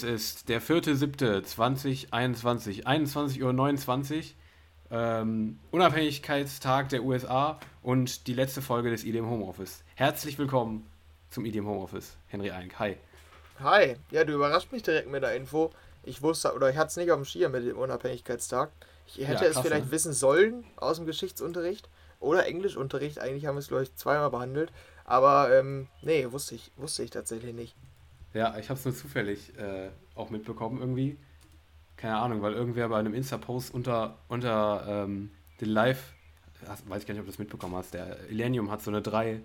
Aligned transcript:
Es 0.00 0.04
ist 0.04 0.48
der 0.48 0.62
4.7.2021, 0.62 2.84
21.29 2.84 4.16
Uhr, 4.16 4.24
ähm, 4.90 5.58
Unabhängigkeitstag 5.72 6.88
der 6.88 7.04
USA 7.04 7.60
und 7.82 8.26
die 8.26 8.32
letzte 8.32 8.62
Folge 8.62 8.88
des 8.88 9.04
IDM 9.04 9.28
Homeoffice. 9.28 9.84
Herzlich 9.96 10.38
willkommen 10.38 10.90
zum 11.28 11.44
IDM 11.44 11.66
Homeoffice. 11.66 12.16
Henry 12.28 12.50
Eink, 12.50 12.78
hi. 12.78 12.96
Hi, 13.58 13.96
ja, 14.10 14.24
du 14.24 14.32
überrascht 14.32 14.72
mich 14.72 14.82
direkt 14.82 15.10
mit 15.10 15.22
der 15.22 15.36
Info. 15.36 15.70
Ich 16.02 16.22
wusste, 16.22 16.54
oder 16.54 16.70
ich 16.70 16.78
hatte 16.78 16.88
es 16.88 16.96
nicht 16.96 17.10
auf 17.10 17.18
dem 17.18 17.26
Schirm 17.26 17.52
mit 17.52 17.66
dem 17.66 17.76
Unabhängigkeitstag. 17.76 18.70
Ich 19.06 19.18
hätte 19.18 19.44
ja, 19.44 19.50
krass, 19.50 19.56
es 19.56 19.60
vielleicht 19.60 19.84
ne? 19.84 19.90
wissen 19.90 20.14
sollen 20.14 20.64
aus 20.76 20.96
dem 20.96 21.04
Geschichtsunterricht 21.04 21.90
oder 22.20 22.46
Englischunterricht. 22.46 23.18
Eigentlich 23.18 23.44
haben 23.44 23.56
wir 23.56 23.60
es, 23.60 23.68
glaube 23.68 23.82
ich, 23.82 23.94
zweimal 23.96 24.30
behandelt. 24.30 24.72
Aber 25.04 25.54
ähm, 25.54 25.88
nee, 26.00 26.26
wusste 26.30 26.54
ich, 26.54 26.72
wusste 26.78 27.02
ich 27.02 27.10
tatsächlich 27.10 27.54
nicht. 27.54 27.76
Ja, 28.32 28.56
ich 28.58 28.68
habe 28.68 28.78
es 28.78 28.84
nur 28.84 28.94
zufällig 28.94 29.56
äh, 29.58 29.90
auch 30.14 30.30
mitbekommen 30.30 30.78
irgendwie. 30.78 31.16
Keine 31.96 32.16
Ahnung, 32.16 32.42
weil 32.42 32.52
irgendwer 32.52 32.88
bei 32.88 32.98
einem 32.98 33.12
Insta-Post 33.12 33.74
unter, 33.74 34.18
unter 34.28 34.84
ähm, 34.88 35.30
den 35.60 35.68
Live, 35.68 36.14
weiß 36.86 37.02
ich 37.02 37.06
gar 37.06 37.14
nicht, 37.14 37.20
ob 37.20 37.26
du 37.26 37.32
das 37.32 37.38
mitbekommen 37.38 37.74
hast, 37.74 37.94
der 37.94 38.28
Illenium 38.30 38.70
hat 38.70 38.82
so 38.82 38.90
eine 38.90 39.02
drei, 39.02 39.40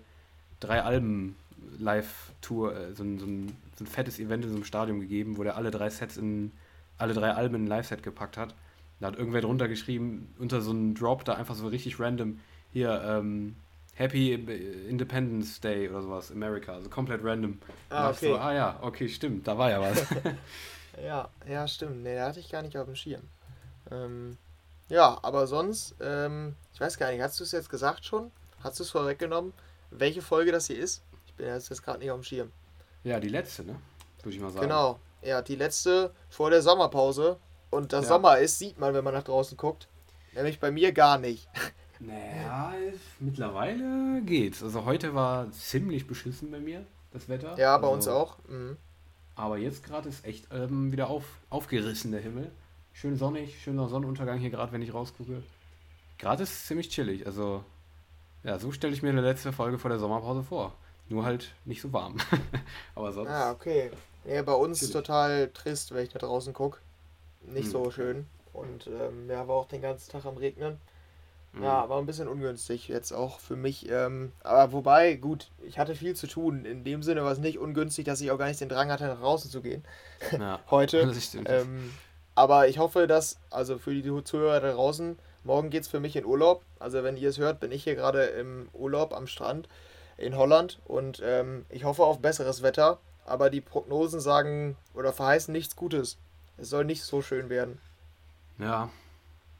drei 0.60 0.82
Alben 0.82 1.36
Live-Tour, 1.78 2.76
äh, 2.76 2.94
so, 2.94 3.02
ein, 3.02 3.18
so, 3.18 3.26
ein, 3.26 3.56
so 3.76 3.84
ein 3.84 3.86
fettes 3.86 4.18
Event 4.18 4.44
in 4.44 4.50
so 4.50 4.56
einem 4.56 4.64
Stadion 4.64 5.00
gegeben, 5.00 5.36
wo 5.36 5.42
der 5.42 5.56
alle 5.56 5.70
drei 5.70 5.90
Sets 5.90 6.16
in, 6.16 6.52
alle 6.96 7.12
drei 7.12 7.32
Alben 7.32 7.56
in 7.56 7.64
ein 7.64 7.66
Live-Set 7.66 8.02
gepackt 8.02 8.36
hat. 8.36 8.54
Da 9.00 9.08
hat 9.08 9.18
irgendwer 9.18 9.42
drunter 9.42 9.68
geschrieben, 9.68 10.32
unter 10.38 10.62
so 10.62 10.70
einem 10.70 10.94
Drop 10.94 11.24
da 11.24 11.34
einfach 11.34 11.54
so 11.54 11.68
richtig 11.68 12.00
random, 12.00 12.38
hier, 12.72 13.02
ähm, 13.04 13.56
Happy 13.96 14.34
Independence 14.34 15.58
Day 15.58 15.88
oder 15.88 16.02
sowas, 16.02 16.30
America, 16.30 16.74
also 16.74 16.90
komplett 16.90 17.24
random. 17.24 17.58
Ah, 17.88 18.10
okay. 18.10 18.28
So, 18.28 18.36
ah 18.36 18.52
ja, 18.52 18.78
okay, 18.82 19.08
stimmt, 19.08 19.48
da 19.48 19.56
war 19.56 19.70
ja 19.70 19.80
was. 19.80 20.04
ja, 21.02 21.28
ja, 21.48 21.66
stimmt. 21.66 22.02
Ne, 22.02 22.14
da 22.14 22.28
hatte 22.28 22.40
ich 22.40 22.50
gar 22.50 22.62
nicht 22.62 22.76
auf 22.76 22.84
dem 22.84 22.94
Schirm. 22.94 23.22
Ähm, 23.90 24.36
ja, 24.88 25.18
aber 25.22 25.46
sonst, 25.46 25.94
ähm, 26.00 26.56
ich 26.74 26.80
weiß 26.80 26.98
gar 26.98 27.10
nicht, 27.10 27.22
hast 27.22 27.40
du 27.40 27.44
es 27.44 27.52
jetzt 27.52 27.70
gesagt 27.70 28.04
schon? 28.04 28.30
Hast 28.62 28.78
du 28.78 28.84
es 28.84 28.90
vorweggenommen, 28.90 29.54
welche 29.90 30.20
Folge 30.20 30.52
das 30.52 30.66
hier 30.66 30.78
ist? 30.78 31.02
Ich 31.26 31.34
bin 31.34 31.46
jetzt 31.46 31.70
gerade 31.82 31.98
nicht 31.98 32.10
auf 32.10 32.20
dem 32.20 32.24
Schirm. 32.24 32.52
Ja, 33.02 33.18
die 33.18 33.28
letzte, 33.28 33.64
ne? 33.64 33.76
Würde 34.22 34.36
ich 34.36 34.42
mal 34.42 34.50
sagen. 34.50 34.66
Genau, 34.66 35.00
ja, 35.22 35.40
die 35.40 35.56
letzte 35.56 36.12
vor 36.28 36.50
der 36.50 36.60
Sommerpause. 36.60 37.38
Und 37.70 37.92
das 37.92 38.04
ja. 38.04 38.08
Sommer 38.08 38.38
ist, 38.38 38.58
sieht 38.58 38.78
man, 38.78 38.94
wenn 38.94 39.04
man 39.04 39.14
nach 39.14 39.24
draußen 39.24 39.56
guckt. 39.56 39.88
Nämlich 40.34 40.60
bei 40.60 40.70
mir 40.70 40.92
gar 40.92 41.18
nicht. 41.18 41.48
Naja, 42.00 42.74
mittlerweile 43.20 44.22
geht's. 44.22 44.62
Also 44.62 44.84
heute 44.84 45.14
war 45.14 45.50
ziemlich 45.52 46.06
beschissen 46.06 46.50
bei 46.50 46.58
mir, 46.58 46.84
das 47.12 47.28
Wetter. 47.28 47.58
Ja, 47.58 47.78
bei 47.78 47.86
also, 47.86 47.94
uns 47.94 48.08
auch. 48.08 48.38
Mhm. 48.48 48.76
Aber 49.34 49.58
jetzt 49.58 49.84
gerade 49.84 50.08
ist 50.08 50.24
echt 50.24 50.48
ähm, 50.50 50.92
wieder 50.92 51.08
auf, 51.08 51.24
aufgerissen 51.50 52.12
der 52.12 52.20
Himmel. 52.20 52.50
Schön 52.92 53.16
sonnig, 53.16 53.62
schöner 53.62 53.88
Sonnenuntergang 53.88 54.38
hier 54.38 54.50
gerade, 54.50 54.72
wenn 54.72 54.82
ich 54.82 54.94
rausgucke. 54.94 55.42
Gerade 56.18 56.42
ist 56.42 56.52
es 56.52 56.66
ziemlich 56.66 56.88
chillig. 56.88 57.26
Also, 57.26 57.62
ja, 58.42 58.58
so 58.58 58.72
stelle 58.72 58.94
ich 58.94 59.02
mir 59.02 59.10
eine 59.10 59.20
letzte 59.20 59.52
Folge 59.52 59.78
vor 59.78 59.90
der 59.90 59.98
Sommerpause 59.98 60.42
vor. 60.42 60.74
Nur 61.08 61.24
halt 61.24 61.54
nicht 61.66 61.82
so 61.82 61.92
warm. 61.92 62.16
Aber 62.94 63.12
sonst. 63.12 63.28
Ah, 63.28 63.52
okay. 63.52 63.90
Ja, 64.24 64.42
bei 64.42 64.54
uns 64.54 64.82
ist 64.82 64.92
total 64.92 65.50
trist, 65.50 65.94
wenn 65.94 66.04
ich 66.04 66.12
da 66.12 66.18
draußen 66.18 66.52
gucke. 66.52 66.78
Nicht 67.42 67.66
mhm. 67.66 67.72
so 67.72 67.90
schön. 67.90 68.26
Und 68.52 68.86
ähm, 68.86 69.28
ja, 69.28 69.46
war 69.46 69.56
auch 69.56 69.68
den 69.68 69.82
ganzen 69.82 70.10
Tag 70.10 70.24
am 70.24 70.38
Regnen. 70.38 70.78
Ja, 71.62 71.84
mhm. 71.84 71.88
war 71.88 71.98
ein 71.98 72.06
bisschen 72.06 72.28
ungünstig 72.28 72.88
jetzt 72.88 73.12
auch 73.12 73.40
für 73.40 73.56
mich. 73.56 73.88
Ähm, 73.90 74.32
aber 74.42 74.72
wobei, 74.72 75.14
gut, 75.14 75.50
ich 75.66 75.78
hatte 75.78 75.94
viel 75.94 76.14
zu 76.14 76.26
tun. 76.26 76.64
In 76.64 76.84
dem 76.84 77.02
Sinne 77.02 77.24
war 77.24 77.32
es 77.32 77.38
nicht 77.38 77.58
ungünstig, 77.58 78.04
dass 78.04 78.20
ich 78.20 78.30
auch 78.30 78.38
gar 78.38 78.48
nicht 78.48 78.60
den 78.60 78.68
Drang 78.68 78.90
hatte, 78.90 79.06
nach 79.06 79.20
draußen 79.20 79.50
zu 79.50 79.62
gehen. 79.62 79.84
Ja, 80.32 80.60
Heute. 80.70 81.12
Ähm, 81.46 81.92
aber 82.34 82.68
ich 82.68 82.78
hoffe, 82.78 83.06
dass, 83.06 83.38
also 83.50 83.78
für 83.78 83.94
die 83.94 84.24
Zuhörer 84.24 84.60
da 84.60 84.72
draußen, 84.72 85.18
morgen 85.44 85.70
geht 85.70 85.82
es 85.82 85.88
für 85.88 86.00
mich 86.00 86.16
in 86.16 86.26
Urlaub. 86.26 86.62
Also 86.78 87.02
wenn 87.02 87.16
ihr 87.16 87.30
es 87.30 87.38
hört, 87.38 87.60
bin 87.60 87.72
ich 87.72 87.84
hier 87.84 87.94
gerade 87.94 88.24
im 88.24 88.68
Urlaub 88.72 89.14
am 89.14 89.26
Strand 89.26 89.68
in 90.18 90.36
Holland 90.36 90.80
und 90.84 91.22
ähm, 91.24 91.64
ich 91.68 91.84
hoffe 91.84 92.04
auf 92.04 92.20
besseres 92.20 92.62
Wetter. 92.62 92.98
Aber 93.24 93.50
die 93.50 93.60
Prognosen 93.60 94.20
sagen 94.20 94.76
oder 94.94 95.12
verheißen 95.12 95.50
nichts 95.52 95.76
Gutes. 95.76 96.18
Es 96.58 96.70
soll 96.70 96.84
nicht 96.84 97.02
so 97.02 97.22
schön 97.22 97.48
werden. 97.48 97.78
Ja, 98.58 98.90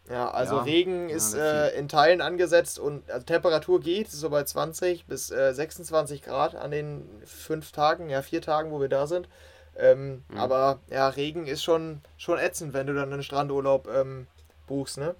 ja, 0.08 0.30
also 0.30 0.56
ja, 0.56 0.62
Regen 0.62 1.08
ist 1.08 1.34
äh, 1.34 1.70
in 1.76 1.88
Teilen 1.88 2.20
angesetzt 2.20 2.78
und 2.78 3.10
also 3.10 3.26
Temperatur 3.26 3.80
geht, 3.80 4.10
so 4.10 4.30
bei 4.30 4.44
20 4.44 5.06
bis 5.06 5.30
äh, 5.30 5.52
26 5.52 6.22
Grad 6.22 6.54
an 6.54 6.70
den 6.70 7.08
fünf 7.24 7.72
Tagen, 7.72 8.08
ja 8.08 8.22
vier 8.22 8.40
Tagen, 8.40 8.70
wo 8.70 8.80
wir 8.80 8.88
da 8.88 9.06
sind. 9.06 9.28
Ähm, 9.76 10.24
mhm. 10.28 10.38
Aber 10.38 10.78
ja, 10.90 11.08
Regen 11.08 11.46
ist 11.46 11.62
schon, 11.62 12.00
schon 12.16 12.38
ätzend, 12.38 12.72
wenn 12.72 12.86
du 12.86 12.94
dann 12.94 13.12
einen 13.12 13.22
Strandurlaub 13.22 13.88
ähm, 13.88 14.26
buchst, 14.66 14.98
ne? 14.98 15.14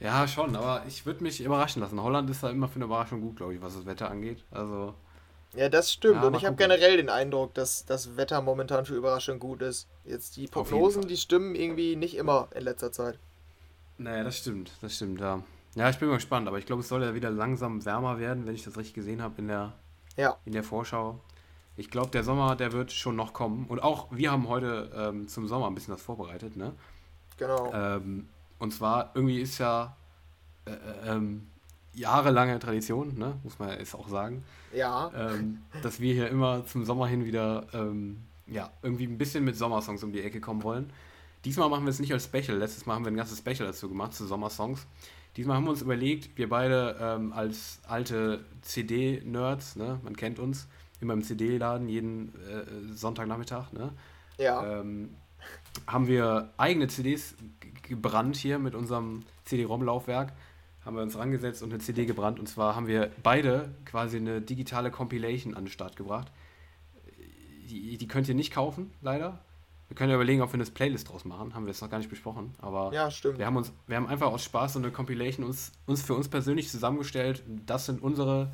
Ja, 0.00 0.26
schon, 0.26 0.54
aber 0.56 0.82
ich 0.86 1.06
würde 1.06 1.22
mich 1.22 1.40
überraschen 1.40 1.80
lassen. 1.80 2.02
Holland 2.02 2.28
ist 2.28 2.42
da 2.42 2.50
immer 2.50 2.68
für 2.68 2.76
eine 2.76 2.84
Überraschung 2.86 3.22
gut, 3.22 3.36
glaube 3.36 3.54
ich, 3.54 3.62
was 3.62 3.74
das 3.74 3.86
Wetter 3.86 4.10
angeht. 4.10 4.44
Also 4.50 4.94
ja, 5.56 5.68
das 5.68 5.92
stimmt. 5.92 6.16
Ja, 6.16 6.26
und 6.26 6.34
ich 6.34 6.44
habe 6.44 6.56
generell 6.56 6.96
den 6.96 7.08
Eindruck, 7.08 7.54
dass 7.54 7.84
das 7.84 8.16
Wetter 8.16 8.42
momentan 8.42 8.84
für 8.86 8.94
Überraschung 8.94 9.38
gut 9.38 9.62
ist. 9.62 9.88
Jetzt 10.04 10.36
die 10.36 10.46
Prognosen, 10.46 11.06
die 11.06 11.16
stimmen 11.16 11.54
irgendwie 11.54 11.96
nicht 11.96 12.16
immer 12.16 12.48
in 12.54 12.64
letzter 12.64 12.92
Zeit. 12.92 13.18
Naja, 13.98 14.24
das 14.24 14.38
stimmt, 14.38 14.72
das 14.80 14.96
stimmt, 14.96 15.20
ja. 15.20 15.42
Ja, 15.76 15.90
ich 15.90 15.98
bin 15.98 16.08
mal 16.08 16.16
gespannt, 16.16 16.46
aber 16.46 16.58
ich 16.58 16.66
glaube, 16.66 16.80
es 16.80 16.88
soll 16.88 17.02
ja 17.02 17.14
wieder 17.14 17.30
langsam 17.30 17.84
wärmer 17.84 18.18
werden, 18.18 18.46
wenn 18.46 18.54
ich 18.54 18.64
das 18.64 18.76
richtig 18.76 18.94
gesehen 18.94 19.22
habe 19.22 19.34
in 19.38 19.48
der, 19.48 19.72
ja. 20.16 20.36
in 20.44 20.52
der 20.52 20.62
Vorschau. 20.62 21.20
Ich 21.76 21.90
glaube, 21.90 22.10
der 22.10 22.22
Sommer, 22.22 22.54
der 22.54 22.72
wird 22.72 22.92
schon 22.92 23.16
noch 23.16 23.32
kommen. 23.32 23.66
Und 23.66 23.82
auch 23.82 24.08
wir 24.12 24.30
haben 24.30 24.48
heute 24.48 24.90
ähm, 24.94 25.26
zum 25.26 25.48
Sommer 25.48 25.66
ein 25.66 25.74
bisschen 25.74 25.94
was 25.94 26.02
vorbereitet, 26.02 26.56
ne? 26.56 26.72
Genau. 27.36 27.72
Ähm, 27.72 28.28
und 28.60 28.72
zwar, 28.72 29.10
irgendwie 29.14 29.40
ist 29.40 29.58
ja 29.58 29.96
äh, 30.66 30.70
äh 30.70 30.76
ähm, 31.10 31.48
jahrelange 31.94 32.58
Tradition, 32.58 33.16
ne? 33.16 33.38
muss 33.42 33.58
man 33.58 33.70
jetzt 33.78 33.94
auch 33.94 34.08
sagen. 34.08 34.44
Ja. 34.72 35.10
Ähm, 35.16 35.62
dass 35.82 36.00
wir 36.00 36.12
hier 36.12 36.28
immer 36.28 36.66
zum 36.66 36.84
Sommer 36.84 37.06
hin 37.06 37.24
wieder 37.24 37.66
ähm, 37.72 38.18
ja, 38.46 38.70
irgendwie 38.82 39.06
ein 39.06 39.18
bisschen 39.18 39.44
mit 39.44 39.56
Sommersongs 39.56 40.02
um 40.02 40.12
die 40.12 40.22
Ecke 40.22 40.40
kommen 40.40 40.62
wollen. 40.62 40.92
Diesmal 41.44 41.68
machen 41.68 41.84
wir 41.84 41.90
es 41.90 42.00
nicht 42.00 42.12
als 42.12 42.24
Special. 42.24 42.56
Letztes 42.56 42.86
Mal 42.86 42.94
haben 42.94 43.04
wir 43.04 43.12
ein 43.12 43.16
ganzes 43.16 43.38
Special 43.38 43.66
dazu 43.66 43.88
gemacht, 43.88 44.14
zu 44.14 44.26
Sommersongs. 44.26 44.86
Diesmal 45.36 45.56
haben 45.56 45.64
wir 45.64 45.70
uns 45.70 45.82
überlegt, 45.82 46.36
wir 46.38 46.48
beide 46.48 46.96
ähm, 47.00 47.32
als 47.32 47.80
alte 47.86 48.44
CD-Nerds, 48.62 49.76
ne? 49.76 50.00
man 50.02 50.16
kennt 50.16 50.38
uns, 50.38 50.68
immer 51.00 51.12
im 51.12 51.22
CD-Laden 51.22 51.88
jeden 51.88 52.28
äh, 52.48 52.92
Sonntagnachmittag, 52.94 53.72
ne? 53.72 53.92
ja. 54.38 54.80
Ähm, 54.80 55.14
haben 55.86 56.06
wir 56.06 56.50
eigene 56.56 56.86
CDs 56.86 57.34
gebrannt 57.82 58.36
hier 58.36 58.58
mit 58.58 58.74
unserem 58.74 59.24
CD-ROM-Laufwerk 59.44 60.32
haben 60.84 60.96
wir 60.96 61.02
uns 61.02 61.16
rangesetzt 61.16 61.62
und 61.62 61.70
eine 61.70 61.80
CD 61.80 62.04
gebrannt. 62.06 62.38
Und 62.38 62.46
zwar 62.46 62.76
haben 62.76 62.86
wir 62.86 63.10
beide 63.22 63.74
quasi 63.84 64.18
eine 64.18 64.40
digitale 64.40 64.90
Compilation 64.90 65.54
an 65.54 65.64
den 65.64 65.70
Start 65.70 65.96
gebracht. 65.96 66.30
Die, 67.68 67.96
die 67.96 68.08
könnt 68.08 68.28
ihr 68.28 68.34
nicht 68.34 68.52
kaufen, 68.52 68.92
leider. 69.00 69.40
Wir 69.88 69.96
können 69.96 70.10
ja 70.10 70.16
überlegen, 70.16 70.42
ob 70.42 70.52
wir 70.52 70.54
eine 70.54 70.64
Playlist 70.64 71.10
draus 71.10 71.24
machen. 71.24 71.54
Haben 71.54 71.64
wir 71.64 71.70
jetzt 71.70 71.82
noch 71.82 71.90
gar 71.90 71.98
nicht 71.98 72.10
besprochen. 72.10 72.54
Aber 72.58 72.92
ja, 72.92 73.10
stimmt. 73.10 73.38
Wir 73.38 73.46
haben, 73.46 73.56
uns, 73.56 73.72
wir 73.86 73.96
haben 73.96 74.06
einfach 74.06 74.28
aus 74.28 74.44
Spaß 74.44 74.74
so 74.74 74.78
eine 74.78 74.90
Compilation 74.90 75.44
uns, 75.44 75.72
uns 75.86 76.02
für 76.02 76.14
uns 76.14 76.28
persönlich 76.28 76.68
zusammengestellt. 76.70 77.42
Das 77.66 77.86
sind 77.86 78.02
unsere 78.02 78.50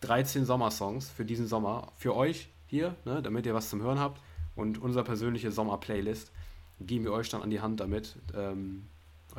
13 0.00 0.44
Sommersongs 0.44 1.10
für 1.10 1.24
diesen 1.24 1.46
Sommer. 1.46 1.92
Für 1.96 2.14
euch 2.14 2.48
hier, 2.66 2.94
ne, 3.04 3.22
damit 3.22 3.46
ihr 3.46 3.54
was 3.54 3.70
zum 3.70 3.82
Hören 3.82 3.98
habt. 3.98 4.20
Und 4.54 4.78
unsere 4.78 5.04
persönliche 5.04 5.52
Sommer-Playlist 5.52 6.32
geben 6.80 7.04
wir 7.04 7.12
euch 7.12 7.28
dann 7.28 7.42
an 7.42 7.50
die 7.50 7.60
Hand 7.60 7.80
damit. 7.80 8.16
Ähm, 8.34 8.86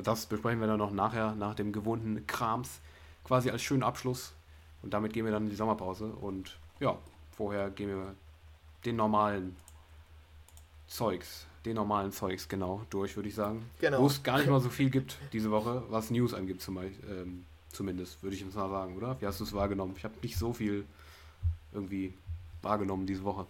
das 0.04 0.26
besprechen 0.26 0.60
wir 0.60 0.68
dann 0.68 0.80
noch 0.80 0.92
nachher, 0.92 1.36
nach 1.36 1.56
dem 1.56 1.72
gewohnten 1.72 2.26
Krams, 2.28 2.80
quasi 3.24 3.50
als 3.50 3.62
schönen 3.62 3.84
Abschluss. 3.84 4.34
Und 4.82 4.94
damit 4.94 5.14
gehen 5.14 5.26
wir 5.26 5.32
dann 5.32 5.44
in 5.44 5.50
die 5.50 5.56
Sommerpause. 5.56 6.06
Und 6.06 6.58
ja, 6.80 6.98
vorher 7.36 7.70
gehen 7.70 7.90
wir 7.90 8.16
den 8.86 8.96
normalen 8.96 9.56
Zeugs, 10.88 11.46
den 11.66 11.76
normalen 11.76 12.12
Zeugs 12.12 12.48
genau 12.48 12.82
durch, 12.90 13.16
würde 13.16 13.30
ich 13.30 13.36
sagen. 13.36 13.70
Genau. 13.80 14.02
Wo 14.02 14.08
es 14.08 14.24
gar 14.24 14.38
nicht 14.38 14.50
mal 14.50 14.62
so 14.62 14.70
viel 14.70 14.90
gibt 14.90 15.18
diese 15.34 15.52
Woche, 15.52 15.84
was 15.90 16.12
News 16.12 16.34
angibt 16.34 16.62
zum 16.62 16.76
Beispiel, 16.76 17.10
ähm, 17.10 17.46
zumindest, 17.72 18.24
würde 18.24 18.36
ich 18.36 18.42
jetzt 18.42 18.56
mal 18.56 18.70
sagen, 18.70 18.96
oder? 18.98 19.20
Wie 19.22 19.26
hast 19.26 19.40
du 19.40 19.44
es 19.44 19.54
wahrgenommen? 19.54 19.94
Ich 19.98 20.04
habe 20.04 20.16
nicht 20.22 20.38
so 20.38 20.54
viel 20.54 20.86
irgendwie 21.72 22.14
wahrgenommen 22.62 23.06
diese 23.06 23.24
Woche. 23.24 23.46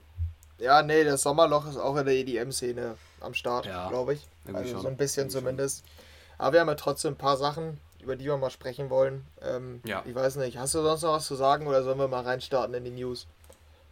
Ja, 0.58 0.82
nee, 0.82 1.04
das 1.06 1.22
Sommerloch 1.22 1.68
ist 1.68 1.78
auch 1.78 1.96
in 1.96 2.06
der 2.06 2.16
EDM-Szene 2.16 2.96
am 3.22 3.34
Start, 3.34 3.66
ja, 3.66 3.88
glaube 3.88 4.16
ich. 4.16 4.28
Also 4.54 4.72
schon, 4.72 4.82
so 4.82 4.88
ein 4.90 4.98
bisschen 4.98 5.30
zumindest. 5.30 5.86
Schon. 5.86 6.09
Aber 6.40 6.54
wir 6.54 6.62
haben 6.62 6.70
ja 6.70 6.76
trotzdem 6.76 7.14
ein 7.14 7.18
paar 7.18 7.38
Sachen, 7.38 7.80
über 8.02 8.16
die 8.16 8.26
wir 8.26 8.38
mal 8.38 8.50
sprechen 8.50 8.90
wollen. 8.90 9.28
Ähm, 9.42 9.82
ja. 9.86 10.04
Ich 10.08 10.16
weiß 10.16 10.38
nicht, 10.38 10.58
hast 10.58 10.74
du 10.74 10.82
sonst 10.82 11.04
noch 11.04 11.14
was 11.14 11.28
zu 11.28 11.36
sagen 11.36 11.68
oder 11.68 11.84
sollen 11.84 12.00
wir 12.00 12.08
mal 12.08 12.24
reinstarten 12.24 12.74
in 12.74 12.86
die 12.86 12.92
News? 12.92 13.28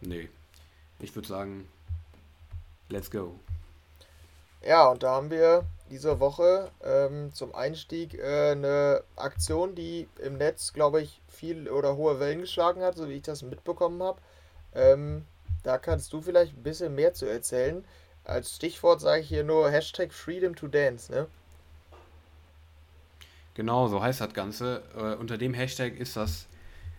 Nee. 0.00 0.28
Ich 0.98 1.14
würde 1.14 1.28
sagen, 1.28 1.68
let's 2.88 3.10
go. 3.10 3.38
Ja, 4.62 4.88
und 4.88 5.02
da 5.02 5.12
haben 5.12 5.30
wir 5.30 5.64
diese 5.90 6.20
Woche 6.20 6.70
ähm, 6.82 7.32
zum 7.32 7.54
Einstieg 7.54 8.14
äh, 8.14 8.52
eine 8.52 9.04
Aktion, 9.14 9.74
die 9.74 10.08
im 10.18 10.38
Netz, 10.38 10.72
glaube 10.72 11.02
ich, 11.02 11.20
viel 11.28 11.68
oder 11.68 11.96
hohe 11.96 12.18
Wellen 12.18 12.40
geschlagen 12.40 12.82
hat, 12.82 12.96
so 12.96 13.08
wie 13.08 13.14
ich 13.14 13.22
das 13.22 13.42
mitbekommen 13.42 14.02
habe. 14.02 14.20
Ähm, 14.74 15.26
da 15.62 15.78
kannst 15.78 16.12
du 16.12 16.22
vielleicht 16.22 16.56
ein 16.56 16.62
bisschen 16.62 16.94
mehr 16.94 17.14
zu 17.14 17.26
erzählen. 17.26 17.84
Als 18.24 18.56
Stichwort 18.56 19.00
sage 19.00 19.20
ich 19.20 19.28
hier 19.28 19.44
nur 19.44 19.70
Hashtag 19.70 20.12
Freedom 20.12 20.56
to 20.56 20.66
Dance, 20.66 21.12
ne? 21.12 21.26
Genau, 23.58 23.88
so 23.88 24.00
heißt 24.00 24.20
das 24.20 24.34
Ganze. 24.34 24.84
Äh, 24.96 25.16
unter 25.16 25.36
dem 25.36 25.52
Hashtag 25.52 25.98
ist 25.98 26.16
das 26.16 26.46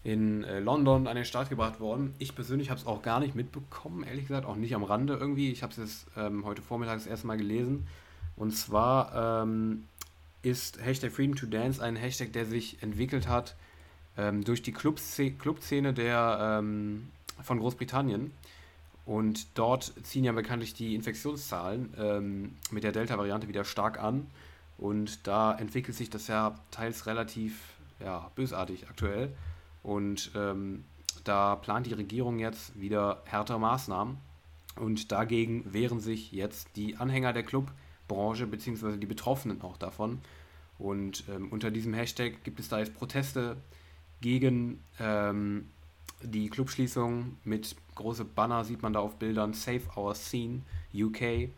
in 0.03 0.43
äh, 0.43 0.59
London 0.59 1.07
an 1.07 1.15
den 1.15 1.23
Start 1.23 1.49
gebracht 1.49 1.79
worden. 1.79 2.13
Ich 2.19 2.35
persönlich 2.35 2.69
habe 2.69 2.77
es 2.77 2.85
auch 2.85 3.01
gar 3.01 3.21
nicht 3.21 3.33
mitbekommen, 3.33 4.03
ehrlich 4.03 4.27
gesagt, 4.27 4.45
auch 4.45 4.57
nicht 4.57 4.75
am 4.75 4.83
Rande 4.83 5.13
irgendwie. 5.13 5.53
Ich 5.53 5.63
habe 5.63 5.71
es 5.71 5.77
jetzt 5.77 6.07
ähm, 6.17 6.43
heute 6.43 6.61
Vormittag 6.61 6.95
das 6.95 7.07
erste 7.07 7.27
Mal 7.27 7.37
gelesen. 7.37 7.87
Und 8.35 8.57
zwar 8.57 9.43
ähm, 9.43 9.85
ist 10.41 10.83
Hashtag 10.83 11.13
Freedom 11.13 11.37
to 11.37 11.45
Dance 11.45 11.81
ein 11.81 11.95
Hashtag, 11.95 12.33
der 12.33 12.45
sich 12.45 12.83
entwickelt 12.83 13.29
hat 13.29 13.55
ähm, 14.17 14.43
durch 14.43 14.61
die 14.61 14.73
Clubszene 14.73 15.93
der, 15.93 16.59
ähm, 16.59 17.07
von 17.41 17.59
Großbritannien. 17.59 18.33
Und 19.05 19.47
dort 19.57 19.93
ziehen 20.03 20.25
ja 20.25 20.33
bekanntlich 20.33 20.73
die 20.73 20.93
Infektionszahlen 20.93 21.93
ähm, 21.97 22.51
mit 22.69 22.83
der 22.83 22.91
Delta-Variante 22.91 23.47
wieder 23.47 23.63
stark 23.63 23.97
an. 23.97 24.27
Und 24.79 25.27
da 25.27 25.53
entwickelt 25.53 25.95
sich 25.95 26.09
das 26.09 26.27
ja 26.27 26.55
teils 26.71 27.05
relativ 27.05 27.73
ja, 27.99 28.31
bösartig 28.35 28.87
aktuell. 28.89 29.35
Und 29.83 30.31
ähm, 30.35 30.85
da 31.23 31.55
plant 31.55 31.85
die 31.85 31.93
Regierung 31.93 32.39
jetzt 32.39 32.79
wieder 32.79 33.21
härtere 33.25 33.59
Maßnahmen. 33.59 34.17
Und 34.77 35.11
dagegen 35.11 35.73
wehren 35.73 35.99
sich 35.99 36.31
jetzt 36.31 36.69
die 36.75 36.95
Anhänger 36.95 37.33
der 37.33 37.43
Clubbranche 37.43 38.47
bzw. 38.47 38.97
die 38.97 39.05
Betroffenen 39.05 39.61
auch 39.61 39.77
davon. 39.77 40.21
Und 40.77 41.25
ähm, 41.29 41.49
unter 41.51 41.71
diesem 41.71 41.93
Hashtag 41.93 42.43
gibt 42.43 42.59
es 42.61 42.69
da 42.69 42.79
jetzt 42.79 42.95
Proteste 42.95 43.57
gegen 44.21 44.81
ähm, 44.99 45.69
die 46.21 46.49
Clubschließung 46.49 47.37
mit 47.43 47.75
große 47.95 48.25
Banner 48.25 48.63
sieht 48.63 48.81
man 48.81 48.93
da 48.93 48.99
auf 48.99 49.15
Bildern 49.15 49.53
Save 49.53 49.81
Our 49.95 50.15
Scene 50.15 50.61
UK, 50.93 51.49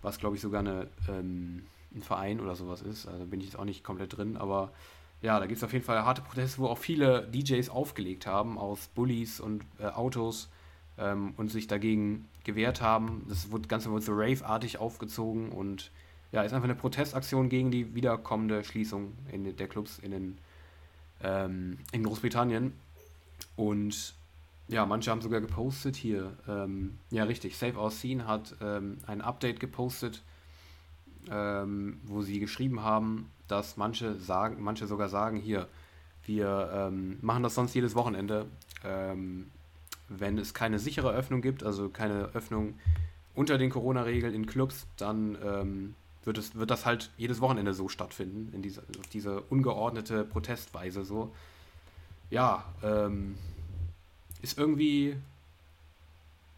was 0.00 0.18
glaube 0.18 0.36
ich 0.36 0.42
sogar 0.42 0.60
eine, 0.60 0.88
ähm, 1.08 1.64
ein 1.94 2.02
Verein 2.02 2.40
oder 2.40 2.54
sowas 2.54 2.82
ist. 2.82 3.06
Also 3.06 3.24
bin 3.26 3.40
ich 3.40 3.46
jetzt 3.46 3.58
auch 3.58 3.64
nicht 3.64 3.84
komplett 3.84 4.16
drin, 4.16 4.36
aber 4.36 4.72
ja, 5.20 5.38
da 5.38 5.46
gibt 5.46 5.58
es 5.58 5.64
auf 5.64 5.72
jeden 5.72 5.84
Fall 5.84 6.04
harte 6.04 6.22
Proteste, 6.22 6.58
wo 6.58 6.66
auch 6.66 6.78
viele 6.78 7.28
DJs 7.28 7.68
aufgelegt 7.70 8.26
haben 8.26 8.58
aus 8.58 8.88
Bullies 8.88 9.40
und 9.40 9.64
äh, 9.78 9.86
Autos 9.86 10.50
ähm, 10.98 11.34
und 11.36 11.50
sich 11.50 11.68
dagegen 11.68 12.28
gewehrt 12.44 12.80
haben. 12.80 13.24
Das 13.28 13.48
Ganze 13.68 13.90
wurde 13.90 14.04
so 14.04 14.12
rave-artig 14.14 14.78
aufgezogen 14.78 15.50
und 15.50 15.90
ja, 16.32 16.42
ist 16.42 16.52
einfach 16.52 16.64
eine 16.64 16.74
Protestaktion 16.74 17.48
gegen 17.48 17.70
die 17.70 17.94
wiederkommende 17.94 18.64
Schließung 18.64 19.12
in 19.30 19.56
der 19.56 19.68
Clubs 19.68 19.98
in, 19.98 20.10
den, 20.10 20.38
ähm, 21.22 21.78
in 21.92 22.02
Großbritannien. 22.02 22.72
Und 23.54 24.14
ja, 24.68 24.86
manche 24.86 25.10
haben 25.10 25.20
sogar 25.20 25.40
gepostet 25.40 25.94
hier. 25.94 26.32
Ähm, 26.48 26.98
ja, 27.10 27.24
richtig. 27.24 27.56
Save 27.58 27.78
Our 27.78 27.90
Scene 27.90 28.26
hat 28.26 28.56
ähm, 28.62 28.98
ein 29.06 29.20
Update 29.20 29.60
gepostet, 29.60 30.22
ähm, 31.30 32.00
wo 32.04 32.22
sie 32.22 32.40
geschrieben 32.40 32.82
haben, 32.82 33.30
dass 33.48 33.76
manche 33.76 34.14
sagen, 34.14 34.62
manche 34.62 34.86
sogar 34.86 35.08
sagen, 35.08 35.36
hier, 35.36 35.68
wir 36.24 36.70
ähm, 36.74 37.18
machen 37.20 37.42
das 37.42 37.54
sonst 37.54 37.74
jedes 37.74 37.94
Wochenende, 37.94 38.46
ähm, 38.84 39.50
wenn 40.08 40.38
es 40.38 40.54
keine 40.54 40.78
sichere 40.78 41.12
Öffnung 41.12 41.42
gibt, 41.42 41.62
also 41.64 41.88
keine 41.88 42.30
Öffnung 42.34 42.74
unter 43.34 43.58
den 43.58 43.70
Corona-Regeln 43.70 44.34
in 44.34 44.46
Clubs, 44.46 44.86
dann 44.96 45.36
ähm, 45.42 45.94
wird, 46.24 46.38
es, 46.38 46.54
wird 46.54 46.70
das 46.70 46.86
halt 46.86 47.10
jedes 47.16 47.40
Wochenende 47.40 47.74
so 47.74 47.88
stattfinden, 47.88 48.52
in 48.54 48.62
dieser, 48.62 48.82
diese 49.12 49.40
ungeordnete 49.42 50.24
Protestweise 50.24 51.04
so. 51.04 51.32
Ja, 52.30 52.64
ähm, 52.82 53.36
ist 54.40 54.58
irgendwie, 54.58 55.16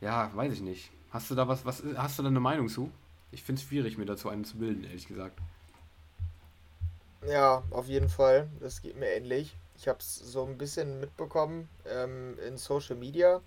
ja, 0.00 0.30
weiß 0.34 0.52
ich 0.52 0.62
nicht. 0.62 0.90
Hast 1.10 1.30
du 1.30 1.34
da 1.34 1.46
was, 1.46 1.64
was 1.64 1.82
hast 1.96 2.18
du 2.18 2.22
da 2.22 2.28
eine 2.28 2.40
Meinung 2.40 2.68
zu? 2.68 2.90
Ich 3.34 3.42
finde 3.42 3.60
es 3.60 3.66
schwierig, 3.66 3.98
mir 3.98 4.06
dazu 4.06 4.28
einen 4.28 4.44
zu 4.44 4.58
bilden, 4.58 4.84
ehrlich 4.84 5.08
gesagt. 5.08 5.38
Ja, 7.26 7.64
auf 7.70 7.88
jeden 7.88 8.08
Fall. 8.08 8.48
Das 8.60 8.80
geht 8.80 8.96
mir 8.96 9.08
ähnlich. 9.08 9.56
Ich 9.76 9.88
habe 9.88 9.98
es 9.98 10.14
so 10.14 10.44
ein 10.44 10.56
bisschen 10.56 11.00
mitbekommen 11.00 11.68
ähm, 11.84 12.38
in 12.46 12.56
Social 12.56 12.94
Media. 12.94 13.40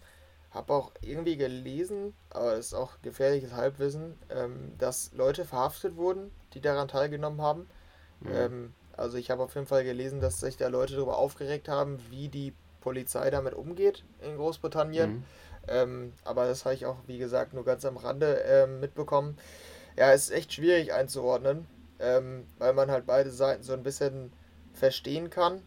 Habe 0.51 0.73
auch 0.73 0.91
irgendwie 1.01 1.37
gelesen, 1.37 2.13
aber 2.31 2.53
es 2.53 2.67
ist 2.67 2.73
auch 2.73 3.01
gefährliches 3.01 3.53
Halbwissen, 3.53 4.15
ähm, 4.29 4.73
dass 4.77 5.11
Leute 5.13 5.45
verhaftet 5.45 5.95
wurden, 5.95 6.31
die 6.53 6.61
daran 6.61 6.89
teilgenommen 6.89 7.41
haben. 7.41 7.67
Mhm. 8.19 8.31
Ähm, 8.33 8.73
also 8.97 9.17
ich 9.17 9.29
habe 9.29 9.43
auf 9.43 9.55
jeden 9.55 9.67
Fall 9.67 9.85
gelesen, 9.85 10.19
dass 10.19 10.39
sich 10.41 10.57
da 10.57 10.67
Leute 10.67 10.95
darüber 10.95 11.17
aufgeregt 11.17 11.69
haben, 11.69 11.99
wie 12.09 12.27
die 12.27 12.53
Polizei 12.81 13.29
damit 13.29 13.53
umgeht 13.53 14.03
in 14.21 14.35
Großbritannien. 14.35 15.17
Mhm. 15.17 15.23
Ähm, 15.69 16.13
aber 16.23 16.47
das 16.47 16.65
habe 16.65 16.75
ich 16.75 16.85
auch, 16.85 16.97
wie 17.07 17.17
gesagt, 17.17 17.53
nur 17.53 17.65
ganz 17.65 17.85
am 17.85 17.97
Rande 17.97 18.43
ähm, 18.47 18.79
mitbekommen. 18.79 19.37
Ja, 19.97 20.13
es 20.13 20.25
ist 20.25 20.31
echt 20.31 20.53
schwierig 20.53 20.93
einzuordnen 20.93 21.67
ähm, 21.99 22.45
weil 22.57 22.73
man 22.73 22.91
halt 22.91 23.05
beide 23.05 23.31
Seiten 23.31 23.63
so 23.63 23.73
ein 23.73 23.83
bisschen 23.83 24.31
verstehen 24.73 25.29
kann. 25.29 25.61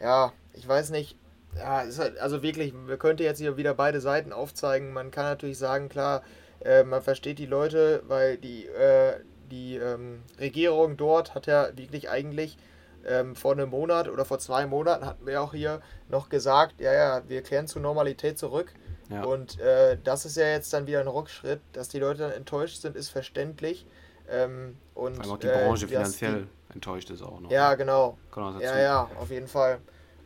Ja, 0.00 0.32
ich 0.52 0.66
weiß 0.66 0.90
nicht. 0.90 1.16
Ja, 1.56 1.84
halt, 1.98 2.18
also 2.18 2.42
wirklich, 2.42 2.74
wir 2.86 2.98
könnten 2.98 3.22
jetzt 3.22 3.38
hier 3.38 3.56
wieder 3.56 3.74
beide 3.74 4.00
Seiten 4.00 4.32
aufzeigen. 4.32 4.92
Man 4.92 5.10
kann 5.10 5.24
natürlich 5.24 5.58
sagen, 5.58 5.88
klar, 5.88 6.22
äh, 6.64 6.84
man 6.84 7.02
versteht 7.02 7.38
die 7.38 7.46
Leute, 7.46 8.02
weil 8.06 8.36
die, 8.36 8.66
äh, 8.66 9.20
die 9.50 9.76
ähm, 9.76 10.22
Regierung 10.38 10.96
dort 10.96 11.34
hat 11.34 11.46
ja 11.46 11.68
wirklich 11.76 12.10
eigentlich 12.10 12.58
ähm, 13.06 13.36
vor 13.36 13.52
einem 13.52 13.70
Monat 13.70 14.08
oder 14.08 14.24
vor 14.24 14.38
zwei 14.38 14.66
Monaten 14.66 15.06
hatten 15.06 15.26
wir 15.26 15.40
auch 15.40 15.54
hier 15.54 15.80
noch 16.10 16.28
gesagt, 16.28 16.80
ja, 16.80 16.92
ja, 16.92 17.22
wir 17.28 17.42
kehren 17.42 17.68
zur 17.68 17.80
Normalität 17.80 18.38
zurück. 18.38 18.74
Ja. 19.10 19.24
Und 19.24 19.60
äh, 19.60 19.96
das 20.02 20.24
ist 20.24 20.36
ja 20.36 20.46
jetzt 20.48 20.72
dann 20.72 20.86
wieder 20.86 21.00
ein 21.00 21.08
Rückschritt, 21.08 21.60
dass 21.72 21.88
die 21.88 21.98
Leute 21.98 22.22
dann 22.22 22.32
enttäuscht 22.32 22.80
sind, 22.80 22.96
ist 22.96 23.10
verständlich. 23.10 23.86
Ähm, 24.28 24.76
und, 24.94 25.18
Weil 25.18 25.30
auch 25.30 25.38
die 25.38 25.46
Branche 25.46 25.86
äh, 25.86 25.88
finanziell 25.88 26.46
die, 26.68 26.74
enttäuscht 26.74 27.10
ist 27.10 27.22
auch 27.22 27.40
noch. 27.40 27.50
Ja, 27.50 27.70
ne? 27.70 27.76
genau. 27.76 28.18
Ja, 28.60 28.78
ja, 28.78 29.10
auf 29.20 29.30
jeden 29.30 29.48
Fall. 29.48 29.78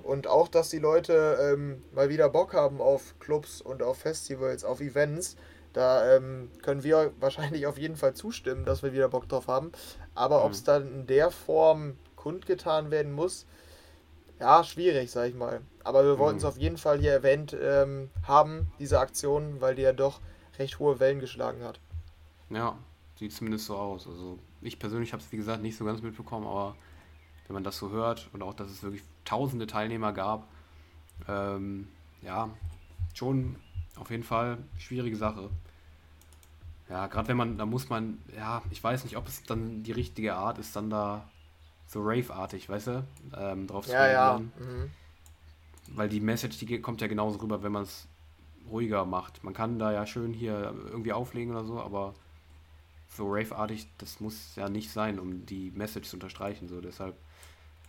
Und 0.03 0.27
auch, 0.27 0.49
dass 0.49 0.71
die 0.71 0.79
Leute 0.79 1.39
ähm, 1.41 1.83
mal 1.93 2.09
wieder 2.09 2.29
Bock 2.31 2.55
haben 2.55 2.81
auf 2.81 3.15
Clubs 3.21 3.61
und 3.61 3.83
auf 3.83 3.99
Festivals, 3.99 4.65
auf 4.65 4.81
Events. 4.81 5.37
Da 5.73 6.17
ähm, 6.17 6.51
können 6.63 6.83
wir 6.83 7.13
wahrscheinlich 7.21 7.67
auf 7.67 7.79
jeden 7.79 7.97
Fall 7.97 8.15
zustimmen, 8.15 8.65
dass 8.65 8.83
wir 8.83 8.93
wieder 8.93 9.09
Bock 9.09 9.29
drauf 9.29 9.47
haben. 9.47 9.73
Aber 10.15 10.41
mhm. 10.41 10.45
ob 10.47 10.53
es 10.53 10.65
dann 10.65 10.89
in 10.89 11.07
der 11.07 11.31
Form 11.31 11.97
kundgetan 12.17 12.91
werden 12.91 13.13
muss, 13.13 13.47
ja, 14.41 14.65
schwierig, 14.65 15.11
sag 15.11 15.29
ich 15.29 15.35
mal. 15.35 15.61
Aber 15.85 16.05
wir 16.05 16.19
wollten 16.19 16.39
es 16.39 16.43
mhm. 16.43 16.49
auf 16.49 16.59
jeden 16.59 16.77
Fall 16.77 16.99
hier 16.99 17.13
erwähnt 17.13 17.57
ähm, 17.61 18.11
haben, 18.27 18.73
diese 18.79 18.99
Aktion, 18.99 19.61
weil 19.61 19.75
die 19.75 19.83
ja 19.83 19.93
doch 19.93 20.21
recht 20.59 20.79
hohe 20.79 20.99
Wellen 20.99 21.21
geschlagen 21.21 21.63
hat. 21.63 21.81
Ja, 22.51 22.77
Sieht 23.21 23.35
zumindest 23.35 23.67
so 23.67 23.77
aus. 23.77 24.07
Also 24.07 24.39
ich 24.63 24.79
persönlich 24.79 25.13
habe 25.13 25.23
es, 25.23 25.31
wie 25.31 25.37
gesagt, 25.37 25.61
nicht 25.61 25.77
so 25.77 25.85
ganz 25.85 26.01
mitbekommen, 26.01 26.47
aber 26.47 26.75
wenn 27.47 27.53
man 27.53 27.65
das 27.65 27.77
so 27.77 27.91
hört 27.91 28.31
und 28.33 28.43
auch, 28.43 28.55
dass 28.55 28.71
es 28.71 28.83
wirklich 28.83 29.03
tausende 29.27 29.67
Teilnehmer 29.67 30.15
gab, 30.15 30.49
ähm, 31.29 31.87
ja, 32.23 32.49
schon 33.13 33.57
auf 33.97 34.11
jeden 34.11 34.23
Fall 34.23 34.57
schwierige 34.79 35.17
Sache. 35.17 35.51
Ja, 36.89 37.09
gerade 37.09 37.29
wenn 37.29 37.37
man, 37.37 37.59
da 37.59 37.67
muss 37.67 37.91
man, 37.91 38.23
ja, 38.35 38.63
ich 38.71 38.83
weiß 38.83 39.05
nicht, 39.05 39.19
ob 39.19 39.29
es 39.29 39.43
dann 39.43 39.83
die 39.83 39.93
richtige 39.93 40.35
Art 40.37 40.57
ist, 40.57 40.75
dann 40.75 40.89
da 40.89 41.29
so 41.91 42.01
Rave-artig, 42.03 42.69
weißt 42.69 42.87
du, 42.87 43.05
ähm, 43.37 43.67
drauf 43.67 43.85
zu 43.85 43.93
ja, 43.93 44.05
reagieren. 44.05 44.53
Ja. 44.59 44.65
Mhm. 44.65 44.91
Weil 45.89 46.09
die 46.09 46.21
Message, 46.21 46.59
die 46.59 46.81
kommt 46.81 47.01
ja 47.01 47.09
genauso 47.09 47.41
rüber, 47.41 47.65
wenn 47.65 47.73
man 47.73 47.83
es 47.83 48.07
ruhiger 48.71 49.05
macht. 49.05 49.43
Man 49.43 49.55
kann 49.55 49.81
da 49.81 49.93
ja 49.93 50.07
schön 50.07 50.33
hier 50.33 50.73
irgendwie 50.89 51.13
auflegen 51.13 51.53
oder 51.53 51.65
so, 51.65 51.81
aber 51.81 52.15
so 53.09 53.27
Rave-artig, 53.29 53.89
das 53.99 54.21
muss 54.21 54.55
ja 54.55 54.69
nicht 54.69 54.93
sein, 54.93 55.19
um 55.19 55.45
die 55.47 55.73
Message 55.75 56.09
zu 56.09 56.17
unterstreichen. 56.17 56.69
So, 56.69 56.81
deshalb, 56.81 57.17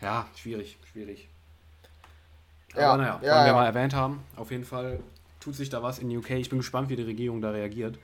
ja, 0.02 0.26
schwierig, 0.36 0.80
schwierig. 0.92 1.30
Aber 2.74 2.82
ja, 2.82 2.98
naja, 2.98 3.20
ja, 3.22 3.22
wollen 3.22 3.44
wir 3.44 3.48
ja. 3.48 3.54
mal 3.54 3.66
erwähnt 3.66 3.94
haben. 3.94 4.24
Auf 4.36 4.50
jeden 4.50 4.66
Fall 4.66 5.00
tut 5.40 5.54
sich 5.54 5.70
da 5.70 5.84
was 5.84 6.00
in 6.00 6.16
UK. 6.16 6.32
Ich 6.32 6.50
bin 6.50 6.58
gespannt, 6.58 6.90
wie 6.90 6.96
die 6.96 7.04
Regierung 7.04 7.40
da 7.40 7.52
reagiert. 7.52 8.00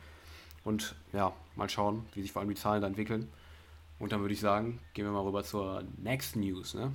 Und 0.63 0.95
ja, 1.11 1.33
mal 1.55 1.69
schauen, 1.69 2.05
wie 2.13 2.21
sich 2.21 2.31
vor 2.31 2.41
allem 2.41 2.49
die 2.49 2.55
Zahlen 2.55 2.81
da 2.81 2.87
entwickeln. 2.87 3.31
Und 3.99 4.11
dann 4.11 4.21
würde 4.21 4.33
ich 4.33 4.39
sagen, 4.39 4.79
gehen 4.93 5.05
wir 5.05 5.11
mal 5.11 5.23
rüber 5.23 5.43
zur 5.43 5.83
Next 5.97 6.35
News, 6.35 6.73
ne? 6.73 6.93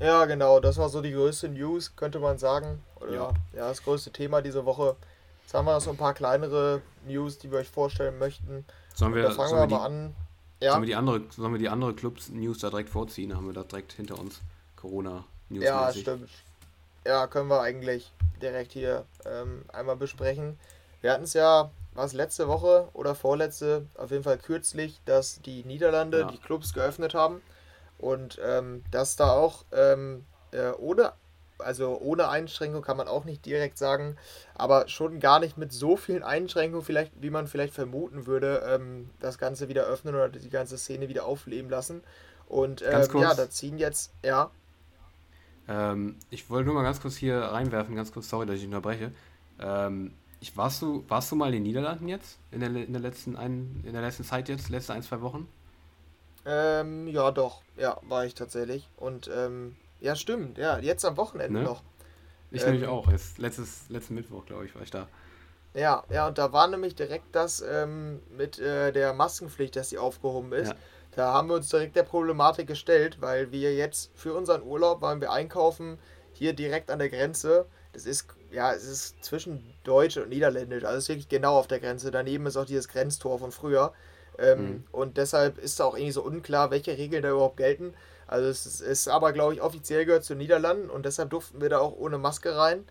Ja, 0.00 0.24
genau, 0.24 0.60
das 0.60 0.78
war 0.78 0.88
so 0.88 1.02
die 1.02 1.12
größte 1.12 1.48
News, 1.48 1.94
könnte 1.94 2.18
man 2.20 2.38
sagen. 2.38 2.82
Oder 3.00 3.12
ja, 3.12 3.32
ja 3.52 3.68
das 3.68 3.82
größte 3.82 4.10
Thema 4.10 4.40
diese 4.40 4.64
Woche. 4.64 4.96
Jetzt 5.42 5.52
haben 5.52 5.66
wir 5.66 5.74
noch 5.74 5.80
so 5.80 5.90
ein 5.90 5.96
paar 5.96 6.14
kleinere 6.14 6.80
News, 7.06 7.38
die 7.38 7.50
wir 7.50 7.58
euch 7.58 7.68
vorstellen 7.68 8.18
möchten. 8.18 8.64
Sollen 8.94 9.14
wir, 9.14 9.22
da 9.22 9.30
fangen 9.30 9.52
wir, 9.52 9.68
wir 9.68 9.78
mal 9.78 9.84
an. 9.84 10.14
Ja. 10.60 10.72
Sollen, 10.72 10.82
wir 10.82 10.86
die 10.86 10.94
andere, 10.94 11.22
sollen 11.30 11.52
wir 11.52 11.58
die 11.58 11.68
andere 11.68 11.94
Clubs-News 11.94 12.58
da 12.58 12.70
direkt 12.70 12.88
vorziehen? 12.88 13.36
Haben 13.36 13.46
wir 13.46 13.54
da 13.54 13.62
direkt 13.62 13.92
hinter 13.92 14.18
uns 14.18 14.40
Corona-News. 14.76 15.64
Ja, 15.64 15.92
stimmt. 15.92 16.30
Ja, 17.04 17.26
können 17.26 17.48
wir 17.48 17.60
eigentlich 17.60 18.12
direkt 18.40 18.72
hier 18.72 19.04
ähm, 19.24 19.64
einmal 19.72 19.96
besprechen. 19.96 20.58
Wir 21.00 21.12
hatten 21.12 21.24
es 21.24 21.34
ja, 21.34 21.70
was 21.94 22.12
letzte 22.12 22.48
Woche 22.48 22.88
oder 22.92 23.14
vorletzte, 23.14 23.86
auf 23.94 24.10
jeden 24.10 24.22
Fall 24.22 24.38
kürzlich, 24.38 25.00
dass 25.04 25.40
die 25.42 25.64
Niederlande 25.64 26.20
ja. 26.20 26.30
die 26.30 26.38
Clubs 26.38 26.72
geöffnet 26.72 27.14
haben 27.14 27.42
und 27.98 28.38
ähm, 28.44 28.84
dass 28.90 29.16
da 29.16 29.32
auch 29.32 29.64
ähm, 29.72 30.24
äh, 30.52 30.70
ohne 30.78 31.12
also 31.58 31.98
ohne 32.00 32.28
Einschränkung 32.28 32.82
kann 32.82 32.96
man 32.96 33.06
auch 33.06 33.24
nicht 33.24 33.44
direkt 33.44 33.78
sagen, 33.78 34.16
aber 34.54 34.88
schon 34.88 35.20
gar 35.20 35.40
nicht 35.40 35.58
mit 35.58 35.72
so 35.72 35.96
vielen 35.96 36.22
Einschränkungen, 36.22 36.84
vielleicht, 36.84 37.12
wie 37.20 37.30
man 37.30 37.46
vielleicht 37.46 37.74
vermuten 37.74 38.26
würde, 38.26 38.62
ähm, 38.66 39.10
das 39.20 39.38
Ganze 39.38 39.68
wieder 39.68 39.84
öffnen 39.84 40.14
oder 40.14 40.30
die 40.30 40.50
ganze 40.50 40.78
Szene 40.78 41.08
wieder 41.08 41.26
aufleben 41.26 41.70
lassen. 41.70 42.02
Und 42.46 42.82
ähm, 42.82 43.06
ja, 43.20 43.34
da 43.34 43.48
ziehen 43.48 43.78
jetzt, 43.78 44.12
ja. 44.24 44.50
Ähm, 45.68 46.16
ich 46.30 46.50
wollte 46.50 46.66
nur 46.66 46.74
mal 46.74 46.82
ganz 46.82 47.00
kurz 47.00 47.16
hier 47.16 47.38
reinwerfen, 47.38 47.94
ganz 47.94 48.10
kurz, 48.10 48.28
sorry, 48.28 48.46
dass 48.46 48.56
ich 48.56 48.64
unterbreche. 48.64 49.12
Ähm, 49.60 50.14
ich, 50.40 50.56
warst, 50.56 50.82
du, 50.82 51.04
warst 51.08 51.30
du 51.30 51.36
mal 51.36 51.48
in 51.48 51.54
den 51.54 51.62
Niederlanden 51.64 52.08
jetzt? 52.08 52.38
In 52.50 52.60
der, 52.60 52.68
in 52.70 52.92
der, 52.92 53.02
letzten, 53.02 53.36
ein, 53.36 53.82
in 53.84 53.92
der 53.92 54.02
letzten 54.02 54.24
Zeit 54.24 54.48
jetzt, 54.48 54.68
letzte 54.70 54.94
ein, 54.94 55.02
zwei 55.02 55.20
Wochen? 55.20 55.48
Ähm, 56.46 57.06
ja, 57.08 57.30
doch. 57.30 57.62
Ja, 57.76 57.98
war 58.08 58.24
ich 58.24 58.34
tatsächlich. 58.34 58.88
Und 58.96 59.30
ähm, 59.34 59.76
ja, 60.00 60.16
stimmt. 60.16 60.58
Ja, 60.58 60.78
jetzt 60.78 61.04
am 61.04 61.16
Wochenende 61.16 61.60
ne? 61.60 61.64
noch. 61.64 61.82
Ich 62.50 62.62
ähm, 62.62 62.72
nämlich 62.72 62.88
auch. 62.88 63.10
Jetzt, 63.10 63.38
letztes, 63.38 63.88
letzten 63.90 64.14
Mittwoch, 64.14 64.46
glaube 64.46 64.64
ich, 64.64 64.74
war 64.74 64.82
ich 64.82 64.90
da. 64.90 65.06
Ja, 65.74 66.02
ja, 66.10 66.26
und 66.26 66.38
da 66.38 66.52
war 66.52 66.66
nämlich 66.66 66.96
direkt 66.96 67.26
das 67.32 67.60
ähm, 67.60 68.20
mit 68.36 68.58
äh, 68.58 68.92
der 68.92 69.12
Maskenpflicht, 69.12 69.76
dass 69.76 69.90
sie 69.90 69.98
aufgehoben 69.98 70.52
ist. 70.52 70.68
Ja. 70.68 70.76
Da 71.12 71.32
haben 71.32 71.48
wir 71.48 71.54
uns 71.56 71.68
direkt 71.68 71.96
der 71.96 72.02
Problematik 72.02 72.66
gestellt, 72.66 73.20
weil 73.20 73.52
wir 73.52 73.74
jetzt 73.74 74.10
für 74.14 74.34
unseren 74.34 74.62
Urlaub 74.62 75.02
waren 75.02 75.20
wir 75.20 75.32
einkaufen 75.32 75.98
hier 76.32 76.54
direkt 76.54 76.90
an 76.90 76.98
der 76.98 77.08
Grenze. 77.08 77.66
Das 77.92 78.06
ist, 78.06 78.28
ja, 78.52 78.72
es 78.72 78.84
ist 78.84 79.24
zwischen 79.24 79.74
Deutsch 79.84 80.16
und 80.16 80.28
Niederländisch, 80.28 80.84
also 80.84 80.98
es 80.98 81.04
ist 81.04 81.08
wirklich 81.08 81.28
genau 81.28 81.56
auf 81.56 81.66
der 81.66 81.80
Grenze. 81.80 82.10
Daneben 82.10 82.46
ist 82.46 82.56
auch 82.56 82.64
dieses 82.64 82.88
Grenztor 82.88 83.38
von 83.38 83.52
früher. 83.52 83.92
Ähm, 84.38 84.58
mhm. 84.58 84.84
Und 84.92 85.16
deshalb 85.16 85.58
ist 85.58 85.74
es 85.74 85.80
auch 85.80 85.94
irgendwie 85.94 86.12
so 86.12 86.22
unklar, 86.22 86.70
welche 86.70 86.96
Regeln 86.96 87.22
da 87.22 87.30
überhaupt 87.30 87.56
gelten. 87.56 87.94
Also 88.26 88.48
es 88.48 88.64
ist, 88.64 88.80
ist 88.80 89.08
aber, 89.08 89.32
glaube 89.32 89.54
ich, 89.54 89.62
offiziell 89.62 90.04
gehört 90.04 90.24
zu 90.24 90.34
Niederlanden 90.34 90.88
und 90.88 91.04
deshalb 91.04 91.30
durften 91.30 91.60
wir 91.60 91.68
da 91.68 91.78
auch 91.78 91.96
ohne 91.96 92.16
Maske 92.16 92.56
rein. 92.56 92.84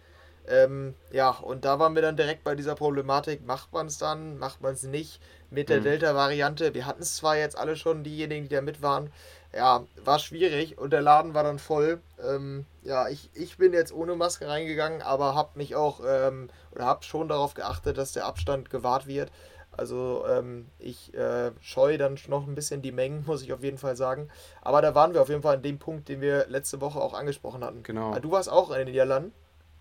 Ähm, 0.48 0.96
ja, 1.12 1.30
und 1.30 1.64
da 1.64 1.80
waren 1.80 1.96
wir 1.96 2.02
dann 2.02 2.18
direkt 2.18 2.44
bei 2.44 2.56
dieser 2.56 2.76
Problematik, 2.76 3.46
macht 3.46 3.72
man 3.72 3.88
es 3.88 3.98
dann, 3.98 4.38
macht 4.38 4.62
man 4.62 4.74
es 4.74 4.84
nicht 4.84 5.22
mit 5.52 5.70
der 5.70 5.80
mhm. 5.80 5.84
Delta-Variante. 5.84 6.74
Wir 6.74 6.86
hatten 6.86 7.04
es 7.04 7.16
zwar 7.16 7.38
jetzt 7.38 7.58
alle 7.58 7.76
schon, 7.76 8.04
diejenigen, 8.04 8.50
die 8.50 8.56
da 8.56 8.62
mit 8.62 8.82
waren, 8.82 9.12
ja, 9.56 9.84
war 10.04 10.20
schwierig 10.20 10.78
und 10.78 10.92
der 10.92 11.02
Laden 11.02 11.34
war 11.34 11.44
dann 11.44 11.60
voll. 11.60 12.02
Ähm, 12.24 12.66
ja, 12.84 13.10
ich, 13.10 13.30
ich 13.34 13.58
bin 13.58 13.74
jetzt 13.74 13.92
ohne 13.92 14.16
Maske 14.16 14.48
reingegangen, 14.48 15.02
aber 15.02 15.36
habe 15.36 15.58
mich 15.58 15.76
auch 15.76 16.02
ähm, 16.06 16.50
oder 16.72 16.86
habe 16.86 17.04
schon 17.04 17.28
darauf 17.28 17.54
geachtet, 17.54 17.98
dass 17.98 18.14
der 18.14 18.26
Abstand 18.26 18.70
gewahrt 18.70 19.08
wird. 19.08 19.32
Also 19.72 20.26
ähm, 20.30 20.68
ich 20.78 21.14
äh, 21.14 21.52
scheue 21.62 21.98
dann 21.98 22.18
noch 22.28 22.48
ein 22.48 22.56
bisschen 22.56 22.82
die 22.82 22.92
Mengen, 22.92 23.24
muss 23.28 23.42
ich 23.42 23.54
auf 23.54 23.64
jeden 23.64 23.78
Fall 23.78 23.96
sagen. 23.96 24.30
Aber 24.62 24.82
da 24.82 24.94
waren 24.94 25.14
wir 25.14 25.22
auf 25.22 25.30
jeden 25.30 25.42
Fall 25.42 25.56
an 25.56 25.64
dem 25.64 25.80
Punkt, 25.80 26.10
den 26.10 26.22
wir 26.22 26.48
letzte 26.48 26.82
Woche 26.82 27.00
auch 27.00 27.14
angesprochen 27.14 27.64
hatten. 27.64 27.84
Genau. 27.84 28.12
Ah, 28.12 28.20
du 28.20 28.32
warst 28.32 28.52
auch 28.52 28.72
in 28.72 28.78
den 28.78 28.90
Niederlanden? 28.90 29.32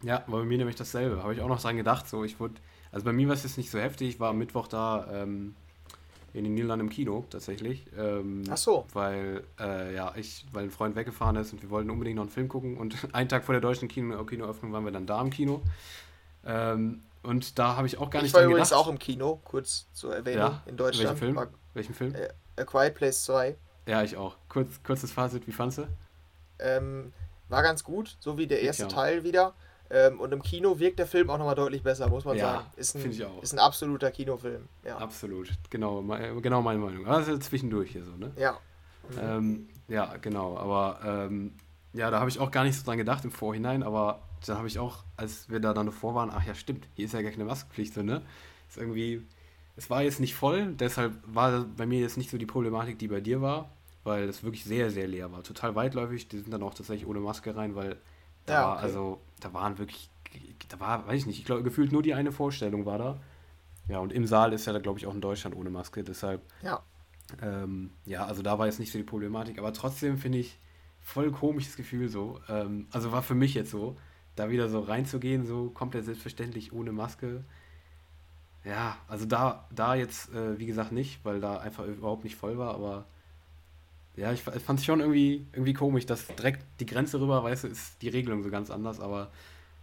Ja, 0.02 0.22
war 0.28 0.40
bei 0.40 0.44
mir 0.44 0.58
nämlich 0.58 0.76
dasselbe. 0.76 1.22
Habe 1.22 1.34
ich 1.34 1.40
auch 1.40 1.48
noch 1.48 1.60
dran 1.60 1.76
gedacht. 1.76 2.08
So, 2.08 2.24
ich 2.24 2.38
wurde, 2.38 2.54
also 2.92 3.04
bei 3.04 3.12
mir 3.12 3.26
war 3.26 3.34
es 3.34 3.42
jetzt 3.42 3.58
nicht 3.58 3.70
so 3.70 3.78
heftig. 3.78 4.08
Ich 4.08 4.20
war 4.20 4.30
am 4.30 4.38
Mittwoch 4.38 4.68
da 4.68 5.08
ähm, 5.12 5.56
in 6.32 6.44
den 6.44 6.54
Niederlanden 6.54 6.86
im 6.86 6.90
Kino 6.92 7.24
tatsächlich. 7.30 7.86
Ähm, 7.96 8.44
Ach 8.50 8.56
so. 8.56 8.86
Weil, 8.92 9.44
äh, 9.58 9.94
ja, 9.94 10.12
ich, 10.16 10.46
weil 10.52 10.64
ein 10.64 10.70
Freund 10.70 10.94
weggefahren 10.96 11.36
ist 11.36 11.52
und 11.52 11.62
wir 11.62 11.70
wollten 11.70 11.90
unbedingt 11.90 12.16
noch 12.16 12.24
einen 12.24 12.30
Film 12.30 12.48
gucken. 12.48 12.76
Und 12.76 12.96
einen 13.14 13.28
Tag 13.28 13.44
vor 13.44 13.52
der 13.54 13.62
deutschen 13.62 13.88
Kino, 13.88 14.24
Kinoöffnung 14.24 14.72
waren 14.72 14.84
wir 14.84 14.92
dann 14.92 15.06
da 15.06 15.20
im 15.20 15.30
Kino. 15.30 15.62
Ähm, 16.44 17.02
und 17.22 17.58
da 17.58 17.76
habe 17.76 17.86
ich 17.86 17.98
auch 17.98 18.10
gar 18.10 18.22
nicht 18.22 18.30
Ich 18.30 18.34
war 18.34 18.44
übrigens 18.44 18.68
gedacht. 18.68 18.86
auch 18.86 18.88
im 18.88 18.98
Kino, 18.98 19.40
kurz 19.44 19.86
zur 19.92 20.14
Erwähnung, 20.14 20.52
ja, 20.52 20.62
in 20.66 20.76
Deutschland. 20.76 21.08
Welchen 21.08 21.18
Film? 21.18 21.36
War, 21.36 21.48
Welchen 21.74 21.94
Film? 21.94 22.14
Äh, 22.14 22.28
A 22.60 22.64
Quiet 22.64 22.94
Place 22.94 23.24
2. 23.24 23.56
Ja, 23.86 24.02
ich 24.02 24.16
auch. 24.16 24.36
Kurz, 24.48 24.82
kurzes 24.82 25.10
Fazit, 25.10 25.46
wie 25.46 25.52
fandest 25.52 25.78
du? 25.78 25.88
Ähm, 26.58 27.12
war 27.48 27.62
ganz 27.62 27.82
gut, 27.84 28.16
so 28.20 28.36
wie 28.38 28.46
der 28.46 28.60
erste. 28.62 28.88
Teil 28.88 29.24
wieder. 29.24 29.54
Ähm, 29.90 30.20
und 30.20 30.32
im 30.32 30.42
Kino 30.42 30.78
wirkt 30.78 30.98
der 30.98 31.06
Film 31.06 31.30
auch 31.30 31.38
nochmal 31.38 31.54
deutlich 31.54 31.82
besser, 31.82 32.08
muss 32.08 32.24
man 32.24 32.36
ja, 32.36 32.44
sagen. 32.44 32.66
Ist 32.76 32.94
ein, 32.94 33.10
ich 33.10 33.24
auch. 33.24 33.42
ist 33.42 33.52
ein 33.52 33.58
absoluter 33.58 34.10
Kinofilm. 34.10 34.68
Ja. 34.84 34.98
Absolut, 34.98 35.50
genau, 35.70 36.02
genau 36.42 36.60
meine 36.60 36.78
Meinung. 36.78 37.06
Aber 37.06 37.18
das 37.18 37.28
ist 37.28 37.44
zwischendurch 37.44 37.92
hier 37.92 38.04
so, 38.04 38.12
ne? 38.16 38.30
Ja. 38.36 38.58
Mhm. 39.08 39.18
Ähm, 39.20 39.68
ja, 39.88 40.16
genau. 40.20 40.58
Aber 40.58 41.00
ähm, 41.04 41.52
ja, 41.94 42.10
da 42.10 42.20
habe 42.20 42.28
ich 42.28 42.38
auch 42.38 42.50
gar 42.50 42.64
nicht 42.64 42.78
so 42.78 42.84
dran 42.84 42.98
gedacht 42.98 43.24
im 43.24 43.30
Vorhinein, 43.30 43.82
aber 43.82 44.20
da 44.46 44.56
habe 44.56 44.68
ich 44.68 44.78
auch, 44.78 45.04
als 45.16 45.48
wir 45.48 45.60
da 45.60 45.72
dann 45.72 45.86
davor 45.86 46.14
waren, 46.14 46.30
ach 46.30 46.46
ja, 46.46 46.54
stimmt, 46.54 46.86
hier 46.94 47.06
ist 47.06 47.14
ja 47.14 47.22
gar 47.22 47.30
keine 47.30 47.44
Maskenpflicht, 47.44 47.94
so, 47.94 48.02
ne? 48.02 48.22
Ist 48.68 48.76
irgendwie, 48.76 49.26
es 49.76 49.88
war 49.88 50.02
jetzt 50.02 50.20
nicht 50.20 50.34
voll, 50.34 50.74
deshalb 50.74 51.14
war 51.26 51.64
bei 51.64 51.86
mir 51.86 52.00
jetzt 52.00 52.16
nicht 52.18 52.30
so 52.30 52.36
die 52.36 52.46
Problematik, 52.46 52.98
die 52.98 53.08
bei 53.08 53.20
dir 53.20 53.40
war, 53.40 53.70
weil 54.04 54.28
es 54.28 54.44
wirklich 54.44 54.64
sehr, 54.64 54.90
sehr 54.90 55.08
leer 55.08 55.32
war. 55.32 55.42
Total 55.42 55.74
weitläufig, 55.74 56.28
die 56.28 56.38
sind 56.38 56.52
dann 56.52 56.62
auch 56.62 56.74
tatsächlich 56.74 57.08
ohne 57.08 57.20
Maske 57.20 57.56
rein, 57.56 57.74
weil 57.74 57.96
da 58.46 58.52
ja, 58.52 58.60
okay. 58.60 58.76
war, 58.76 58.78
also, 58.82 59.20
da 59.40 59.52
waren 59.52 59.78
wirklich, 59.78 60.10
da 60.68 60.80
war, 60.80 61.06
weiß 61.06 61.20
ich 61.20 61.26
nicht, 61.26 61.38
ich 61.38 61.44
glaube, 61.44 61.62
gefühlt 61.62 61.92
nur 61.92 62.02
die 62.02 62.14
eine 62.14 62.32
Vorstellung 62.32 62.86
war 62.86 62.98
da. 62.98 63.20
Ja, 63.88 64.00
und 64.00 64.12
im 64.12 64.26
Saal 64.26 64.52
ist 64.52 64.66
ja 64.66 64.72
da, 64.72 64.78
glaube 64.80 64.98
ich, 64.98 65.06
auch 65.06 65.14
in 65.14 65.20
Deutschland 65.20 65.56
ohne 65.56 65.70
Maske, 65.70 66.04
deshalb. 66.04 66.42
Ja. 66.62 66.82
Ähm, 67.42 67.90
ja, 68.04 68.24
also 68.26 68.42
da 68.42 68.58
war 68.58 68.66
jetzt 68.66 68.78
nicht 68.78 68.92
so 68.92 68.98
die 68.98 69.04
Problematik, 69.04 69.58
aber 69.58 69.72
trotzdem 69.72 70.18
finde 70.18 70.38
ich 70.38 70.58
voll 71.00 71.30
komisches 71.32 71.76
Gefühl 71.76 72.08
so. 72.08 72.40
Ähm, 72.48 72.86
also 72.90 73.12
war 73.12 73.22
für 73.22 73.34
mich 73.34 73.54
jetzt 73.54 73.70
so, 73.70 73.96
da 74.36 74.50
wieder 74.50 74.68
so 74.68 74.80
reinzugehen, 74.80 75.46
so 75.46 75.70
komplett 75.70 76.04
selbstverständlich 76.04 76.72
ohne 76.72 76.92
Maske. 76.92 77.44
Ja, 78.64 78.98
also 79.08 79.24
da, 79.24 79.66
da 79.74 79.94
jetzt, 79.94 80.32
äh, 80.34 80.58
wie 80.58 80.66
gesagt, 80.66 80.92
nicht, 80.92 81.24
weil 81.24 81.40
da 81.40 81.58
einfach 81.58 81.86
überhaupt 81.86 82.24
nicht 82.24 82.36
voll 82.36 82.58
war, 82.58 82.74
aber 82.74 83.06
ja, 84.18 84.32
ich 84.32 84.42
fand 84.42 84.80
es 84.80 84.84
schon 84.84 85.00
irgendwie, 85.00 85.46
irgendwie 85.52 85.74
komisch, 85.74 86.04
dass 86.04 86.26
direkt 86.26 86.64
die 86.80 86.86
Grenze 86.86 87.20
rüber, 87.20 87.42
weißt 87.44 87.64
du, 87.64 87.68
ist 87.68 88.02
die 88.02 88.08
Regelung 88.08 88.42
so 88.42 88.50
ganz 88.50 88.70
anders, 88.70 89.00
aber 89.00 89.30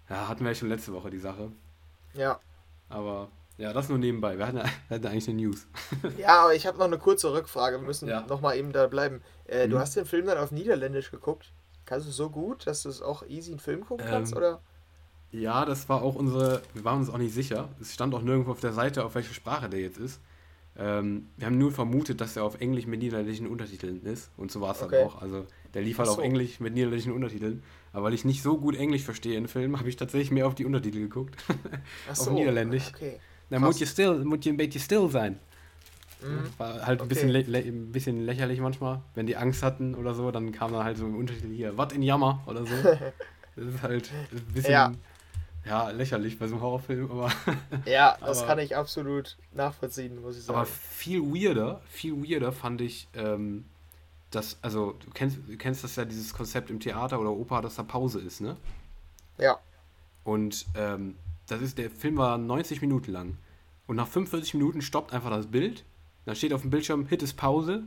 ja, 0.10 0.28
hatten 0.28 0.44
wir 0.44 0.52
ja 0.52 0.56
schon 0.56 0.70
letzte 0.70 0.94
Woche 0.94 1.10
die 1.10 1.20
Sache. 1.20 1.52
Ja. 2.14 2.40
Aber 2.90 3.30
ja, 3.58 3.72
das 3.72 3.88
nur 3.88 3.98
nebenbei. 3.98 4.38
Wir 4.38 4.48
hatten, 4.48 4.58
wir 4.88 4.96
hatten 4.96 5.08
eigentlich 5.08 5.30
eine 5.30 5.38
News. 5.38 5.68
ja, 6.18 6.44
aber 6.44 6.54
ich 6.54 6.68
habe 6.68 6.78
noch 6.78 6.86
eine 6.86 6.98
kurze 6.98 7.32
Rückfrage. 7.32 7.80
Wir 7.80 7.88
müssen 7.88 8.10
ja. 8.10 8.26
nochmal 8.28 8.58
eben 8.58 8.74
da 8.74 8.88
bleiben. 8.88 9.22
Äh, 9.48 9.68
mhm. 9.68 9.72
Du 9.72 9.80
hast 9.80 9.96
den 9.96 10.06
Film 10.06 10.26
dann 10.26 10.38
auf 10.38 10.52
Niederländisch 10.52 11.12
geguckt. 11.12 11.52
Kannst 11.86 12.08
du 12.08 12.12
so 12.12 12.30
gut, 12.30 12.68
dass 12.68 12.84
du 12.84 12.90
es 12.90 13.02
auch 13.02 13.26
easy 13.28 13.52
einen 13.52 13.60
Film 13.60 13.86
gucken 13.86 14.06
kannst, 14.06 14.34
ähm, 14.34 14.38
oder? 14.40 14.62
Ja, 15.32 15.66
das 15.66 15.88
war 15.88 16.02
auch 16.02 16.16
unsere. 16.16 16.62
Wir 16.74 16.84
waren 16.84 17.00
uns 17.00 17.10
auch 17.10 17.18
nicht 17.18 17.34
sicher. 17.34 17.70
Es 17.80 17.94
stand 17.94 18.14
auch 18.14 18.22
nirgendwo 18.22 18.52
auf 18.52 18.60
der 18.60 18.74
Seite, 18.74 19.06
auf 19.06 19.16
welche 19.16 19.34
Sprache 19.34 19.70
der 19.70 19.80
jetzt 19.80 19.98
ist. 19.98 20.20
Ähm, 20.78 21.28
wir 21.38 21.48
haben 21.48 21.58
nur 21.58 21.72
vermutet, 21.72 22.20
dass 22.20 22.36
er 22.36 22.44
auf 22.44 22.60
Englisch 22.60 22.86
mit 22.86 23.00
niederländischen 23.00 23.48
Untertiteln 23.48 24.02
ist. 24.04 24.30
Und 24.36 24.52
so 24.52 24.62
war 24.62 24.72
es 24.72 24.82
okay. 24.82 24.98
dann 25.00 25.08
auch. 25.08 25.22
Also 25.22 25.46
der 25.74 25.82
lief 25.82 25.98
halt 25.98 26.08
so. 26.08 26.16
auf 26.16 26.20
Englisch 26.20 26.60
mit 26.60 26.74
niederländischen 26.74 27.14
Untertiteln. 27.14 27.64
Aber 27.94 28.06
weil 28.06 28.14
ich 28.14 28.26
nicht 28.26 28.42
so 28.42 28.58
gut 28.58 28.76
Englisch 28.76 29.04
verstehe 29.04 29.38
in 29.38 29.48
Filmen, 29.48 29.80
habe 29.80 29.88
ich 29.88 29.96
tatsächlich 29.96 30.32
mehr 30.32 30.48
auf 30.48 30.56
die 30.56 30.66
Untertitel 30.66 31.00
geguckt. 31.00 31.36
Ach 32.12 32.16
so. 32.16 32.32
auf 32.32 32.38
Niederländisch. 32.38 32.92
Okay. 32.94 33.20
Da 33.50 33.60
muss 33.60 33.80
je, 33.80 33.86
still, 33.86 34.26
muss 34.26 34.40
je 34.44 34.52
ein 34.52 34.58
bisschen 34.58 34.82
still 34.82 35.10
sein. 35.10 35.40
Mhm. 36.22 36.50
War 36.58 36.86
halt 36.86 37.00
ein, 37.00 37.06
okay. 37.06 37.30
bisschen 37.30 37.56
ein 37.56 37.92
bisschen 37.92 38.26
lächerlich 38.26 38.60
manchmal. 38.60 39.02
Wenn 39.14 39.28
die 39.28 39.38
Angst 39.38 39.64
hatten 39.64 39.96
oder 39.96 40.14
so, 40.14 40.32
dann 40.32 40.52
kam 40.52 40.74
dann 40.74 40.84
halt 40.84 40.98
so 40.98 41.06
im 41.06 41.16
Untertitel 41.16 41.54
hier, 41.54 41.78
was 41.78 41.94
in 41.94 42.02
Jammer 42.02 42.42
oder 42.48 42.66
so. 42.66 42.76
das 43.56 43.66
ist 43.66 43.82
halt 43.82 44.10
ein 44.32 44.54
bisschen 44.54 44.72
ja. 44.72 44.92
Ja 45.66 45.90
lächerlich 45.90 46.38
bei 46.40 46.48
so 46.48 46.56
einem 46.56 46.64
Horrorfilm, 46.64 47.12
aber. 47.12 47.32
ja, 47.86 48.18
das 48.20 48.40
aber, 48.40 48.48
kann 48.48 48.60
ich 48.60 48.76
absolut 48.76 49.38
nachvollziehen, 49.54 50.22
muss 50.22 50.38
ich 50.38 50.44
sagen. 50.44 50.58
Aber 50.58 50.66
viel 50.66 51.22
weirder, 51.22 51.82
viel 51.90 52.16
weirder 52.24 52.52
fand 52.52 52.82
ich, 52.82 53.08
ähm, 53.14 53.66
dass, 54.32 54.58
also, 54.62 54.94
du 54.94 55.12
kennst, 55.12 55.40
du 55.48 55.58
kennst 55.58 55.84
das 55.84 55.96
ja, 55.96 56.06
dieses 56.06 56.34
Konzept 56.34 56.70
im 56.70 56.80
Theater 56.80 57.20
oder 57.20 57.32
Oper, 57.32 57.62
dass 57.62 57.76
da 57.76 57.84
Pause 57.84 58.20
ist, 58.20 58.42
ne? 58.42 58.58
Ja. 59.38 59.60
Und 60.24 60.66
ähm, 60.76 61.16
das 61.48 61.62
ist, 61.62 61.78
der 61.78 61.90
Film 61.90 62.18
war 62.18 62.38
90 62.38 62.82
Minuten 62.82 63.12
lang. 63.12 63.38
Und 63.88 63.96
nach 63.96 64.08
45 64.08 64.56
Minuten 64.56 64.82
stoppt 64.82 65.14
einfach 65.14 65.30
das 65.30 65.48
Bild 65.48 65.86
dann 66.26 66.36
steht 66.36 66.54
auf 66.54 66.62
dem 66.62 66.72
Bildschirm, 66.72 67.06
Hit 67.06 67.24
ist 67.24 67.36
Pause 67.36 67.84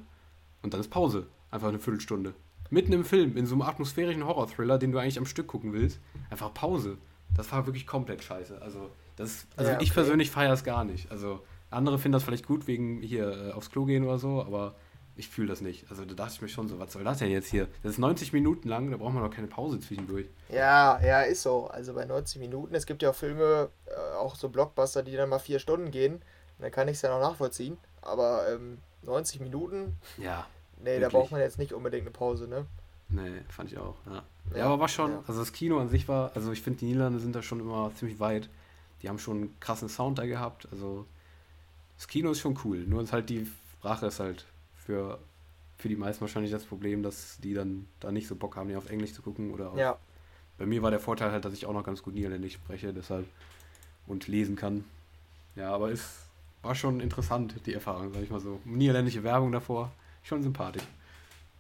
und 0.63 0.73
dann 0.73 0.81
ist 0.81 0.91
Pause. 0.91 1.27
Einfach 1.51 1.69
eine 1.69 1.81
Viertelstunde. 1.81 2.35
Mitten 2.71 2.93
im 2.93 3.05
Film, 3.05 3.37
in 3.37 3.47
so 3.47 3.55
einem 3.55 3.63
atmosphärischen 3.63 4.27
Horror-Thriller, 4.27 4.79
den 4.79 4.93
du 4.93 4.99
eigentlich 4.99 5.19
am 5.19 5.27
Stück 5.27 5.49
gucken 5.49 5.73
willst, 5.73 5.99
einfach 6.31 6.53
Pause. 6.55 6.99
Das 7.37 7.51
war 7.53 7.67
wirklich 7.67 7.87
komplett 7.87 8.23
scheiße. 8.23 8.61
Also, 8.61 8.91
das, 9.17 9.47
also 9.57 9.71
ja, 9.71 9.77
okay. 9.77 9.85
ich 9.85 9.93
persönlich 9.93 10.31
feiere 10.31 10.53
es 10.53 10.65
gar 10.65 10.85
nicht. 10.85 11.11
Also, 11.11 11.43
andere 11.71 11.99
finden 11.99 12.15
das 12.15 12.25
vielleicht 12.25 12.47
gut 12.47 12.67
wegen 12.67 13.03
hier 13.03 13.49
äh, 13.49 13.53
aufs 13.53 13.71
Klo 13.71 13.85
gehen 13.85 14.05
oder 14.05 14.19
so, 14.19 14.43
aber 14.43 14.75
ich 15.19 15.29
fühle 15.29 15.49
das 15.49 15.61
nicht. 15.61 15.91
Also 15.91 16.05
da 16.05 16.15
dachte 16.15 16.35
ich 16.35 16.43
mir 16.43 16.49
schon 16.49 16.69
so, 16.69 16.79
was 16.79 16.93
soll 16.93 17.03
das 17.03 17.19
denn 17.19 17.31
jetzt 17.31 17.49
hier? 17.49 17.67
Das 17.83 17.93
ist 17.93 17.99
90 17.99 18.33
Minuten 18.33 18.69
lang, 18.69 18.91
da 18.91 18.97
braucht 18.97 19.13
man 19.13 19.25
doch 19.25 19.35
keine 19.35 19.49
Pause 19.49 19.81
zwischendurch. 19.81 20.27
Ja, 20.49 21.01
ja, 21.05 21.23
ist 21.23 21.43
so. 21.43 21.67
Also 21.67 21.93
bei 21.95 22.05
90 22.05 22.41
Minuten, 22.41 22.75
es 22.75 22.87
gibt 22.87 23.03
ja 23.03 23.11
auch 23.11 23.15
Filme, 23.15 23.69
äh, 23.87 24.17
auch 24.17 24.37
so 24.37 24.49
Blockbuster, 24.49 25.03
die 25.03 25.17
dann 25.17 25.29
mal 25.29 25.41
vier 25.41 25.59
Stunden 25.59 25.91
gehen. 25.91 26.23
Dann 26.61 26.71
kann 26.71 26.89
ich 26.89 26.95
es 26.95 27.03
ja 27.03 27.11
noch 27.11 27.21
nachvollziehen. 27.21 27.77
Aber 28.01 28.49
ähm, 28.49 28.79
90 29.03 29.41
Minuten? 29.41 29.99
Ja. 30.19 30.47
Nee, 30.79 30.85
wirklich. 30.85 31.03
da 31.03 31.09
braucht 31.09 31.33
man 31.33 31.41
jetzt 31.41 31.59
nicht 31.59 31.73
unbedingt 31.73 32.03
eine 32.03 32.13
Pause, 32.13 32.47
ne? 32.47 32.67
Nee, 33.11 33.41
fand 33.49 33.73
ich 33.73 33.79
auch, 33.79 33.97
ja. 34.07 34.23
Ja, 34.51 34.59
ja 34.59 34.65
aber 34.67 34.81
war 34.81 34.89
schon, 34.89 35.11
ja. 35.11 35.25
also 35.27 35.41
das 35.41 35.53
Kino 35.53 35.79
an 35.79 35.89
sich 35.89 36.09
war, 36.09 36.33
also 36.35 36.53
ich 36.53 36.63
finde, 36.63 36.81
die 36.81 36.87
Niederlande 36.87 37.19
sind 37.19 37.35
da 37.35 37.43
schon 37.43 37.61
immer 37.61 37.91
ziemlich 37.95 38.21
weit. 38.21 38.49
Die 39.03 39.09
haben 39.09 39.19
schon 39.19 39.37
einen 39.37 39.61
krassen 39.61 39.89
Sound 39.89 40.19
da 40.19 40.27
gehabt, 40.27 40.69
also 40.73 41.07
das 41.97 42.07
Kino 42.09 42.31
ist 42.31 42.41
schon 42.41 42.59
cool. 42.65 42.85
Nur 42.87 43.03
ist 43.03 43.13
halt 43.13 43.31
die 43.31 43.47
Sprache 43.79 44.07
ist 44.07 44.21
halt 44.21 44.45
für, 44.77 45.19
für 45.77 45.89
die 45.89 45.97
meisten 45.97 46.21
wahrscheinlich 46.21 46.53
das 46.53 46.65
Problem, 46.65 47.03
dass 47.03 47.39
die 47.39 47.55
dann 47.55 47.87
da 48.01 48.13
nicht 48.13 48.29
so 48.29 48.37
Bock 48.37 48.57
haben, 48.57 48.69
die 48.69 48.77
auf 48.77 48.91
Englisch 48.91 49.13
zu 49.13 49.23
gucken 49.23 49.53
oder 49.53 49.73
auf, 49.73 49.79
ja. 49.79 49.97
bei 50.59 50.67
mir 50.67 50.83
war 50.83 50.91
der 50.91 51.01
Vorteil 51.01 51.33
halt, 51.33 51.45
dass 51.45 51.55
ich 51.55 51.67
auch 51.67 51.73
noch 51.73 51.85
ganz 51.85 52.03
gut 52.03 52.15
Niederländisch 52.15 52.55
spreche, 52.55 52.93
deshalb 52.93 53.27
und 54.07 54.27
lesen 54.29 54.57
kann. 54.57 54.85
Ja, 55.57 55.73
aber 55.73 55.91
es 55.91 56.29
war 56.63 56.75
schon 56.75 57.01
interessant, 57.01 57.55
die 57.67 57.75
Erfahrung, 57.75 58.13
sag 58.13 58.23
ich 58.23 58.31
mal 58.31 58.41
so. 58.41 58.61
Niederländische 58.65 59.23
Werbung 59.23 59.53
davor, 59.53 59.93
schon 60.23 60.43
sympathisch. 60.43 60.85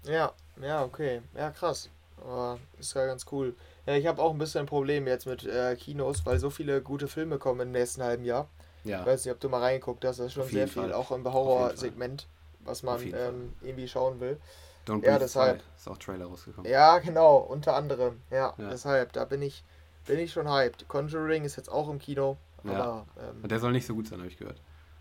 Ja, 0.08 0.32
ja, 0.60 0.84
okay. 0.84 1.20
Ja, 1.36 1.50
krass. 1.50 1.90
Aber 2.20 2.58
ist 2.78 2.94
ja 2.94 3.06
ganz 3.06 3.26
cool. 3.30 3.54
Ja, 3.86 3.94
ich 3.94 4.06
habe 4.06 4.20
auch 4.20 4.32
ein 4.32 4.38
bisschen 4.38 4.60
ein 4.60 4.66
Problem 4.66 5.06
jetzt 5.06 5.26
mit 5.26 5.44
äh, 5.44 5.76
Kinos, 5.76 6.26
weil 6.26 6.38
so 6.38 6.50
viele 6.50 6.82
gute 6.82 7.08
Filme 7.08 7.38
kommen 7.38 7.60
im 7.60 7.72
nächsten 7.72 8.02
halben 8.02 8.24
Jahr. 8.24 8.48
Ja. 8.84 9.00
Ich 9.00 9.06
weiß 9.06 9.24
nicht, 9.24 9.34
ob 9.34 9.40
du 9.40 9.48
mal 9.48 9.60
reingeguckt 9.60 10.04
hast, 10.04 10.18
das 10.18 10.26
ist 10.26 10.32
schon 10.32 10.48
sehr 10.48 10.68
viel, 10.68 10.82
Fall. 10.82 10.92
auch 10.92 11.10
im 11.10 11.24
Horror-Segment, 11.24 12.26
was 12.60 12.82
man 12.82 13.00
ähm, 13.02 13.54
irgendwie 13.60 13.88
schauen 13.88 14.20
will. 14.20 14.38
Don't 14.86 15.04
ja, 15.04 15.18
deshalb. 15.18 15.62
Ist 15.76 15.88
auch 15.88 15.98
Trailer 15.98 16.26
rausgekommen. 16.26 16.70
Ja, 16.70 16.98
genau, 16.98 17.36
unter 17.36 17.76
anderem. 17.76 18.20
Ja, 18.30 18.54
ja, 18.56 18.70
deshalb, 18.70 19.12
da 19.12 19.24
bin 19.24 19.42
ich, 19.42 19.62
bin 20.06 20.18
ich 20.18 20.32
schon 20.32 20.50
hyped. 20.50 20.88
Conjuring 20.88 21.44
ist 21.44 21.56
jetzt 21.56 21.70
auch 21.70 21.90
im 21.90 21.98
Kino. 21.98 22.38
Ja. 22.64 22.72
Aber, 22.72 23.06
ähm, 23.20 23.42
Und 23.42 23.52
der 23.52 23.60
soll 23.60 23.72
nicht 23.72 23.86
so 23.86 23.94
gut 23.94 24.08
sein, 24.08 24.18
habe 24.18 24.28
ich 24.28 24.38
gehört. 24.38 24.60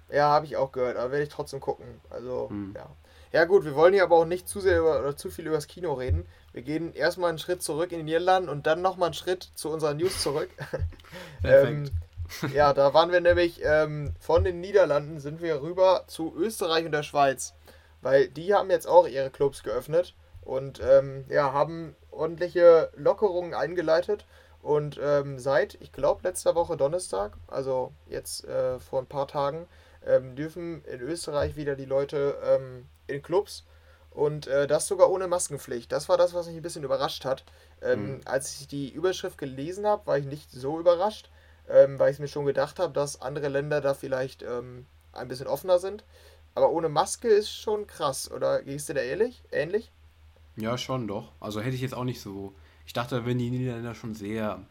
Ja, 0.10 0.30
habe 0.30 0.46
ich 0.46 0.58
auch 0.58 0.72
gehört, 0.72 0.98
aber 0.98 1.12
werde 1.12 1.24
ich 1.24 1.30
trotzdem 1.30 1.60
gucken. 1.60 1.86
Also, 2.10 2.50
hm. 2.50 2.74
ja. 2.76 2.88
Ja 3.32 3.46
gut, 3.46 3.66
wir 3.66 3.76
wollen 3.76 3.94
hier 3.94 4.04
aber 4.04 4.16
auch 4.16 4.26
nicht 4.26 4.48
zu 4.48 4.60
sehr 4.60 4.80
über, 4.80 5.00
oder 5.00 5.18
zu 5.18 5.30
viel 5.30 5.48
über 5.48 5.56
das 5.56 5.68
Kino 5.68 5.94
reden. 5.94 6.26
Wir 6.54 6.62
gehen 6.62 6.94
erstmal 6.94 7.30
einen 7.30 7.40
Schritt 7.40 7.62
zurück 7.62 7.92
in 7.92 8.00
die 8.00 8.04
Niederlanden 8.04 8.50
und 8.50 8.66
dann 8.68 8.82
nochmal 8.82 9.08
einen 9.08 9.14
Schritt 9.14 9.44
zu 9.56 9.70
unseren 9.70 9.98
News 9.98 10.22
zurück. 10.22 10.50
ähm, 11.44 11.92
ja, 12.54 12.74
da 12.74 12.94
waren 12.94 13.12
wir 13.12 13.22
nämlich 13.22 13.62
ähm, 13.64 14.14
von 14.20 14.44
den 14.44 14.60
Niederlanden 14.60 15.20
sind 15.20 15.42
wir 15.42 15.62
rüber 15.62 16.04
zu 16.08 16.34
Österreich 16.38 16.86
und 16.86 16.92
der 16.92 17.04
Schweiz. 17.04 17.54
Weil 18.02 18.28
die 18.28 18.54
haben 18.54 18.70
jetzt 18.70 18.88
auch 18.88 19.08
ihre 19.08 19.30
Clubs 19.30 19.64
geöffnet 19.64 20.14
und 20.42 20.80
ähm, 20.82 21.26
ja, 21.30 21.52
haben 21.52 21.96
ordentliche 22.12 22.92
Lockerungen 22.96 23.54
eingeleitet. 23.54 24.26
Und 24.62 25.00
ähm, 25.02 25.40
seit, 25.40 25.76
ich 25.82 25.92
glaube, 25.92 26.24
letzter 26.24 26.56
Woche 26.56 26.78
Donnerstag, 26.78 27.38
also 27.48 27.94
jetzt 28.08 28.46
äh, 28.46 28.80
vor 28.80 29.00
ein 29.00 29.08
paar 29.08 29.28
Tagen, 29.28 29.68
ähm, 30.06 30.36
dürfen 30.36 30.84
in 30.86 31.02
Österreich 31.02 31.56
wieder 31.56 31.76
die 31.76 31.86
Leute 31.86 32.38
ähm, 32.44 32.88
in 33.08 33.22
Clubs 33.22 33.66
und 34.12 34.48
äh, 34.48 34.68
das 34.68 34.88
sogar 34.88 35.10
ohne 35.12 35.28
Maskenpflicht. 35.28 35.92
Das 35.92 36.10
war 36.10 36.18
das, 36.18 36.34
was 36.34 36.48
mich 36.48 36.56
ein 36.56 36.62
bisschen 36.62 36.84
überrascht 36.84 37.26
hat. 37.26 37.44
Ähm, 37.82 38.16
mhm. 38.16 38.22
Als 38.26 38.60
ich 38.60 38.68
die 38.68 38.90
Überschrift 38.90 39.38
gelesen 39.38 39.86
habe, 39.86 40.08
war 40.08 40.18
ich 40.18 40.26
nicht 40.26 40.52
so 40.52 40.80
überrascht, 40.80 41.30
ähm, 41.70 42.00
weil 42.00 42.12
ich 42.12 42.20
mir 42.20 42.28
schon 42.28 42.46
gedacht 42.46 42.80
habe, 42.80 42.94
dass 42.94 43.22
andere 43.22 43.48
Länder 43.48 43.82
da 43.82 43.94
vielleicht 43.94 44.42
ähm, 44.44 44.86
ein 45.14 45.28
bisschen 45.28 45.48
offener 45.48 45.80
sind. 45.80 46.04
Aber 46.56 46.72
ohne 46.72 46.90
Maske 46.90 47.28
ist 47.28 47.52
schon 47.52 47.86
krass, 47.86 48.32
oder 48.32 48.64
gehst 48.64 48.90
du 48.90 48.96
da 48.96 49.02
ehrlich? 49.02 49.44
Ähnlich? 49.52 49.92
Ja, 50.56 50.78
schon 50.78 51.08
doch. 51.08 51.32
Also 51.40 51.62
hätte 51.62 51.76
ich 51.76 51.82
jetzt 51.82 51.94
auch 51.94 52.04
nicht 52.04 52.20
so. 52.20 52.56
Ich 52.88 52.94
dachte, 52.94 53.26
wenn 53.26 53.38
die 53.38 53.52
Niederländer 53.52 53.94
schon 53.94 54.16
sehr, 54.16 54.62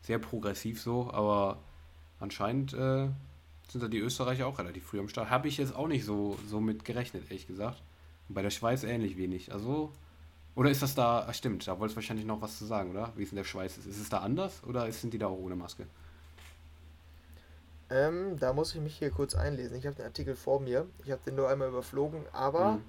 sehr 0.00 0.18
progressiv 0.18 0.80
so, 0.80 1.10
aber 1.12 1.58
anscheinend 2.18 2.72
äh, 2.72 3.08
sind 3.68 3.82
da 3.82 3.88
die 3.88 3.98
Österreicher 3.98 4.46
auch 4.46 4.58
relativ 4.58 4.84
früh 4.84 5.00
am 5.00 5.08
Start. 5.08 5.30
Habe 5.30 5.48
ich 5.48 5.58
jetzt 5.58 5.74
auch 5.74 5.88
nicht 5.88 6.04
so, 6.04 6.38
so 6.48 6.60
mit 6.60 6.84
gerechnet, 6.84 7.24
ehrlich 7.24 7.46
gesagt. 7.46 7.82
Und 8.28 8.34
bei 8.34 8.42
der 8.42 8.50
Schweiz 8.50 8.84
ähnlich 8.84 9.16
wenig. 9.16 9.52
Also, 9.52 9.92
oder 10.54 10.70
ist 10.70 10.82
das 10.82 10.94
da, 10.94 11.26
ach 11.28 11.34
stimmt, 11.34 11.66
da 11.66 11.78
wolltest 11.78 11.96
du 11.96 11.96
wahrscheinlich 11.96 12.26
noch 12.26 12.40
was 12.40 12.58
zu 12.58 12.64
sagen, 12.64 12.90
oder? 12.90 13.12
Wie 13.16 13.22
es 13.22 13.30
in 13.30 13.36
der 13.36 13.44
Schweiz 13.44 13.76
ist. 13.76 13.86
Ist 13.86 14.00
es 14.00 14.08
da 14.08 14.18
anders 14.18 14.62
oder 14.64 14.90
sind 14.92 15.12
die 15.12 15.18
da 15.18 15.26
auch 15.26 15.38
ohne 15.38 15.56
Maske? 15.56 15.86
Ähm, 17.90 18.38
da 18.38 18.52
muss 18.52 18.74
ich 18.74 18.80
mich 18.80 18.96
hier 18.96 19.10
kurz 19.10 19.34
einlesen. 19.34 19.76
Ich 19.76 19.86
habe 19.86 19.96
den 19.96 20.06
Artikel 20.06 20.36
vor 20.36 20.60
mir. 20.60 20.86
Ich 21.04 21.10
habe 21.10 21.20
den 21.24 21.34
nur 21.34 21.48
einmal 21.48 21.68
überflogen, 21.68 22.24
aber 22.32 22.72
mhm. 22.72 22.84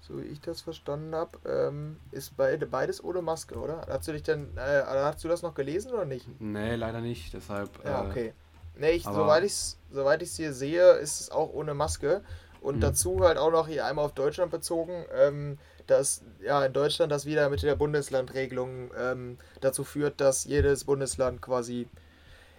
so 0.00 0.20
wie 0.20 0.26
ich 0.26 0.40
das 0.40 0.60
verstanden 0.60 1.14
habe, 1.14 1.38
ähm, 1.46 1.96
ist 2.10 2.36
beide, 2.36 2.66
beides 2.66 3.02
ohne 3.02 3.22
Maske, 3.22 3.58
oder? 3.58 3.86
Hast 3.88 4.08
du 4.08 4.12
dich 4.12 4.22
denn, 4.22 4.56
äh, 4.56 4.82
hast 4.86 5.24
du 5.24 5.28
das 5.28 5.42
noch 5.42 5.54
gelesen 5.54 5.92
oder 5.92 6.04
nicht? 6.04 6.28
Nee, 6.40 6.74
leider 6.74 7.00
nicht. 7.00 7.32
Deshalb. 7.32 7.70
Ja, 7.84 8.04
äh, 8.04 8.08
okay. 8.08 8.34
Nee, 8.76 8.92
ich, 8.92 9.04
soweit 9.04 9.44
ich 9.44 9.52
es 9.52 9.78
soweit 9.90 10.22
hier 10.22 10.52
sehe, 10.52 10.92
ist 10.92 11.20
es 11.20 11.30
auch 11.30 11.52
ohne 11.52 11.74
Maske. 11.74 12.22
Und 12.60 12.76
mhm. 12.76 12.80
dazu 12.80 13.20
halt 13.20 13.38
auch 13.38 13.50
noch 13.50 13.68
hier 13.68 13.86
einmal 13.86 14.04
auf 14.04 14.14
Deutschland 14.14 14.50
bezogen, 14.50 15.04
ähm, 15.14 15.58
dass 15.86 16.22
ja 16.42 16.64
in 16.64 16.72
Deutschland 16.72 17.10
das 17.10 17.26
wieder 17.26 17.48
mit 17.50 17.62
der 17.62 17.74
Bundeslandregelung 17.76 18.90
ähm, 18.98 19.38
dazu 19.60 19.84
führt, 19.84 20.20
dass 20.20 20.44
jedes 20.44 20.84
Bundesland 20.84 21.42
quasi 21.42 21.88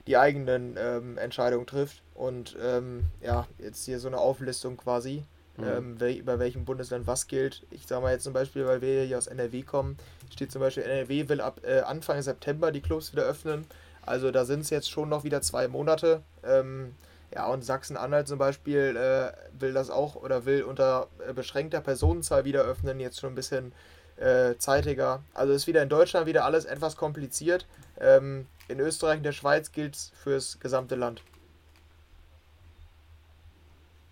die 0.08 0.18
eigenen 0.18 0.76
ähm, 0.78 1.18
Entscheidungen 1.18 1.66
trifft. 1.66 2.04
Und 2.14 2.58
ähm, 2.62 3.06
ja, 3.22 3.48
jetzt 3.58 3.86
hier 3.86 4.00
so 4.00 4.08
eine 4.08 4.18
Auflistung 4.18 4.78
quasi, 4.78 5.24
mhm. 5.58 5.64
ähm, 5.64 6.00
wel 6.00 6.16
über 6.16 6.38
welchem 6.38 6.66
Bundesland 6.66 7.08
was 7.08 7.28
gilt. 7.28 7.66
Ich 7.72 7.88
sage 7.88 8.02
mal 8.02 8.12
jetzt 8.12 8.24
zum 8.24 8.34
Beispiel, 8.34 8.66
weil 8.66 8.82
wir 8.82 9.04
hier 9.04 9.18
aus 9.18 9.28
NRW 9.28 9.64
kommen, 9.64 9.98
steht 10.32 10.52
zum 10.52 10.62
Beispiel, 10.62 10.84
NRW 10.84 11.30
will 11.30 11.42
ab 11.42 11.62
äh, 11.64 11.80
Anfang 11.80 12.22
September 12.22 12.72
die 12.72 12.82
Clubs 12.82 13.14
wieder 13.14 13.24
öffnen. 13.24 13.66
Also 14.06 14.32
da 14.32 14.46
sind 14.46 14.62
es 14.62 14.70
jetzt 14.70 14.90
schon 14.90 15.10
noch 15.10 15.24
wieder 15.24 15.42
zwei 15.42 15.68
Monate. 15.68 16.22
Ähm, 16.44 16.96
ja, 17.34 17.48
und 17.48 17.64
Sachsen-Anhalt 17.64 18.28
zum 18.28 18.38
Beispiel 18.38 18.96
äh, 18.96 19.60
will 19.60 19.74
das 19.74 19.90
auch 19.90 20.16
oder 20.16 20.46
will 20.46 20.64
unter 20.64 21.08
äh, 21.28 21.34
beschränkter 21.34 21.82
Personenzahl 21.82 22.46
wieder 22.46 22.62
öffnen, 22.62 23.00
jetzt 23.00 23.20
schon 23.20 23.32
ein 23.32 23.36
bisschen 23.36 23.74
äh, 24.18 24.56
zeitiger. 24.58 25.24
Also 25.34 25.54
ist 25.54 25.66
wieder 25.66 25.82
in 25.82 25.90
Deutschland 25.90 26.28
wieder 26.28 26.46
alles 26.46 26.66
etwas 26.66 26.96
kompliziert. 26.96 27.66
Ähm, 28.00 28.48
in 28.68 28.80
Österreich 28.80 29.18
und 29.18 29.24
der 29.24 29.32
Schweiz 29.32 29.72
gilt 29.72 29.96
es 29.96 30.12
fürs 30.16 30.60
gesamte 30.60 30.96
Land. 30.96 31.24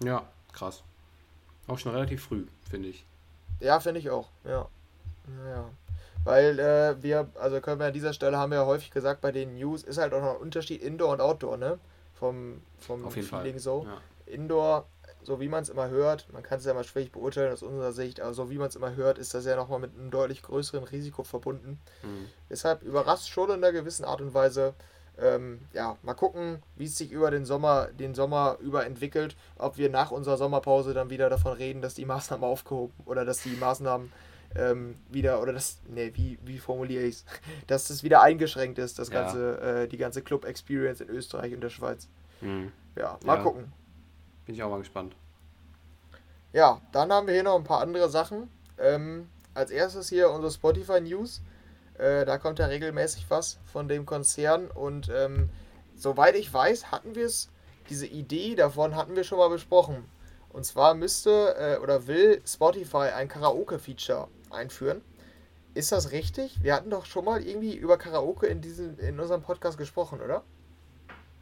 Ja, 0.04 0.28
krass. 0.52 0.84
Auch 1.68 1.78
schon 1.78 1.92
relativ 1.92 2.24
früh, 2.24 2.48
finde 2.70 2.90
ich. 2.90 3.06
Ja, 3.60 3.80
finde 3.80 4.00
ich 4.00 4.10
auch, 4.10 4.30
ja. 4.44 4.68
Ja. 5.48 5.70
Weil 6.24 6.60
äh, 6.60 7.02
wir, 7.02 7.30
also 7.40 7.60
können 7.62 7.80
wir 7.80 7.88
an 7.88 7.94
dieser 7.94 8.14
Stelle, 8.14 8.38
haben 8.38 8.52
wir 8.52 8.60
ja 8.60 8.66
häufig 8.66 8.92
gesagt, 8.92 9.22
bei 9.22 9.32
den 9.32 9.56
News 9.56 9.84
ist 9.84 9.98
halt 9.98 10.14
auch 10.14 10.22
noch 10.22 10.36
ein 10.36 10.42
Unterschied 10.42 10.82
Indoor 10.82 11.14
und 11.14 11.22
Outdoor, 11.22 11.58
ne? 11.58 11.80
Vom, 12.14 12.62
vom 12.78 13.06
Auf 13.06 13.16
jeden 13.16 13.28
Feeling 13.28 13.54
Fall. 13.54 13.60
so. 13.60 13.86
Ja. 13.88 13.98
Indoor, 14.28 14.86
so 15.24 15.40
wie 15.40 15.48
man 15.48 15.64
es 15.64 15.70
immer 15.70 15.90
hört, 15.90 16.28
man 16.32 16.44
kann 16.44 16.60
es 16.60 16.66
ja 16.66 16.74
mal 16.74 16.84
schwierig 16.84 17.12
beurteilen 17.12 17.52
aus 17.52 17.64
unserer 17.64 17.92
Sicht, 17.92 18.22
aber 18.22 18.34
so 18.34 18.50
wie 18.52 18.58
man 18.58 18.68
es 18.68 18.76
immer 18.76 18.96
hört, 18.96 19.18
ist 19.18 19.34
das 19.34 19.46
ja 19.46 19.56
nochmal 19.56 19.80
mit 19.80 19.98
einem 19.98 20.12
deutlich 20.12 20.44
größeren 20.44 20.84
Risiko 20.84 21.24
verbunden. 21.24 21.80
Mhm. 22.04 22.28
Deshalb 22.50 22.84
überrascht 22.84 23.28
schon 23.28 23.50
in 23.50 23.56
einer 23.56 23.72
gewissen 23.72 24.06
Art 24.06 24.22
und 24.22 24.34
Weise. 24.34 24.76
Ähm, 25.18 25.60
ja, 25.74 25.98
mal 26.04 26.14
gucken, 26.14 26.64
wie 26.76 26.86
es 26.86 26.98
sich 26.98 27.12
über 27.12 27.32
den 27.32 27.46
Sommer, 27.46 27.88
den 27.88 28.16
Sommer 28.16 28.58
über 28.60 28.86
entwickelt, 28.86 29.36
ob 29.58 29.78
wir 29.78 29.90
nach 29.90 30.12
unserer 30.12 30.38
Sommerpause 30.38 30.94
dann 30.94 31.10
wieder 31.10 31.30
davon 31.30 31.54
reden, 31.54 31.82
dass 31.82 31.94
die 31.96 32.06
Maßnahmen 32.06 32.44
aufgehoben 32.44 32.94
oder 33.06 33.26
dass 33.26 33.44
die 33.44 33.56
Maßnahmen 33.56 34.12
ähm, 34.56 34.96
wieder, 35.10 35.42
oder 35.42 35.54
das, 35.54 35.80
ne, 35.88 36.12
wie, 36.16 36.38
wie 36.44 36.58
formuliere 36.58 37.04
ich 37.04 37.16
es, 37.16 37.26
dass 37.68 37.88
das 37.88 38.04
wieder 38.04 38.22
eingeschränkt 38.22 38.80
ist, 38.80 39.00
das 39.00 39.10
ja. 39.10 39.22
ganze, 39.22 39.62
äh, 39.62 39.88
die 39.88 39.98
ganze 39.98 40.22
Club-Experience 40.22 41.02
in 41.02 41.10
Österreich 41.10 41.54
und 41.54 41.62
der 41.62 41.70
Schweiz. 41.70 42.08
Mhm. 42.42 42.72
Ja, 42.96 43.18
mal 43.26 43.38
ja. 43.38 43.44
gucken. 43.44 43.72
Bin 44.46 44.56
ich 44.56 44.64
auch 44.64 44.70
mal 44.70 44.80
gespannt. 44.80 45.16
Ja, 46.54 46.82
dann 46.92 47.12
haben 47.12 47.28
wir 47.28 47.34
hier 47.34 47.44
noch 47.44 47.56
ein 47.56 47.64
paar 47.64 47.82
andere 47.82 48.10
Sachen. 48.10 48.50
Ähm, 48.78 49.30
als 49.54 49.72
erstes 49.72 50.10
hier 50.10 50.30
unsere 50.32 50.52
Spotify 50.52 51.00
News. 51.00 51.42
Äh, 51.98 52.26
da 52.26 52.38
kommt 52.38 52.60
ja 52.60 52.66
regelmäßig 52.66 53.26
was 53.30 53.60
von 53.66 53.88
dem 53.88 54.06
Konzern 54.06 54.68
und 54.68 55.10
ähm, 55.14 55.50
soweit 55.96 56.36
ich 56.36 56.52
weiß, 56.52 56.92
hatten 56.92 57.16
wir 57.16 57.26
es, 57.26 57.50
diese 57.90 58.08
Idee 58.08 58.56
davon 58.56 58.96
hatten 58.96 59.16
wir 59.16 59.24
schon 59.24 59.38
mal 59.38 59.50
besprochen. 59.50 60.06
Und 60.50 60.66
zwar 60.66 60.96
müsste 60.96 61.56
äh, 61.58 61.78
oder 61.82 62.08
will 62.08 62.42
Spotify 62.46 63.10
ein 63.16 63.28
Karaoke-Feature 63.28 64.28
einführen. 64.54 65.02
Ist 65.74 65.92
das 65.92 66.12
richtig? 66.12 66.62
Wir 66.64 66.76
hatten 66.76 66.90
doch 66.90 67.06
schon 67.06 67.26
mal 67.26 67.42
irgendwie 67.42 67.76
über 67.76 67.98
Karaoke 67.98 68.48
in, 68.48 68.62
diesem, 68.62 69.00
in 69.00 69.20
unserem 69.20 69.42
Podcast 69.42 69.78
gesprochen, 69.78 70.20
oder? 70.22 70.44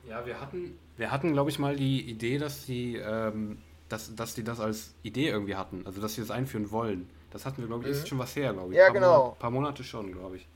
Ja, 0.07 0.25
wir 0.25 0.39
hatten, 0.39 0.77
wir 0.97 1.11
hatten, 1.11 1.33
glaube 1.33 1.49
ich, 1.49 1.59
mal 1.59 1.75
die 1.75 2.01
Idee, 2.09 2.37
dass 2.37 2.65
die, 2.65 2.95
ähm, 2.95 3.59
dass, 3.89 4.15
dass 4.15 4.35
die 4.35 4.43
das 4.43 4.59
als 4.59 4.93
Idee 5.03 5.29
irgendwie 5.29 5.55
hatten. 5.55 5.83
Also, 5.85 6.01
dass 6.01 6.13
sie 6.13 6.21
das 6.21 6.31
einführen 6.31 6.71
wollen. 6.71 7.09
Das 7.31 7.45
hatten 7.45 7.61
wir, 7.61 7.67
glaube 7.67 7.83
ich, 7.83 7.89
mhm. 7.89 7.95
ist 7.95 8.07
schon 8.07 8.19
was 8.19 8.35
her, 8.35 8.53
glaube 8.53 8.73
ich. 8.73 8.77
Ja, 8.77 8.85
paar 8.85 8.93
genau. 8.93 9.17
Monate, 9.17 9.39
paar 9.39 9.51
Monate 9.51 9.83
schon, 9.83 10.11
glaube 10.11 10.37
ich. 10.37 10.47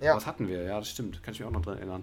Ja. 0.00 0.16
Was 0.16 0.26
hatten 0.26 0.48
wir? 0.48 0.62
Ja, 0.62 0.78
das 0.78 0.88
stimmt. 0.88 1.22
Kann 1.22 1.32
ich 1.32 1.40
mich 1.40 1.48
auch 1.48 1.52
noch 1.52 1.62
dran 1.62 1.78
erinnern. 1.78 2.02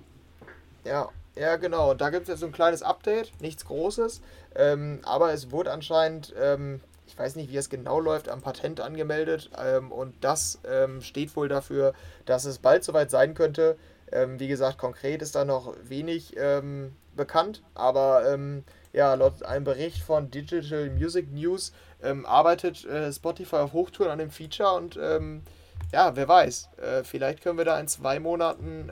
Ja, 0.86 1.10
ja, 1.36 1.58
genau. 1.58 1.94
Da 1.94 2.10
gibt 2.10 2.24
es 2.24 2.30
jetzt 2.30 2.40
so 2.40 2.46
ein 2.46 2.52
kleines 2.52 2.82
Update, 2.82 3.32
nichts 3.42 3.66
Großes. 3.66 4.22
Ähm, 4.56 5.00
aber 5.04 5.34
es 5.34 5.52
wurde 5.52 5.72
anscheinend, 5.72 6.34
ähm, 6.40 6.82
ich 7.10 7.18
weiß 7.18 7.36
nicht, 7.38 7.52
wie 7.52 7.58
es 7.58 7.70
genau 7.70 8.00
läuft, 8.00 8.30
am 8.30 8.42
Patent 8.42 8.82
angemeldet. 8.82 9.50
Ähm, 9.58 9.92
und 9.92 10.14
das 10.22 10.60
ähm, 10.64 11.02
steht 11.02 11.36
wohl 11.36 11.50
dafür, 11.50 11.94
dass 12.26 12.46
es 12.46 12.60
bald 12.60 12.84
soweit 12.84 13.10
sein 13.10 13.34
könnte. 13.34 13.78
Ähm, 14.12 14.40
wie 14.40 14.48
gesagt, 14.48 14.78
konkret 14.78 15.24
ist 15.24 15.34
da 15.34 15.44
noch 15.44 15.76
wenig 15.84 16.36
ähm, 16.38 16.96
bekannt. 17.16 17.64
Aber 17.74 18.38
ja, 18.94 19.14
laut 19.16 19.44
einem 19.44 19.66
Bericht 19.66 20.04
von 20.04 20.32
Digital 20.32 20.90
Music 20.92 21.32
News 21.32 21.74
arbeitet 22.24 22.86
äh, 22.86 23.12
Spotify 23.12 23.58
auf 23.58 23.74
Hochtouren 23.74 24.12
an 24.12 24.20
dem 24.20 24.32
Feature 24.32 24.72
und 24.76 24.96
ja, 25.92 26.16
wer 26.16 26.28
weiß, 26.28 26.70
äh, 26.78 27.04
vielleicht 27.04 27.42
können 27.42 27.58
wir 27.58 27.66
da 27.66 27.80
in 27.80 27.88
zwei 27.88 28.20
Monaten 28.20 28.90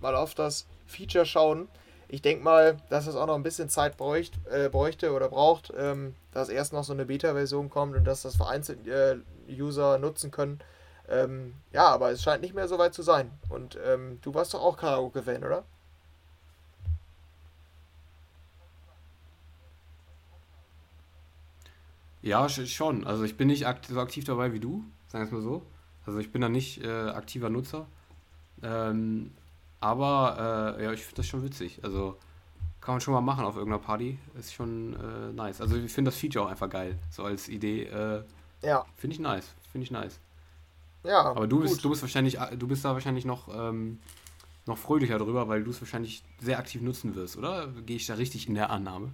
mal 0.00 0.16
auf 0.16 0.34
das 0.34 0.66
Feature 0.86 1.24
schauen. 1.24 1.68
Ich 2.12 2.20
denke 2.20 2.44
mal, 2.44 2.76
dass 2.90 3.06
es 3.06 3.16
auch 3.16 3.26
noch 3.26 3.36
ein 3.36 3.42
bisschen 3.42 3.70
Zeit 3.70 3.96
bräucht, 3.96 4.38
äh, 4.50 4.68
bräuchte 4.68 5.14
oder 5.14 5.30
braucht, 5.30 5.72
ähm, 5.74 6.14
dass 6.32 6.50
erst 6.50 6.74
noch 6.74 6.84
so 6.84 6.92
eine 6.92 7.06
Beta-Version 7.06 7.70
kommt 7.70 7.96
und 7.96 8.04
dass 8.04 8.20
das 8.20 8.36
vereinzelt 8.36 8.86
äh, 8.86 9.16
User 9.48 9.96
nutzen 9.96 10.30
können. 10.30 10.60
Ähm, 11.08 11.54
ja, 11.72 11.86
aber 11.86 12.10
es 12.10 12.22
scheint 12.22 12.42
nicht 12.42 12.54
mehr 12.54 12.68
so 12.68 12.76
weit 12.76 12.92
zu 12.92 13.00
sein. 13.00 13.30
Und 13.48 13.78
ähm, 13.82 14.18
du 14.20 14.34
warst 14.34 14.52
doch 14.52 14.60
auch 14.60 14.76
Karaoke-Fan, 14.76 15.42
oder? 15.42 15.64
Ja, 22.20 22.46
schon. 22.50 23.06
Also 23.06 23.24
ich 23.24 23.38
bin 23.38 23.48
nicht 23.48 23.64
so 23.88 24.00
aktiv 24.00 24.24
dabei 24.24 24.52
wie 24.52 24.60
du, 24.60 24.84
sagen 25.08 25.24
wir 25.24 25.28
es 25.28 25.32
mal 25.32 25.40
so. 25.40 25.62
Also 26.04 26.18
ich 26.18 26.30
bin 26.30 26.42
da 26.42 26.50
nicht 26.50 26.84
äh, 26.84 26.90
aktiver 26.90 27.48
Nutzer. 27.48 27.86
Ähm, 28.62 29.32
aber 29.82 30.76
äh, 30.78 30.84
ja, 30.84 30.92
ich 30.92 31.02
finde 31.02 31.16
das 31.16 31.26
schon 31.26 31.42
witzig. 31.42 31.80
Also 31.82 32.16
kann 32.80 32.94
man 32.94 33.00
schon 33.00 33.14
mal 33.14 33.20
machen 33.20 33.44
auf 33.44 33.56
irgendeiner 33.56 33.82
Party. 33.82 34.18
Ist 34.38 34.54
schon 34.54 34.94
äh, 34.94 35.32
nice. 35.32 35.60
Also 35.60 35.76
ich 35.76 35.92
finde 35.92 36.10
das 36.10 36.18
Feature 36.18 36.46
auch 36.46 36.50
einfach 36.50 36.70
geil. 36.70 36.98
So 37.10 37.24
als 37.24 37.48
Idee. 37.48 37.84
Äh, 37.84 38.22
ja. 38.62 38.84
Finde 38.96 39.14
ich 39.14 39.20
nice. 39.20 39.54
Finde 39.72 39.84
ich 39.84 39.90
nice. 39.90 40.20
Ja. 41.04 41.22
Aber 41.22 41.48
du 41.48 41.60
bist, 41.60 41.84
du 41.84 41.90
bist 41.90 42.02
wahrscheinlich, 42.02 42.38
du 42.56 42.68
bist 42.68 42.84
da 42.84 42.92
wahrscheinlich 42.92 43.24
noch, 43.24 43.48
ähm, 43.52 43.98
noch 44.66 44.78
fröhlicher 44.78 45.18
drüber, 45.18 45.48
weil 45.48 45.64
du 45.64 45.70
es 45.72 45.80
wahrscheinlich 45.80 46.22
sehr 46.40 46.58
aktiv 46.58 46.80
nutzen 46.80 47.16
wirst, 47.16 47.36
oder? 47.36 47.66
Gehe 47.84 47.96
ich 47.96 48.06
da 48.06 48.14
richtig 48.14 48.48
in 48.48 48.54
der 48.54 48.70
Annahme? 48.70 49.10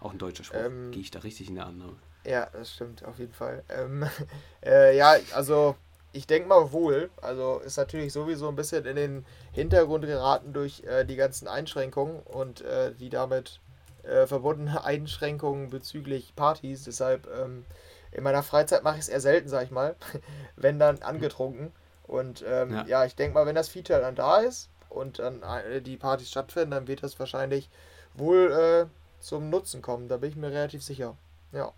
Auch 0.00 0.10
ein 0.10 0.18
deutscher 0.18 0.42
Spruch. 0.42 0.58
Ähm, 0.58 0.90
Gehe 0.90 1.02
ich 1.02 1.12
da 1.12 1.20
richtig 1.20 1.48
in 1.48 1.54
der 1.54 1.66
Annahme? 1.66 1.94
Ja, 2.26 2.46
das 2.46 2.74
stimmt, 2.74 3.04
auf 3.04 3.20
jeden 3.20 3.32
Fall. 3.32 3.62
Ähm, 3.68 4.04
äh, 4.64 4.96
ja, 4.96 5.14
also 5.32 5.76
ich 6.18 6.26
denke 6.26 6.48
mal 6.48 6.72
wohl. 6.72 7.10
Also 7.22 7.60
ist 7.64 7.76
natürlich 7.76 8.12
sowieso 8.12 8.48
ein 8.48 8.56
bisschen 8.56 8.84
in 8.84 8.96
den 8.96 9.26
Hintergrund 9.52 10.04
geraten 10.04 10.52
durch 10.52 10.82
äh, 10.82 11.04
die 11.04 11.14
ganzen 11.14 11.46
Einschränkungen 11.46 12.20
und 12.24 12.60
äh, 12.62 12.92
die 12.92 13.08
damit 13.08 13.60
äh, 14.02 14.26
verbundenen 14.26 14.76
Einschränkungen 14.82 15.70
bezüglich 15.70 16.34
Partys. 16.34 16.84
Deshalb 16.84 17.28
ähm, 17.28 17.64
in 18.10 18.24
meiner 18.24 18.42
Freizeit 18.42 18.82
mache 18.82 18.96
ich 18.96 19.02
es 19.02 19.08
eher 19.08 19.20
selten, 19.20 19.48
sag 19.48 19.62
ich 19.62 19.70
mal. 19.70 19.94
wenn 20.56 20.80
dann 20.80 21.02
angetrunken. 21.02 21.72
Und 22.08 22.44
ähm, 22.46 22.72
ja. 22.72 22.86
ja. 22.86 23.04
ich 23.04 23.14
denke 23.14 23.34
mal, 23.34 23.46
wenn 23.46 23.54
das 23.54 23.68
Feature 23.68 24.00
dann 24.00 24.16
da 24.16 24.38
ist 24.38 24.70
und 24.88 25.20
dann 25.20 25.42
äh, 25.42 25.80
die 25.80 25.96
Partys 25.96 26.30
stattfinden, 26.30 26.72
dann 26.72 26.88
wird 26.88 27.04
das 27.04 27.18
wahrscheinlich 27.20 27.70
wohl 28.14 28.50
äh, 28.50 28.86
zum 29.22 29.50
Nutzen 29.50 29.82
kommen. 29.82 30.08
Da 30.08 30.16
bin 30.16 30.30
ich 30.30 30.36
mir 30.36 30.50
relativ 30.50 30.82
sicher. 30.82 31.16
Ja. 31.52 31.72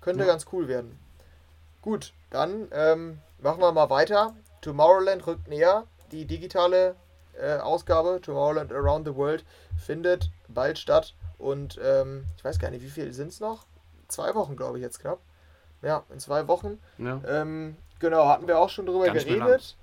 Könnte 0.00 0.20
ja. 0.20 0.30
ganz 0.30 0.46
cool 0.52 0.68
werden. 0.68 0.96
Gut, 1.82 2.12
dann 2.30 2.68
ähm, 2.72 3.18
machen 3.42 3.60
wir 3.60 3.72
mal 3.72 3.90
weiter. 3.90 4.34
Tomorrowland 4.60 5.26
rückt 5.26 5.48
näher. 5.48 5.84
Die 6.12 6.24
digitale 6.24 6.96
äh, 7.40 7.58
Ausgabe, 7.58 8.20
Tomorrowland 8.22 8.72
Around 8.72 9.06
the 9.06 9.14
World, 9.14 9.44
findet 9.78 10.30
bald 10.48 10.78
statt. 10.78 11.14
Und 11.38 11.80
ähm, 11.82 12.24
ich 12.36 12.44
weiß 12.44 12.58
gar 12.58 12.70
nicht, 12.70 12.82
wie 12.82 12.90
viel 12.90 13.12
sind 13.12 13.28
es 13.28 13.40
noch? 13.40 13.64
Zwei 14.08 14.34
Wochen, 14.34 14.56
glaube 14.56 14.78
ich, 14.78 14.82
jetzt 14.82 15.00
knapp. 15.00 15.20
Ja, 15.82 16.02
in 16.10 16.20
zwei 16.20 16.46
Wochen. 16.48 16.78
Ja. 16.98 17.20
Ähm, 17.26 17.76
genau, 17.98 18.28
hatten 18.28 18.46
wir 18.46 18.58
auch 18.58 18.68
schon 18.68 18.86
drüber 18.86 19.06
Ganz 19.06 19.24
geredet. 19.24 19.76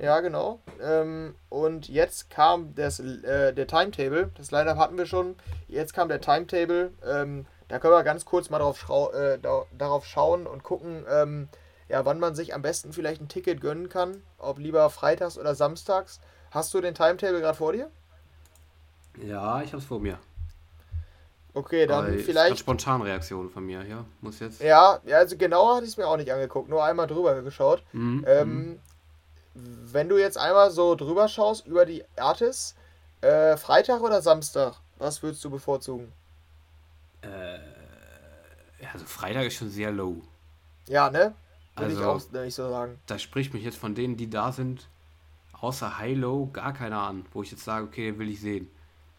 Ja, 0.00 0.20
genau. 0.20 0.60
Ähm, 0.80 1.34
und 1.48 1.88
jetzt 1.88 2.30
kam 2.30 2.74
das, 2.74 3.00
äh, 3.00 3.52
der 3.52 3.66
Timetable. 3.66 4.30
Das 4.36 4.50
Line-Up 4.50 4.78
hatten 4.78 4.96
wir 4.96 5.06
schon. 5.06 5.36
Jetzt 5.66 5.92
kam 5.92 6.08
der 6.08 6.20
Timetable. 6.20 6.92
Ähm, 7.04 7.46
da 7.68 7.78
können 7.78 7.94
wir 7.94 8.04
ganz 8.04 8.24
kurz 8.24 8.48
mal 8.48 8.58
drauf, 8.58 8.88
äh, 9.12 9.38
da, 9.38 9.64
darauf 9.76 10.06
schauen 10.06 10.46
und 10.46 10.62
gucken, 10.62 11.04
ähm, 11.10 11.48
ja, 11.88 12.04
wann 12.04 12.20
man 12.20 12.34
sich 12.34 12.54
am 12.54 12.62
besten 12.62 12.92
vielleicht 12.92 13.20
ein 13.20 13.28
Ticket 13.28 13.60
gönnen 13.60 13.88
kann. 13.88 14.22
Ob 14.38 14.58
lieber 14.58 14.88
freitags 14.90 15.38
oder 15.38 15.54
samstags. 15.54 16.20
Hast 16.50 16.72
du 16.74 16.80
den 16.80 16.94
Timetable 16.94 17.40
gerade 17.40 17.56
vor 17.56 17.72
dir? 17.72 17.90
Ja, 19.22 19.62
ich 19.62 19.72
habe 19.72 19.78
es 19.78 19.84
vor 19.84 20.00
mir. 20.00 20.18
Okay, 21.54 21.86
dann 21.86 22.06
Aber 22.06 22.18
vielleicht. 22.18 22.58
spontan 22.58 23.02
Reaktion 23.02 23.50
von 23.50 23.64
mir, 23.64 23.84
ja. 23.84 24.04
Muss 24.20 24.38
jetzt. 24.38 24.60
Ja, 24.60 25.00
ja 25.04 25.18
also 25.18 25.36
genauer 25.36 25.76
hatte 25.76 25.84
ich 25.84 25.92
es 25.92 25.96
mir 25.96 26.06
auch 26.06 26.16
nicht 26.16 26.32
angeguckt, 26.32 26.68
nur 26.68 26.84
einmal 26.84 27.06
drüber 27.06 27.42
geschaut. 27.42 27.82
Mhm. 27.92 28.24
Ähm, 28.28 28.80
mhm. 29.54 29.92
wenn 29.92 30.08
du 30.08 30.18
jetzt 30.18 30.38
einmal 30.38 30.70
so 30.70 30.94
drüber 30.94 31.26
schaust 31.26 31.66
über 31.66 31.84
die 31.84 32.04
Artists, 32.16 32.76
äh, 33.22 33.56
Freitag 33.56 34.02
oder 34.02 34.22
Samstag, 34.22 34.74
was 34.98 35.22
würdest 35.22 35.44
du 35.44 35.50
bevorzugen? 35.50 36.12
Äh, 37.22 37.58
also 38.92 39.04
Freitag 39.06 39.46
ist 39.46 39.54
schon 39.54 39.70
sehr 39.70 39.90
low. 39.90 40.22
Ja, 40.86 41.10
ne? 41.10 41.34
Würde 41.78 41.96
also, 41.96 42.00
ich 42.00 42.36
auch 42.36 42.44
nicht 42.44 42.54
so 42.54 42.68
sagen. 42.68 42.98
Da 43.06 43.18
spricht 43.18 43.54
mich 43.54 43.64
jetzt 43.64 43.78
von 43.78 43.94
denen, 43.94 44.16
die 44.16 44.30
da 44.30 44.52
sind, 44.52 44.88
außer 45.60 45.98
High-Low 45.98 46.50
gar 46.52 46.72
keiner 46.72 47.02
an, 47.02 47.24
wo 47.32 47.42
ich 47.42 47.50
jetzt 47.50 47.64
sage, 47.64 47.86
okay, 47.86 48.10
den 48.10 48.18
will 48.18 48.28
ich 48.28 48.40
sehen. 48.40 48.68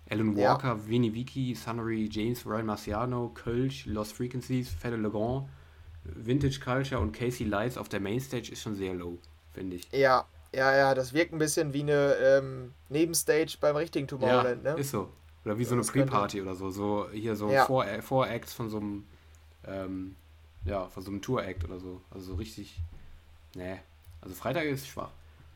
Alan 0.09 0.35
Walker, 0.35 0.69
ja. 0.69 0.87
Vinny 0.87 1.13
Vicky, 1.13 1.53
Sunnery 1.53 2.09
James, 2.11 2.45
Ryan 2.45 2.65
Marciano, 2.65 3.31
Kölsch, 3.35 3.85
Lost 3.85 4.13
Frequencies, 4.13 4.69
Fede 4.69 4.95
Legrand, 4.95 5.47
Vintage 6.03 6.59
Culture 6.59 6.99
und 6.99 7.11
Casey 7.11 7.45
Lights 7.45 7.77
auf 7.77 7.89
der 7.89 7.99
Mainstage 7.99 8.51
ist 8.51 8.61
schon 8.61 8.75
sehr 8.75 8.95
low, 8.95 9.19
finde 9.53 9.75
ich. 9.75 9.87
Ja, 9.91 10.25
ja, 10.53 10.75
ja, 10.75 10.95
das 10.95 11.13
wirkt 11.13 11.31
ein 11.31 11.37
bisschen 11.37 11.73
wie 11.73 11.81
eine 11.81 12.15
ähm, 12.15 12.73
Nebenstage 12.89 13.57
beim 13.61 13.75
richtigen 13.75 14.07
Tomorrowland, 14.07 14.65
ja, 14.65 14.73
ne? 14.73 14.79
Ist 14.79 14.91
so. 14.91 15.09
Oder 15.45 15.57
wie 15.57 15.63
so 15.63 15.75
eine 15.75 15.83
Pre-Party 15.83 16.41
oder 16.41 16.55
so. 16.55 16.69
So 16.69 17.07
hier 17.11 17.35
so 17.35 17.49
ja. 17.49 17.65
Vor-Acts 17.65 18.53
von 18.53 18.69
so 18.69 18.77
einem 18.77 19.05
ähm, 19.65 20.15
ja, 20.65 20.87
von 20.87 21.03
so 21.03 21.11
einem 21.11 21.21
Tour-Act 21.21 21.63
oder 21.63 21.79
so. 21.79 22.01
Also 22.11 22.33
so 22.33 22.35
richtig. 22.35 22.79
Nee. 23.55 23.79
Also 24.21 24.35
Freitag 24.35 24.65
ist 24.65 24.87
schwach. 24.87 25.11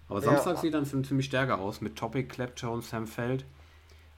Aber 0.10 0.22
Samstag 0.22 0.56
ja. 0.56 0.62
sieht 0.62 0.74
dann 0.74 0.86
ziemlich 0.86 1.26
stärker 1.26 1.60
aus 1.60 1.82
mit 1.82 1.96
Topic, 1.96 2.28
Clapton, 2.28 2.82
Sam 2.82 3.08
Feld, 3.08 3.46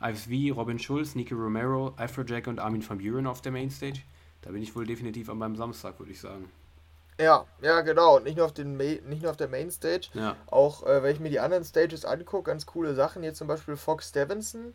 ISV, 0.02 0.56
Robin 0.56 0.80
Schulz, 0.80 1.16
Nicky 1.16 1.34
Romero, 1.34 1.94
Afrojack 1.98 2.48
und 2.48 2.60
Armin 2.60 2.88
van 2.88 2.98
Buren 2.98 3.28
auf 3.28 3.42
der 3.42 3.52
Mainstage. 3.52 4.02
Da 4.42 4.52
bin 4.52 4.62
ich 4.62 4.76
wohl 4.76 4.86
definitiv 4.86 5.30
an 5.30 5.38
meinem 5.38 5.56
Samstag, 5.56 5.98
würde 6.00 6.12
ich 6.12 6.20
sagen. 6.20 6.50
Ja, 7.20 7.46
ja, 7.62 7.82
genau. 7.82 8.18
Und 8.18 8.26
nicht 8.26 8.36
nur 8.36 8.46
auf, 8.46 8.54
den 8.54 8.76
nicht 8.76 9.22
nur 9.22 9.32
auf 9.32 9.38
der 9.38 9.48
Mainstage. 9.48 10.10
Ja. 10.14 10.36
Auch 10.48 10.86
äh, 10.86 11.02
wenn 11.02 11.14
ich 11.14 11.20
mir 11.20 11.30
die 11.30 11.40
anderen 11.40 11.64
Stages 11.64 12.04
angucke, 12.04 12.52
ganz 12.52 12.66
coole 12.66 12.94
Sachen. 12.94 13.24
Hier 13.24 13.34
zum 13.34 13.48
Beispiel 13.48 13.78
Fox 13.78 14.10
Stevenson 14.10 14.74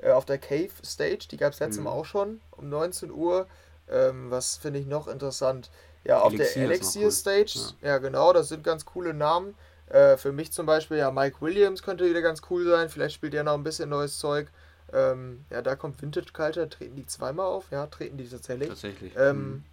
äh, 0.00 0.10
auf 0.10 0.24
der 0.24 0.38
Cave 0.38 0.70
Stage. 0.82 1.28
Die 1.30 1.36
gab 1.36 1.52
es 1.52 1.60
letztes 1.60 1.78
mhm. 1.78 1.84
Mal 1.84 1.90
auch 1.90 2.06
schon 2.06 2.40
um 2.52 2.68
19 2.68 3.10
Uhr. 3.10 3.46
Ähm, 3.92 4.30
was 4.30 4.56
finde 4.56 4.78
ich 4.78 4.86
noch 4.86 5.08
interessant? 5.08 5.70
Ja, 6.04 6.20
auf 6.20 6.32
Elixir 6.32 6.62
der 6.62 6.70
Elixir 6.70 7.04
cool. 7.04 7.12
Stage. 7.12 7.58
Ja. 7.80 7.88
ja. 7.88 7.98
genau, 7.98 8.32
das 8.32 8.48
sind 8.48 8.64
ganz 8.64 8.84
coole 8.84 9.14
Namen. 9.14 9.54
Äh, 9.88 10.16
für 10.16 10.32
mich 10.32 10.52
zum 10.52 10.66
Beispiel, 10.66 10.96
ja, 10.96 11.10
Mike 11.10 11.36
Williams 11.40 11.82
könnte 11.82 12.08
wieder 12.08 12.22
ganz 12.22 12.42
cool 12.50 12.64
sein. 12.64 12.88
Vielleicht 12.88 13.14
spielt 13.14 13.34
er 13.34 13.44
noch 13.44 13.54
ein 13.54 13.62
bisschen 13.62 13.90
neues 13.90 14.18
Zeug. 14.18 14.48
Ähm, 14.92 15.44
ja, 15.50 15.62
da 15.62 15.76
kommt 15.76 16.00
Vintage 16.00 16.32
Culture. 16.32 16.68
Treten 16.68 16.96
die 16.96 17.06
zweimal 17.06 17.46
auf? 17.46 17.70
Ja, 17.70 17.86
treten 17.86 18.16
die 18.16 18.28
tatsächlich. 18.28 18.68
Tatsächlich. 18.68 19.12
Ähm, 19.16 19.36
mhm. 19.36 19.64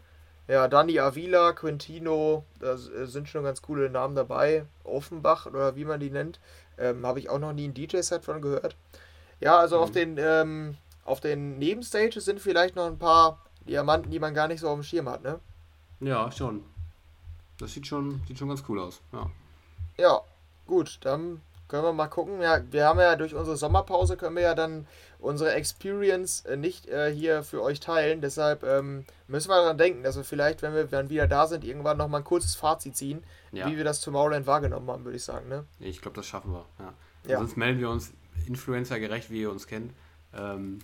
Ja, 0.48 0.68
Dani 0.68 1.00
Avila, 1.00 1.54
Quintino, 1.54 2.44
da 2.60 2.74
äh, 2.74 3.06
sind 3.06 3.30
schon 3.30 3.44
ganz 3.44 3.62
coole 3.62 3.90
Namen 3.90 4.16
dabei. 4.16 4.66
Offenbach 4.84 5.46
oder 5.46 5.76
wie 5.76 5.86
man 5.86 6.00
die 6.00 6.10
nennt. 6.10 6.40
Ähm, 6.78 7.06
Habe 7.06 7.20
ich 7.20 7.30
auch 7.30 7.40
noch 7.40 7.54
nie 7.54 7.68
ein 7.68 7.74
DJ-Set 7.74 8.26
von 8.26 8.42
gehört. 8.42 8.76
Ja, 9.40 9.58
also 9.58 9.78
mhm. 9.78 9.84
auf 9.84 9.92
den 9.92 10.18
ähm, 10.18 10.78
auf 11.06 11.20
den 11.20 11.58
Nebenstages 11.58 12.26
sind 12.26 12.40
vielleicht 12.40 12.76
noch 12.76 12.86
ein 12.86 13.00
paar 13.00 13.44
Diamanten, 13.70 14.12
die 14.12 14.20
man 14.20 14.34
gar 14.34 14.48
nicht 14.48 14.60
so 14.60 14.68
auf 14.68 14.76
dem 14.76 14.84
Schirm 14.84 15.08
hat, 15.08 15.24
ne? 15.24 15.40
Ja, 16.00 16.32
schon. 16.32 16.64
Das 17.58 17.74
sieht 17.74 17.88
schon, 17.88 18.22
sieht 18.28 18.38
schon 18.38 18.50
ganz 18.50 18.64
cool 18.68 18.80
aus, 18.80 19.02
ja. 19.14 19.30
Ja, 19.98 20.22
gut, 20.66 21.00
dann 21.02 21.42
können 21.68 21.84
wir 21.84 21.94
mal 21.94 22.08
gucken. 22.08 22.42
Ja, 22.42 22.62
wir 22.72 22.86
haben 22.86 23.00
ja 23.00 23.16
durch 23.16 23.36
unsere 23.36 23.56
Sommerpause 23.56 24.18
können 24.18 24.36
wir 24.36 24.44
ja 24.44 24.56
dann 24.56 24.88
unsere 25.20 25.54
Experience 25.54 26.42
äh, 26.46 26.58
nicht 26.58 26.88
äh, 26.88 27.14
hier 27.14 27.44
für 27.44 27.62
euch 27.62 27.80
teilen. 27.80 28.22
Deshalb 28.22 28.64
ähm, 28.64 29.06
müssen 29.28 29.50
wir 29.50 29.58
daran 29.58 29.78
denken, 29.78 30.04
dass 30.04 30.18
wir 30.18 30.24
vielleicht, 30.24 30.62
wenn 30.62 30.74
wir 30.74 30.86
dann 30.86 31.10
wieder 31.10 31.28
da 31.28 31.48
sind, 31.48 31.64
irgendwann 31.64 31.98
noch 31.98 32.08
mal 32.08 32.20
ein 32.20 32.24
kurzes 32.24 32.56
Fazit 32.56 32.98
ziehen, 32.98 33.24
ja. 33.52 33.68
wie 33.68 33.78
wir 33.78 33.84
das 33.84 34.02
Tomorrowland 34.02 34.48
wahrgenommen 34.48 34.90
haben, 34.90 35.06
würde 35.06 35.18
ich 35.18 35.24
sagen. 35.24 35.48
Ne? 35.48 35.66
Ich 35.80 36.02
glaube, 36.02 36.16
das 36.16 36.26
schaffen 36.26 36.54
wir. 36.54 36.66
Ja. 36.80 36.94
ja. 37.28 37.38
Sonst 37.38 37.56
melden 37.56 37.80
wir 37.80 37.90
uns 37.90 38.14
influencergerecht, 38.48 39.30
wie 39.30 39.42
ihr 39.42 39.52
uns 39.52 39.68
kennt. 39.68 39.94
Ähm, 40.34 40.80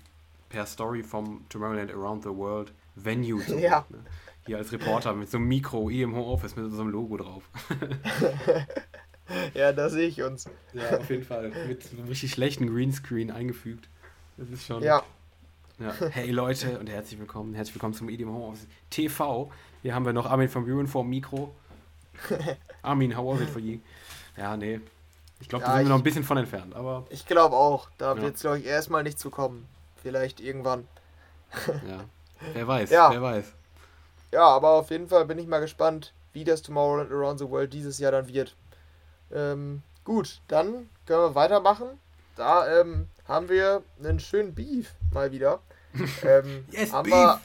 per 0.50 0.66
Story 0.66 1.04
vom 1.04 1.46
Tomorrowland 1.50 1.92
Around 1.92 2.24
the 2.24 2.30
World 2.30 2.74
Venue. 2.96 3.44
Zu 3.46 3.60
ja. 3.60 3.86
Ne? 3.90 4.00
Hier 4.46 4.58
als 4.58 4.72
Reporter 4.72 5.14
mit 5.14 5.30
so 5.30 5.38
einem 5.38 5.48
Mikro, 5.48 5.90
hier 5.90 6.04
im 6.04 6.16
Homeoffice 6.16 6.56
mit 6.56 6.72
so 6.72 6.82
einem 6.82 6.92
Logo 6.92 7.18
drauf. 7.18 7.50
ja, 9.56 9.74
da 9.74 9.90
sehe 9.90 10.08
ich 10.08 10.22
uns. 10.22 10.48
Ja, 10.74 11.00
auf 11.00 11.10
jeden 11.10 11.24
Fall. 11.24 11.52
Mit 11.68 11.84
so 11.84 11.98
einem 11.98 12.08
richtig 12.08 12.32
schlechten 12.32 12.68
Greenscreen 12.68 13.32
eingefügt. 13.32 13.90
Das 14.38 14.50
ist 14.50 14.68
schon. 14.68 14.84
Ja. 14.84 15.02
ja. 15.80 15.94
Hey 16.12 16.30
Leute 16.30 16.78
und 16.78 16.90
herzlich 16.90 17.20
willkommen. 17.20 17.56
Herzlich 17.56 17.74
willkommen 17.74 17.96
zum 17.96 18.08
EDM 18.08 18.30
Homeoffice 18.30 18.68
TV. 18.92 19.52
Hier 19.82 19.96
haben 19.96 20.06
wir 20.06 20.14
noch 20.14 20.28
Armin 20.28 20.50
von 20.50 20.66
Buren 20.66 20.88
vor 20.88 21.04
dem 21.04 21.10
Mikro. 21.10 21.56
Armin, 22.84 23.18
how 23.18 23.34
was 23.34 23.42
it 23.42 23.50
for 23.50 23.62
you? 23.62 23.80
Ja, 24.38 24.56
nee. 24.56 24.80
Ich 25.40 25.50
glaube, 25.50 25.66
ja, 25.66 25.72
da 25.72 25.78
sind 25.78 25.86
wir 25.86 25.90
noch 25.90 25.98
ein 25.98 26.04
bisschen 26.04 26.24
von 26.24 26.38
entfernt, 26.38 26.76
aber. 26.76 27.06
Ich 27.10 27.26
glaube 27.26 27.56
auch. 27.56 27.90
Da 27.98 28.16
ja. 28.16 28.22
wird 28.22 28.36
es, 28.36 28.42
glaube 28.42 28.60
ich, 28.60 28.66
erstmal 28.66 29.04
nicht 29.04 29.20
zu 29.20 29.30
kommen. 29.30 29.68
Vielleicht 30.06 30.39
irgendwann. 30.39 30.88
ja. 31.68 32.06
Wer 32.54 32.68
weiß, 32.68 32.91
ja. 32.91 33.10
wer 33.10 33.24
weiß. 33.24 33.54
Ja, 34.32 34.44
aber 34.44 34.70
auf 34.70 34.91
jeden 34.91 35.08
Fall 35.08 35.26
bin 35.26 35.39
ich 35.39 35.48
mal 35.48 35.62
gespannt, 35.62 36.13
wie 36.32 36.44
das 36.44 36.62
Tomorrowland 36.62 37.12
Around 37.12 37.39
the 37.39 37.50
World 37.50 37.74
dieses 37.74 37.98
Jahr 37.98 38.12
dann 38.12 38.28
wird. 38.28 38.56
Ähm, 39.34 39.82
gut, 40.04 40.41
dann 40.48 40.91
können 41.08 41.22
wir 41.22 41.34
weitermachen. 41.34 41.88
Da 42.36 42.82
ähm, 42.82 43.08
haben 43.28 43.50
wir 43.50 43.82
einen 43.98 44.20
schönen 44.20 44.54
Beef 44.54 44.94
mal 45.12 45.32
wieder. 45.32 45.60
Ähm, 46.24 46.65
yes, 46.70 46.91
Beef! 46.91 47.06
Wir, 47.06 47.39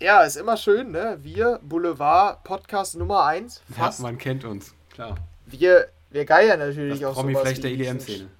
ja, 0.00 0.22
ist 0.22 0.36
immer 0.36 0.56
schön, 0.56 0.90
ne? 0.90 1.18
Wir, 1.20 1.60
Boulevard, 1.62 2.42
Podcast 2.42 2.96
Nummer 2.96 3.24
1. 3.26 3.62
Fast. 3.72 4.00
Ja, 4.00 4.02
man 4.02 4.18
kennt 4.18 4.44
uns, 4.44 4.74
klar. 4.90 5.14
wir, 5.46 5.90
wir 6.10 6.24
geiern 6.24 6.58
natürlich 6.58 7.00
das 7.00 7.10
auch 7.10 7.14
Promi 7.14 7.34
sowas 7.34 7.42
vielleicht 7.50 7.62
der 7.62 7.70
EDM-Szene. 7.70 8.30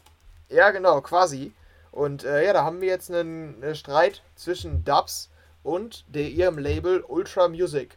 Ja, 0.49 0.73
genau, 0.73 1.01
quasi. 1.03 1.53
Und 1.95 2.25
äh, 2.25 2.45
ja, 2.45 2.53
da 2.53 2.65
haben 2.65 2.81
wir 2.81 2.89
jetzt 2.89 3.09
einen, 3.09 3.63
einen 3.63 3.77
Streit 3.77 4.23
zwischen 4.35 4.85
Dubs 4.85 5.31
und 5.63 6.05
der, 6.09 6.29
ihrem 6.29 6.59
Label 6.59 7.05
Ultra 7.07 7.47
Music. 7.47 7.97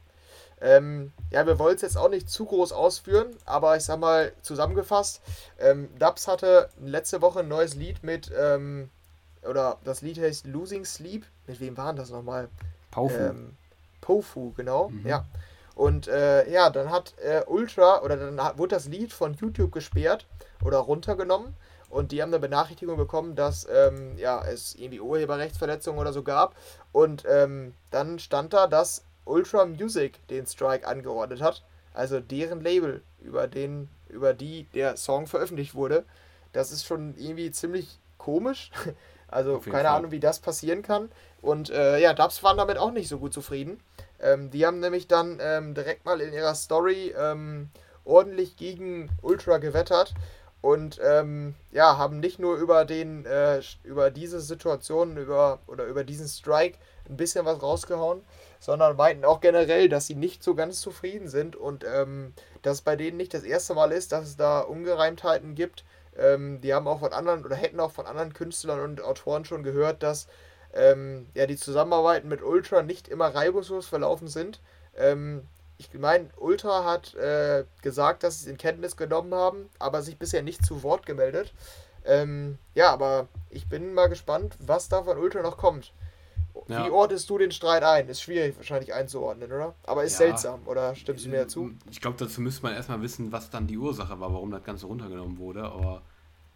Ähm, 0.61 1.13
ja, 1.31 1.47
wir 1.47 1.57
wollen 1.57 1.75
es 1.75 1.81
jetzt 1.81 1.97
auch 1.97 2.09
nicht 2.09 2.29
zu 2.29 2.45
groß 2.45 2.73
ausführen, 2.73 3.35
aber 3.45 3.75
ich 3.75 3.83
sag 3.83 3.99
mal 3.99 4.33
zusammengefasst, 4.43 5.21
ähm, 5.59 5.89
Dubs 5.97 6.27
hatte 6.27 6.69
letzte 6.79 7.23
Woche 7.23 7.39
ein 7.39 7.47
neues 7.47 7.73
Lied 7.73 8.03
mit, 8.03 8.31
ähm, 8.37 8.91
oder 9.41 9.79
das 9.83 10.03
Lied 10.03 10.19
heißt 10.19 10.45
Losing 10.45 10.85
Sleep. 10.85 11.25
Mit 11.47 11.59
wem 11.59 11.75
waren 11.75 11.95
das 11.95 12.11
nochmal? 12.11 12.49
Pofu. 12.91 13.15
Ähm, 13.15 13.57
Pofu, 13.99 14.53
genau, 14.55 14.89
mhm. 14.89 15.07
ja. 15.07 15.25
Und 15.73 16.07
äh, 16.07 16.47
ja, 16.51 16.69
dann 16.69 16.91
hat 16.91 17.15
äh, 17.23 17.41
Ultra, 17.47 18.03
oder 18.03 18.15
dann 18.15 18.43
hat, 18.43 18.59
wurde 18.59 18.75
das 18.75 18.85
Lied 18.85 19.11
von 19.11 19.33
YouTube 19.33 19.71
gesperrt 19.71 20.27
oder 20.63 20.77
runtergenommen 20.77 21.55
und 21.89 22.11
die 22.11 22.21
haben 22.21 22.29
eine 22.29 22.39
Benachrichtigung 22.39 22.97
bekommen, 22.97 23.35
dass 23.35 23.67
ähm, 23.69 24.17
ja, 24.17 24.43
es 24.45 24.75
irgendwie 24.75 24.99
Urheberrechtsverletzungen 24.99 25.99
oder 25.99 26.13
so 26.13 26.23
gab. 26.23 26.55
Und 26.91 27.23
ähm, 27.29 27.73
dann 27.91 28.19
stand 28.19 28.53
da, 28.53 28.67
dass 28.67 29.03
Ultra 29.25 29.65
Music 29.65 30.25
den 30.27 30.45
Strike 30.45 30.87
angeordnet 30.87 31.41
hat, 31.41 31.63
also 31.93 32.19
deren 32.19 32.61
Label, 32.61 33.01
über, 33.21 33.47
den, 33.47 33.89
über 34.09 34.33
die 34.33 34.63
der 34.73 34.97
Song 34.97 35.27
veröffentlicht 35.27 35.75
wurde. 35.75 36.05
Das 36.53 36.71
ist 36.71 36.85
schon 36.85 37.15
irgendwie 37.17 37.51
ziemlich 37.51 37.99
komisch. 38.17 38.71
Also 39.29 39.59
keine 39.59 39.73
Fall. 39.73 39.85
Ahnung, 39.87 40.11
wie 40.11 40.21
das 40.21 40.39
passieren 40.39 40.83
kann. 40.83 41.11
Und 41.41 41.69
äh, 41.69 41.99
ja, 41.99 42.13
Dubs 42.13 42.43
waren 42.43 42.55
damit 42.55 42.77
auch 42.77 42.91
nicht 42.91 43.09
so 43.09 43.19
gut 43.19 43.33
zufrieden. 43.33 43.81
Ähm, 44.21 44.51
die 44.51 44.65
haben 44.65 44.79
nämlich 44.79 45.09
dann 45.09 45.39
ähm, 45.41 45.73
direkt 45.73 46.05
mal 46.05 46.21
in 46.21 46.31
ihrer 46.31 46.55
Story 46.55 47.13
ähm, 47.17 47.69
ordentlich 48.05 48.55
gegen 48.55 49.09
Ultra 49.21 49.57
gewettert 49.57 50.13
und 50.61 50.99
ähm, 51.03 51.55
ja, 51.71 51.97
haben 51.97 52.19
nicht 52.19 52.39
nur 52.39 52.57
über 52.57 52.85
den, 52.85 53.25
äh, 53.25 53.61
über 53.83 54.11
diese 54.11 54.39
Situation, 54.39 55.17
über 55.17 55.59
oder 55.67 55.85
über 55.85 56.03
diesen 56.03 56.27
Strike 56.27 56.77
ein 57.07 57.17
bisschen 57.17 57.45
was 57.45 57.61
rausgehauen, 57.61 58.21
sondern 58.59 58.95
meinten 58.95 59.25
auch 59.25 59.39
generell, 59.39 59.87
dass 59.87 60.07
sie 60.07 60.15
nicht 60.15 60.43
so 60.43 60.55
ganz 60.55 60.81
zufrieden 60.81 61.27
sind 61.27 61.55
und 61.55 61.85
ähm, 61.85 62.33
dass 62.63 62.77
es 62.77 62.81
bei 62.81 62.95
denen 62.95 63.17
nicht 63.17 63.33
das 63.33 63.43
erste 63.43 63.75
Mal 63.75 63.91
ist, 63.91 64.11
dass 64.11 64.25
es 64.25 64.37
da 64.37 64.61
Ungereimtheiten 64.61 65.55
gibt. 65.55 65.85
Ähm, 66.17 66.59
die 66.61 66.73
haben 66.73 66.87
auch 66.87 66.99
von 66.99 67.13
anderen 67.13 67.45
oder 67.45 67.55
hätten 67.55 67.79
auch 67.79 67.91
von 67.91 68.07
anderen 68.07 68.33
Künstlern 68.33 68.79
und 68.79 69.01
Autoren 69.01 69.45
schon 69.45 69.63
gehört, 69.63 70.01
dass 70.01 70.27
ähm, 70.73 71.27
ja, 71.33 71.45
die 71.45 71.57
Zusammenarbeiten 71.57 72.27
mit 72.27 72.41
Ultra 72.41 72.81
nicht 72.81 73.07
immer 73.07 73.27
reibungslos 73.33 73.87
verlaufen 73.87 74.27
sind. 74.27 74.59
Ähm, 74.95 75.47
ich 75.77 75.93
meine, 75.93 76.29
Ultra 76.37 76.83
hat 76.83 77.13
äh, 77.15 77.65
gesagt, 77.81 78.23
dass 78.23 78.39
sie 78.39 78.45
es 78.45 78.51
in 78.51 78.57
Kenntnis 78.57 78.97
genommen 78.97 79.33
haben, 79.33 79.69
aber 79.79 80.01
sich 80.01 80.17
bisher 80.17 80.41
nicht 80.41 80.65
zu 80.65 80.83
Wort 80.83 81.05
gemeldet. 81.05 81.53
Ähm, 82.05 82.57
ja, 82.73 82.91
aber 82.91 83.27
ich 83.49 83.67
bin 83.67 83.93
mal 83.93 84.07
gespannt, 84.07 84.55
was 84.59 84.89
da 84.89 85.03
von 85.03 85.17
Ultra 85.17 85.41
noch 85.41 85.57
kommt. 85.57 85.93
Ja. 86.67 86.85
Wie 86.85 86.89
ordnest 86.89 87.29
du 87.29 87.37
den 87.37 87.51
Streit 87.51 87.83
ein? 87.83 88.09
Ist 88.09 88.21
schwierig 88.21 88.57
wahrscheinlich 88.57 88.93
einzuordnen, 88.93 89.51
oder? 89.51 89.75
Aber 89.83 90.03
ist 90.03 90.13
ja. 90.13 90.27
seltsam, 90.27 90.61
oder 90.65 90.95
stimmst 90.95 91.25
du 91.25 91.29
mir 91.29 91.41
dazu? 91.41 91.71
Ich 91.89 92.01
glaube, 92.01 92.17
dazu 92.17 92.41
müsste 92.41 92.63
man 92.63 92.73
erstmal 92.73 93.01
wissen, 93.01 93.31
was 93.31 93.49
dann 93.49 93.67
die 93.67 93.77
Ursache 93.77 94.19
war, 94.19 94.33
warum 94.33 94.49
das 94.51 94.63
Ganze 94.63 94.87
runtergenommen 94.87 95.37
wurde. 95.37 95.63
Aber 95.63 96.01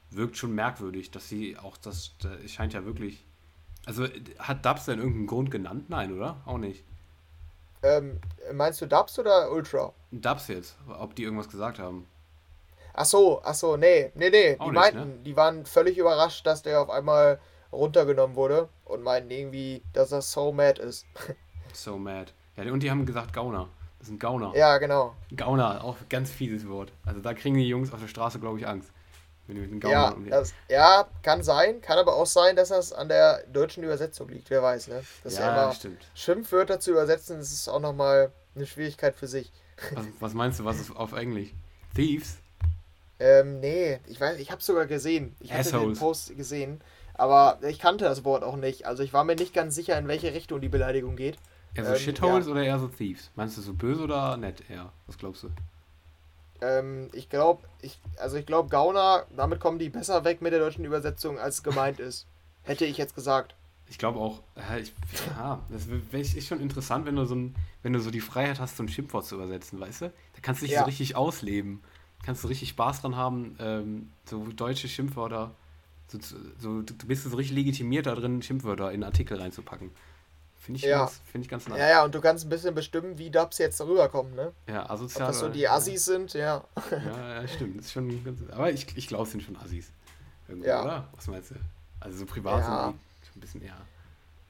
wirkt 0.09 0.37
schon 0.37 0.55
merkwürdig, 0.55 1.11
dass 1.11 1.29
sie 1.29 1.57
auch 1.57 1.77
das. 1.77 2.15
Es 2.43 2.51
scheint 2.51 2.73
ja 2.73 2.85
wirklich. 2.85 3.25
Also 3.85 4.07
hat 4.39 4.65
Dubs 4.65 4.85
denn 4.85 4.99
irgendeinen 4.99 5.27
Grund 5.27 5.51
genannt? 5.51 5.89
Nein, 5.89 6.15
oder? 6.15 6.41
Auch 6.45 6.57
nicht. 6.57 6.83
Ähm, 7.83 8.19
meinst 8.53 8.81
du 8.81 8.85
Dubs 8.85 9.17
oder 9.17 9.51
Ultra? 9.51 9.93
Dubs 10.11 10.47
jetzt, 10.47 10.77
ob 10.87 11.15
die 11.15 11.23
irgendwas 11.23 11.49
gesagt 11.49 11.79
haben. 11.79 12.07
Ach 12.93 13.05
so, 13.05 13.41
ach 13.43 13.53
so, 13.53 13.77
nee, 13.77 14.11
nee, 14.15 14.29
nee. 14.29 14.55
Auch 14.59 14.65
die 14.65 14.71
nicht, 14.71 14.79
meinten, 14.79 15.09
ne? 15.09 15.19
die 15.23 15.35
waren 15.35 15.65
völlig 15.65 15.97
überrascht, 15.97 16.45
dass 16.45 16.61
der 16.61 16.81
auf 16.81 16.89
einmal 16.89 17.39
runtergenommen 17.71 18.35
wurde 18.35 18.69
und 18.85 19.01
meinten 19.01 19.31
irgendwie, 19.31 19.83
dass 19.93 20.11
er 20.11 20.21
so 20.21 20.51
mad 20.51 20.81
ist. 20.81 21.05
so 21.73 21.97
mad. 21.97 22.33
Ja, 22.57 22.71
und 22.71 22.83
die 22.83 22.91
haben 22.91 23.05
gesagt 23.05 23.33
Gauner. 23.33 23.69
Das 23.99 24.07
sind 24.07 24.19
Gauner. 24.19 24.51
Ja, 24.55 24.77
genau. 24.77 25.15
Gauner, 25.35 25.83
auch 25.83 25.95
ganz 26.09 26.31
fieses 26.31 26.67
Wort. 26.67 26.91
Also 27.05 27.21
da 27.21 27.33
kriegen 27.33 27.55
die 27.55 27.67
Jungs 27.67 27.93
auf 27.93 28.01
der 28.01 28.07
Straße, 28.07 28.39
glaube 28.39 28.59
ich, 28.59 28.67
Angst. 28.67 28.91
Wenn 29.51 29.57
du 29.57 29.63
mit 29.63 29.71
einem 29.71 29.79
Gauner 29.81 30.29
ja, 30.29 30.39
das, 30.39 30.53
ja, 30.69 31.07
kann 31.23 31.43
sein. 31.43 31.81
Kann 31.81 31.97
aber 31.97 32.15
auch 32.15 32.25
sein, 32.25 32.55
dass 32.55 32.69
das 32.69 32.93
an 32.93 33.09
der 33.09 33.43
deutschen 33.47 33.83
Übersetzung 33.83 34.29
liegt. 34.29 34.49
Wer 34.49 34.63
weiß, 34.63 34.87
ne? 34.87 35.03
Das 35.25 35.37
ja, 35.37 35.53
ja 35.53 35.73
stimmt. 35.73 35.97
Schimpfwörter 36.15 36.79
zu 36.79 36.91
übersetzen, 36.91 37.37
das 37.37 37.51
ist 37.51 37.67
auch 37.67 37.81
nochmal 37.81 38.31
eine 38.55 38.65
Schwierigkeit 38.65 39.13
für 39.13 39.27
sich. 39.27 39.51
Was, 39.93 40.05
was, 40.19 40.33
meinst 40.35 40.59
du, 40.59 40.63
was 40.63 40.79
ist 40.79 40.95
auf 40.95 41.11
Englisch? 41.13 41.49
Thieves? 41.95 42.37
Ähm, 43.19 43.59
nee, 43.59 43.99
ich 44.05 44.21
weiß, 44.21 44.37
ich 44.39 44.51
habe 44.51 44.61
sogar 44.61 44.85
gesehen. 44.85 45.35
Ich 45.39 45.51
habe 45.51 45.69
den 45.69 45.97
Post 45.97 46.37
gesehen. 46.37 46.81
Aber 47.15 47.59
ich 47.67 47.79
kannte 47.79 48.05
das 48.05 48.23
Wort 48.23 48.43
auch 48.43 48.55
nicht. 48.55 48.85
Also 48.85 49.03
ich 49.03 49.11
war 49.11 49.25
mir 49.25 49.35
nicht 49.35 49.53
ganz 49.53 49.75
sicher, 49.75 49.97
in 49.97 50.07
welche 50.07 50.33
Richtung 50.33 50.61
die 50.61 50.69
Beleidigung 50.69 51.17
geht. 51.17 51.37
Eher 51.73 51.85
so 51.85 51.91
ähm, 51.91 51.99
Shitholes 51.99 52.45
ja. 52.45 52.51
oder 52.51 52.63
eher 52.63 52.79
so 52.79 52.87
Thieves? 52.87 53.31
Meinst 53.35 53.57
du 53.57 53.61
so 53.61 53.73
böse 53.73 54.03
oder 54.03 54.37
nett 54.37 54.63
eher? 54.69 54.93
Was 55.07 55.17
glaubst 55.17 55.43
du? 55.43 55.49
Ähm, 56.61 57.09
ich 57.13 57.29
glaube, 57.29 57.63
ich, 57.81 57.99
also 58.17 58.37
ich 58.37 58.45
glaube, 58.45 58.69
Gauner, 58.69 59.25
damit 59.35 59.59
kommen 59.59 59.79
die 59.79 59.89
besser 59.89 60.23
weg 60.23 60.41
mit 60.41 60.53
der 60.53 60.59
deutschen 60.59 60.85
Übersetzung, 60.85 61.39
als 61.39 61.63
gemeint 61.63 61.99
ist. 61.99 62.27
Hätte 62.63 62.85
ich 62.85 62.97
jetzt 62.97 63.15
gesagt. 63.15 63.55
Ich 63.89 63.97
glaube 63.97 64.19
auch, 64.19 64.41
äh, 64.55 64.81
ich, 64.81 64.93
ja, 65.37 65.59
das 65.69 65.87
ist 66.33 66.47
schon 66.47 66.61
interessant, 66.61 67.05
wenn 67.05 67.15
du 67.15 67.25
so 67.25 67.35
ein, 67.35 67.55
wenn 67.83 67.93
du 67.93 67.99
so 67.99 68.11
die 68.11 68.21
Freiheit 68.21 68.59
hast, 68.59 68.77
so 68.77 68.83
ein 68.83 68.89
Schimpfwort 68.89 69.25
zu 69.25 69.35
übersetzen, 69.35 69.79
weißt 69.79 70.01
du? 70.01 70.05
Da 70.05 70.41
kannst 70.41 70.61
du 70.61 70.65
dich 70.65 70.75
ja. 70.75 70.81
so 70.81 70.85
richtig 70.85 71.15
ausleben. 71.15 71.81
Kannst 72.23 72.43
du 72.43 72.47
richtig 72.47 72.69
Spaß 72.69 73.01
dran 73.01 73.15
haben, 73.15 73.57
ähm, 73.59 74.11
so 74.25 74.45
deutsche 74.47 74.87
Schimpfwörter 74.87 75.55
so, 76.19 76.37
so, 76.59 76.81
du 76.81 77.07
bist 77.07 77.23
so 77.23 77.35
richtig 77.35 77.55
legitimiert 77.55 78.05
da 78.05 78.15
drin, 78.15 78.41
Schimpfwörter 78.41 78.91
in 78.91 79.03
Artikel 79.03 79.39
reinzupacken. 79.39 79.91
Finde 80.61 80.77
ich, 80.77 80.83
ja. 80.83 80.99
Ganz, 80.99 81.21
find 81.31 81.43
ich 81.43 81.49
ganz 81.49 81.67
nice. 81.67 81.79
Ja, 81.79 81.89
ja, 81.89 82.05
und 82.05 82.13
du 82.13 82.21
kannst 82.21 82.45
ein 82.45 82.49
bisschen 82.49 82.75
bestimmen, 82.75 83.17
wie 83.17 83.31
Dubs 83.31 83.57
jetzt 83.57 83.81
rüberkommen, 83.81 84.35
ne? 84.35 84.51
Ja, 84.67 84.87
asozial. 84.87 85.23
Ob 85.23 85.29
das 85.29 85.39
so 85.39 85.49
die 85.49 85.67
Assis 85.67 86.05
ja. 86.05 86.13
sind, 86.13 86.33
ja. 86.33 86.63
Ja, 86.91 87.41
ja, 87.41 87.47
stimmt. 87.47 87.79
Das 87.79 87.87
ist 87.87 87.93
schon 87.93 88.23
ganz, 88.23 88.41
aber 88.51 88.71
ich, 88.71 88.85
ich 88.95 89.07
glaube, 89.07 89.23
es 89.23 89.31
sind 89.31 89.41
schon 89.41 89.57
Assis. 89.57 89.91
Irgendwo, 90.47 90.67
ja. 90.67 90.83
oder? 90.83 91.07
Was 91.15 91.25
meinst 91.27 91.49
du? 91.49 91.55
Also 91.99 92.19
so 92.19 92.25
privat 92.27 92.59
ja. 92.59 92.85
sind 92.85 92.99
die 92.99 93.25
schon 93.25 93.37
ein 93.37 93.41
bisschen 93.41 93.61
eher. 93.63 93.77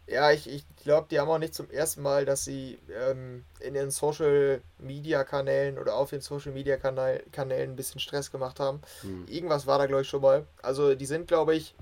Ja, 0.07 0.31
ich, 0.31 0.49
ich 0.49 0.65
glaube, 0.83 1.07
die 1.09 1.17
haben 1.17 1.29
auch 1.29 1.37
nicht 1.37 1.55
zum 1.55 1.69
ersten 1.69 2.01
Mal, 2.01 2.25
dass 2.25 2.43
sie 2.43 2.77
ähm, 2.93 3.45
in 3.61 3.73
den 3.73 3.89
Social 3.89 4.59
Media 4.79 5.23
Kanälen 5.23 5.77
oder 5.77 5.95
auf 5.95 6.09
den 6.09 6.19
Social 6.19 6.51
Media 6.51 6.75
Kanal 6.75 7.23
Kanälen 7.31 7.71
ein 7.71 7.75
bisschen 7.77 8.01
Stress 8.01 8.31
gemacht 8.31 8.59
haben. 8.59 8.81
Hm. 9.01 9.25
Irgendwas 9.29 9.65
war 9.65 9.77
da, 9.77 9.85
glaube 9.85 10.01
ich, 10.01 10.09
schon 10.09 10.21
mal. 10.21 10.45
Also, 10.61 10.93
die 10.93 11.05
sind, 11.05 11.29
glaube 11.29 11.55
ich, 11.55 11.73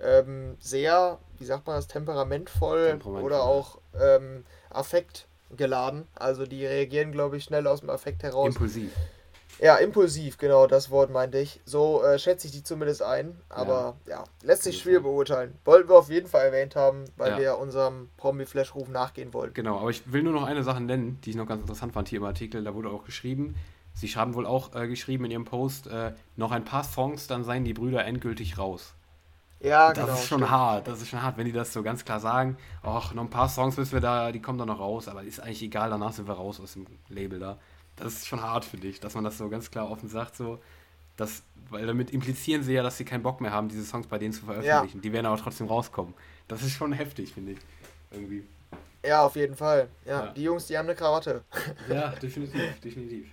ähm, 0.00 0.56
sehr, 0.58 1.18
wie 1.38 1.44
sagt 1.44 1.66
man 1.66 1.76
das, 1.76 1.86
temperamentvoll, 1.86 2.88
temperamentvoll. 2.88 3.22
oder 3.22 3.42
auch 3.42 3.78
ähm, 3.98 4.44
affektgeladen. 4.70 6.06
Also, 6.14 6.46
die 6.46 6.66
reagieren, 6.66 7.12
glaube 7.12 7.36
ich, 7.36 7.44
schnell 7.44 7.66
aus 7.66 7.80
dem 7.80 7.90
Affekt 7.90 8.22
heraus. 8.22 8.48
Impulsiv. 8.48 8.92
Ja, 9.58 9.76
impulsiv, 9.76 10.36
genau, 10.36 10.66
das 10.66 10.90
Wort 10.90 11.10
meinte 11.10 11.38
ich. 11.38 11.60
So 11.64 12.02
äh, 12.04 12.18
schätze 12.18 12.46
ich 12.46 12.52
die 12.52 12.62
zumindest 12.62 13.02
ein. 13.02 13.40
Aber 13.48 13.96
ja, 14.06 14.16
ja 14.16 14.24
lässt 14.42 14.64
sich 14.64 14.78
schwer 14.78 15.00
beurteilen. 15.00 15.54
Wollten 15.64 15.88
wir 15.88 15.96
auf 15.96 16.10
jeden 16.10 16.28
Fall 16.28 16.46
erwähnt 16.46 16.76
haben, 16.76 17.04
weil 17.16 17.32
ja. 17.32 17.38
wir 17.38 17.58
unserem 17.58 18.10
Promi-Flash-Ruf 18.18 18.88
nachgehen 18.88 19.32
wollten. 19.32 19.54
Genau, 19.54 19.78
aber 19.78 19.90
ich 19.90 20.12
will 20.12 20.22
nur 20.22 20.34
noch 20.34 20.44
eine 20.44 20.62
Sache 20.62 20.82
nennen, 20.82 21.18
die 21.24 21.30
ich 21.30 21.36
noch 21.36 21.46
ganz 21.46 21.62
interessant 21.62 21.94
fand 21.94 22.08
hier 22.08 22.18
im 22.18 22.26
Artikel. 22.26 22.62
Da 22.64 22.74
wurde 22.74 22.90
auch 22.90 23.04
geschrieben, 23.04 23.54
sie 23.94 24.08
haben 24.08 24.34
wohl 24.34 24.46
auch 24.46 24.74
äh, 24.74 24.88
geschrieben 24.88 25.24
in 25.24 25.30
ihrem 25.30 25.44
Post, 25.46 25.86
äh, 25.86 26.12
noch 26.36 26.50
ein 26.50 26.64
paar 26.64 26.84
Songs, 26.84 27.26
dann 27.26 27.42
seien 27.42 27.64
die 27.64 27.72
Brüder 27.72 28.04
endgültig 28.04 28.58
raus. 28.58 28.94
Ja, 29.60 29.88
das 29.88 29.94
genau. 29.94 30.06
Das 30.08 30.20
ist 30.20 30.28
schon 30.28 30.38
stimmt. 30.38 30.50
hart, 30.50 30.88
das 30.88 31.02
ist 31.02 31.08
schon 31.08 31.22
hart, 31.22 31.36
wenn 31.38 31.46
die 31.46 31.52
das 31.52 31.72
so 31.72 31.82
ganz 31.82 32.04
klar 32.04 32.20
sagen. 32.20 32.56
Ach, 32.82 33.14
noch 33.14 33.22
ein 33.22 33.30
paar 33.30 33.48
Songs 33.48 33.76
müssen 33.76 33.92
wir 33.92 34.00
da, 34.00 34.30
die 34.32 34.40
kommen 34.40 34.58
dann 34.58 34.68
noch 34.68 34.80
raus, 34.80 35.08
aber 35.08 35.22
ist 35.22 35.40
eigentlich 35.40 35.62
egal, 35.62 35.90
danach 35.90 36.12
sind 36.12 36.28
wir 36.28 36.34
raus 36.34 36.60
aus 36.60 36.74
dem 36.74 36.86
Label 37.08 37.38
da 37.38 37.58
das 37.96 38.12
ist 38.12 38.26
schon 38.26 38.42
hart 38.42 38.64
für 38.64 38.76
dich, 38.76 39.00
dass 39.00 39.14
man 39.14 39.24
das 39.24 39.38
so 39.38 39.48
ganz 39.48 39.70
klar 39.70 39.90
offen 39.90 40.08
sagt, 40.08 40.36
so, 40.36 40.60
dass, 41.16 41.42
weil 41.70 41.86
damit 41.86 42.10
implizieren 42.10 42.62
sie 42.62 42.74
ja, 42.74 42.82
dass 42.82 42.98
sie 42.98 43.04
keinen 43.04 43.22
Bock 43.22 43.40
mehr 43.40 43.50
haben, 43.50 43.68
diese 43.68 43.84
Songs 43.84 44.06
bei 44.06 44.18
denen 44.18 44.34
zu 44.34 44.44
veröffentlichen. 44.44 44.98
Ja. 44.98 45.02
Die 45.02 45.12
werden 45.12 45.26
aber 45.26 45.38
trotzdem 45.38 45.66
rauskommen. 45.66 46.14
Das 46.46 46.62
ist 46.62 46.72
schon 46.72 46.92
heftig, 46.92 47.32
finde 47.32 47.52
ich. 47.52 47.58
Irgendwie. 48.10 48.46
Ja, 49.04 49.24
auf 49.24 49.36
jeden 49.36 49.56
Fall. 49.56 49.88
Ja, 50.04 50.26
ja, 50.26 50.32
die 50.32 50.42
Jungs, 50.42 50.66
die 50.66 50.76
haben 50.76 50.86
eine 50.86 50.94
Krawatte. 50.94 51.42
Ja, 51.88 52.10
definitiv, 52.10 52.80
definitiv. 52.80 53.26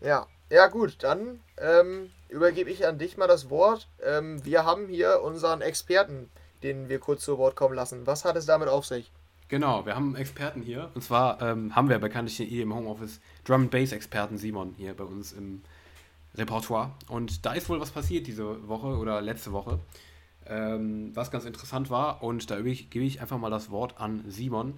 Ja, 0.00 0.26
ja 0.50 0.66
gut, 0.66 0.96
dann 1.02 1.40
ähm, 1.58 2.10
übergebe 2.28 2.70
ich 2.70 2.86
an 2.86 2.98
dich 2.98 3.16
mal 3.16 3.26
das 3.26 3.50
Wort. 3.50 3.88
Ähm, 4.02 4.44
wir 4.44 4.64
haben 4.64 4.88
hier 4.88 5.22
unseren 5.22 5.60
Experten, 5.60 6.30
den 6.62 6.88
wir 6.88 6.98
kurz 6.98 7.24
zu 7.24 7.38
Wort 7.38 7.56
kommen 7.56 7.74
lassen. 7.74 8.06
Was 8.06 8.24
hat 8.24 8.36
es 8.36 8.46
damit 8.46 8.68
auf 8.68 8.84
sich? 8.84 9.10
Genau, 9.48 9.86
wir 9.86 9.94
haben 9.94 10.08
einen 10.08 10.16
Experten 10.16 10.60
hier. 10.60 10.90
Und 10.94 11.02
zwar 11.02 11.40
ähm, 11.40 11.74
haben 11.74 11.88
wir 11.88 11.98
bekanntlich 11.98 12.36
hier 12.36 12.62
im 12.62 12.74
Homeoffice 12.74 13.20
Drum 13.44 13.70
Bass 13.70 13.92
Experten 13.92 14.36
Simon 14.36 14.74
hier 14.76 14.94
bei 14.94 15.04
uns 15.04 15.32
im 15.32 15.62
Repertoire. 16.34 16.90
Und 17.08 17.46
da 17.46 17.54
ist 17.54 17.68
wohl 17.70 17.80
was 17.80 17.90
passiert 17.90 18.26
diese 18.26 18.68
Woche 18.68 18.88
oder 18.88 19.22
letzte 19.22 19.52
Woche, 19.52 19.78
ähm, 20.46 21.12
was 21.14 21.30
ganz 21.30 21.46
interessant 21.46 21.88
war. 21.88 22.22
Und 22.22 22.50
da 22.50 22.60
gebe 22.60 23.04
ich, 23.04 23.20
einfach 23.22 23.38
mal 23.38 23.50
das 23.50 23.70
Wort 23.70 23.98
an 23.98 24.24
Simon. 24.28 24.74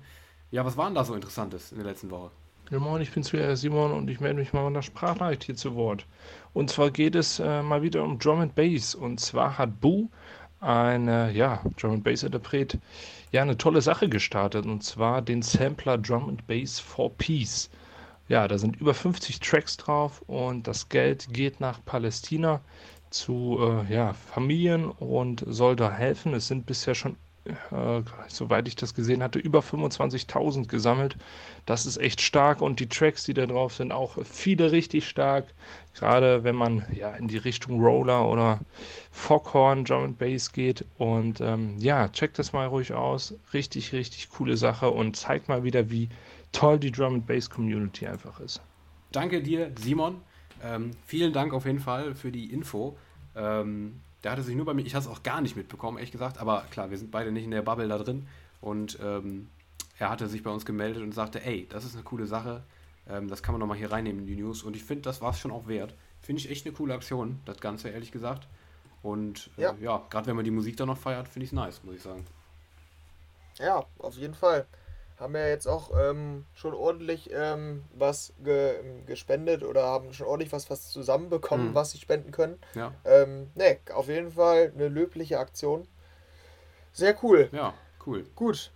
Ja, 0.53 0.65
was 0.65 0.77
war 0.77 0.87
denn 0.87 0.95
da 0.95 1.05
so 1.05 1.15
Interessantes 1.15 1.73
in 1.73 1.79
der 1.79 1.87
letzten 1.87 2.11
Woche? 2.11 2.31
Ja, 2.71 2.79
moin, 2.79 3.03
ich 3.03 3.11
bin's 3.11 3.33
wieder, 3.33 3.57
Simon, 3.57 3.91
und 3.91 4.09
ich 4.09 4.21
melde 4.21 4.39
mich 4.39 4.53
mal 4.53 4.61
mit 4.61 4.75
einer 4.75 4.83
Sprachnachricht 4.83 5.43
hier 5.43 5.57
zu 5.57 5.75
Wort. 5.75 6.07
Und 6.53 6.71
zwar 6.71 6.93
geht 6.93 7.17
es 7.17 7.41
äh, 7.41 7.63
mal 7.63 7.83
wieder 7.83 8.05
um 8.05 8.17
Drum 8.17 8.39
and 8.39 8.55
Bass. 8.55 8.95
Und 8.95 9.19
zwar 9.19 9.59
hat 9.59 9.81
Boo, 9.81 10.09
ein 10.61 11.09
äh, 11.09 11.33
ja, 11.33 11.65
Drum 11.81 11.95
and 11.95 12.05
Bass 12.05 12.23
Interpret, 12.23 12.79
ja, 13.33 13.43
eine 13.43 13.59
tolle 13.59 13.83
Sache 13.83 14.09
gestartet. 14.09 14.67
Und 14.67 14.85
zwar 14.85 15.21
den 15.21 15.43
Sampler 15.43 15.99
Drum 15.99 16.29
and 16.29 16.47
Bass 16.47 16.79
for 16.79 17.11
Peace. 17.19 17.71
Ja, 18.29 18.47
da 18.47 18.57
sind 18.57 18.81
über 18.81 18.95
50 18.95 19.41
Tracks 19.41 19.77
drauf 19.77 20.23
und 20.29 20.69
das 20.69 20.89
Geld 20.89 21.27
geht 21.33 21.59
nach 21.59 21.85
Palästina 21.85 22.61
zu 23.11 23.59
äh, 23.61 23.93
ja, 23.93 24.13
Familien 24.13 24.85
und 24.85 25.43
soll 25.49 25.75
da 25.75 25.91
helfen. 25.91 26.35
Es 26.35 26.47
sind 26.47 26.67
bisher 26.67 26.95
schon 26.95 27.17
äh, 27.45 28.03
soweit 28.29 28.69
ich 28.69 28.77
das 28.77 28.95
gesehen 28.95 29.23
hatte, 29.23 29.39
über 29.39 29.61
25.000 29.61 30.67
gesammelt. 30.69 31.17
Das 31.67 31.87
ist 31.87 31.97
echt 31.97 32.21
stark 32.21 32.61
und 32.61 32.81
die 32.81 32.89
Tracks, 32.89 33.25
die 33.25 33.35
da 33.35 33.47
drauf 33.47 33.75
sind, 33.75 33.93
auch 33.93 34.19
viele 34.25 34.73
richtig 34.73 35.09
stark. 35.09 35.47
Gerade 35.95 36.45
wenn 36.45 36.55
man 36.55 36.85
ja 36.93 37.11
in 37.13 37.29
die 37.29 37.39
Richtung 37.39 37.81
Roller 37.81 38.29
oder 38.29 38.61
Foghorn, 39.11 39.85
Drum 39.85 40.05
and 40.05 40.19
Bass 40.19 40.53
geht. 40.53 40.85
Und 40.99 41.41
ähm, 41.41 41.77
ja, 41.79 42.09
checkt 42.09 42.39
das 42.39 42.53
mal 42.53 42.67
ruhig 42.67 42.93
aus. 42.93 43.35
Richtig, 43.53 43.93
richtig 43.93 44.31
coole 44.31 44.57
Sache 44.57 44.91
und 44.91 45.17
zeigt 45.17 45.49
mal 45.49 45.65
wieder, 45.65 45.91
wie 45.91 46.09
toll 46.53 46.79
die 46.79 46.93
Drum 46.93 47.15
and 47.15 47.27
Bass 47.27 47.49
Community 47.49 48.07
einfach 48.07 48.41
ist. 48.41 48.61
Danke 49.13 49.43
dir, 49.43 49.73
Simon. 49.79 50.21
Ähm, 50.63 50.91
vielen 51.07 51.33
Dank 51.33 51.55
auf 51.55 51.65
jeden 51.65 51.81
Fall 51.81 52.15
für 52.15 52.31
die 52.31 52.53
Info. 52.53 52.97
Ähm, 53.35 54.01
der 54.23 54.33
hatte 54.33 54.43
sich 54.43 54.57
nur 54.57 54.67
bei 54.67 54.75
mir, 54.75 54.83
ich 54.83 54.95
habe 54.95 55.05
es 55.05 55.11
auch 55.11 55.23
gar 55.23 55.41
nicht 55.41 55.57
mitbekommen, 55.57 55.99
ehrlich 55.99 56.13
gesagt, 56.13 56.39
aber 56.39 56.65
klar, 56.71 56.91
wir 56.91 56.99
sind 56.99 57.11
beide 57.11 57.33
nicht 57.33 57.45
in 57.45 57.51
der 57.51 57.63
Bubble 57.63 57.89
da 57.89 57.99
drin. 57.99 58.27
Und 58.61 58.99
ähm, 59.03 59.49
er 59.99 60.11
hatte 60.11 60.29
sich 60.29 60.43
bei 60.43 60.51
uns 60.51 60.67
gemeldet 60.67 61.03
und 61.03 61.13
sagte, 61.13 61.45
ey, 61.45 61.67
das 61.69 61.85
ist 61.85 61.95
eine 61.95 62.05
coole 62.05 62.27
Sache, 62.27 62.63
ähm, 63.09 63.29
das 63.29 63.43
kann 63.43 63.53
man 63.53 63.61
nochmal 63.61 63.79
hier 63.79 63.91
reinnehmen 63.91 64.23
in 64.23 64.27
die 64.27 64.37
News. 64.37 64.63
Und 64.63 64.77
ich 64.77 64.85
finde, 64.85 65.03
das 65.03 65.21
war 65.21 65.31
es 65.31 65.39
schon 65.39 65.51
auch 65.51 65.67
wert. 65.67 65.95
Finde 66.21 66.41
ich 66.41 66.51
echt 66.51 66.67
eine 66.67 66.75
coole 66.75 66.95
Aktion, 66.95 67.41
das 67.47 67.61
Ganze, 67.61 67.89
ehrlich 67.89 68.13
gesagt. 68.13 68.47
Und 69.03 69.51
äh, 69.57 69.63
ja, 69.63 69.75
ja 69.81 70.03
gerade 70.11 70.27
wenn 70.27 70.37
man 70.37 70.45
die 70.45 70.51
Musik 70.51 70.77
da 70.77 70.85
noch 70.85 70.99
feiert, 70.99 71.29
finde 71.29 71.45
ich 71.45 71.51
es 71.51 71.55
nice, 71.55 71.83
muss 71.83 71.97
ich 71.97 72.03
sagen. 72.03 72.27
Ja, 73.59 73.85
auf 73.99 74.17
jeden 74.17 74.35
Fall 74.35 74.67
haben 75.21 75.37
ja 75.37 75.47
jetzt 75.47 75.67
auch 75.67 75.91
ähm, 75.97 76.47
schon 76.55 76.73
ordentlich 76.73 77.31
ähm, 77.33 77.85
was 77.95 78.33
ge 78.43 78.81
gespendet 79.07 79.63
oder 79.63 79.85
haben 79.85 80.13
schon 80.15 80.27
ordentlich 80.27 80.53
was, 80.53 80.71
was 80.71 80.91
zusammenbekommen, 80.91 81.71
mhm. 81.71 81.75
was 81.75 81.91
sie 81.91 81.99
spenden 81.99 82.33
können. 82.33 82.59
Ja. 82.75 82.93
Ähm, 83.05 83.51
ne, 83.55 83.79
auf 83.95 84.09
jeden 84.09 84.33
Fall 84.33 84.73
eine 84.75 84.89
löbliche 84.89 85.39
Aktion. 85.39 85.87
Sehr 86.93 87.15
cool. 87.23 87.49
Ja, 87.53 87.75
cool. 88.07 88.25
Gut. 88.35 88.73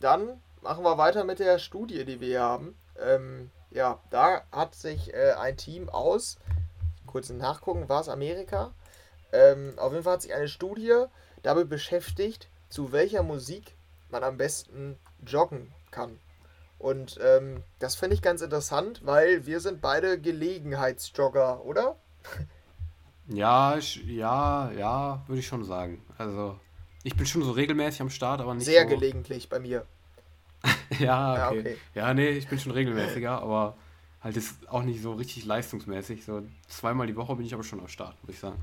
Dann 0.00 0.40
machen 0.60 0.84
wir 0.84 0.98
weiter 0.98 1.24
mit 1.24 1.38
der 1.38 1.58
Studie, 1.58 2.04
die 2.04 2.20
wir 2.20 2.28
hier 2.28 2.42
haben. 2.42 2.76
Ähm, 2.98 3.50
ja, 3.70 4.00
da 4.10 4.42
hat 4.50 4.74
sich 4.74 5.14
äh, 5.14 5.32
ein 5.32 5.56
Team 5.56 5.88
aus, 5.88 6.38
kurz 7.06 7.30
nachgucken, 7.30 7.88
war 7.88 8.00
es 8.00 8.08
Amerika? 8.08 8.72
Ähm, 9.32 9.74
auf 9.76 9.92
jeden 9.92 10.04
Fall 10.04 10.14
hat 10.14 10.22
sich 10.22 10.34
eine 10.34 10.48
Studie 10.48 11.04
damit 11.42 11.68
beschäftigt, 11.68 12.48
zu 12.68 12.92
welcher 12.92 13.22
Musik 13.22 13.76
man 14.10 14.24
am 14.24 14.36
besten 14.36 14.98
joggen 15.26 15.72
kann. 15.90 16.18
Und 16.78 17.18
ähm, 17.22 17.62
das 17.78 17.94
finde 17.94 18.14
ich 18.14 18.22
ganz 18.22 18.40
interessant, 18.40 19.02
weil 19.04 19.44
wir 19.46 19.60
sind 19.60 19.82
beide 19.82 20.18
Gelegenheitsjogger, 20.18 21.64
oder? 21.64 21.96
Ja, 23.28 23.76
ich, 23.76 23.96
ja, 24.06 24.70
ja, 24.72 25.22
würde 25.26 25.40
ich 25.40 25.46
schon 25.46 25.64
sagen. 25.64 26.02
Also, 26.16 26.58
ich 27.02 27.16
bin 27.16 27.26
schon 27.26 27.42
so 27.42 27.52
regelmäßig 27.52 28.00
am 28.00 28.10
Start, 28.10 28.40
aber 28.40 28.54
nicht 28.54 28.64
Sehr 28.64 28.82
so... 28.82 28.88
gelegentlich 28.88 29.48
bei 29.48 29.58
mir. 29.58 29.84
ja, 30.98 31.48
okay. 31.48 31.56
ja, 31.56 31.60
okay. 31.60 31.76
Ja, 31.94 32.14
nee, 32.14 32.30
ich 32.30 32.48
bin 32.48 32.58
schon 32.58 32.72
regelmäßiger, 32.72 33.42
aber 33.42 33.76
halt 34.22 34.36
ist 34.36 34.68
auch 34.68 34.82
nicht 34.82 35.02
so 35.02 35.12
richtig 35.12 35.44
leistungsmäßig. 35.44 36.24
So 36.24 36.42
zweimal 36.68 37.06
die 37.06 37.16
Woche 37.16 37.36
bin 37.36 37.46
ich 37.46 37.54
aber 37.54 37.62
schon 37.62 37.80
am 37.80 37.88
Start, 37.88 38.16
muss 38.22 38.34
ich 38.34 38.40
sagen. 38.40 38.62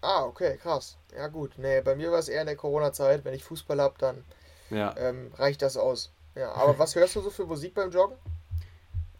Ah, 0.00 0.24
okay, 0.24 0.56
krass. 0.62 0.96
Ja, 1.16 1.26
gut. 1.28 1.52
Nee, 1.56 1.80
bei 1.80 1.96
mir 1.96 2.12
war 2.12 2.18
es 2.18 2.28
eher 2.28 2.42
in 2.42 2.46
der 2.46 2.56
Corona-Zeit. 2.56 3.24
Wenn 3.24 3.34
ich 3.34 3.42
Fußball 3.44 3.80
habe, 3.80 3.96
dann 3.98 4.24
ja. 4.70 4.94
ähm, 4.96 5.30
reicht 5.36 5.62
das 5.62 5.76
aus. 5.76 6.12
Ja, 6.34 6.52
aber 6.52 6.78
was 6.78 6.94
hörst 6.94 7.16
du 7.16 7.20
so 7.20 7.30
für 7.30 7.44
Musik 7.44 7.74
beim 7.74 7.90
Joggen? 7.90 8.16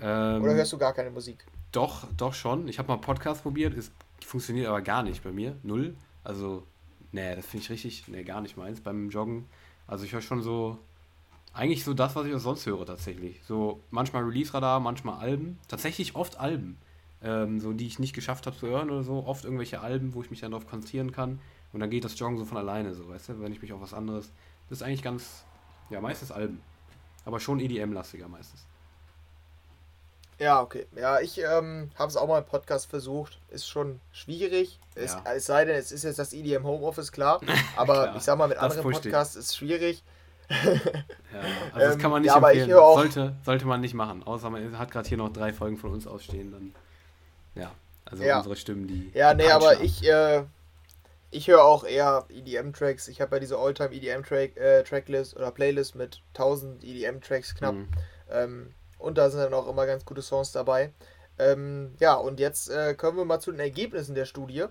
Ähm, 0.00 0.42
Oder 0.42 0.54
hörst 0.54 0.72
du 0.72 0.78
gar 0.78 0.92
keine 0.92 1.10
Musik? 1.10 1.44
Doch, 1.72 2.06
doch 2.16 2.34
schon. 2.34 2.68
Ich 2.68 2.78
habe 2.78 2.88
mal 2.88 2.98
Podcast 2.98 3.42
probiert, 3.42 3.76
es 3.76 3.90
funktioniert 4.24 4.68
aber 4.68 4.80
gar 4.80 5.02
nicht 5.02 5.22
bei 5.24 5.32
mir. 5.32 5.56
Null. 5.62 5.96
Also, 6.22 6.62
nee, 7.12 7.34
das 7.34 7.46
finde 7.46 7.64
ich 7.64 7.70
richtig, 7.70 8.08
nee, 8.08 8.22
gar 8.22 8.40
nicht 8.40 8.56
meins 8.56 8.80
beim 8.80 9.10
Joggen. 9.10 9.48
Also 9.86 10.04
ich 10.04 10.12
höre 10.12 10.20
schon 10.20 10.42
so, 10.42 10.78
eigentlich 11.52 11.82
so 11.84 11.94
das, 11.94 12.14
was 12.14 12.26
ich 12.26 12.34
auch 12.34 12.40
sonst 12.40 12.66
höre 12.66 12.86
tatsächlich. 12.86 13.40
So 13.46 13.80
manchmal 13.90 14.22
Release-Radar, 14.24 14.80
manchmal 14.80 15.18
Alben. 15.18 15.58
Tatsächlich 15.66 16.14
oft 16.14 16.38
Alben 16.38 16.78
ähm, 17.22 17.60
so 17.60 17.72
die 17.72 17.86
ich 17.86 17.98
nicht 17.98 18.14
geschafft 18.14 18.46
habe 18.46 18.56
zu 18.56 18.66
hören 18.66 18.90
oder 18.90 19.02
so. 19.02 19.24
Oft 19.26 19.44
irgendwelche 19.44 19.80
Alben, 19.80 20.14
wo 20.14 20.22
ich 20.22 20.30
mich 20.30 20.40
dann 20.40 20.52
darauf 20.52 20.66
konzentrieren 20.66 21.12
kann. 21.12 21.40
Und 21.72 21.80
dann 21.80 21.90
geht 21.90 22.04
das 22.04 22.18
Joggen 22.18 22.38
so 22.38 22.44
von 22.44 22.56
alleine, 22.56 22.94
so, 22.94 23.08
weißt 23.08 23.30
du, 23.30 23.40
wenn 23.40 23.52
ich 23.52 23.60
mich 23.60 23.72
auf 23.72 23.80
was 23.80 23.92
anderes. 23.92 24.30
Das 24.68 24.78
ist 24.78 24.82
eigentlich 24.82 25.02
ganz, 25.02 25.44
ja, 25.90 26.00
meistens 26.00 26.30
Alben. 26.30 26.62
Aber 27.24 27.40
schon 27.40 27.60
EDM-lastiger 27.60 28.28
meistens. 28.28 28.66
Ja, 30.38 30.62
okay. 30.62 30.86
Ja, 30.94 31.20
ich 31.20 31.38
ähm, 31.38 31.90
habe 31.96 32.08
es 32.08 32.16
auch 32.16 32.28
mal 32.28 32.38
im 32.38 32.44
Podcast 32.44 32.88
versucht. 32.88 33.40
Ist 33.50 33.68
schon 33.68 34.00
schwierig. 34.12 34.78
Es, 34.94 35.14
ja. 35.14 35.32
es 35.34 35.46
sei 35.46 35.64
denn, 35.64 35.76
es 35.76 35.90
ist 35.90 36.04
jetzt 36.04 36.18
das 36.18 36.32
EDM 36.32 36.64
Homeoffice, 36.64 37.10
klar. 37.10 37.40
Aber 37.76 38.04
klar, 38.04 38.16
ich 38.16 38.22
sag 38.22 38.38
mal, 38.38 38.48
mit 38.48 38.58
anderen 38.58 38.82
Podcasts 38.82 39.34
ist 39.36 39.46
es 39.46 39.56
schwierig. 39.56 40.02
ja, 40.48 40.80
also 41.74 41.86
das 41.88 41.98
kann 41.98 42.10
man 42.10 42.22
nicht 42.22 42.34
ähm, 42.34 42.42
ja, 42.42 42.48
empfehlen. 42.48 42.70
sollte, 42.70 43.36
sollte 43.44 43.66
man 43.66 43.80
nicht 43.80 43.94
machen. 43.94 44.22
Außer 44.22 44.48
man 44.48 44.78
hat 44.78 44.90
gerade 44.90 45.08
hier 45.08 45.18
noch 45.18 45.30
drei 45.30 45.52
Folgen 45.52 45.76
von 45.76 45.92
uns 45.92 46.06
ausstehen. 46.06 46.52
Dann 46.52 46.74
ja, 47.54 47.72
also 48.06 48.22
ja. 48.22 48.38
unsere 48.38 48.56
Stimmen, 48.56 48.86
die. 48.86 49.10
Ja, 49.14 49.34
nee, 49.34 49.50
aber 49.50 49.80
ich, 49.82 50.08
äh, 50.08 50.44
ich 51.30 51.48
höre 51.48 51.62
auch 51.62 51.84
eher 51.84 52.24
EDM-Tracks. 52.28 53.08
Ich 53.08 53.20
habe 53.20 53.36
ja 53.36 53.40
diese 53.40 53.58
Alltime 53.58 53.92
EDM-Tracklist 53.92 55.34
äh, 55.34 55.38
oder 55.38 55.50
Playlist 55.50 55.94
mit 55.94 56.22
1000 56.34 56.84
EDM-Tracks 56.84 57.54
knapp. 57.54 57.74
Mhm. 57.74 57.88
Ähm, 58.30 58.74
und 58.98 59.18
da 59.18 59.30
sind 59.30 59.40
dann 59.40 59.54
auch 59.54 59.68
immer 59.68 59.86
ganz 59.86 60.04
gute 60.04 60.22
Songs 60.22 60.52
dabei. 60.52 60.92
Ähm, 61.38 61.94
ja, 62.00 62.14
und 62.14 62.40
jetzt 62.40 62.68
äh, 62.70 62.94
kommen 62.94 63.16
wir 63.16 63.24
mal 63.24 63.40
zu 63.40 63.52
den 63.52 63.60
Ergebnissen 63.60 64.14
der 64.14 64.24
Studie 64.24 64.64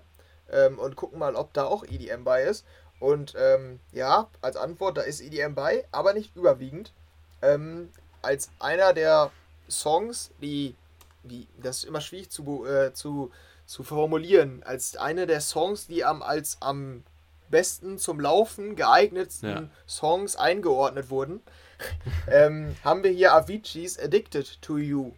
ähm, 0.50 0.78
und 0.78 0.96
gucken 0.96 1.18
mal, 1.18 1.34
ob 1.34 1.52
da 1.54 1.64
auch 1.64 1.84
EDM 1.84 2.24
bei 2.24 2.42
ist. 2.42 2.66
Und 3.00 3.34
ähm, 3.38 3.80
ja, 3.92 4.28
als 4.40 4.56
Antwort, 4.56 4.98
da 4.98 5.02
ist 5.02 5.20
EDM 5.20 5.54
bei, 5.54 5.86
aber 5.92 6.12
nicht 6.12 6.34
überwiegend. 6.36 6.92
Ähm, 7.40 7.90
als 8.20 8.50
einer 8.58 8.92
der 8.92 9.30
Songs, 9.68 10.32
die 10.42 10.74
wie, 11.22 11.46
das 11.60 11.78
ist 11.78 11.84
immer 11.84 12.00
schwierig 12.00 12.30
zu, 12.30 12.66
äh, 12.66 12.92
zu, 12.92 13.30
zu 13.68 13.82
formulieren, 13.82 14.62
als 14.64 14.96
eine 14.96 15.26
der 15.26 15.42
Songs, 15.42 15.86
die 15.86 16.02
am, 16.02 16.22
als 16.22 16.56
am 16.60 17.04
besten 17.50 17.98
zum 17.98 18.18
Laufen 18.18 18.76
geeignetsten 18.76 19.48
ja. 19.48 19.68
Songs 19.86 20.36
eingeordnet 20.36 21.10
wurden, 21.10 21.42
ähm, 22.32 22.74
haben 22.82 23.04
wir 23.04 23.10
hier 23.10 23.34
Avicii's 23.34 23.98
Addicted 23.98 24.62
to 24.62 24.78
You. 24.78 25.12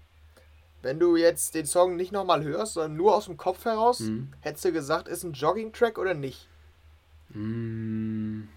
Wenn 0.82 0.98
du 0.98 1.14
jetzt 1.14 1.54
den 1.54 1.64
Song 1.64 1.94
nicht 1.94 2.10
nochmal 2.10 2.42
hörst, 2.42 2.74
sondern 2.74 2.96
nur 2.96 3.14
aus 3.14 3.26
dem 3.26 3.36
Kopf 3.36 3.64
heraus, 3.64 4.00
mhm. 4.00 4.32
hättest 4.40 4.64
du 4.64 4.72
gesagt, 4.72 5.06
ist 5.06 5.22
ein 5.22 5.32
Jogging-Track 5.32 5.96
oder 5.96 6.14
nicht? 6.14 6.48
Mhm. 7.28 8.48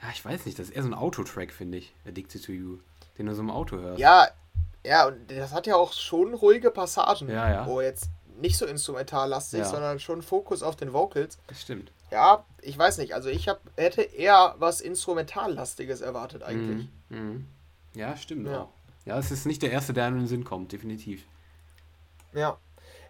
Ja, 0.00 0.08
ich 0.12 0.24
weiß 0.24 0.46
nicht, 0.46 0.56
das 0.56 0.68
ist 0.68 0.76
eher 0.76 0.82
so 0.82 0.88
ein 0.88 0.94
Autotrack, 0.94 1.50
finde 1.50 1.78
ich. 1.78 1.92
Addicted 2.06 2.44
to 2.44 2.52
You. 2.52 2.78
Den 3.18 3.26
du 3.26 3.34
so 3.34 3.42
im 3.42 3.50
Auto 3.50 3.76
hörst. 3.76 3.98
Ja, 3.98 4.28
ja, 4.84 5.06
und 5.06 5.30
das 5.30 5.52
hat 5.52 5.66
ja 5.66 5.76
auch 5.76 5.92
schon 5.92 6.34
ruhige 6.34 6.70
Passagen, 6.70 7.28
ja, 7.28 7.50
ja. 7.50 7.66
wo 7.66 7.80
jetzt 7.80 8.08
nicht 8.40 8.56
so 8.56 8.66
instrumentallastig, 8.66 9.60
ja. 9.60 9.64
sondern 9.64 10.00
schon 10.00 10.22
Fokus 10.22 10.62
auf 10.62 10.76
den 10.76 10.92
Vocals. 10.92 11.38
Das 11.46 11.62
stimmt. 11.62 11.92
Ja, 12.10 12.44
ich 12.60 12.76
weiß 12.76 12.98
nicht. 12.98 13.14
Also 13.14 13.28
ich 13.28 13.48
hab, 13.48 13.60
hätte 13.76 14.02
eher 14.02 14.54
was 14.58 14.80
Instrumentallastiges 14.80 16.00
erwartet 16.00 16.42
eigentlich. 16.42 16.88
Mhm. 17.08 17.18
Mhm. 17.18 17.46
Ja, 17.94 18.16
stimmt. 18.16 18.46
Ja. 18.48 18.62
Auch. 18.62 18.68
ja, 19.04 19.18
es 19.18 19.30
ist 19.30 19.46
nicht 19.46 19.62
der 19.62 19.70
erste, 19.70 19.92
der 19.92 20.08
in 20.08 20.16
den 20.16 20.26
Sinn 20.26 20.44
kommt, 20.44 20.72
definitiv. 20.72 21.24
Ja. 22.34 22.58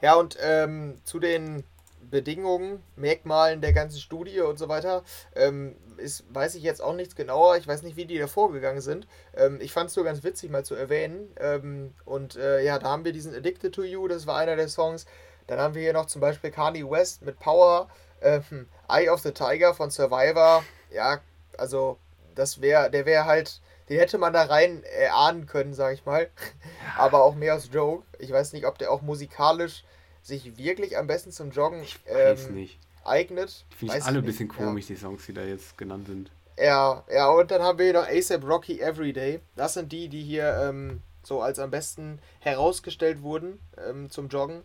Ja, 0.01 0.15
und 0.15 0.37
ähm, 0.41 0.99
zu 1.05 1.21
den 1.21 1.65
Bedingungen, 2.13 2.83
Merkmalen 2.95 3.63
der 3.63 3.73
ganzen 3.73 3.99
Studie 3.99 4.41
und 4.41 4.59
so 4.59 4.69
weiter, 4.69 5.03
ähm, 5.35 5.75
ist, 5.97 6.25
weiß 6.33 6.55
ich 6.57 6.63
jetzt 6.63 6.83
auch 6.83 6.95
nichts 6.95 7.17
genauer. 7.17 7.57
Ich 7.57 7.67
weiß 7.67 7.83
nicht, 7.83 7.97
wie 7.97 8.05
die 8.05 8.19
da 8.19 8.27
vorgegangen 8.27 8.83
sind. 8.83 9.09
Ähm, 9.35 9.59
ich 9.63 9.73
fand 9.73 9.89
es 9.89 9.97
nur 9.97 10.05
ganz 10.05 10.23
witzig 10.23 10.51
mal 10.51 10.65
zu 10.65 10.75
erwähnen. 10.75 11.35
Ähm, 11.41 11.95
und 12.05 12.37
äh, 12.37 12.63
ja, 12.63 12.79
da 12.79 12.91
haben 12.91 13.07
wir 13.07 13.13
diesen 13.13 13.35
Addicted 13.35 13.75
to 13.75 13.83
You, 13.83 14.07
das 14.09 14.27
war 14.27 14.37
einer 14.37 14.57
der 14.57 14.69
Songs. 14.69 15.07
Dann 15.47 15.59
haben 15.59 15.75
wir 15.75 15.83
hier 15.83 15.95
noch 15.95 16.07
zum 16.07 16.21
Beispiel 16.21 16.51
Kanye 16.51 16.89
West 16.89 17.23
mit 17.23 17.39
Power, 17.41 17.89
ähm, 18.21 18.69
Eye 18.89 19.09
of 19.09 19.21
the 19.21 19.33
Tiger 19.33 19.73
von 19.73 19.91
Survivor. 19.91 20.63
Ja, 20.93 21.21
also 21.57 21.99
das 22.35 22.61
wäre, 22.61 22.91
der 22.91 23.07
wäre 23.07 23.25
halt, 23.25 23.63
den 23.89 23.99
hätte 23.99 24.19
man 24.19 24.35
da 24.35 24.43
rein 24.43 24.85
erahnen 24.85 25.47
können, 25.47 25.73
sag 25.73 25.95
ich 25.95 26.05
mal. 26.05 26.29
Aber 26.99 27.25
auch 27.25 27.35
mehr 27.35 27.55
als 27.55 27.71
Joke. 27.73 28.05
Ich 28.19 28.31
weiß 28.31 28.53
nicht, 28.53 28.67
ob 28.67 28.77
der 28.77 28.93
auch 28.93 29.01
musikalisch 29.01 29.85
sich 30.23 30.57
wirklich 30.57 30.97
am 30.97 31.07
besten 31.07 31.33
zum 31.33 31.51
Joggen 31.51 31.83
ich 31.83 31.99
weiß 32.07 32.49
ähm, 32.49 32.55
nicht. 32.55 32.79
eignet. 33.05 33.65
Finde 33.77 33.99
ich 33.99 34.05
alle 34.05 34.19
ein 34.19 34.25
bisschen 34.25 34.49
komisch, 34.49 34.89
ja. 34.89 34.95
die 34.95 35.01
Songs, 35.01 35.27
die 35.27 35.35
da 35.35 35.43
jetzt 35.43 35.77
genannt 35.77 36.07
sind. 36.07 36.31
Ja, 36.59 37.05
ja, 37.13 37.29
und 37.29 37.51
dann 37.51 37.63
haben 37.63 37.79
wir 37.79 37.87
hier 37.87 37.95
noch 37.95 38.07
ASAP 38.07 38.45
Rocky 38.45 38.81
Everyday. 38.81 39.41
Das 39.57 39.75
sind 39.75 39.91
die, 39.91 40.09
die 40.09 40.23
hier 40.23 40.63
ähm, 40.63 41.03
so 41.23 41.41
als 41.41 41.59
am 41.59 41.71
besten 41.71 42.19
herausgestellt 42.41 43.23
wurden 43.23 43.59
ähm, 43.89 44.11
zum 44.11 44.29
Joggen. 44.29 44.63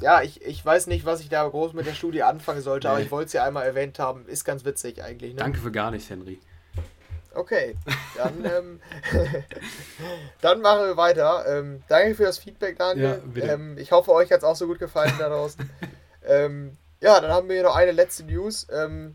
Ja, 0.00 0.22
ich, 0.22 0.42
ich 0.42 0.64
weiß 0.64 0.88
nicht, 0.88 1.04
was 1.04 1.20
ich 1.20 1.28
da 1.28 1.46
groß 1.46 1.72
mit 1.72 1.86
der 1.86 1.94
Studie 1.94 2.22
anfangen 2.22 2.62
sollte, 2.62 2.88
nee. 2.88 2.92
aber 2.92 3.02
ich 3.02 3.10
wollte 3.10 3.26
es 3.26 3.32
ja 3.32 3.44
einmal 3.44 3.64
erwähnt 3.64 3.98
haben. 3.98 4.26
Ist 4.26 4.44
ganz 4.44 4.64
witzig 4.64 5.04
eigentlich. 5.04 5.34
Ne? 5.34 5.38
Danke 5.38 5.60
für 5.60 5.70
gar 5.70 5.90
nichts, 5.90 6.10
Henry. 6.10 6.40
Okay, 7.34 7.76
dann, 8.16 8.44
ähm, 8.44 8.80
dann 10.40 10.60
machen 10.60 10.86
wir 10.86 10.96
weiter. 10.96 11.44
Ähm, 11.48 11.82
danke 11.88 12.14
für 12.14 12.24
das 12.24 12.38
Feedback, 12.38 12.78
Daniel. 12.78 13.22
Ja, 13.34 13.44
ähm, 13.54 13.76
ich 13.78 13.92
hoffe, 13.92 14.12
euch 14.12 14.30
hat 14.30 14.38
es 14.38 14.44
auch 14.44 14.56
so 14.56 14.66
gut 14.66 14.78
gefallen 14.78 15.14
da 15.18 15.28
draußen. 15.28 15.68
Ähm, 16.26 16.78
ja, 17.02 17.20
dann 17.20 17.30
haben 17.30 17.48
wir 17.48 17.56
hier 17.56 17.64
noch 17.64 17.76
eine 17.76 17.92
letzte 17.92 18.24
News. 18.24 18.66
Ähm, 18.72 19.14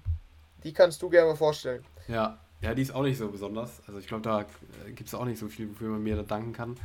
die 0.64 0.74
kannst 0.74 1.02
du 1.02 1.10
gerne 1.10 1.30
mal 1.30 1.36
vorstellen. 1.36 1.84
Ja, 2.08 2.38
ja, 2.62 2.76
die 2.76 2.84
ist 2.84 2.94
auch 2.94 3.02
nicht 3.02 3.18
so 3.18 3.30
besonders. 3.30 3.82
Also 3.88 4.00
ich 4.00 4.08
glaube, 4.08 4.22
da 4.22 4.42
äh, 4.42 4.92
gibt 4.92 5.08
es 5.08 5.16
auch 5.16 5.26
nicht 5.26 5.40
so 5.40 5.48
viel, 5.48 5.72
wofür 5.72 5.90
man 5.90 6.04
mir 6.04 6.16
da 6.16 6.22
danken 6.22 6.54
kann. 6.54 6.76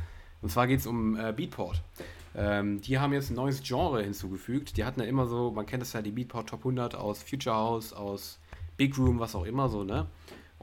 Und 0.41 0.49
zwar 0.49 0.67
geht 0.67 0.79
es 0.79 0.87
um 0.87 1.15
äh, 1.15 1.31
Beatport. 1.31 1.81
Ähm, 2.35 2.81
die 2.81 2.99
haben 2.99 3.13
jetzt 3.13 3.29
ein 3.29 3.35
neues 3.35 3.61
Genre 3.63 4.01
hinzugefügt. 4.01 4.77
Die 4.77 4.85
hatten 4.85 4.99
ja 4.99 5.05
immer 5.05 5.27
so, 5.27 5.51
man 5.51 5.65
kennt 5.65 5.83
es 5.83 5.93
ja, 5.93 6.01
die 6.01 6.11
Beatport 6.11 6.49
Top 6.49 6.59
100 6.59 6.95
aus 6.95 7.23
Future 7.23 7.55
House, 7.55 7.93
aus 7.93 8.39
Big 8.77 8.97
Room, 8.97 9.19
was 9.19 9.35
auch 9.35 9.45
immer 9.45 9.69
so, 9.69 9.83
ne? 9.83 10.07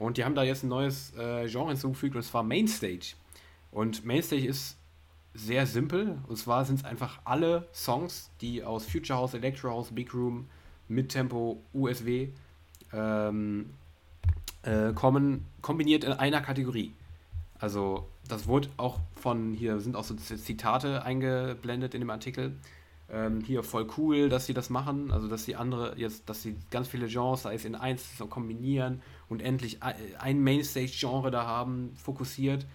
Und 0.03 0.17
die 0.17 0.25
haben 0.25 0.35
da 0.35 0.43
jetzt 0.43 0.63
ein 0.63 0.67
neues 0.67 1.13
äh, 1.15 1.47
Genre 1.47 1.69
hinzugefügt 1.69 2.15
und 2.15 2.23
zwar 2.23 2.43
Mainstage. 2.43 3.15
Und 3.71 4.05
Mainstage 4.05 4.45
ist 4.45 4.77
sehr 5.33 5.65
simpel. 5.65 6.19
Und 6.27 6.35
zwar 6.35 6.65
sind 6.65 6.79
es 6.79 6.85
einfach 6.85 7.19
alle 7.23 7.67
Songs, 7.73 8.29
die 8.41 8.63
aus 8.63 8.85
Future 8.85 9.17
House, 9.17 9.33
Electro 9.33 9.69
House, 9.69 9.91
Big 9.91 10.13
Room, 10.13 10.47
Midtempo, 10.89 11.63
USW 11.73 12.27
ähm, 12.91 13.69
äh, 14.63 14.91
kommen, 14.93 15.45
kombiniert 15.61 16.03
in 16.03 16.11
einer 16.11 16.41
Kategorie. 16.41 16.93
Also 17.57 18.09
das 18.27 18.45
wurde 18.47 18.69
auch 18.75 18.99
von, 19.15 19.53
hier 19.53 19.79
sind 19.79 19.95
auch 19.95 20.03
so 20.03 20.15
Zitate 20.15 21.03
eingeblendet 21.03 21.93
in 21.93 22.01
dem 22.01 22.09
Artikel. 22.09 22.57
Ähm, 23.13 23.41
hier 23.41 23.61
voll 23.61 23.87
cool, 23.97 24.27
dass 24.27 24.47
sie 24.47 24.55
das 24.55 24.71
machen, 24.71 25.11
also 25.11 25.27
dass 25.27 25.45
sie 25.45 25.55
andere 25.55 25.93
jetzt, 25.97 26.27
dass 26.29 26.41
sie 26.41 26.55
ganz 26.71 26.87
viele 26.87 27.05
Genres, 27.07 27.43
sei 27.43 27.53
es 27.53 27.63
in 27.63 27.75
eins 27.75 28.17
so 28.17 28.25
kombinieren 28.25 29.03
und 29.29 29.39
endlich 29.39 29.83
ein 29.83 30.41
Mainstage-Genre 30.41 31.29
da 31.29 31.45
haben, 31.45 31.93
fokussiert. 31.95 32.65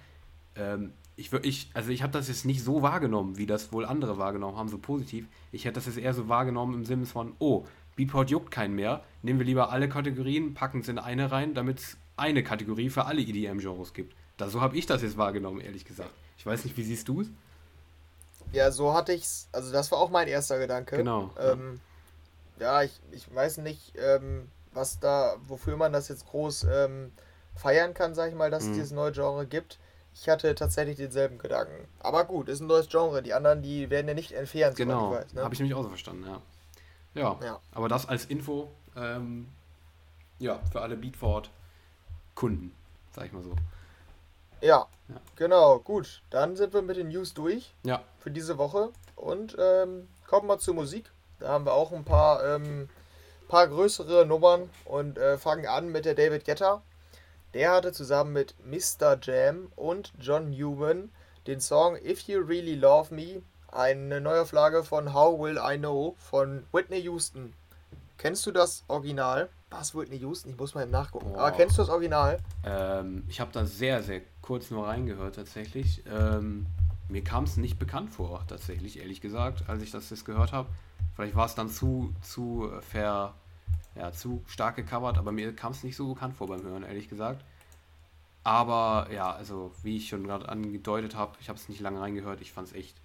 Ähm, 0.54 0.92
ich, 1.16 1.32
ich, 1.32 1.70
also 1.74 1.90
ich 1.90 2.04
habe 2.04 2.12
das 2.12 2.28
jetzt 2.28 2.44
nicht 2.44 2.62
so 2.62 2.82
wahrgenommen, 2.82 3.36
wie 3.36 3.46
das 3.46 3.72
wohl 3.72 3.84
andere 3.84 4.16
wahrgenommen 4.16 4.56
haben, 4.56 4.68
so 4.68 4.78
positiv. 4.78 5.26
Ich 5.50 5.64
hätte 5.64 5.74
das 5.74 5.86
jetzt 5.86 5.98
eher 5.98 6.14
so 6.14 6.28
wahrgenommen 6.28 6.74
im 6.74 6.84
Sinne 6.84 7.06
von, 7.06 7.32
oh, 7.40 7.64
Beatport 7.96 8.30
juckt 8.30 8.52
keinen 8.52 8.76
mehr, 8.76 9.02
nehmen 9.22 9.40
wir 9.40 9.46
lieber 9.46 9.72
alle 9.72 9.88
Kategorien, 9.88 10.54
packen 10.54 10.82
es 10.82 10.88
in 10.88 11.00
eine 11.00 11.32
rein, 11.32 11.54
damit 11.54 11.80
es 11.80 11.96
eine 12.16 12.44
Kategorie 12.44 12.90
für 12.90 13.06
alle 13.06 13.22
EDM-Genres 13.22 13.92
gibt. 13.92 14.14
Da, 14.36 14.48
so 14.48 14.60
habe 14.60 14.76
ich 14.76 14.86
das 14.86 15.02
jetzt 15.02 15.16
wahrgenommen, 15.16 15.60
ehrlich 15.60 15.84
gesagt. 15.84 16.12
Ich 16.36 16.46
weiß 16.46 16.64
nicht, 16.64 16.76
wie 16.76 16.84
siehst 16.84 17.08
du 17.08 17.22
es? 17.22 17.32
Ja, 18.52 18.70
so 18.70 18.94
hatte 18.94 19.12
ich 19.12 19.22
es, 19.22 19.48
also 19.52 19.72
das 19.72 19.90
war 19.90 19.98
auch 19.98 20.10
mein 20.10 20.28
erster 20.28 20.58
Gedanke. 20.58 20.96
Genau. 20.96 21.30
Ähm, 21.38 21.80
ja. 22.58 22.80
ja, 22.80 22.82
ich, 22.82 23.00
ich 23.12 23.34
weiß 23.34 23.58
nicht, 23.58 23.92
ähm, 23.96 24.48
was 24.72 25.00
da, 25.00 25.36
wofür 25.46 25.76
man 25.76 25.92
das 25.92 26.08
jetzt 26.08 26.26
groß 26.26 26.64
ähm, 26.64 27.12
feiern 27.54 27.94
kann, 27.94 28.14
sag 28.14 28.30
ich 28.30 28.34
mal, 28.34 28.50
dass 28.50 28.64
mhm. 28.64 28.70
es 28.70 28.76
dieses 28.76 28.92
neue 28.92 29.12
Genre 29.12 29.46
gibt. 29.46 29.78
Ich 30.14 30.28
hatte 30.28 30.54
tatsächlich 30.54 30.96
denselben 30.96 31.38
Gedanken. 31.38 31.86
Aber 32.00 32.24
gut, 32.24 32.48
ist 32.48 32.60
ein 32.60 32.66
neues 32.66 32.88
Genre. 32.88 33.22
Die 33.22 33.34
anderen, 33.34 33.62
die 33.62 33.88
werden 33.90 34.08
ja 34.08 34.14
nicht 34.14 34.32
entfernt. 34.32 34.76
Genau, 34.76 35.12
ne? 35.12 35.42
habe 35.42 35.54
ich 35.54 35.60
nämlich 35.60 35.74
auch 35.76 35.82
so 35.82 35.88
verstanden, 35.88 36.24
ja. 36.26 36.40
ja. 37.14 37.38
ja. 37.44 37.60
aber 37.72 37.88
das 37.88 38.08
als 38.08 38.24
Info, 38.24 38.70
ähm, 38.96 39.48
ja, 40.38 40.60
für 40.72 40.80
alle 40.80 40.96
Beatford-Kunden, 40.96 42.72
sag 43.12 43.26
ich 43.26 43.32
mal 43.32 43.42
so. 43.42 43.54
Ja, 44.60 44.86
ja, 45.08 45.16
genau, 45.36 45.78
gut. 45.78 46.22
Dann 46.30 46.56
sind 46.56 46.74
wir 46.74 46.82
mit 46.82 46.96
den 46.96 47.08
News 47.08 47.34
durch. 47.34 47.74
Ja. 47.84 48.02
Für 48.18 48.30
diese 48.30 48.58
Woche. 48.58 48.90
Und 49.16 49.56
ähm, 49.58 50.08
kommen 50.26 50.48
wir 50.48 50.58
zur 50.58 50.74
Musik. 50.74 51.10
Da 51.40 51.48
haben 51.48 51.64
wir 51.64 51.72
auch 51.72 51.92
ein 51.92 52.04
paar 52.04 52.44
ähm, 52.44 52.88
paar 53.48 53.66
größere 53.66 54.26
Nummern 54.26 54.68
und 54.84 55.18
äh, 55.18 55.38
fangen 55.38 55.66
an 55.66 55.88
mit 55.88 56.04
der 56.04 56.14
David 56.14 56.44
Guetta. 56.44 56.82
Der 57.54 57.72
hatte 57.72 57.92
zusammen 57.92 58.34
mit 58.34 58.54
Mr. 58.64 59.18
Jam 59.22 59.72
und 59.74 60.12
John 60.20 60.50
Newman 60.50 61.10
den 61.46 61.60
Song 61.60 61.96
If 61.96 62.20
You 62.22 62.40
Really 62.40 62.74
Love 62.74 63.14
Me, 63.14 63.42
eine 63.72 64.20
Neuauflage 64.20 64.84
von 64.84 65.14
How 65.14 65.40
Will 65.40 65.58
I 65.58 65.78
Know 65.78 66.14
von 66.18 66.66
Whitney 66.72 67.00
Houston. 67.00 67.54
Kennst 68.18 68.44
du 68.44 68.52
das 68.52 68.84
Original? 68.88 69.48
Was, 69.70 69.94
Whitney 69.94 70.18
Houston? 70.18 70.50
Ich 70.50 70.58
muss 70.58 70.74
mal 70.74 70.86
nachgucken. 70.86 71.32
Boah. 71.32 71.40
Aber 71.40 71.56
kennst 71.56 71.76
du 71.76 71.82
das 71.82 71.90
Original? 71.90 72.38
Ähm, 72.64 73.24
ich 73.28 73.40
habe 73.40 73.52
da 73.52 73.66
sehr, 73.66 74.02
sehr 74.02 74.22
kurz 74.40 74.70
nur 74.70 74.86
reingehört 74.86 75.36
tatsächlich. 75.36 76.02
Ähm, 76.06 76.66
mir 77.08 77.22
kam 77.22 77.44
es 77.44 77.56
nicht 77.56 77.78
bekannt 77.78 78.10
vor, 78.10 78.44
tatsächlich, 78.46 78.98
ehrlich 78.98 79.20
gesagt, 79.20 79.68
als 79.68 79.82
ich 79.82 79.90
das 79.90 80.10
jetzt 80.10 80.24
gehört 80.24 80.52
habe. 80.52 80.68
Vielleicht 81.14 81.36
war 81.36 81.46
es 81.46 81.54
dann 81.54 81.68
zu, 81.68 82.14
zu 82.22 82.70
ver, 82.80 83.34
ja, 83.94 84.12
zu 84.12 84.42
stark 84.46 84.76
gecovert, 84.76 85.18
aber 85.18 85.32
mir 85.32 85.54
kam 85.54 85.72
es 85.72 85.82
nicht 85.82 85.96
so 85.96 86.14
bekannt 86.14 86.36
vor 86.36 86.46
beim 86.46 86.62
Hören, 86.62 86.82
ehrlich 86.82 87.08
gesagt. 87.08 87.44
Aber 88.44 89.08
ja, 89.12 89.32
also 89.32 89.72
wie 89.82 89.96
ich 89.96 90.08
schon 90.08 90.24
gerade 90.24 90.48
angedeutet 90.48 91.14
habe, 91.14 91.36
ich 91.40 91.48
habe 91.48 91.58
es 91.58 91.68
nicht 91.68 91.80
lange 91.80 92.00
reingehört, 92.00 92.40
ich 92.40 92.52
fand 92.52 92.68
es 92.68 92.74
echt 92.74 92.96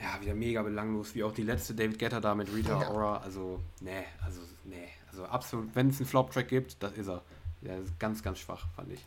ja, 0.00 0.20
wieder 0.20 0.34
mega 0.34 0.62
belanglos, 0.62 1.14
wie 1.14 1.24
auch 1.24 1.32
die 1.32 1.42
letzte 1.42 1.74
David 1.74 1.98
Getter 1.98 2.20
da 2.20 2.34
mit 2.34 2.52
Rita 2.52 2.80
ja. 2.80 2.90
Ora. 2.90 3.16
Also, 3.18 3.60
nee, 3.80 4.04
also, 4.24 4.40
nee, 4.64 4.88
also 5.14 5.30
absolut, 5.30 5.74
wenn 5.74 5.90
es 5.90 5.98
einen 5.98 6.06
Flop-Track 6.06 6.48
gibt, 6.48 6.82
das 6.82 6.92
ist 6.94 7.08
er. 7.08 7.22
Der 7.62 7.78
ist 7.78 7.98
ganz, 7.98 8.22
ganz 8.22 8.38
schwach, 8.38 8.66
fand 8.74 8.92
ich. 8.92 9.06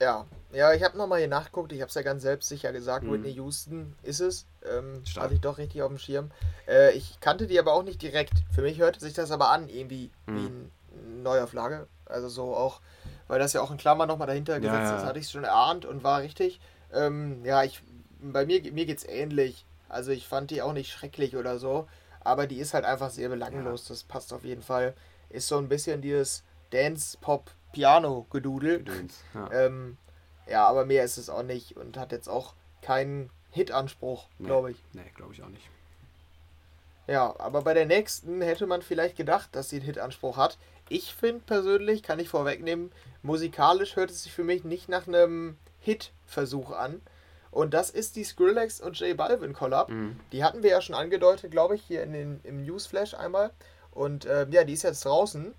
Ja, 0.00 0.26
ja, 0.52 0.72
ich 0.72 0.82
habe 0.82 0.98
nochmal 0.98 1.20
hier 1.20 1.28
nachgeguckt, 1.28 1.72
ich 1.72 1.80
habe 1.80 1.88
es 1.88 1.94
ja 1.94 2.02
ganz 2.02 2.22
selbstsicher 2.22 2.72
gesagt, 2.72 3.04
mhm. 3.04 3.12
Whitney 3.12 3.32
Houston 3.32 3.94
ist 4.02 4.20
es. 4.20 4.46
Ähm, 4.68 5.02
hatte 5.16 5.34
ich 5.34 5.40
doch 5.40 5.58
richtig 5.58 5.82
auf 5.82 5.88
dem 5.88 5.98
Schirm. 5.98 6.30
Äh, 6.66 6.92
ich 6.92 7.20
kannte 7.20 7.46
die 7.46 7.58
aber 7.58 7.74
auch 7.74 7.84
nicht 7.84 8.02
direkt. 8.02 8.32
Für 8.52 8.62
mich 8.62 8.78
hörte 8.78 8.98
sich 8.98 9.12
das 9.12 9.30
aber 9.30 9.50
an, 9.50 9.68
irgendwie 9.68 10.10
mhm. 10.26 10.36
wie 10.36 10.46
eine 10.46 11.22
Neuauflage. 11.22 11.86
Also 12.06 12.28
so 12.28 12.56
auch, 12.56 12.80
weil 13.28 13.38
das 13.38 13.52
ja 13.52 13.60
auch 13.60 13.70
in 13.70 13.76
Klammern 13.76 14.08
nochmal 14.08 14.26
dahinter 14.26 14.58
gesetzt 14.58 14.74
ja, 14.74 14.90
ja. 14.90 14.96
ist, 14.96 15.04
hatte 15.04 15.18
ich 15.18 15.28
schon 15.28 15.44
erahnt 15.44 15.84
und 15.84 16.02
war 16.02 16.22
richtig. 16.22 16.60
Ähm, 16.92 17.44
ja, 17.44 17.62
ich, 17.62 17.82
bei 18.20 18.46
mir, 18.46 18.60
mir 18.72 18.86
geht 18.86 18.98
es 18.98 19.04
ähnlich. 19.04 19.64
Also 19.88 20.10
ich 20.10 20.26
fand 20.26 20.50
die 20.50 20.60
auch 20.60 20.72
nicht 20.72 20.90
schrecklich 20.90 21.36
oder 21.36 21.58
so, 21.58 21.86
aber 22.24 22.46
die 22.46 22.58
ist 22.58 22.74
halt 22.74 22.84
einfach 22.84 23.10
sehr 23.10 23.28
belanglos, 23.28 23.88
ja. 23.88 23.94
das 23.94 24.02
passt 24.02 24.32
auf 24.32 24.44
jeden 24.44 24.62
Fall. 24.62 24.94
Ist 25.30 25.48
so 25.48 25.58
ein 25.58 25.68
bisschen 25.68 26.02
dieses 26.02 26.42
Dance-Pop- 26.70 27.50
Piano-Gedudel. 27.72 28.84
Ja. 29.34 29.52
Ähm, 29.52 29.98
ja, 30.48 30.66
aber 30.66 30.84
mehr 30.84 31.04
ist 31.04 31.18
es 31.18 31.28
auch 31.28 31.42
nicht 31.42 31.76
und 31.76 31.96
hat 31.96 32.12
jetzt 32.12 32.28
auch 32.28 32.54
keinen 32.82 33.30
Hit-Anspruch, 33.50 34.28
nee, 34.38 34.46
glaube 34.46 34.70
ich. 34.70 34.78
Nee, 34.92 35.10
glaube 35.14 35.34
ich 35.34 35.42
auch 35.42 35.48
nicht. 35.48 35.68
Ja, 37.06 37.34
aber 37.38 37.62
bei 37.62 37.74
der 37.74 37.86
nächsten 37.86 38.40
hätte 38.40 38.66
man 38.66 38.80
vielleicht 38.80 39.16
gedacht, 39.16 39.50
dass 39.52 39.68
sie 39.68 39.76
einen 39.76 39.84
Hit-Anspruch 39.84 40.36
hat. 40.36 40.56
Ich 40.88 41.14
finde 41.14 41.42
persönlich, 41.44 42.02
kann 42.02 42.18
ich 42.18 42.28
vorwegnehmen, 42.28 42.92
musikalisch 43.22 43.96
hört 43.96 44.10
es 44.10 44.22
sich 44.22 44.32
für 44.32 44.44
mich 44.44 44.64
nicht 44.64 44.88
nach 44.88 45.06
einem 45.06 45.56
Hit-Versuch 45.80 46.70
an. 46.70 47.02
Und 47.54 47.72
das 47.72 47.88
ist 47.88 48.16
die 48.16 48.24
Skrillex 48.24 48.80
und 48.80 48.98
J 48.98 49.16
Balvin 49.16 49.52
Collab. 49.52 49.88
Mhm. 49.88 50.18
Die 50.32 50.42
hatten 50.42 50.64
wir 50.64 50.70
ja 50.70 50.80
schon 50.80 50.96
angedeutet, 50.96 51.52
glaube 51.52 51.76
ich, 51.76 51.82
hier 51.82 52.02
in 52.02 52.12
den, 52.12 52.40
im 52.42 52.64
Newsflash 52.64 53.14
einmal. 53.14 53.52
Und 53.92 54.24
äh, 54.24 54.48
ja, 54.50 54.64
die 54.64 54.72
ist 54.72 54.82
jetzt 54.82 55.04
draußen 55.04 55.54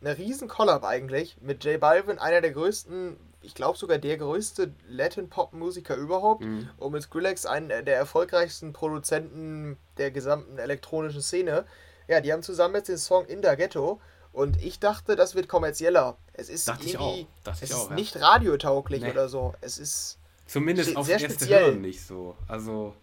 eine 0.00 0.16
riesen 0.16 0.46
Collab 0.46 0.84
eigentlich 0.84 1.38
mit 1.40 1.64
J 1.64 1.80
Balvin, 1.80 2.20
einer 2.20 2.40
der 2.40 2.52
größten, 2.52 3.16
ich 3.42 3.56
glaube 3.56 3.76
sogar 3.76 3.98
der 3.98 4.16
größte 4.16 4.72
Latin-Pop-Musiker 4.88 5.96
überhaupt 5.96 6.42
mhm. 6.42 6.70
und 6.78 6.92
mit 6.92 7.02
Skrillex 7.02 7.46
einen 7.46 7.68
der 7.68 7.96
erfolgreichsten 7.96 8.72
Produzenten 8.72 9.76
der 9.98 10.12
gesamten 10.12 10.56
elektronischen 10.56 11.20
Szene. 11.20 11.64
Ja, 12.06 12.20
die 12.20 12.32
haben 12.32 12.44
zusammen 12.44 12.76
jetzt 12.76 12.88
den 12.88 12.98
Song 12.98 13.26
In 13.26 13.42
the 13.42 13.56
Ghetto 13.56 14.00
und 14.32 14.62
ich 14.62 14.78
dachte, 14.78 15.16
das 15.16 15.34
wird 15.34 15.48
kommerzieller. 15.48 16.16
Es 16.32 16.48
ist 16.48 16.68
dachte 16.68 16.88
irgendwie, 16.88 17.26
es 17.44 17.62
ist 17.62 17.70
ja. 17.72 17.94
nicht 17.94 18.20
radiotauglich 18.20 19.02
nee. 19.02 19.10
oder 19.10 19.28
so. 19.28 19.54
Es 19.60 19.76
ist 19.76 20.19
zumindest 20.50 20.96
auf 20.96 21.08
erste 21.08 21.30
speziell. 21.30 21.66
Hören 21.66 21.80
nicht 21.80 22.02
so. 22.02 22.36
Also 22.48 22.94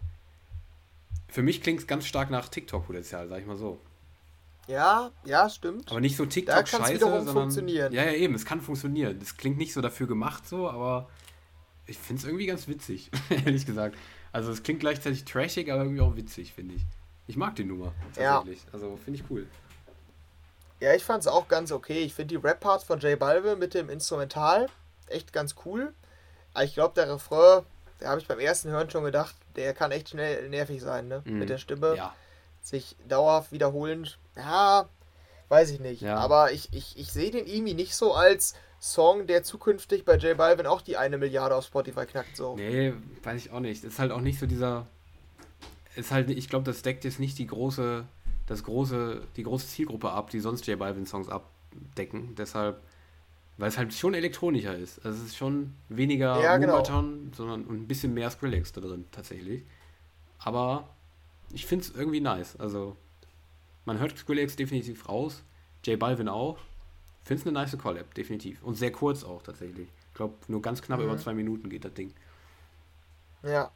für 1.28 1.42
mich 1.42 1.62
klingt 1.62 1.80
es 1.80 1.86
ganz 1.86 2.06
stark 2.06 2.30
nach 2.30 2.48
TikTok-Potenzial, 2.48 3.28
sag 3.28 3.40
ich 3.40 3.46
mal 3.46 3.56
so. 3.56 3.78
Ja, 4.66 5.10
ja, 5.24 5.48
stimmt. 5.48 5.90
Aber 5.90 6.00
nicht 6.00 6.16
so 6.16 6.26
TikTok-Scheiße, 6.26 6.98
sondern... 6.98 7.26
funktionieren. 7.26 7.92
Ja, 7.92 8.04
ja, 8.04 8.12
eben, 8.12 8.34
es 8.34 8.44
kann 8.44 8.60
funktionieren. 8.60 9.18
Das 9.18 9.36
klingt 9.36 9.56
nicht 9.56 9.72
so 9.72 9.80
dafür 9.80 10.06
gemacht 10.06 10.46
so, 10.46 10.68
aber 10.68 11.08
ich 11.86 11.98
finde 11.98 12.20
es 12.20 12.26
irgendwie 12.26 12.46
ganz 12.46 12.68
witzig, 12.68 13.10
ehrlich 13.30 13.64
gesagt. 13.64 13.96
Also 14.30 14.52
es 14.52 14.62
klingt 14.62 14.80
gleichzeitig 14.80 15.24
trashig, 15.24 15.72
aber 15.72 15.82
irgendwie 15.82 16.02
auch 16.02 16.16
witzig, 16.16 16.52
finde 16.52 16.74
ich. 16.74 16.82
Ich 17.26 17.36
mag 17.36 17.56
die 17.56 17.64
Nummer, 17.64 17.92
tatsächlich. 18.14 18.62
Ja. 18.64 18.72
Also 18.72 18.98
finde 19.02 19.20
ich 19.20 19.30
cool. 19.30 19.46
Ja, 20.80 20.94
ich 20.94 21.02
fand 21.02 21.22
es 21.22 21.26
auch 21.26 21.48
ganz 21.48 21.72
okay. 21.72 22.00
Ich 22.00 22.14
finde 22.14 22.36
die 22.36 22.46
Rap-Parts 22.46 22.84
von 22.84 23.00
J 23.00 23.18
Balvin 23.18 23.58
mit 23.58 23.74
dem 23.74 23.88
Instrumental 23.88 24.68
echt 25.08 25.32
ganz 25.32 25.56
cool. 25.64 25.94
Aber 26.58 26.64
ich 26.64 26.74
glaube, 26.74 26.94
der 26.94 27.12
Refrain, 27.12 27.64
da 28.00 28.08
habe 28.08 28.20
ich 28.20 28.28
beim 28.28 28.38
ersten 28.38 28.70
Hören 28.70 28.90
schon 28.90 29.04
gedacht, 29.04 29.34
der 29.56 29.74
kann 29.74 29.90
echt 29.90 30.10
schnell 30.10 30.48
nervig 30.48 30.80
sein, 30.80 31.08
ne? 31.08 31.22
Mm. 31.24 31.38
Mit 31.38 31.48
der 31.48 31.58
Stimme. 31.58 31.96
Ja 31.96 32.14
sich 32.68 32.96
dauerhaft 33.08 33.52
wiederholend, 33.52 34.18
ja, 34.36 34.88
weiß 35.48 35.70
ich 35.70 35.80
nicht. 35.80 36.02
Ja. 36.02 36.16
Aber 36.16 36.52
ich, 36.52 36.72
ich, 36.72 36.98
ich 36.98 37.12
sehe 37.12 37.30
den 37.30 37.46
irgendwie 37.46 37.74
nicht 37.74 37.94
so 37.94 38.14
als 38.14 38.54
Song, 38.80 39.26
der 39.26 39.42
zukünftig 39.42 40.04
bei 40.04 40.16
J 40.16 40.36
Balvin 40.36 40.66
auch 40.66 40.82
die 40.82 40.96
eine 40.96 41.18
Milliarde 41.18 41.56
auf 41.56 41.64
Spotify 41.64 42.06
knackt. 42.06 42.36
So. 42.36 42.56
Nee, 42.56 42.92
weiß 43.22 43.46
ich 43.46 43.50
auch 43.50 43.60
nicht. 43.60 43.82
Ist 43.84 43.98
halt 43.98 44.12
auch 44.12 44.20
nicht 44.20 44.38
so 44.38 44.46
dieser. 44.46 44.86
Ist 45.96 46.12
halt, 46.12 46.30
ich 46.30 46.48
glaube, 46.48 46.64
das 46.64 46.82
deckt 46.82 47.04
jetzt 47.04 47.18
nicht 47.18 47.38
die 47.38 47.46
große, 47.46 48.04
das 48.46 48.62
große, 48.62 49.22
die 49.36 49.42
große 49.42 49.66
Zielgruppe 49.66 50.10
ab, 50.10 50.30
die 50.30 50.38
sonst 50.38 50.66
J 50.66 50.78
Balvin 50.78 51.06
Songs 51.06 51.28
abdecken. 51.28 52.36
Deshalb, 52.36 52.80
weil 53.58 53.68
es 53.68 53.76
halt 53.76 53.92
schon 53.92 54.14
elektronischer 54.14 54.76
ist. 54.76 55.04
Also 55.04 55.18
es 55.18 55.30
ist 55.30 55.36
schon 55.36 55.74
weniger 55.88 56.40
ja, 56.40 56.56
genau. 56.56 56.82
sondern 56.84 57.66
ein 57.68 57.86
bisschen 57.88 58.14
mehr 58.14 58.30
Skrillex 58.30 58.72
da 58.72 58.80
drin, 58.80 59.04
tatsächlich. 59.10 59.64
Aber 60.38 60.88
ich 61.52 61.66
finde 61.66 61.84
es 61.84 61.94
irgendwie 61.94 62.20
nice. 62.20 62.56
Also, 62.58 62.96
man 63.84 63.98
hört 63.98 64.16
Skrillex 64.16 64.54
definitiv 64.56 65.08
raus. 65.08 65.42
J 65.84 65.98
Balvin 65.98 66.28
auch. 66.28 66.58
Finde 67.24 67.40
es 67.40 67.46
eine 67.46 67.52
nice 67.52 67.76
Collab, 67.76 68.14
definitiv. 68.14 68.62
Und 68.62 68.76
sehr 68.76 68.92
kurz 68.92 69.24
auch 69.24 69.42
tatsächlich. 69.42 69.88
Ich 70.08 70.14
glaube, 70.14 70.34
nur 70.46 70.62
ganz 70.62 70.80
knapp 70.80 71.00
mhm. 71.00 71.06
über 71.06 71.18
zwei 71.18 71.34
Minuten 71.34 71.68
geht 71.68 71.84
das 71.84 71.92
Ding. 71.94 72.14
Ja. 73.42 73.70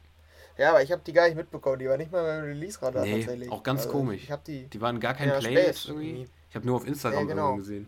Ja, 0.57 0.69
aber 0.69 0.83
ich 0.83 0.91
habe 0.91 1.01
die 1.05 1.13
gar 1.13 1.25
nicht 1.27 1.35
mitbekommen. 1.35 1.79
Die 1.79 1.87
war 1.87 1.97
nicht 1.97 2.11
mal 2.11 2.23
beim 2.23 2.45
Release-Radar 2.45 3.03
nee, 3.03 3.17
tatsächlich. 3.17 3.51
auch 3.51 3.63
ganz 3.63 3.81
also, 3.81 3.91
komisch. 3.91 4.23
Ich 4.23 4.31
hab 4.31 4.43
die, 4.45 4.65
die 4.67 4.81
waren 4.81 4.99
gar 4.99 5.13
kein 5.15 5.29
ja, 5.29 5.39
Playlist 5.39 5.89
irgendwie. 5.89 6.27
Ich 6.49 6.55
habe 6.55 6.65
nur 6.65 6.77
auf 6.77 6.87
Instagram 6.87 7.27
ja, 7.27 7.33
genau. 7.33 7.55
gesehen. 7.55 7.87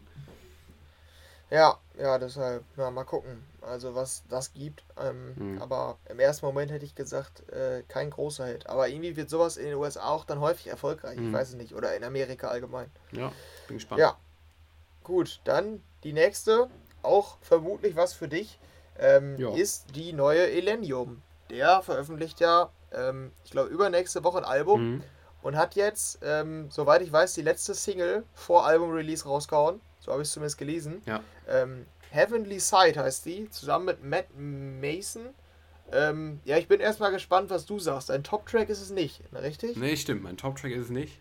Ja, 1.52 1.78
ja, 1.98 2.18
deshalb, 2.18 2.64
ja, 2.76 2.90
mal 2.92 3.04
gucken. 3.04 3.46
Also 3.62 3.96
was 3.96 4.24
das 4.30 4.54
gibt. 4.54 4.84
Ähm, 5.00 5.34
mhm. 5.36 5.62
Aber 5.62 5.98
im 6.10 6.20
ersten 6.20 6.46
Moment 6.46 6.72
hätte 6.72 6.86
ich 6.86 6.96
gesagt, 6.96 7.48
äh, 7.50 7.84
kein 7.88 8.10
großer 8.10 8.46
Hit. 8.46 8.68
Aber 8.68 8.90
irgendwie 8.90 9.16
wird 9.16 9.30
sowas 9.30 9.58
in 9.58 9.66
den 9.66 9.76
USA 9.76 10.10
auch 10.10 10.26
dann 10.26 10.40
häufig 10.40 10.68
erfolgreich. 10.68 11.18
Mhm. 11.18 11.28
Ich 11.28 11.34
weiß 11.34 11.50
es 11.50 11.56
nicht. 11.56 11.76
Oder 11.76 11.96
in 11.96 12.04
Amerika 12.04 12.48
allgemein. 12.48 12.92
Ja, 13.12 13.32
bin 13.68 13.78
gespannt. 13.78 14.02
Ja, 14.02 14.18
Gut, 15.06 15.40
dann 15.44 15.84
die 16.04 16.14
nächste, 16.14 16.68
auch 17.04 17.38
vermutlich 17.42 17.96
was 17.96 18.14
für 18.14 18.28
dich, 18.28 18.58
ähm, 18.98 19.38
ist 19.56 19.96
die 19.96 20.14
neue 20.14 20.50
Elenium. 20.50 21.22
Der 21.52 21.84
veröffentlicht 21.84 22.40
ja, 22.40 22.72
ähm, 22.92 23.32
ich 23.44 23.52
glaube, 23.52 23.70
übernächste 23.70 24.24
Woche 24.24 24.40
ein 24.40 24.46
Album 24.46 24.94
mhm. 24.94 25.04
und 25.44 25.58
hat 25.58 25.76
jetzt, 25.76 26.18
ähm, 26.24 26.72
soweit 26.72 27.04
ich 27.04 27.12
weiß, 27.12 27.36
die 27.36 27.44
letzte 27.44 27.76
Single 27.76 28.24
vor 28.34 28.66
Album-Release 28.66 29.26
rausgehauen. 29.26 29.80
So 30.06 30.12
habe 30.12 30.22
ich 30.22 30.28
es 30.28 30.34
zumindest 30.34 30.60
gelesen. 30.60 31.02
Ja. 31.08 31.22
Ähm, 31.48 31.88
Heavenly 32.12 32.60
Side 32.60 32.96
heißt 32.96 33.26
die, 33.26 33.50
zusammen 33.50 33.86
mit 33.86 34.04
Matt 34.04 34.28
Mason. 34.38 35.30
Ähm, 35.92 36.40
ja, 36.46 36.58
ich 36.58 36.68
bin 36.68 36.80
erstmal 36.80 37.12
gespannt, 37.12 37.50
was 37.50 37.66
du 37.66 37.80
sagst. 37.80 38.12
Ein 38.12 38.24
Top-Track 38.24 38.70
ist 38.70 38.82
es 38.82 38.92
nicht, 38.92 39.22
richtig? 39.34 39.76
Nee, 39.78 39.96
stimmt. 39.98 40.24
Mein 40.24 40.38
Top-Track 40.38 40.72
ist 40.72 40.86
es 40.86 40.90
nicht. 40.92 41.20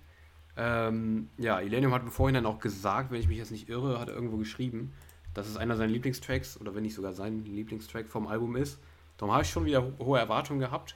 Ähm, 0.56 1.30
ja, 1.38 1.60
Illenium 1.60 1.94
hat 1.94 2.02
im 2.02 2.10
Vorhinein 2.10 2.44
auch 2.44 2.58
gesagt, 2.58 3.10
wenn 3.10 3.20
ich 3.20 3.28
mich 3.28 3.38
jetzt 3.38 3.50
nicht 3.50 3.70
irre, 3.70 3.98
hat 3.98 4.08
er 4.08 4.14
irgendwo 4.14 4.36
geschrieben, 4.36 4.92
dass 5.32 5.48
es 5.48 5.56
einer 5.56 5.76
seiner 5.76 5.92
Lieblingstracks, 5.92 6.60
oder 6.60 6.74
wenn 6.74 6.82
nicht 6.82 6.94
sogar 6.94 7.14
sein 7.14 7.44
Lieblingstrack 7.44 8.06
vom 8.06 8.26
Album 8.26 8.54
ist. 8.54 8.78
Darum 9.16 9.32
habe 9.32 9.44
ich 9.44 9.50
schon 9.50 9.64
wieder 9.64 9.92
hohe 9.98 10.18
Erwartungen 10.18 10.60
gehabt. 10.60 10.94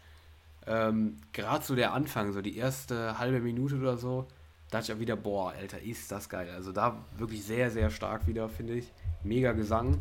Ähm, 0.66 1.16
Gerade 1.32 1.64
so 1.64 1.74
der 1.74 1.94
Anfang, 1.94 2.32
so 2.32 2.42
die 2.42 2.56
erste 2.56 3.18
halbe 3.18 3.40
Minute 3.40 3.76
oder 3.76 3.96
so, 3.96 4.28
dachte 4.70 4.92
ich 4.92 4.96
auch 4.96 5.00
wieder, 5.00 5.16
boah, 5.16 5.50
Alter, 5.50 5.80
ist 5.80 6.10
das 6.12 6.28
geil. 6.28 6.50
Also 6.50 6.72
da 6.72 7.04
wirklich 7.16 7.44
sehr, 7.44 7.70
sehr 7.70 7.90
stark 7.90 8.26
wieder, 8.26 8.48
finde 8.48 8.74
ich. 8.74 8.92
Mega 9.22 9.52
Gesang. 9.52 10.00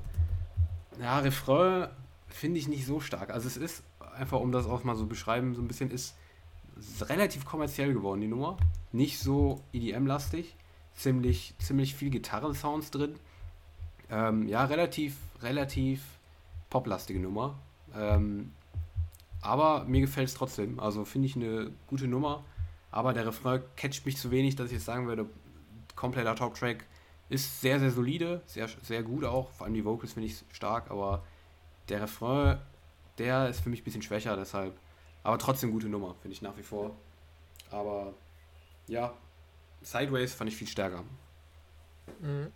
Ja, 1.01 1.19
Refrain 1.19 1.89
finde 2.27 2.59
ich 2.59 2.67
nicht 2.67 2.85
so 2.85 2.99
stark. 2.99 3.29
Also 3.29 3.47
es 3.47 3.57
ist, 3.57 3.83
einfach 4.15 4.39
um 4.39 4.51
das 4.51 4.65
auch 4.65 4.83
mal 4.83 4.95
so 4.95 5.05
beschreiben, 5.05 5.55
so 5.55 5.61
ein 5.61 5.67
bisschen, 5.67 5.91
ist 5.91 6.15
relativ 7.01 7.45
kommerziell 7.45 7.93
geworden, 7.93 8.21
die 8.21 8.27
Nummer. 8.27 8.57
Nicht 8.91 9.19
so 9.19 9.61
EDM-lastig. 9.73 10.55
Ziemlich, 10.93 11.53
ziemlich 11.59 11.95
viel 11.95 12.09
Gitarrensounds 12.09 12.91
drin. 12.91 13.15
Ähm, 14.09 14.47
ja, 14.47 14.65
relativ, 14.65 15.17
relativ 15.41 16.01
poplastige 16.69 17.19
Nummer. 17.19 17.59
Ähm, 17.95 18.51
aber 19.41 19.85
mir 19.85 20.01
gefällt 20.01 20.27
es 20.27 20.33
trotzdem. 20.33 20.79
Also 20.79 21.05
finde 21.05 21.27
ich 21.27 21.35
eine 21.35 21.71
gute 21.87 22.07
Nummer. 22.07 22.43
Aber 22.91 23.13
der 23.13 23.25
Refrain 23.25 23.61
catcht 23.75 24.05
mich 24.05 24.17
zu 24.17 24.31
wenig, 24.31 24.55
dass 24.55 24.67
ich 24.67 24.73
jetzt 24.73 24.85
sagen 24.85 25.07
würde, 25.07 25.25
kompletter 25.95 26.35
Top-Track 26.35 26.85
ist 27.29 27.61
sehr, 27.61 27.79
sehr 27.79 27.91
solide, 27.91 28.41
sehr, 28.45 28.69
sehr 28.83 29.03
gut 29.03 29.25
auch. 29.25 29.51
Vor 29.51 29.65
allem 29.65 29.73
die 29.73 29.83
Vocals 29.83 30.13
finde 30.13 30.27
ich 30.27 30.43
stark, 30.51 30.89
aber 30.89 31.23
der 31.89 32.01
Refrain, 32.01 32.59
der 33.17 33.49
ist 33.49 33.61
für 33.61 33.69
mich 33.69 33.81
ein 33.81 33.83
bisschen 33.83 34.01
schwächer, 34.01 34.35
deshalb 34.35 34.73
aber 35.23 35.37
trotzdem 35.37 35.71
gute 35.71 35.89
Nummer, 35.89 36.15
finde 36.21 36.35
ich 36.35 36.41
nach 36.41 36.57
wie 36.57 36.63
vor. 36.63 36.95
Aber 37.69 38.13
ja, 38.87 39.13
Sideways 39.81 40.33
fand 40.33 40.49
ich 40.49 40.55
viel 40.55 40.67
stärker. 40.67 41.03
Mhm. 42.19 42.53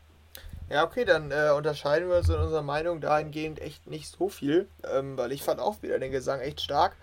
Ja, 0.70 0.86
okay, 0.86 1.04
dann 1.04 1.32
äh, 1.32 1.52
unterscheiden 1.54 2.08
wir 2.08 2.20
uns 2.20 2.30
in 2.30 2.36
unserer 2.36 2.62
Meinung 2.62 3.02
dahingehend 3.02 3.60
echt 3.60 3.88
nicht 3.88 4.08
so 4.08 4.30
viel, 4.30 4.70
ähm, 4.90 5.18
weil 5.18 5.34
ich 5.34 5.44
fand 5.44 5.60
auch 5.60 5.82
wieder 5.84 6.00
den 6.00 6.14
Gesang 6.14 6.40
echt 6.40 6.62
stark, 6.62 6.96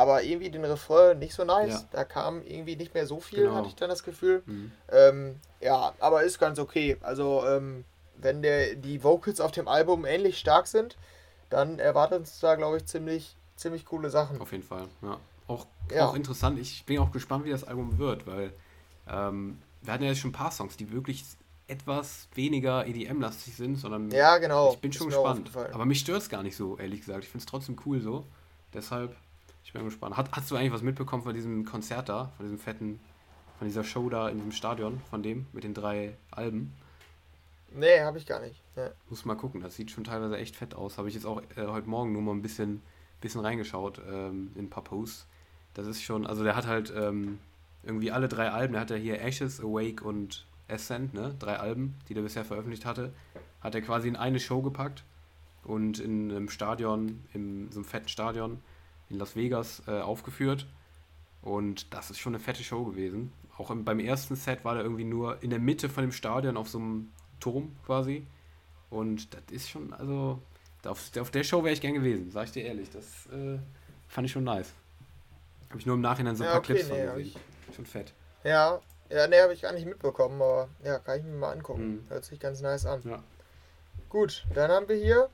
aber 0.00 0.22
irgendwie 0.22 0.50
den 0.50 0.64
Refrain 0.64 1.18
nicht 1.18 1.34
so 1.34 1.44
nice. 1.44 1.82
Ja. 1.82 1.88
Da 1.92 2.04
kam 2.04 2.42
irgendwie 2.42 2.76
nicht 2.76 2.94
mehr 2.94 3.06
so 3.06 3.20
viel, 3.20 3.44
genau. 3.44 3.56
hatte 3.56 3.68
ich 3.68 3.74
dann 3.74 3.90
das 3.90 4.02
Gefühl. 4.02 4.42
Mhm. 4.46 4.72
Ähm, 4.90 5.36
ja, 5.60 5.92
aber 6.00 6.22
ist 6.22 6.38
ganz 6.38 6.58
okay. 6.58 6.96
Also, 7.02 7.44
ähm, 7.46 7.84
wenn 8.16 8.42
der, 8.42 8.74
die 8.74 9.02
Vocals 9.02 9.40
auf 9.40 9.52
dem 9.52 9.68
Album 9.68 10.04
ähnlich 10.04 10.38
stark 10.38 10.66
sind, 10.66 10.96
dann 11.48 11.78
erwartet 11.78 12.20
uns 12.20 12.40
da, 12.40 12.54
glaube 12.54 12.78
ich, 12.78 12.86
ziemlich 12.86 13.36
ziemlich 13.60 13.84
coole 13.84 14.10
Sachen. 14.10 14.40
Auf 14.40 14.52
jeden 14.52 14.64
Fall, 14.64 14.88
ja. 15.02 15.18
Auch, 15.46 15.66
ja. 15.90 16.08
auch 16.08 16.14
interessant. 16.14 16.58
Ich 16.58 16.84
bin 16.86 16.98
auch 16.98 17.12
gespannt, 17.12 17.44
wie 17.44 17.50
das 17.50 17.64
Album 17.64 17.98
wird, 17.98 18.26
weil 18.26 18.52
ähm, 19.08 19.58
wir 19.82 19.92
hatten 19.92 20.04
ja 20.04 20.10
jetzt 20.10 20.20
schon 20.20 20.30
ein 20.30 20.34
paar 20.34 20.50
Songs, 20.50 20.76
die 20.76 20.90
wirklich 20.90 21.24
etwas 21.66 22.28
weniger 22.34 22.86
EDM-lastig 22.86 23.54
sind, 23.54 23.76
sondern 23.76 24.10
ja, 24.10 24.38
genau. 24.38 24.72
ich 24.72 24.78
bin 24.78 24.92
schon 24.92 25.08
gespannt. 25.08 25.50
Aber 25.72 25.84
mich 25.84 26.00
stört 26.00 26.22
es 26.22 26.28
gar 26.28 26.42
nicht 26.42 26.56
so, 26.56 26.78
ehrlich 26.78 27.00
gesagt. 27.00 27.24
Ich 27.24 27.30
finde 27.30 27.42
es 27.42 27.46
trotzdem 27.46 27.76
cool 27.84 28.00
so. 28.00 28.24
Deshalb, 28.72 29.16
ich 29.64 29.72
bin 29.72 29.84
gespannt. 29.84 30.16
Hat, 30.16 30.30
hast 30.32 30.50
du 30.50 30.56
eigentlich 30.56 30.72
was 30.72 30.82
mitbekommen 30.82 31.22
von 31.22 31.34
diesem 31.34 31.64
Konzert 31.64 32.08
da, 32.08 32.32
von 32.36 32.46
diesem 32.46 32.58
fetten, 32.58 33.00
von 33.58 33.66
dieser 33.66 33.84
Show 33.84 34.08
da 34.08 34.28
in 34.28 34.36
diesem 34.36 34.52
Stadion, 34.52 35.00
von 35.10 35.22
dem, 35.22 35.46
mit 35.52 35.64
den 35.64 35.74
drei 35.74 36.16
Alben? 36.30 36.72
Nee, 37.72 38.00
habe 38.00 38.18
ich 38.18 38.26
gar 38.26 38.40
nicht. 38.40 38.60
Ja. 38.76 38.90
Muss 39.08 39.24
mal 39.24 39.36
gucken, 39.36 39.60
das 39.60 39.76
sieht 39.76 39.90
schon 39.90 40.04
teilweise 40.04 40.36
echt 40.36 40.56
fett 40.56 40.74
aus. 40.74 40.98
Habe 40.98 41.08
ich 41.08 41.14
jetzt 41.14 41.26
auch 41.26 41.40
äh, 41.56 41.66
heute 41.66 41.88
Morgen 41.88 42.12
nur 42.12 42.22
mal 42.22 42.32
ein 42.32 42.42
bisschen 42.42 42.82
bisschen 43.20 43.40
reingeschaut 43.40 44.00
ähm, 44.10 44.50
in 44.54 44.66
ein 44.66 44.70
paar 44.70 44.84
Posts. 44.84 45.26
Das 45.74 45.86
ist 45.86 46.02
schon, 46.02 46.26
also 46.26 46.42
der 46.42 46.56
hat 46.56 46.66
halt 46.66 46.92
ähm, 46.96 47.38
irgendwie 47.82 48.10
alle 48.10 48.28
drei 48.28 48.50
Alben, 48.50 48.72
der 48.72 48.82
hat 48.82 48.90
ja 48.90 48.96
hier 48.96 49.20
Ashes, 49.20 49.60
Awake 49.60 50.04
und 50.04 50.46
Ascent, 50.68 51.14
ne? 51.14 51.34
Drei 51.38 51.56
Alben, 51.56 51.96
die 52.08 52.14
der 52.14 52.22
bisher 52.22 52.44
veröffentlicht 52.44 52.84
hatte, 52.84 53.12
hat 53.60 53.74
er 53.74 53.82
quasi 53.82 54.08
in 54.08 54.16
eine 54.16 54.40
Show 54.40 54.62
gepackt 54.62 55.04
und 55.64 55.98
in 55.98 56.30
einem 56.30 56.48
Stadion, 56.48 57.24
in 57.32 57.70
so 57.70 57.80
einem 57.80 57.84
fetten 57.84 58.08
Stadion 58.08 58.62
in 59.10 59.18
Las 59.18 59.36
Vegas 59.36 59.82
äh, 59.86 60.00
aufgeführt. 60.00 60.66
Und 61.42 61.92
das 61.94 62.10
ist 62.10 62.18
schon 62.18 62.34
eine 62.34 62.42
fette 62.42 62.62
Show 62.62 62.84
gewesen. 62.84 63.32
Auch 63.56 63.70
im, 63.70 63.84
beim 63.84 63.98
ersten 63.98 64.36
Set 64.36 64.64
war 64.64 64.74
der 64.74 64.84
irgendwie 64.84 65.04
nur 65.04 65.42
in 65.42 65.50
der 65.50 65.58
Mitte 65.58 65.88
von 65.88 66.02
dem 66.02 66.12
Stadion 66.12 66.56
auf 66.56 66.68
so 66.68 66.78
einem 66.78 67.10
Turm 67.40 67.76
quasi. 67.84 68.26
Und 68.88 69.34
das 69.34 69.42
ist 69.50 69.70
schon, 69.70 69.92
also 69.92 70.40
auf, 70.84 71.10
auf 71.18 71.30
der 71.30 71.44
Show 71.44 71.62
wäre 71.62 71.72
ich 71.72 71.80
gern 71.80 71.94
gewesen, 71.94 72.30
sag 72.30 72.46
ich 72.46 72.52
dir 72.52 72.64
ehrlich. 72.64 72.90
Das 72.90 73.26
äh, 73.26 73.58
fand 74.08 74.26
ich 74.26 74.32
schon 74.32 74.44
nice. 74.44 74.72
Habe 75.68 75.78
ich 75.78 75.86
nur 75.86 75.94
im 75.94 76.00
Nachhinein 76.00 76.36
so 76.36 76.42
ein 76.42 76.46
ja, 76.46 76.52
paar 76.52 76.60
okay, 76.60 76.74
Clips 76.74 76.88
nee, 76.88 77.06
von 77.06 77.16
gesehen. 77.16 77.40
Schon 77.74 77.86
fett. 77.86 78.12
Ja, 78.42 78.80
ja, 79.08 79.26
ne, 79.26 79.42
habe 79.42 79.52
ich 79.52 79.62
gar 79.62 79.72
nicht 79.72 79.86
mitbekommen, 79.86 80.40
aber 80.40 80.68
ja, 80.84 80.98
kann 80.98 81.18
ich 81.18 81.24
mir 81.24 81.32
mal 81.32 81.52
angucken. 81.52 81.88
Mhm. 81.88 82.04
Hört 82.08 82.24
sich 82.24 82.38
ganz 82.40 82.60
nice 82.60 82.86
an. 82.86 83.02
Ja. 83.04 83.22
Gut, 84.08 84.44
dann 84.54 84.70
haben 84.70 84.88
wir 84.88 84.96
hier 84.96 85.28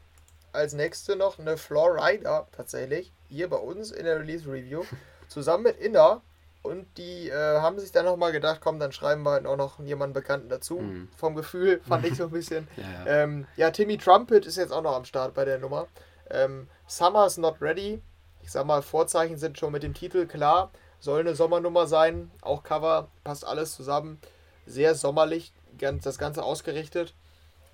als 0.57 0.73
nächste 0.73 1.17
noch 1.17 1.39
eine 1.39 1.57
Floor 1.57 1.97
Rider 1.97 2.49
tatsächlich. 2.53 3.13
Hier 3.29 3.49
bei 3.49 3.57
uns 3.57 3.91
in 3.93 4.05
der 4.05 4.19
Release 4.19 4.47
Review. 4.47 4.85
Zusammen 5.29 5.65
mit 5.65 5.79
Inner 5.79 6.23
und 6.63 6.87
die 6.99 7.29
äh, 7.29 7.61
haben 7.61 7.79
sich 7.79 7.93
dann 7.93 8.05
nochmal 8.05 8.33
gedacht, 8.33 8.61
komm, 8.61 8.79
dann 8.79 8.93
schreiben 8.93 9.23
wir 9.23 9.33
halt 9.33 9.47
auch 9.47 9.57
noch 9.57 9.79
jemanden 9.81 10.15
Bekannten 10.15 10.49
dazu. 10.49 10.79
Mhm. 10.79 11.09
Vom 11.17 11.35
Gefühl 11.35 11.81
fand 11.89 12.05
ich 12.05 12.17
so 12.17 12.25
ein 12.25 12.31
bisschen. 12.31 12.69
ja, 12.77 12.85
ja. 12.85 13.23
Ähm, 13.23 13.47
ja, 13.57 13.71
Timmy 13.71 13.99
Trumpet 13.99 14.47
ist 14.47 14.57
jetzt 14.57 14.73
auch 14.73 14.83
noch 14.83 14.95
am 14.95 15.05
Start 15.05 15.35
bei 15.35 15.45
der 15.45 15.59
Nummer. 15.59 15.87
Ähm, 16.31 16.69
Summer's 16.87 17.37
Not 17.37 17.61
Ready. 17.61 18.03
Ich 18.43 18.51
sag 18.51 18.67
mal, 18.67 18.83
Vorzeichen 18.83 19.39
sind 19.39 19.59
schon 19.59 19.73
mit 19.73 19.83
dem 19.83 19.95
Titel 19.95 20.27
klar. 20.27 20.71
Soll 20.99 21.21
eine 21.21 21.35
Sommernummer 21.35 21.87
sein. 21.87 22.31
Auch 22.41 22.63
Cover, 22.63 23.09
passt 23.23 23.47
alles 23.47 23.75
zusammen. 23.75 24.21
Sehr 24.67 24.95
sommerlich, 24.95 25.53
ganz, 25.79 26.05
das 26.05 26.19
Ganze 26.19 26.43
ausgerichtet. 26.43 27.15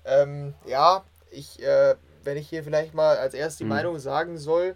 Ähm, 0.05 0.53
ja, 0.65 1.03
ich, 1.31 1.63
äh, 1.63 1.95
wenn 2.23 2.37
ich 2.37 2.49
hier 2.49 2.63
vielleicht 2.63 2.93
mal 2.93 3.17
als 3.17 3.33
erstes 3.33 3.57
die 3.57 3.63
mhm. 3.63 3.71
Meinung 3.71 3.99
sagen 3.99 4.37
soll, 4.37 4.75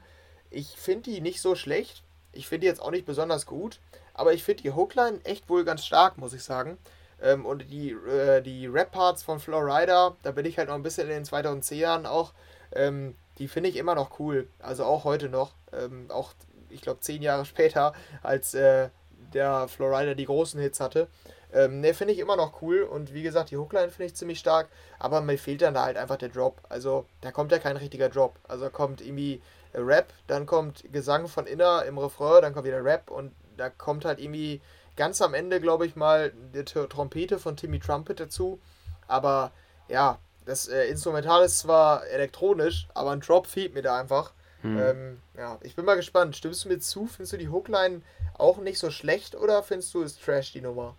ich 0.50 0.76
finde 0.78 1.12
die 1.12 1.22
nicht 1.22 1.42
so 1.42 1.56
schlecht. 1.56 2.04
Ich 2.32 2.48
finde 2.48 2.62
die 2.62 2.68
jetzt 2.68 2.82
auch 2.82 2.92
nicht 2.92 3.06
besonders 3.06 3.46
gut. 3.46 3.80
Aber 4.14 4.34
ich 4.34 4.44
finde 4.44 4.64
die 4.64 4.74
Hookline 4.74 5.20
echt 5.24 5.50
wohl 5.50 5.64
ganz 5.64 5.86
stark, 5.86 6.18
muss 6.18 6.34
ich 6.34 6.44
sagen. 6.44 6.78
Ähm, 7.22 7.46
und 7.46 7.70
die, 7.72 7.92
äh, 7.92 8.42
die 8.42 8.68
Rap-Parts 8.68 9.24
von 9.24 9.40
Florida, 9.40 10.16
da 10.24 10.32
bin 10.32 10.46
ich 10.46 10.58
halt 10.58 10.70
noch 10.70 10.76
ein 10.76 10.84
bisschen 10.84 11.08
in 11.08 11.24
den 11.24 11.26
2010ern 11.26 12.06
auch, 12.06 12.34
ähm, 12.74 13.16
die 13.38 13.48
finde 13.48 13.70
ich 13.70 13.76
immer 13.76 13.96
noch 13.96 14.20
cool. 14.20 14.48
Also 14.60 14.86
auch 14.86 15.04
heute 15.04 15.30
noch. 15.30 15.54
Ähm, 15.72 16.08
auch, 16.10 16.34
ich 16.70 16.82
glaube, 16.82 17.00
zehn 17.02 17.22
Jahre 17.22 17.46
später, 17.46 17.94
als 18.24 18.54
äh, 18.54 18.90
der 19.34 19.68
Florida 19.68 20.14
die 20.14 20.26
großen 20.26 20.60
Hits 20.60 20.80
hatte. 20.80 21.08
Ähm, 21.54 21.80
ne, 21.80 21.94
finde 21.94 22.14
ich 22.14 22.20
immer 22.20 22.36
noch 22.36 22.62
cool 22.62 22.82
und 22.82 23.14
wie 23.14 23.24
gesagt, 23.24 23.52
die 23.52 23.58
Hookline 23.58 23.90
finde 23.90 24.06
ich 24.06 24.16
ziemlich 24.16 24.40
stark, 24.40 24.68
aber 25.00 25.22
mir 25.22 25.38
fehlt 25.38 25.62
dann 25.62 25.76
da 25.76 25.84
halt 25.84 25.98
einfach 25.98 26.18
der 26.18 26.30
Drop. 26.30 26.62
Also 26.68 27.06
da 27.22 27.32
kommt 27.32 27.52
ja 27.52 27.60
kein 27.60 27.78
richtiger 27.78 28.10
Drop. 28.10 28.36
Also 28.48 28.66
da 28.66 28.70
kommt 28.70 29.02
irgendwie 29.02 29.42
Rap, 29.74 30.12
dann 30.28 30.46
kommt 30.46 30.84
Gesang 30.92 31.28
von 31.28 31.48
Inner 31.48 31.86
im 31.86 31.98
Refrain, 31.98 32.42
dann 32.42 32.54
kommt 32.54 32.66
wieder 32.66 32.84
Rap 32.84 33.10
und 33.10 33.34
da 33.56 33.70
kommt 33.70 34.06
halt 34.06 34.20
irgendwie 34.20 34.62
ganz 34.96 35.22
am 35.22 35.34
Ende, 35.34 35.62
glaube 35.62 35.86
ich 35.86 35.96
mal, 35.96 36.34
die 36.54 36.64
Trompete 36.64 37.40
von 37.40 37.56
Timmy 37.56 37.80
Trumpet 37.80 38.20
dazu. 38.20 38.60
Aber 39.08 39.52
ja, 39.88 40.20
das 40.46 40.68
äh, 40.68 40.86
Instrumental 40.88 41.46
ist 41.46 41.60
zwar 41.60 42.06
elektronisch, 42.08 42.88
aber 42.94 43.12
ein 43.12 43.22
Drop 43.22 43.48
fehlt 43.48 43.74
mir 43.74 43.82
da 43.82 44.00
einfach. 44.00 44.34
Hm. 44.62 44.80
Ähm, 44.80 45.22
ja, 45.38 45.60
ich 45.62 45.76
bin 45.76 45.86
mal 45.86 45.96
gespannt. 45.96 46.36
Stimmst 46.36 46.66
du 46.66 46.70
mir 46.70 46.80
zu? 46.80 47.06
Findest 47.06 47.34
du 47.34 47.38
die 47.38 47.50
Hookline 47.50 48.02
auch 48.38 48.58
nicht 48.58 48.80
so 48.80 48.90
schlecht 48.92 49.36
oder 49.36 49.64
findest 49.64 49.94
du 49.94 50.02
es 50.02 50.18
Trash, 50.20 50.52
die 50.52 50.62
Nummer? 50.62 50.96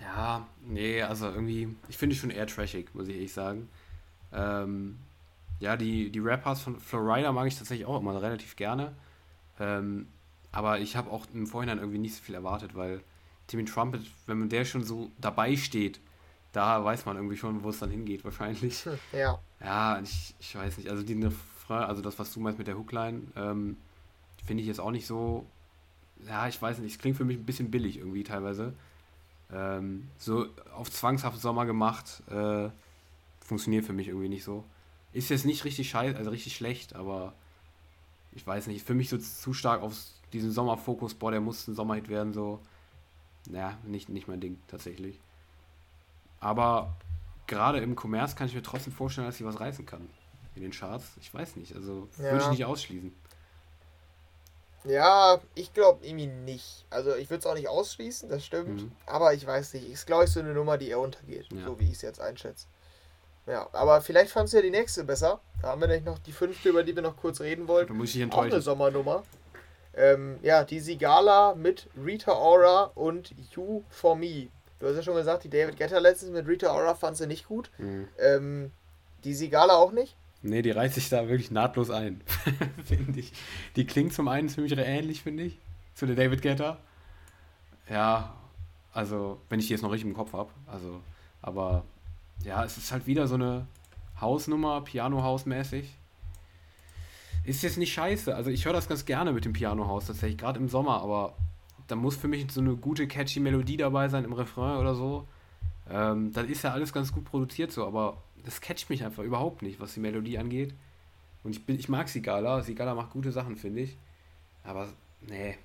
Ja, 0.00 0.46
nee, 0.66 1.02
also 1.02 1.26
irgendwie, 1.26 1.74
ich 1.88 1.96
finde 1.96 2.14
es 2.14 2.20
schon 2.20 2.30
eher 2.30 2.46
trashig, 2.46 2.94
muss 2.94 3.08
ich 3.08 3.14
ehrlich 3.14 3.32
sagen. 3.32 3.68
Ähm, 4.32 4.98
ja, 5.60 5.76
die, 5.76 6.10
die 6.10 6.18
Rappers 6.20 6.60
von 6.60 6.78
Florida 6.78 7.32
mag 7.32 7.46
ich 7.46 7.58
tatsächlich 7.58 7.86
auch 7.86 8.00
immer 8.00 8.20
relativ 8.20 8.56
gerne. 8.56 8.94
Ähm, 9.58 10.06
aber 10.52 10.78
ich 10.78 10.96
habe 10.96 11.10
auch 11.10 11.26
im 11.34 11.46
Vorhinein 11.46 11.78
irgendwie 11.78 11.98
nicht 11.98 12.14
so 12.14 12.22
viel 12.22 12.34
erwartet, 12.34 12.74
weil 12.74 13.02
Timmy 13.48 13.64
Trumpet, 13.64 14.02
wenn 14.26 14.38
man 14.38 14.48
der 14.48 14.64
schon 14.64 14.84
so 14.84 15.10
dabei 15.18 15.56
steht, 15.56 16.00
da 16.52 16.84
weiß 16.84 17.06
man 17.06 17.16
irgendwie 17.16 17.36
schon, 17.36 17.62
wo 17.62 17.70
es 17.70 17.78
dann 17.78 17.90
hingeht, 17.90 18.24
wahrscheinlich. 18.24 18.86
Ja. 19.12 19.38
Ja, 19.60 20.00
ich, 20.00 20.34
ich 20.38 20.54
weiß 20.54 20.78
nicht. 20.78 20.88
Also 20.88 21.02
die 21.02 21.28
also 21.68 22.00
das, 22.00 22.18
was 22.18 22.32
du 22.32 22.40
meinst 22.40 22.58
mit 22.58 22.66
der 22.66 22.78
Hookline, 22.78 23.22
ähm, 23.36 23.76
finde 24.44 24.62
ich 24.62 24.68
jetzt 24.68 24.80
auch 24.80 24.90
nicht 24.90 25.06
so. 25.06 25.46
Ja, 26.26 26.48
ich 26.48 26.60
weiß 26.60 26.78
nicht, 26.78 26.92
es 26.92 26.98
klingt 26.98 27.16
für 27.16 27.24
mich 27.24 27.36
ein 27.36 27.44
bisschen 27.44 27.70
billig 27.70 27.98
irgendwie 27.98 28.24
teilweise. 28.24 28.72
Ähm, 29.52 30.08
so 30.18 30.46
auf 30.74 30.90
zwangshaft 30.90 31.40
Sommer 31.40 31.66
gemacht, 31.66 32.22
äh, 32.30 32.68
funktioniert 33.40 33.84
für 33.84 33.92
mich 33.92 34.08
irgendwie 34.08 34.28
nicht 34.28 34.44
so. 34.44 34.64
Ist 35.12 35.30
jetzt 35.30 35.46
nicht 35.46 35.64
richtig 35.64 35.88
scheiße, 35.88 36.16
also 36.16 36.30
richtig 36.30 36.54
schlecht, 36.54 36.94
aber 36.94 37.32
ich 38.32 38.46
weiß 38.46 38.66
nicht, 38.66 38.86
für 38.86 38.94
mich 38.94 39.08
so 39.08 39.18
zu 39.18 39.52
stark 39.52 39.82
auf 39.82 39.94
diesen 40.32 40.52
Sommerfokus, 40.52 41.14
boah, 41.14 41.30
der 41.30 41.40
muss 41.40 41.66
ein 41.66 41.74
Sommerhit 41.74 42.08
werden, 42.08 42.32
so. 42.32 42.60
Naja, 43.48 43.78
nicht, 43.84 44.10
nicht 44.10 44.28
mein 44.28 44.40
Ding, 44.40 44.58
tatsächlich. 44.68 45.18
Aber 46.40 46.94
gerade 47.46 47.78
im 47.78 47.96
Commerce 47.96 48.36
kann 48.36 48.46
ich 48.46 48.54
mir 48.54 48.62
trotzdem 48.62 48.92
vorstellen, 48.92 49.26
dass 49.26 49.38
sie 49.38 49.44
was 49.44 49.58
reißen 49.58 49.86
kann. 49.86 50.08
In 50.54 50.62
den 50.62 50.72
Charts. 50.72 51.12
Ich 51.20 51.32
weiß 51.32 51.56
nicht. 51.56 51.74
Also 51.74 52.08
ja. 52.18 52.24
würde 52.24 52.44
ich 52.44 52.50
nicht 52.50 52.64
ausschließen. 52.64 53.12
Ja, 54.88 55.40
ich 55.54 55.74
glaube 55.74 56.06
irgendwie 56.06 56.26
nicht. 56.26 56.86
Also 56.90 57.14
ich 57.14 57.28
würde 57.30 57.40
es 57.40 57.46
auch 57.46 57.54
nicht 57.54 57.68
ausschließen, 57.68 58.28
das 58.28 58.44
stimmt. 58.44 58.82
Mhm. 58.82 58.92
Aber 59.06 59.34
ich 59.34 59.46
weiß 59.46 59.74
nicht. 59.74 59.90
Ist, 59.90 60.06
glaube 60.06 60.24
ich, 60.24 60.30
so 60.30 60.40
eine 60.40 60.54
Nummer, 60.54 60.78
die 60.78 60.88
eher 60.88 60.98
untergeht. 60.98 61.46
Ja. 61.52 61.66
So 61.66 61.78
wie 61.78 61.84
ich 61.84 61.92
es 61.92 62.02
jetzt 62.02 62.20
einschätze. 62.20 62.66
Ja, 63.46 63.68
aber 63.72 64.00
vielleicht 64.00 64.30
fandst 64.30 64.52
du 64.52 64.58
ja 64.58 64.62
die 64.62 64.70
nächste 64.70 65.04
besser. 65.04 65.40
Da 65.62 65.68
haben 65.68 65.80
wir 65.80 65.88
nämlich 65.88 66.04
noch 66.04 66.18
die 66.18 66.32
fünfte, 66.32 66.68
über 66.68 66.82
die 66.82 66.94
wir 66.94 67.02
noch 67.02 67.16
kurz 67.16 67.40
reden 67.40 67.66
wollten. 67.68 67.88
Da 67.88 67.94
muss 67.94 68.14
ich 68.14 68.20
enttäuschen. 68.20 68.50
Auch 68.50 68.54
eine 68.54 68.62
Sommernummer. 68.62 69.22
Ähm, 69.94 70.38
ja, 70.42 70.64
die 70.64 70.80
Sigala 70.80 71.54
mit 71.54 71.88
Rita 71.96 72.32
Ora 72.32 72.90
und 72.94 73.34
You 73.54 73.82
for 73.90 74.16
Me. 74.16 74.48
Du 74.78 74.86
hast 74.86 74.96
ja 74.96 75.02
schon 75.02 75.16
gesagt, 75.16 75.44
die 75.44 75.50
David 75.50 75.76
Getter 75.76 76.00
letztens 76.00 76.30
mit 76.30 76.46
Rita 76.46 76.72
Ora 76.72 76.94
fand 76.94 77.16
sie 77.16 77.26
nicht 77.26 77.48
gut. 77.48 77.70
Mhm. 77.78 78.08
Ähm, 78.18 78.72
die 79.24 79.34
Sigala 79.34 79.74
auch 79.74 79.92
nicht? 79.92 80.16
Nee, 80.42 80.62
die 80.62 80.70
reißt 80.70 80.94
sich 80.94 81.08
da 81.08 81.28
wirklich 81.28 81.50
nahtlos 81.50 81.90
ein, 81.90 82.20
finde 82.84 83.18
ich. 83.18 83.32
Die 83.76 83.86
klingt 83.86 84.12
zum 84.12 84.28
einen 84.28 84.48
ziemlich 84.48 84.76
ähnlich, 84.76 85.22
finde 85.22 85.44
ich, 85.44 85.58
zu 85.94 86.06
der 86.06 86.14
David 86.14 86.42
Getter. 86.42 86.78
Ja, 87.90 88.34
also, 88.92 89.40
wenn 89.48 89.58
ich 89.58 89.66
die 89.66 89.72
jetzt 89.72 89.82
noch 89.82 89.90
richtig 89.90 90.08
im 90.08 90.16
Kopf 90.16 90.32
habe. 90.32 90.50
Also, 90.66 91.00
aber 91.42 91.84
ja, 92.44 92.64
es 92.64 92.78
ist 92.78 92.92
halt 92.92 93.06
wieder 93.06 93.26
so 93.26 93.34
eine 93.34 93.66
Hausnummer, 94.20 94.80
Piano-Haus-mäßig. 94.82 95.94
Ist 97.44 97.62
jetzt 97.62 97.78
nicht 97.78 97.92
scheiße. 97.92 98.34
Also, 98.34 98.50
ich 98.50 98.64
höre 98.64 98.72
das 98.72 98.88
ganz 98.88 99.04
gerne 99.04 99.32
mit 99.32 99.44
dem 99.44 99.52
Piano-Haus 99.52 100.06
tatsächlich, 100.06 100.38
gerade 100.38 100.60
im 100.60 100.68
Sommer, 100.68 101.02
aber 101.02 101.34
da 101.88 101.96
muss 101.96 102.16
für 102.16 102.28
mich 102.28 102.50
so 102.52 102.60
eine 102.60 102.76
gute, 102.76 103.08
catchy 103.08 103.40
Melodie 103.40 103.76
dabei 103.76 104.08
sein 104.08 104.24
im 104.24 104.32
Refrain 104.32 104.76
oder 104.78 104.94
so. 104.94 105.26
Ähm, 105.90 106.32
dann 106.32 106.48
ist 106.48 106.62
ja 106.62 106.72
alles 106.72 106.92
ganz 106.92 107.12
gut 107.12 107.24
produziert 107.24 107.72
so, 107.72 107.86
aber 107.86 108.22
das 108.44 108.60
catcht 108.60 108.90
mich 108.90 109.04
einfach 109.04 109.22
überhaupt 109.22 109.62
nicht, 109.62 109.80
was 109.80 109.94
die 109.94 110.00
Melodie 110.00 110.38
angeht. 110.38 110.74
Und 111.44 111.52
ich, 111.52 111.64
bin, 111.64 111.78
ich 111.78 111.88
mag 111.88 112.08
Sigala. 112.08 112.62
Sigala 112.62 112.94
macht 112.94 113.10
gute 113.10 113.32
Sachen, 113.32 113.56
finde 113.56 113.82
ich. 113.82 113.96
Aber 114.64 114.88
nee, 115.22 115.56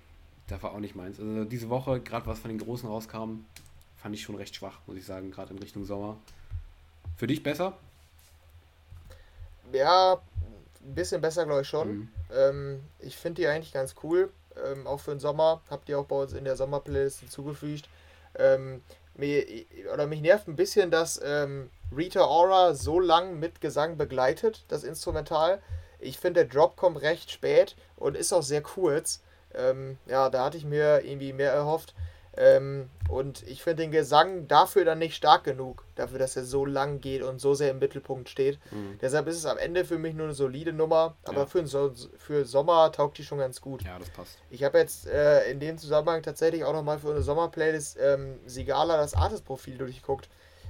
das 0.47 0.61
war 0.63 0.71
auch 0.73 0.79
nicht 0.79 0.95
meins. 0.95 1.19
Also 1.19 1.45
diese 1.45 1.69
Woche, 1.69 1.99
gerade 1.99 2.25
was 2.25 2.39
von 2.39 2.49
den 2.49 2.59
Großen 2.59 2.87
rauskam, 2.87 3.45
fand 3.97 4.15
ich 4.15 4.21
schon 4.21 4.35
recht 4.35 4.55
schwach, 4.55 4.79
muss 4.85 4.97
ich 4.97 5.05
sagen, 5.05 5.31
gerade 5.31 5.53
in 5.53 5.59
Richtung 5.59 5.85
Sommer. 5.85 6.17
Für 7.17 7.27
dich 7.27 7.43
besser? 7.43 7.77
Ja, 9.71 10.21
ein 10.83 10.95
bisschen 10.95 11.21
besser, 11.21 11.45
glaube 11.45 11.61
ich 11.61 11.67
schon. 11.67 11.95
Mhm. 11.95 12.09
Ähm, 12.33 12.79
ich 12.99 13.17
finde 13.17 13.41
die 13.41 13.47
eigentlich 13.47 13.73
ganz 13.73 13.95
cool. 14.03 14.31
Ähm, 14.65 14.85
auch 14.85 14.99
für 14.99 15.11
den 15.11 15.19
Sommer. 15.19 15.61
Habt 15.69 15.89
ihr 15.89 15.97
auch 15.97 16.05
bei 16.05 16.15
uns 16.15 16.33
in 16.33 16.43
der 16.43 16.55
Sommerplaylist 16.55 17.21
hinzugefügt. 17.21 17.89
Ähm, 18.37 18.81
mir, 19.15 19.45
oder 19.93 20.07
mich 20.07 20.21
nervt 20.21 20.47
ein 20.47 20.55
bisschen, 20.55 20.91
dass 20.91 21.21
ähm, 21.23 21.69
Rita 21.95 22.25
Ora 22.25 22.73
so 22.73 22.99
lang 22.99 23.39
mit 23.39 23.61
Gesang 23.61 23.97
begleitet, 23.97 24.65
das 24.67 24.83
Instrumental. 24.83 25.61
Ich 25.99 26.19
finde, 26.19 26.45
der 26.45 26.53
Drop 26.53 26.75
kommt 26.75 27.01
recht 27.01 27.31
spät 27.31 27.75
und 27.95 28.17
ist 28.17 28.33
auch 28.33 28.43
sehr 28.43 28.61
kurz. 28.61 29.21
Ähm, 29.53 29.97
ja, 30.07 30.29
da 30.29 30.45
hatte 30.45 30.57
ich 30.57 30.65
mir 30.65 31.05
irgendwie 31.05 31.33
mehr 31.33 31.51
erhofft. 31.51 31.93
Ähm, 32.35 32.89
und 33.09 33.43
ich 33.43 33.61
finde 33.61 33.83
den 33.83 33.91
Gesang 33.91 34.47
dafür 34.47 34.85
dann 34.85 34.97
nicht 34.97 35.15
stark 35.15 35.43
genug, 35.43 35.85
dafür, 35.95 36.17
dass 36.17 36.35
er 36.35 36.43
so 36.43 36.65
lang 36.65 36.99
geht 36.99 37.21
und 37.21 37.39
so 37.39 37.53
sehr 37.53 37.71
im 37.71 37.79
Mittelpunkt 37.79 38.27
steht. 38.27 38.59
Mhm. 38.71 38.97
Deshalb 39.01 39.27
ist 39.27 39.37
es 39.37 39.45
am 39.45 39.57
Ende 39.57 39.85
für 39.85 39.99
mich 39.99 40.15
nur 40.15 40.25
eine 40.25 40.33
solide 40.33 40.73
Nummer, 40.73 41.15
aber 41.25 41.41
ja. 41.41 41.45
für, 41.45 41.67
so 41.67 41.93
für 42.17 42.45
Sommer 42.45 42.91
taugt 42.91 43.19
die 43.19 43.23
schon 43.23 43.37
ganz 43.37 43.61
gut. 43.61 43.83
Ja, 43.83 43.99
das 43.99 44.09
passt. 44.09 44.39
Ich 44.49 44.63
habe 44.63 44.79
jetzt 44.79 45.05
äh, 45.07 45.49
in 45.51 45.59
dem 45.59 45.77
Zusammenhang 45.77 46.23
tatsächlich 46.23 46.63
auch 46.63 46.73
nochmal 46.73 46.97
für 46.97 47.11
eine 47.11 47.21
Sommerplaylist 47.21 47.97
ähm, 48.01 48.39
Sigala 48.47 48.97
das 48.97 49.13
Artist-Profil 49.13 49.77
durchgeguckt. 49.77 50.27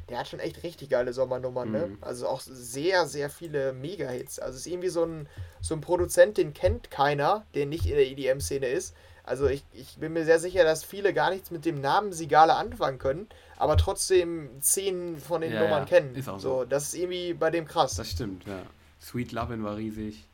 Der 0.09 0.19
hat 0.19 0.27
schon 0.27 0.39
echt 0.39 0.63
richtig 0.63 0.89
geile 0.89 1.13
Sommernummern, 1.13 1.71
ne? 1.71 1.85
mhm. 1.85 1.91
ne? 1.93 1.97
Also 2.01 2.27
auch 2.27 2.41
sehr, 2.41 3.05
sehr 3.05 3.29
viele 3.29 3.71
Mega-Hits. 3.71 4.37
Also 4.39 4.55
es 4.55 4.65
ist 4.65 4.71
irgendwie 4.71 4.89
so 4.89 5.05
ein, 5.05 5.29
so 5.61 5.75
ein 5.75 5.81
Produzent, 5.81 6.37
den 6.37 6.53
kennt 6.53 6.91
keiner, 6.91 7.45
der 7.53 7.67
nicht 7.67 7.85
in 7.85 7.95
der 7.95 8.05
EDM-Szene 8.05 8.67
ist 8.67 8.93
also 9.23 9.47
ich, 9.47 9.63
ich 9.71 9.97
bin 9.97 10.13
mir 10.13 10.25
sehr 10.25 10.39
sicher, 10.39 10.63
dass 10.63 10.83
viele 10.83 11.13
gar 11.13 11.29
nichts 11.29 11.49
mit 11.49 11.65
dem 11.65 11.79
Namen 11.79 12.11
Sigale 12.11 12.55
anfangen 12.55 12.99
können, 12.99 13.27
aber 13.57 13.77
trotzdem 13.77 14.49
zehn 14.59 15.17
von 15.17 15.41
den 15.41 15.53
ja, 15.53 15.61
Nummern 15.61 15.83
ja. 15.83 15.85
kennen. 15.85 16.15
Ist 16.15 16.27
auch 16.27 16.39
so. 16.39 16.59
so. 16.59 16.65
Das 16.65 16.83
ist 16.83 16.95
irgendwie 16.95 17.33
bei 17.33 17.49
dem 17.49 17.65
krass. 17.65 17.95
Das 17.95 18.09
stimmt, 18.09 18.45
ja. 18.45 18.63
Sweet 19.01 19.31
Lovin' 19.31 19.63
war 19.63 19.77
riesig. 19.77 20.27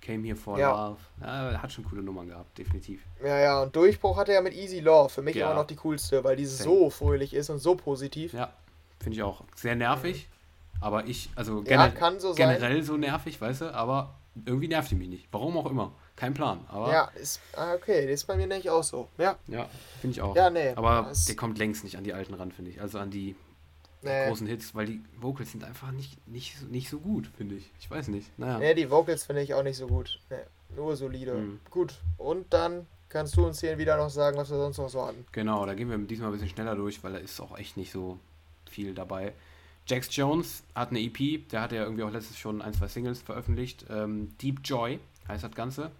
Came 0.00 0.24
Here 0.24 0.36
for 0.36 0.58
ja. 0.58 0.70
Love. 0.70 1.00
Ja, 1.20 1.60
hat 1.60 1.72
schon 1.72 1.84
coole 1.84 2.02
Nummern 2.02 2.28
gehabt, 2.28 2.56
definitiv. 2.58 3.02
Ja, 3.24 3.38
ja, 3.38 3.62
und 3.62 3.74
Durchbruch 3.74 4.16
hatte 4.16 4.32
er 4.32 4.42
mit 4.42 4.54
Easy 4.54 4.80
Love. 4.80 5.08
Für 5.08 5.22
mich 5.22 5.34
ja. 5.34 5.46
immer 5.46 5.60
noch 5.60 5.66
die 5.66 5.76
coolste, 5.76 6.22
weil 6.22 6.36
die 6.36 6.46
so 6.46 6.90
fröhlich 6.90 7.34
ist 7.34 7.50
und 7.50 7.58
so 7.58 7.74
positiv. 7.74 8.32
Ja, 8.32 8.52
finde 9.00 9.16
ich 9.16 9.22
auch. 9.22 9.42
Sehr 9.56 9.74
nervig, 9.74 10.28
aber 10.80 11.06
ich, 11.06 11.30
also 11.34 11.62
gener 11.62 11.92
so 12.18 12.34
generell 12.34 12.82
so 12.82 12.96
nervig, 12.96 13.40
weißt 13.40 13.62
du, 13.62 13.74
aber 13.74 14.14
irgendwie 14.44 14.68
nervt 14.68 14.90
die 14.90 14.94
mich 14.94 15.08
nicht. 15.08 15.28
Warum 15.32 15.56
auch 15.56 15.66
immer. 15.66 15.92
Kein 16.16 16.32
Plan, 16.32 16.64
aber. 16.68 16.90
Ja, 16.90 17.04
ist. 17.20 17.40
Ah, 17.54 17.74
okay, 17.74 18.06
das 18.06 18.14
ist 18.14 18.24
bei 18.24 18.36
mir 18.36 18.46
nicht 18.46 18.70
auch 18.70 18.82
so. 18.82 19.08
Ja. 19.18 19.36
Ja, 19.48 19.68
finde 20.00 20.14
ich 20.14 20.22
auch. 20.22 20.34
Ja, 20.34 20.48
nee. 20.48 20.72
Aber 20.74 21.12
der 21.28 21.36
kommt 21.36 21.58
längst 21.58 21.84
nicht 21.84 21.98
an 21.98 22.04
die 22.04 22.14
alten 22.14 22.32
ran, 22.32 22.52
finde 22.52 22.70
ich. 22.70 22.80
Also 22.80 22.98
an 22.98 23.10
die 23.10 23.36
nee. 24.00 24.26
großen 24.26 24.46
Hits, 24.46 24.74
weil 24.74 24.86
die 24.86 25.02
Vocals 25.20 25.52
sind 25.52 25.62
einfach 25.62 25.92
nicht, 25.92 26.26
nicht, 26.26 26.62
nicht 26.70 26.88
so 26.88 27.00
gut, 27.00 27.30
finde 27.36 27.56
ich. 27.56 27.70
Ich 27.78 27.90
weiß 27.90 28.08
nicht. 28.08 28.26
Naja. 28.38 28.58
Nee, 28.58 28.74
die 28.74 28.90
Vocals 28.90 29.24
finde 29.24 29.42
ich 29.42 29.52
auch 29.52 29.62
nicht 29.62 29.76
so 29.76 29.86
gut. 29.86 30.18
Nee, 30.30 30.36
nur 30.74 30.96
solide. 30.96 31.34
Mhm. 31.34 31.60
Gut. 31.70 32.00
Und 32.16 32.50
dann 32.52 32.86
kannst 33.10 33.36
du 33.36 33.46
uns 33.46 33.60
hier 33.60 33.76
wieder 33.76 33.98
noch 33.98 34.10
sagen, 34.10 34.38
was 34.38 34.50
wir 34.50 34.56
sonst 34.56 34.78
noch 34.78 34.88
so 34.88 35.06
hatten. 35.06 35.26
Genau, 35.32 35.66
da 35.66 35.74
gehen 35.74 35.90
wir 35.90 35.98
diesmal 35.98 36.30
ein 36.30 36.32
bisschen 36.32 36.48
schneller 36.48 36.74
durch, 36.76 37.04
weil 37.04 37.12
da 37.12 37.18
ist 37.18 37.38
auch 37.40 37.58
echt 37.58 37.76
nicht 37.76 37.92
so 37.92 38.18
viel 38.70 38.94
dabei. 38.94 39.34
Jax 39.86 40.08
Jones 40.16 40.64
hat 40.74 40.90
eine 40.90 41.00
EP, 41.00 41.48
der 41.50 41.60
hat 41.60 41.72
ja 41.72 41.82
irgendwie 41.82 42.02
auch 42.02 42.10
letztes 42.10 42.38
schon 42.38 42.60
ein, 42.62 42.72
zwei 42.72 42.88
Singles 42.88 43.20
veröffentlicht. 43.20 43.84
Ähm, 43.90 44.36
Deep 44.38 44.60
Joy 44.64 44.98
heißt 45.28 45.44
das 45.44 45.52
Ganze. 45.52 45.90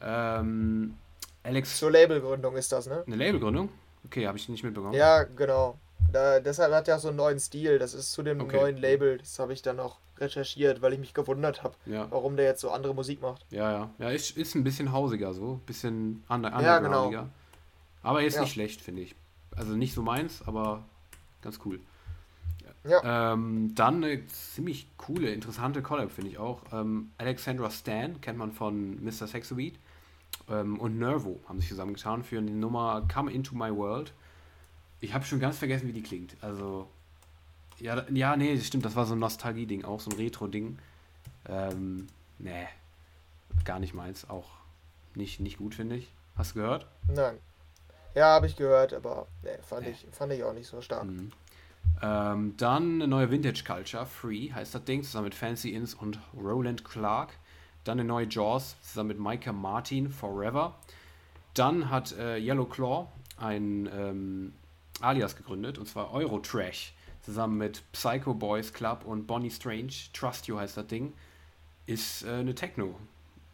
Ähm, 0.00 0.96
Alex. 1.42 1.78
Zur 1.78 1.90
Labelgründung 1.90 2.56
ist 2.56 2.72
das, 2.72 2.86
ne? 2.86 3.04
Eine 3.06 3.16
Labelgründung? 3.16 3.68
Okay, 4.04 4.26
habe 4.26 4.38
ich 4.38 4.48
nicht 4.48 4.64
mitbekommen. 4.64 4.94
Ja, 4.94 5.24
genau. 5.24 5.78
Da, 6.12 6.40
deshalb 6.40 6.72
hat 6.72 6.88
er 6.88 6.98
so 6.98 7.08
einen 7.08 7.16
neuen 7.16 7.38
Stil. 7.40 7.78
Das 7.78 7.94
ist 7.94 8.12
zu 8.12 8.22
dem 8.22 8.40
okay. 8.40 8.56
neuen 8.56 8.76
Label. 8.76 9.18
Das 9.18 9.38
habe 9.38 9.52
ich 9.52 9.62
dann 9.62 9.80
auch 9.80 9.98
recherchiert, 10.18 10.82
weil 10.82 10.92
ich 10.92 10.98
mich 10.98 11.14
gewundert 11.14 11.62
habe, 11.62 11.74
ja. 11.84 12.06
warum 12.10 12.36
der 12.36 12.46
jetzt 12.46 12.60
so 12.60 12.70
andere 12.70 12.94
Musik 12.94 13.20
macht. 13.20 13.44
Ja, 13.50 13.70
ja. 13.70 13.90
Ja, 13.98 14.10
ist, 14.10 14.36
ist 14.36 14.54
ein 14.54 14.64
bisschen 14.64 14.92
hausiger 14.92 15.34
so. 15.34 15.54
Ein 15.54 15.66
bisschen 15.66 16.24
under, 16.28 16.50
ja, 16.60 16.78
genau. 16.78 17.12
Aber 18.02 18.22
ist 18.22 18.36
ja. 18.36 18.42
nicht 18.42 18.52
schlecht, 18.52 18.80
finde 18.80 19.02
ich. 19.02 19.14
Also 19.54 19.72
nicht 19.72 19.94
so 19.94 20.02
meins, 20.02 20.42
aber 20.46 20.84
ganz 21.42 21.58
cool. 21.64 21.80
Ja. 22.88 23.32
Ähm, 23.32 23.74
dann 23.74 24.04
eine 24.04 24.26
ziemlich 24.28 24.88
coole, 24.96 25.30
interessante 25.30 25.82
Collab, 25.82 26.10
finde 26.10 26.30
ich 26.30 26.38
auch. 26.38 26.60
Ähm, 26.72 27.10
Alexandra 27.18 27.70
Stan 27.70 28.20
kennt 28.20 28.38
man 28.38 28.52
von 28.52 29.02
Mr. 29.04 29.26
Sexobeat 29.26 29.74
ähm, 30.48 30.78
und 30.78 30.98
Nervo 30.98 31.40
haben 31.48 31.60
sich 31.60 31.68
zusammengetan 31.68 32.22
für 32.22 32.40
die 32.40 32.52
Nummer 32.52 33.06
Come 33.12 33.32
Into 33.32 33.54
My 33.54 33.74
World. 33.74 34.12
Ich 35.00 35.14
habe 35.14 35.24
schon 35.24 35.40
ganz 35.40 35.58
vergessen, 35.58 35.88
wie 35.88 35.92
die 35.92 36.02
klingt. 36.02 36.36
Also, 36.40 36.88
ja, 37.78 38.04
ja, 38.10 38.36
nee, 38.36 38.56
das 38.56 38.66
stimmt, 38.66 38.84
das 38.84 38.96
war 38.96 39.06
so 39.06 39.14
ein 39.14 39.18
Nostalgie-Ding, 39.18 39.84
auch 39.84 40.00
so 40.00 40.10
ein 40.10 40.16
Retro-Ding. 40.16 40.78
Ähm, 41.48 42.06
nee, 42.38 42.66
gar 43.64 43.78
nicht 43.78 43.94
meins, 43.94 44.28
auch 44.28 44.48
nicht, 45.14 45.40
nicht 45.40 45.58
gut, 45.58 45.74
finde 45.74 45.96
ich. 45.96 46.10
Hast 46.36 46.54
du 46.54 46.60
gehört? 46.60 46.86
Nein. 47.08 47.38
Ja, 48.14 48.34
habe 48.34 48.46
ich 48.46 48.56
gehört, 48.56 48.94
aber 48.94 49.26
nee, 49.42 49.58
fand, 49.62 49.86
nee. 49.86 49.92
Ich, 49.92 50.06
fand 50.10 50.32
ich 50.32 50.42
auch 50.42 50.54
nicht 50.54 50.66
so 50.66 50.80
stark. 50.80 51.04
Mhm. 51.04 51.32
Ähm, 52.02 52.54
dann 52.56 52.96
eine 52.96 53.08
neue 53.08 53.30
Vintage 53.30 53.64
Culture, 53.64 54.04
Free 54.06 54.52
heißt 54.52 54.74
das 54.74 54.84
Ding, 54.84 55.02
zusammen 55.02 55.24
mit 55.24 55.34
Fancy 55.34 55.70
Inns 55.70 55.94
und 55.94 56.18
Roland 56.36 56.84
Clark. 56.84 57.38
Dann 57.84 57.98
eine 57.98 58.06
neue 58.06 58.26
Jaws 58.26 58.76
zusammen 58.82 59.08
mit 59.08 59.20
Micah 59.20 59.52
Martin, 59.52 60.10
Forever. 60.10 60.74
Dann 61.54 61.88
hat 61.88 62.12
äh, 62.12 62.38
Yellow 62.38 62.66
Claw 62.66 63.06
ein 63.38 63.88
ähm, 63.92 64.52
Alias 65.00 65.36
gegründet, 65.36 65.78
und 65.78 65.86
zwar 65.86 66.12
Eurotrash, 66.12 66.92
zusammen 67.22 67.58
mit 67.58 67.82
Psycho 67.92 68.34
Boys 68.34 68.72
Club 68.72 69.04
und 69.04 69.26
Bonnie 69.26 69.50
Strange. 69.50 69.92
Trust 70.12 70.46
You 70.48 70.58
heißt 70.58 70.76
das 70.76 70.86
Ding. 70.86 71.12
Ist 71.86 72.24
äh, 72.24 72.30
eine 72.30 72.54
Techno, 72.54 72.94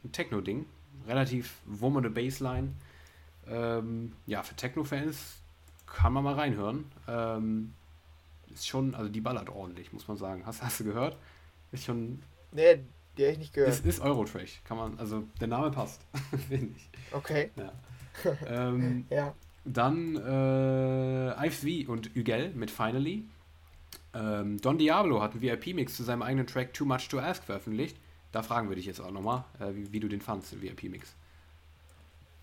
ein 0.05 0.13
Techno-Ding. 0.13 0.67
Relativ 1.07 1.57
wummende 1.65 2.11
Bassline. 2.11 2.73
Ähm, 3.47 4.13
ja, 4.27 4.43
für 4.43 4.55
Techno-Fans 4.55 5.39
kann 5.87 6.13
man 6.13 6.25
mal 6.25 6.35
reinhören. 6.35 6.85
Ähm, 7.09 7.75
ist 8.53 8.67
schon, 8.67 8.95
also 8.95 9.11
die 9.11 9.21
ballert 9.21 9.49
ordentlich, 9.51 9.93
muss 9.93 10.09
man 10.09 10.17
sagen. 10.17 10.45
Hast, 10.47 10.63
hast 10.63 10.81
du 10.81 10.85
gehört? 10.85 11.17
Ist 11.73 11.85
schon. 11.85 12.23
Nee, 12.53 12.81
die 13.17 13.23
habe 13.23 13.33
ich 13.33 13.39
nicht 13.39 13.55
gehört. 13.55 13.71
Es 13.71 13.81
ist 13.81 14.01
Eurotrash, 14.01 14.63
kann 14.65 14.77
man, 14.77 14.99
also 14.99 15.25
der 15.41 15.49
Name 15.49 15.71
passt, 15.71 16.01
finde 16.49 16.75
ich. 16.77 16.89
Okay. 17.13 17.51
Ja. 17.57 17.73
ähm, 18.47 19.07
ja. 19.11 19.35
Dann 19.65 20.17
äh, 20.17 21.47
Ives 21.47 21.61
V 21.61 21.93
und 21.93 22.17
Ugel 22.17 22.51
mit 22.55 22.71
Finally. 22.71 23.25
Ähm, 24.15 24.61
Don 24.61 24.79
Diablo 24.79 25.23
hat 25.23 25.33
einen 25.33 25.43
VIP-Mix 25.43 25.97
zu 25.97 26.03
seinem 26.03 26.23
eigenen 26.23 26.47
Track 26.47 26.75
Too 26.75 26.85
Much 26.85 27.09
to 27.09 27.19
Ask 27.19 27.45
veröffentlicht. 27.45 27.97
Da 28.33 28.43
fragen 28.43 28.69
wir 28.69 28.77
dich 28.77 28.87
jetzt 28.87 29.01
auch 29.01 29.11
nochmal, 29.11 29.45
äh, 29.61 29.75
wie, 29.75 29.93
wie, 29.93 30.01
du 30.01 30.09
den 30.09 30.21
fandst, 30.21 30.53
den 30.53 30.63
VIP-Mix. 30.63 31.15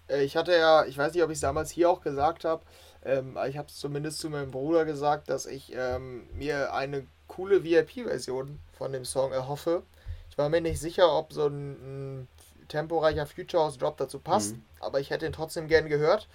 Äh, 0.09 0.23
ich 0.23 0.35
hatte 0.35 0.53
ja, 0.53 0.85
ich 0.85 0.97
weiß 0.97 1.13
nicht, 1.13 1.23
ob 1.23 1.29
ich 1.29 1.35
es 1.35 1.41
damals 1.41 1.71
hier 1.71 1.89
auch 1.89 2.01
gesagt 2.01 2.45
habe, 2.45 2.63
ähm, 3.03 3.37
ich 3.47 3.57
habe 3.57 3.67
es 3.69 3.77
zumindest 3.77 4.19
zu 4.19 4.29
meinem 4.29 4.51
Bruder 4.51 4.85
gesagt, 4.85 5.29
dass 5.29 5.45
ich 5.45 5.73
ähm, 5.75 6.27
mir 6.33 6.73
eine 6.73 7.07
coole 7.27 7.63
VIP-Version 7.63 8.59
von 8.77 8.91
dem 8.91 9.05
Song 9.05 9.31
erhoffe. 9.31 9.83
Ich 10.29 10.37
war 10.37 10.49
mir 10.49 10.61
nicht 10.61 10.79
sicher, 10.79 11.13
ob 11.13 11.31
so 11.31 11.47
ein, 11.47 11.71
ein 12.21 12.27
temporeicher 12.67 13.25
Future 13.25 13.63
House 13.63 13.77
Drop 13.77 13.97
dazu 13.97 14.19
passt, 14.19 14.55
mhm. 14.55 14.63
aber 14.79 14.99
ich 14.99 15.09
hätte 15.09 15.25
ihn 15.25 15.33
trotzdem 15.33 15.67
gern 15.67 15.87
gehört. 15.87 16.27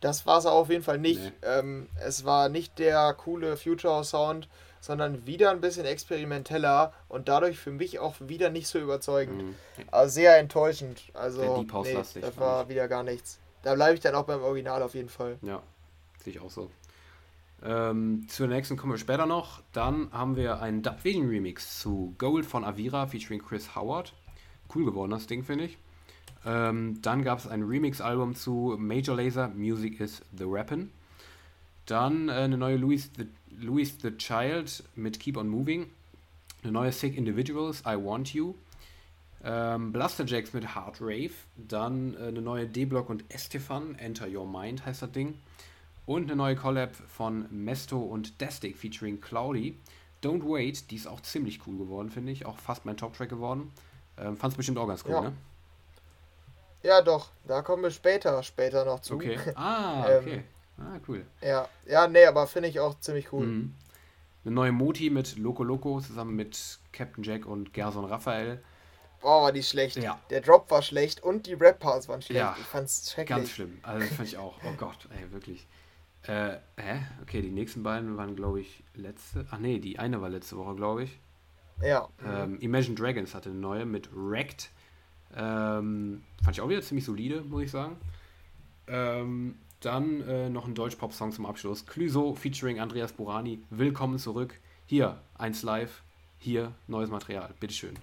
Das 0.00 0.26
war 0.26 0.38
es 0.38 0.46
auf 0.46 0.68
jeden 0.68 0.82
Fall 0.82 0.98
nicht. 0.98 1.20
Nee. 1.20 1.32
Ähm, 1.42 1.88
es 2.04 2.24
war 2.24 2.48
nicht 2.48 2.78
der 2.78 3.14
coole 3.14 3.56
Future 3.56 3.94
House 3.94 4.10
Sound, 4.10 4.48
sondern 4.82 5.26
wieder 5.28 5.52
ein 5.52 5.60
bisschen 5.60 5.86
experimenteller 5.86 6.92
und 7.08 7.28
dadurch 7.28 7.56
für 7.56 7.70
mich 7.70 8.00
auch 8.00 8.16
wieder 8.18 8.50
nicht 8.50 8.66
so 8.66 8.80
überzeugend. 8.80 9.42
Mhm. 9.42 9.54
Also 9.92 10.14
sehr 10.14 10.36
enttäuschend. 10.38 11.04
Also 11.14 11.62
nee, 11.84 11.94
das 11.94 12.36
war 12.36 12.68
wieder 12.68 12.88
gar 12.88 13.04
nichts. 13.04 13.38
Da 13.62 13.76
bleibe 13.76 13.94
ich 13.94 14.00
dann 14.00 14.16
auch 14.16 14.24
beim 14.24 14.42
Original 14.42 14.82
auf 14.82 14.94
jeden 14.94 15.08
Fall. 15.08 15.38
Ja, 15.40 15.62
sehe 16.18 16.32
ich 16.32 16.40
auch 16.40 16.50
so. 16.50 16.68
Ähm, 17.64 18.26
zur 18.28 18.48
nächsten 18.48 18.76
kommen 18.76 18.92
wir 18.92 18.98
später 18.98 19.24
noch. 19.24 19.62
Dann 19.72 20.12
haben 20.12 20.34
wir 20.34 20.60
einen 20.60 20.82
Dub 20.82 21.04
Vision 21.04 21.28
Remix 21.28 21.78
zu 21.78 22.16
Gold 22.18 22.44
von 22.44 22.64
Avira 22.64 23.06
featuring 23.06 23.40
Chris 23.40 23.76
Howard. 23.76 24.12
Cool 24.74 24.84
geworden, 24.84 25.12
das 25.12 25.28
Ding, 25.28 25.44
finde 25.44 25.66
ich. 25.66 25.78
Ähm, 26.44 27.00
dann 27.02 27.22
gab 27.22 27.38
es 27.38 27.46
ein 27.46 27.62
Remix-Album 27.62 28.34
zu 28.34 28.74
Major 28.80 29.14
Laser 29.14 29.46
Music 29.46 30.00
is 30.00 30.22
the 30.36 30.42
Rappin'. 30.42 30.88
Dann 31.86 32.28
äh, 32.28 32.32
eine 32.32 32.56
neue 32.56 32.76
Louis 32.76 33.10
the, 33.16 33.26
Louis 33.60 33.94
the 34.00 34.16
Child 34.16 34.84
mit 34.94 35.20
Keep 35.20 35.36
on 35.36 35.48
Moving. 35.48 35.90
Eine 36.62 36.72
neue 36.72 36.92
Sick 36.92 37.16
Individuals, 37.16 37.80
I 37.80 37.96
Want 37.96 38.34
You. 38.34 38.54
Ähm, 39.44 39.92
Blaster 39.92 40.24
Jacks 40.24 40.52
mit 40.52 40.74
Hard 40.74 41.00
Rave. 41.00 41.32
Dann 41.56 42.14
äh, 42.14 42.28
eine 42.28 42.42
neue 42.42 42.66
D-Block 42.66 43.10
und 43.10 43.24
Estefan, 43.28 43.96
Enter 43.96 44.28
Your 44.28 44.46
Mind 44.46 44.86
heißt 44.86 45.02
das 45.02 45.12
Ding. 45.12 45.38
Und 46.06 46.24
eine 46.24 46.36
neue 46.36 46.56
Collab 46.56 46.94
von 46.94 47.46
Mesto 47.50 47.98
und 47.98 48.40
Destic 48.40 48.76
featuring 48.76 49.20
Cloudy. 49.20 49.78
Don't 50.22 50.42
Wait, 50.44 50.90
die 50.90 50.96
ist 50.96 51.06
auch 51.06 51.20
ziemlich 51.20 51.66
cool 51.66 51.78
geworden, 51.78 52.10
finde 52.10 52.32
ich. 52.32 52.46
Auch 52.46 52.56
fast 52.58 52.84
mein 52.84 52.96
Top-Track 52.96 53.28
geworden. 53.28 53.72
Ähm, 54.18 54.36
Fand's 54.36 54.56
bestimmt 54.56 54.78
auch 54.78 54.86
ganz 54.86 55.04
cool, 55.04 55.12
ja. 55.12 55.20
ne? 55.22 55.32
Ja, 56.82 57.00
doch. 57.02 57.30
Da 57.46 57.62
kommen 57.62 57.82
wir 57.82 57.90
später, 57.90 58.42
später 58.42 58.84
noch 58.84 59.00
zu. 59.00 59.14
Okay. 59.14 59.38
Ah, 59.54 60.06
ähm, 60.08 60.24
okay. 60.24 60.44
Ah, 60.78 60.98
cool. 61.08 61.26
Ja, 61.40 61.68
ja, 61.86 62.06
nee, 62.08 62.24
aber 62.24 62.46
finde 62.46 62.68
ich 62.68 62.80
auch 62.80 62.98
ziemlich 63.00 63.32
cool. 63.32 63.46
Mhm. 63.46 63.74
Eine 64.44 64.54
neue 64.54 64.72
Moti 64.72 65.10
mit 65.10 65.38
Loco 65.38 65.62
Loco 65.62 66.00
zusammen 66.00 66.34
mit 66.34 66.78
Captain 66.92 67.22
Jack 67.22 67.46
und 67.46 67.72
Gerson 67.72 68.04
Raphael. 68.04 68.62
Boah, 69.20 69.42
war 69.42 69.52
die 69.52 69.62
schlecht. 69.62 69.96
Ja. 69.96 70.20
Der 70.30 70.40
Drop 70.40 70.68
war 70.70 70.82
schlecht 70.82 71.22
und 71.22 71.46
die 71.46 71.54
Rap-Parts 71.54 72.08
waren 72.08 72.20
schlecht. 72.22 72.40
Ja, 72.40 72.56
ich 72.58 72.66
fand's 72.66 73.10
schrecklich. 73.10 73.36
Ganz 73.36 73.50
schlimm. 73.50 73.78
Also, 73.82 74.00
das 74.00 74.16
fand 74.16 74.28
ich 74.28 74.36
auch. 74.36 74.58
Oh 74.64 74.72
Gott, 74.76 75.08
ey, 75.16 75.30
wirklich. 75.30 75.68
Äh, 76.24 76.56
hä? 76.76 77.02
Okay, 77.22 77.40
die 77.40 77.50
nächsten 77.50 77.84
beiden 77.84 78.16
waren, 78.16 78.34
glaube 78.34 78.60
ich, 78.60 78.82
letzte. 78.94 79.46
Ach 79.50 79.58
nee, 79.58 79.78
die 79.78 80.00
eine 80.00 80.20
war 80.20 80.28
letzte 80.28 80.56
Woche, 80.56 80.74
glaube 80.74 81.04
ich. 81.04 81.18
Ja. 81.80 82.08
Ähm, 82.24 82.58
Imagine 82.60 82.96
Dragons 82.96 83.34
hatte 83.34 83.50
eine 83.50 83.58
neue 83.58 83.86
mit 83.86 84.08
Wrecked. 84.12 84.70
Ähm, 85.34 86.22
fand 86.42 86.56
ich 86.56 86.60
auch 86.60 86.68
wieder 86.68 86.82
ziemlich 86.82 87.04
solide, 87.04 87.42
muss 87.42 87.62
ich 87.62 87.70
sagen. 87.70 87.96
Ähm, 88.88 89.56
dann 89.84 90.26
äh, 90.28 90.48
noch 90.48 90.66
ein 90.66 90.74
Deutsch-Pop-Song 90.74 91.32
zum 91.32 91.46
Abschluss. 91.46 91.86
Clüso 91.86 92.34
featuring 92.34 92.80
Andreas 92.80 93.12
Burani. 93.12 93.60
Willkommen 93.70 94.18
zurück. 94.18 94.54
Hier, 94.86 95.20
eins 95.36 95.62
live. 95.62 96.02
Hier, 96.38 96.72
neues 96.86 97.10
Material. 97.10 97.54
Bitteschön. 97.60 97.94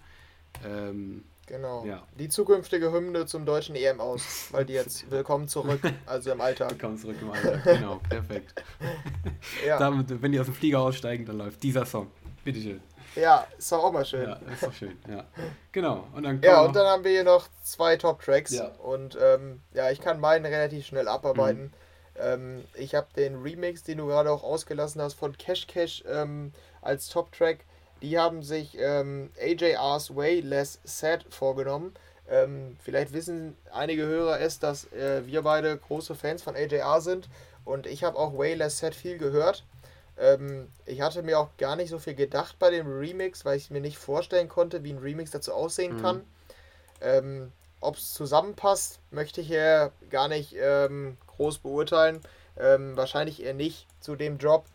Ähm, 0.65 1.23
genau. 1.45 1.85
Ja. 1.85 2.03
Die 2.17 2.29
zukünftige 2.29 2.91
Hymne 2.91 3.25
zum 3.25 3.45
deutschen 3.45 3.75
EM 3.75 3.99
aus, 3.99 4.49
weil 4.51 4.65
die 4.65 4.73
jetzt 4.73 5.09
Willkommen 5.11 5.47
zurück, 5.47 5.81
also 6.05 6.31
im 6.31 6.41
Alltag. 6.41 6.71
Willkommen 6.71 6.97
zurück 6.97 7.17
im 7.21 7.31
Alltag, 7.31 7.63
genau, 7.63 7.99
perfekt. 8.09 8.63
ja. 9.65 9.77
Damit, 9.77 10.21
wenn 10.21 10.31
die 10.31 10.39
aus 10.39 10.47
dem 10.47 10.55
Flieger 10.55 10.81
aussteigen, 10.81 11.25
dann 11.25 11.37
läuft 11.37 11.63
dieser 11.63 11.85
Song. 11.85 12.07
Bitteschön. 12.43 12.81
Ja, 13.15 13.47
ist 13.57 13.71
doch 13.71 13.83
auch 13.83 13.91
mal 13.91 14.05
schön. 14.05 14.29
Ja, 14.29 14.39
ist 14.53 14.63
doch 14.63 14.73
schön, 14.73 14.97
ja. 15.09 15.25
Genau. 15.71 16.07
Und 16.13 16.23
dann 16.23 16.41
ja, 16.41 16.61
und 16.61 16.75
dann 16.75 16.85
haben 16.85 17.03
wir 17.03 17.11
hier 17.11 17.23
noch 17.23 17.47
zwei 17.63 17.95
Top-Tracks. 17.95 18.51
Ja. 18.51 18.67
Und 18.83 19.17
ähm, 19.21 19.61
ja, 19.73 19.89
ich 19.91 19.99
kann 19.99 20.19
meinen 20.19 20.45
relativ 20.45 20.85
schnell 20.85 21.07
abarbeiten. 21.07 21.63
Mhm. 21.63 21.71
Ähm, 22.19 22.63
ich 22.75 22.95
habe 22.95 23.07
den 23.15 23.41
Remix, 23.41 23.83
den 23.83 23.97
du 23.97 24.07
gerade 24.07 24.31
auch 24.31 24.43
ausgelassen 24.43 25.01
hast, 25.01 25.13
von 25.15 25.37
Cash 25.37 25.67
Cash 25.67 26.03
ähm, 26.07 26.51
als 26.81 27.09
Top-Track. 27.09 27.59
Die 28.01 28.17
haben 28.17 28.43
sich 28.43 28.77
ähm, 28.79 29.31
AJR's 29.41 30.15
Way 30.15 30.41
Less 30.41 30.79
Sad 30.83 31.25
vorgenommen. 31.29 31.93
Ähm, 32.29 32.77
vielleicht 32.83 33.11
wissen 33.11 33.57
einige 33.71 34.05
Hörer 34.05 34.39
es, 34.39 34.59
dass 34.59 34.91
äh, 34.93 35.25
wir 35.25 35.41
beide 35.41 35.75
große 35.77 36.15
Fans 36.15 36.43
von 36.43 36.55
AJR 36.55 37.01
sind. 37.01 37.27
Und 37.65 37.87
ich 37.87 38.03
habe 38.03 38.17
auch 38.17 38.37
Way 38.37 38.55
Less 38.55 38.77
Sad 38.77 38.95
viel 38.95 39.17
gehört. 39.17 39.65
Ähm, 40.19 40.67
ich 40.85 41.01
hatte 41.01 41.23
mir 41.23 41.39
auch 41.39 41.55
gar 41.57 41.75
nicht 41.75 41.89
so 41.89 41.97
viel 41.97 42.15
gedacht 42.15 42.57
bei 42.59 42.69
dem 42.69 42.87
Remix, 42.87 43.45
weil 43.45 43.57
ich 43.57 43.71
mir 43.71 43.81
nicht 43.81 43.97
vorstellen 43.97 44.49
konnte, 44.49 44.83
wie 44.83 44.91
ein 44.91 44.99
Remix 44.99 45.31
dazu 45.31 45.53
aussehen 45.53 45.97
mhm. 45.97 46.01
kann. 46.01 46.23
Ähm, 47.01 47.51
Ob 47.79 47.95
es 47.95 48.13
zusammenpasst, 48.13 48.99
möchte 49.11 49.39
ich 49.41 49.49
ja 49.49 49.91
gar 50.09 50.27
nicht 50.27 50.55
ähm, 50.59 51.17
groß 51.27 51.59
beurteilen. 51.59 52.21
Ähm, 52.57 52.97
wahrscheinlich 52.97 53.41
eher 53.41 53.53
nicht 53.53 53.87
zu 54.01 54.17
dem 54.17 54.37
Job. 54.37 54.65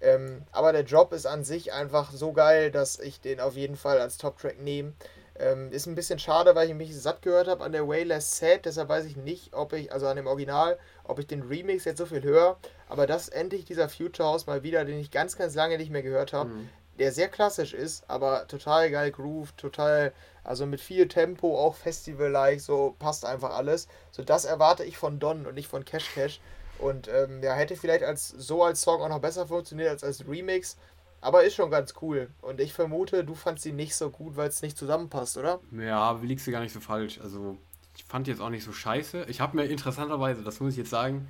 Ähm, 0.00 0.42
aber 0.52 0.72
der 0.72 0.84
Job 0.84 1.12
ist 1.12 1.26
an 1.26 1.44
sich 1.44 1.72
einfach 1.72 2.10
so 2.12 2.32
geil, 2.32 2.70
dass 2.70 2.98
ich 2.98 3.20
den 3.20 3.40
auf 3.40 3.56
jeden 3.56 3.76
Fall 3.76 4.00
als 4.00 4.16
Top-Track 4.16 4.60
nehme. 4.60 4.94
Ähm, 5.36 5.72
ist 5.72 5.86
ein 5.86 5.94
bisschen 5.94 6.18
schade, 6.18 6.54
weil 6.54 6.68
ich 6.68 6.74
mich 6.74 6.96
satt 6.96 7.20
gehört 7.20 7.48
habe 7.48 7.64
an 7.64 7.72
der 7.72 7.88
Way 7.88 8.04
Less 8.04 8.38
Sad, 8.38 8.66
deshalb 8.66 8.88
weiß 8.88 9.04
ich 9.04 9.16
nicht, 9.16 9.52
ob 9.52 9.72
ich, 9.72 9.92
also 9.92 10.06
an 10.06 10.16
dem 10.16 10.28
Original, 10.28 10.78
ob 11.02 11.18
ich 11.18 11.26
den 11.26 11.42
Remix 11.42 11.84
jetzt 11.84 11.98
so 11.98 12.06
viel 12.06 12.22
höre. 12.22 12.56
Aber 12.94 13.08
das 13.08 13.28
endlich 13.28 13.64
dieser 13.64 13.88
Future 13.88 14.28
House 14.28 14.46
mal 14.46 14.62
wieder, 14.62 14.84
den 14.84 15.00
ich 15.00 15.10
ganz, 15.10 15.36
ganz 15.36 15.56
lange 15.56 15.78
nicht 15.78 15.90
mehr 15.90 16.04
gehört 16.04 16.32
habe. 16.32 16.50
Mhm. 16.50 16.68
Der 17.00 17.10
sehr 17.10 17.26
klassisch 17.26 17.74
ist, 17.74 18.08
aber 18.08 18.46
total 18.46 18.88
geil 18.88 19.10
groove, 19.10 19.50
total, 19.56 20.12
also 20.44 20.64
mit 20.64 20.80
viel 20.80 21.08
Tempo, 21.08 21.58
auch 21.58 21.74
Festival-like, 21.74 22.60
so 22.60 22.94
passt 23.00 23.24
einfach 23.24 23.50
alles. 23.56 23.88
So 24.12 24.22
das 24.22 24.44
erwarte 24.44 24.84
ich 24.84 24.96
von 24.96 25.18
Don 25.18 25.44
und 25.44 25.56
nicht 25.56 25.66
von 25.66 25.84
Cash 25.84 26.08
Cash. 26.14 26.40
Und 26.78 27.08
ähm, 27.08 27.42
ja, 27.42 27.54
hätte 27.54 27.74
vielleicht 27.74 28.04
als 28.04 28.28
so 28.28 28.62
als 28.62 28.82
Song 28.82 29.02
auch 29.02 29.08
noch 29.08 29.18
besser 29.18 29.48
funktioniert 29.48 29.90
als 29.90 30.04
als 30.04 30.24
Remix. 30.28 30.76
Aber 31.20 31.42
ist 31.42 31.56
schon 31.56 31.72
ganz 31.72 31.94
cool. 32.00 32.30
Und 32.42 32.60
ich 32.60 32.72
vermute, 32.72 33.24
du 33.24 33.34
fandst 33.34 33.64
sie 33.64 33.72
nicht 33.72 33.96
so 33.96 34.08
gut, 34.08 34.36
weil 34.36 34.48
es 34.48 34.62
nicht 34.62 34.78
zusammenpasst, 34.78 35.36
oder? 35.36 35.58
Ja, 35.72 36.12
liegst 36.22 36.46
du 36.46 36.52
gar 36.52 36.60
nicht 36.60 36.72
so 36.72 36.78
falsch. 36.78 37.20
Also, 37.20 37.58
ich 37.96 38.04
fand 38.04 38.28
die 38.28 38.30
jetzt 38.30 38.40
auch 38.40 38.50
nicht 38.50 38.62
so 38.62 38.70
scheiße. 38.70 39.24
Ich 39.26 39.40
habe 39.40 39.56
mir 39.56 39.64
interessanterweise, 39.64 40.44
das 40.44 40.60
muss 40.60 40.74
ich 40.74 40.78
jetzt 40.78 40.90
sagen, 40.90 41.26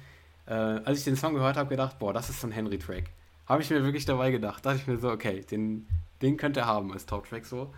äh, 0.47 0.53
als 0.53 0.99
ich 0.99 1.05
den 1.05 1.17
Song 1.17 1.35
gehört 1.35 1.57
habe, 1.57 1.69
gedacht, 1.69 1.99
boah, 1.99 2.13
das 2.13 2.31
ist 2.31 2.41
so 2.41 2.47
ein 2.47 2.53
Henry-Track. 2.53 3.11
Habe 3.47 3.63
ich 3.63 3.71
mir 3.71 3.83
wirklich 3.85 4.05
dabei 4.05 4.31
gedacht. 4.31 4.65
Dachte 4.65 4.79
ich 4.79 4.87
mir 4.87 4.99
so, 4.99 5.11
okay, 5.11 5.43
den, 5.43 5.87
den 6.23 6.37
könnte 6.37 6.61
er 6.61 6.67
haben 6.67 6.93
als 6.93 7.07
Top-Track 7.07 7.45
so. 7.45 7.73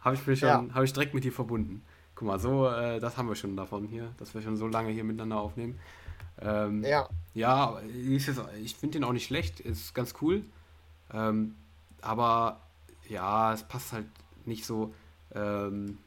Habe 0.00 0.16
ich 0.16 0.26
mir 0.26 0.36
schon, 0.36 0.48
ja. 0.48 0.64
habe 0.74 0.84
ich 0.84 0.92
direkt 0.92 1.14
mit 1.14 1.24
dir 1.24 1.32
verbunden. 1.32 1.82
Guck 2.14 2.28
mal, 2.28 2.38
so, 2.38 2.68
äh, 2.68 3.00
das 3.00 3.16
haben 3.16 3.28
wir 3.28 3.34
schon 3.34 3.56
davon 3.56 3.86
hier, 3.86 4.12
dass 4.18 4.34
wir 4.34 4.42
schon 4.42 4.56
so 4.56 4.66
lange 4.66 4.90
hier 4.90 5.04
miteinander 5.04 5.38
aufnehmen. 5.40 5.78
Ähm, 6.40 6.84
ja. 6.84 7.08
Ja, 7.32 7.80
jetzt, 7.80 8.30
ich 8.62 8.76
finde 8.76 8.98
den 8.98 9.04
auch 9.04 9.12
nicht 9.12 9.26
schlecht, 9.26 9.60
ist 9.60 9.94
ganz 9.94 10.14
cool. 10.20 10.44
Ähm, 11.12 11.54
aber 12.02 12.60
ja, 13.08 13.52
es 13.52 13.62
passt 13.64 13.92
halt 13.92 14.06
nicht 14.44 14.64
so. 14.64 14.94
Ähm, 15.34 15.98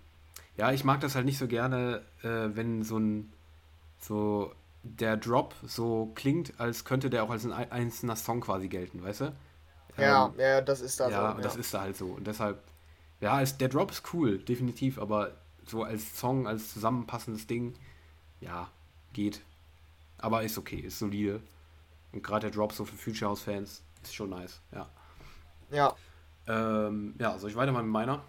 ja, 0.57 0.71
ich 0.71 0.83
mag 0.83 1.01
das 1.01 1.15
halt 1.15 1.25
nicht 1.25 1.37
so 1.37 1.47
gerne, 1.47 2.01
äh, 2.23 2.55
wenn 2.55 2.83
so 2.83 2.97
ein 2.97 3.31
so 3.99 4.51
der 4.88 5.17
Drop 5.17 5.55
so 5.63 6.11
klingt, 6.15 6.59
als 6.59 6.85
könnte 6.85 7.09
der 7.09 7.23
auch 7.23 7.29
als 7.29 7.45
ein 7.45 7.51
einzelner 7.51 8.15
Song 8.15 8.41
quasi 8.41 8.67
gelten, 8.67 9.03
weißt 9.03 9.21
du? 9.21 9.35
Ja, 9.97 10.27
ähm, 10.27 10.39
ja, 10.39 10.61
das 10.61 10.81
ist 10.81 10.99
da 10.99 11.09
ja, 11.09 11.31
so. 11.31 11.38
Ja, 11.38 11.43
das 11.43 11.55
ist 11.55 11.73
da 11.73 11.81
halt 11.81 11.97
so. 11.97 12.07
Und 12.07 12.27
deshalb, 12.27 12.61
ja, 13.19 13.33
als, 13.33 13.57
der 13.57 13.69
Drop 13.69 13.91
ist 13.91 14.03
cool, 14.13 14.38
definitiv, 14.39 14.99
aber 14.99 15.31
so 15.65 15.83
als 15.83 16.17
Song, 16.19 16.47
als 16.47 16.73
zusammenpassendes 16.73 17.47
Ding, 17.47 17.73
ja, 18.39 18.69
geht. 19.13 19.41
Aber 20.17 20.43
ist 20.43 20.57
okay, 20.57 20.77
ist 20.77 20.99
solide. 20.99 21.41
Und 22.13 22.23
gerade 22.23 22.49
der 22.49 22.55
Drop 22.55 22.73
so 22.73 22.85
für 22.85 22.95
Future 22.95 23.31
House 23.31 23.41
Fans 23.41 23.83
ist 24.03 24.15
schon 24.15 24.29
nice, 24.29 24.61
ja. 24.71 24.88
Ja. 25.71 25.95
Ähm, 26.47 27.15
ja, 27.19 27.38
soll 27.38 27.49
ich 27.49 27.55
weitermachen 27.55 27.85
mit 27.85 27.93
meiner? 27.93 28.21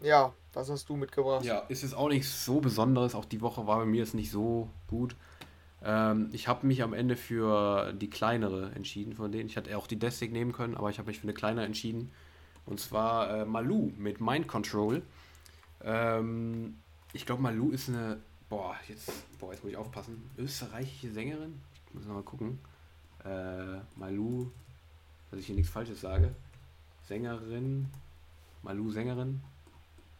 Ja, 0.00 0.32
was 0.52 0.70
hast 0.70 0.88
du 0.88 0.96
mitgebracht? 0.96 1.44
Ja, 1.44 1.60
ist 1.68 1.82
jetzt 1.82 1.94
auch 1.94 2.08
nicht 2.08 2.28
so 2.28 2.60
besonderes. 2.60 3.14
Auch 3.14 3.24
die 3.24 3.40
Woche 3.40 3.66
war 3.66 3.78
bei 3.78 3.84
mir 3.86 3.98
jetzt 3.98 4.14
nicht 4.14 4.30
so 4.30 4.68
gut. 4.86 5.16
Ähm, 5.84 6.28
ich 6.32 6.48
habe 6.48 6.66
mich 6.66 6.82
am 6.82 6.92
Ende 6.92 7.16
für 7.16 7.92
die 7.92 8.10
kleinere 8.10 8.72
entschieden 8.74 9.14
von 9.14 9.32
denen. 9.32 9.48
Ich 9.48 9.56
hätte 9.56 9.76
auch 9.76 9.86
die 9.86 9.98
Destig 9.98 10.32
nehmen 10.32 10.52
können, 10.52 10.76
aber 10.76 10.90
ich 10.90 10.98
habe 10.98 11.08
mich 11.08 11.18
für 11.18 11.24
eine 11.24 11.34
kleinere 11.34 11.64
entschieden. 11.64 12.10
Und 12.66 12.78
zwar 12.80 13.40
äh, 13.40 13.44
Malu 13.44 13.92
mit 13.98 14.20
Mind 14.20 14.46
Control. 14.46 15.02
Ähm, 15.82 16.78
ich 17.12 17.26
glaube, 17.26 17.42
Malu 17.42 17.70
ist 17.70 17.88
eine, 17.88 18.18
boah, 18.48 18.76
jetzt, 18.88 19.10
boah, 19.38 19.52
jetzt 19.52 19.64
muss 19.64 19.72
ich 19.72 19.78
aufpassen, 19.78 20.22
österreichische 20.38 21.12
Sängerin. 21.12 21.60
Ich 21.88 21.94
muss 21.94 22.06
nochmal 22.06 22.22
gucken. 22.22 22.60
Äh, 23.24 23.80
Malu, 23.96 24.50
dass 25.30 25.40
ich 25.40 25.46
hier 25.46 25.56
nichts 25.56 25.72
Falsches 25.72 26.00
sage. 26.00 26.34
Sängerin, 27.08 27.88
Malu 28.62 28.90
Sängerin. 28.90 29.40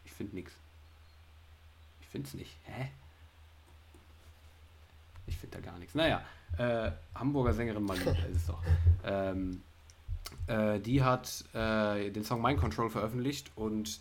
Ich 0.03 0.11
finde 0.11 0.35
nichts. 0.35 0.53
Ich 2.01 2.07
finde 2.07 2.27
es 2.27 2.33
nicht. 2.33 2.57
Hä? 2.65 2.89
Ich 5.33 5.39
finde 5.39 5.57
da 5.57 5.71
gar 5.71 5.79
nichts. 5.79 5.95
Naja, 5.95 6.21
äh, 6.57 6.91
Hamburger 7.15 7.53
Sängerin 7.53 7.83
Malu, 7.83 8.01
ist 8.31 8.35
es 8.35 8.47
doch. 8.47 8.61
Ähm, 9.03 9.61
äh, 10.47 10.79
die 10.79 11.01
hat 11.01 11.43
äh, 11.53 12.11
den 12.11 12.23
Song 12.23 12.41
Mind 12.41 12.59
Control 12.59 12.89
veröffentlicht 12.89 13.51
und 13.55 13.99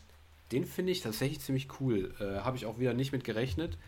den 0.52 0.66
finde 0.66 0.92
ich 0.92 1.00
tatsächlich 1.00 1.40
ziemlich 1.40 1.68
cool. 1.80 2.14
Äh, 2.20 2.40
Habe 2.40 2.56
ich 2.56 2.66
auch 2.66 2.78
wieder 2.78 2.92
nicht 2.92 3.12
mit 3.12 3.24
gerechnet. 3.24 3.78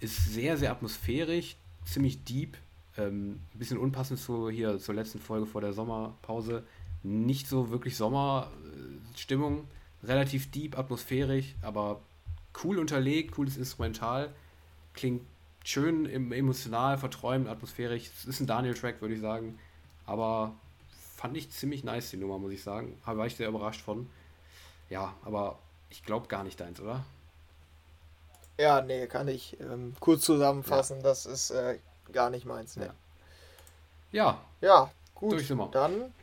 Ist 0.00 0.32
sehr, 0.32 0.56
sehr 0.56 0.72
atmosphärisch, 0.72 1.56
ziemlich 1.84 2.24
deep. 2.24 2.56
Ähm, 2.96 3.40
ein 3.54 3.58
bisschen 3.58 3.78
unpassend 3.78 4.18
zu 4.18 4.50
hier 4.50 4.78
zur 4.80 4.96
letzten 4.96 5.20
Folge 5.20 5.46
vor 5.46 5.60
der 5.60 5.72
Sommerpause. 5.72 6.64
Nicht 7.04 7.46
so 7.46 7.70
wirklich 7.70 7.96
Sommerstimmung. 7.96 9.68
Relativ 10.02 10.50
deep, 10.50 10.76
atmosphärisch, 10.76 11.54
aber 11.62 12.00
cool 12.64 12.78
unterlegt, 12.78 13.32
cooles 13.32 13.56
Instrumental. 13.56 14.32
Klingt 14.94 15.22
schön 15.68 16.06
emotional, 16.32 16.96
verträumt, 16.96 17.46
atmosphärisch. 17.46 18.10
Es 18.16 18.24
ist 18.24 18.40
ein 18.40 18.46
Daniel-Track, 18.46 19.02
würde 19.02 19.14
ich 19.14 19.20
sagen. 19.20 19.58
Aber 20.06 20.54
fand 21.16 21.36
ich 21.36 21.50
ziemlich 21.50 21.84
nice, 21.84 22.10
die 22.10 22.16
Nummer, 22.16 22.38
muss 22.38 22.52
ich 22.52 22.62
sagen. 22.62 22.98
War 23.04 23.26
ich 23.26 23.36
sehr 23.36 23.48
überrascht 23.48 23.82
von. 23.82 24.08
Ja, 24.88 25.14
aber 25.26 25.58
ich 25.90 26.02
glaube 26.02 26.28
gar 26.28 26.42
nicht 26.42 26.58
deins, 26.58 26.80
oder? 26.80 27.04
Ja, 28.58 28.80
nee, 28.80 29.06
kann 29.06 29.28
ich 29.28 29.60
ähm, 29.60 29.94
kurz 30.00 30.22
zusammenfassen. 30.22 30.98
Ja. 30.98 31.02
Das 31.02 31.26
ist 31.26 31.50
äh, 31.50 31.78
gar 32.12 32.30
nicht 32.30 32.46
meins. 32.46 32.76
Nee. 32.76 32.86
Ja. 32.86 32.92
ja. 34.12 34.40
Ja, 34.62 34.90
gut. 35.14 35.44
Dann 35.72 36.14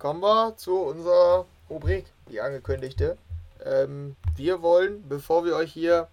kommen 0.00 0.20
wir 0.20 0.56
zu 0.56 0.76
unserer 0.76 1.46
Rubrik, 1.70 2.06
die 2.28 2.40
angekündigte. 2.40 3.16
Ähm, 3.64 4.16
wir 4.34 4.62
wollen, 4.62 5.08
bevor 5.08 5.44
wir 5.44 5.54
euch 5.54 5.72
hier 5.72 6.08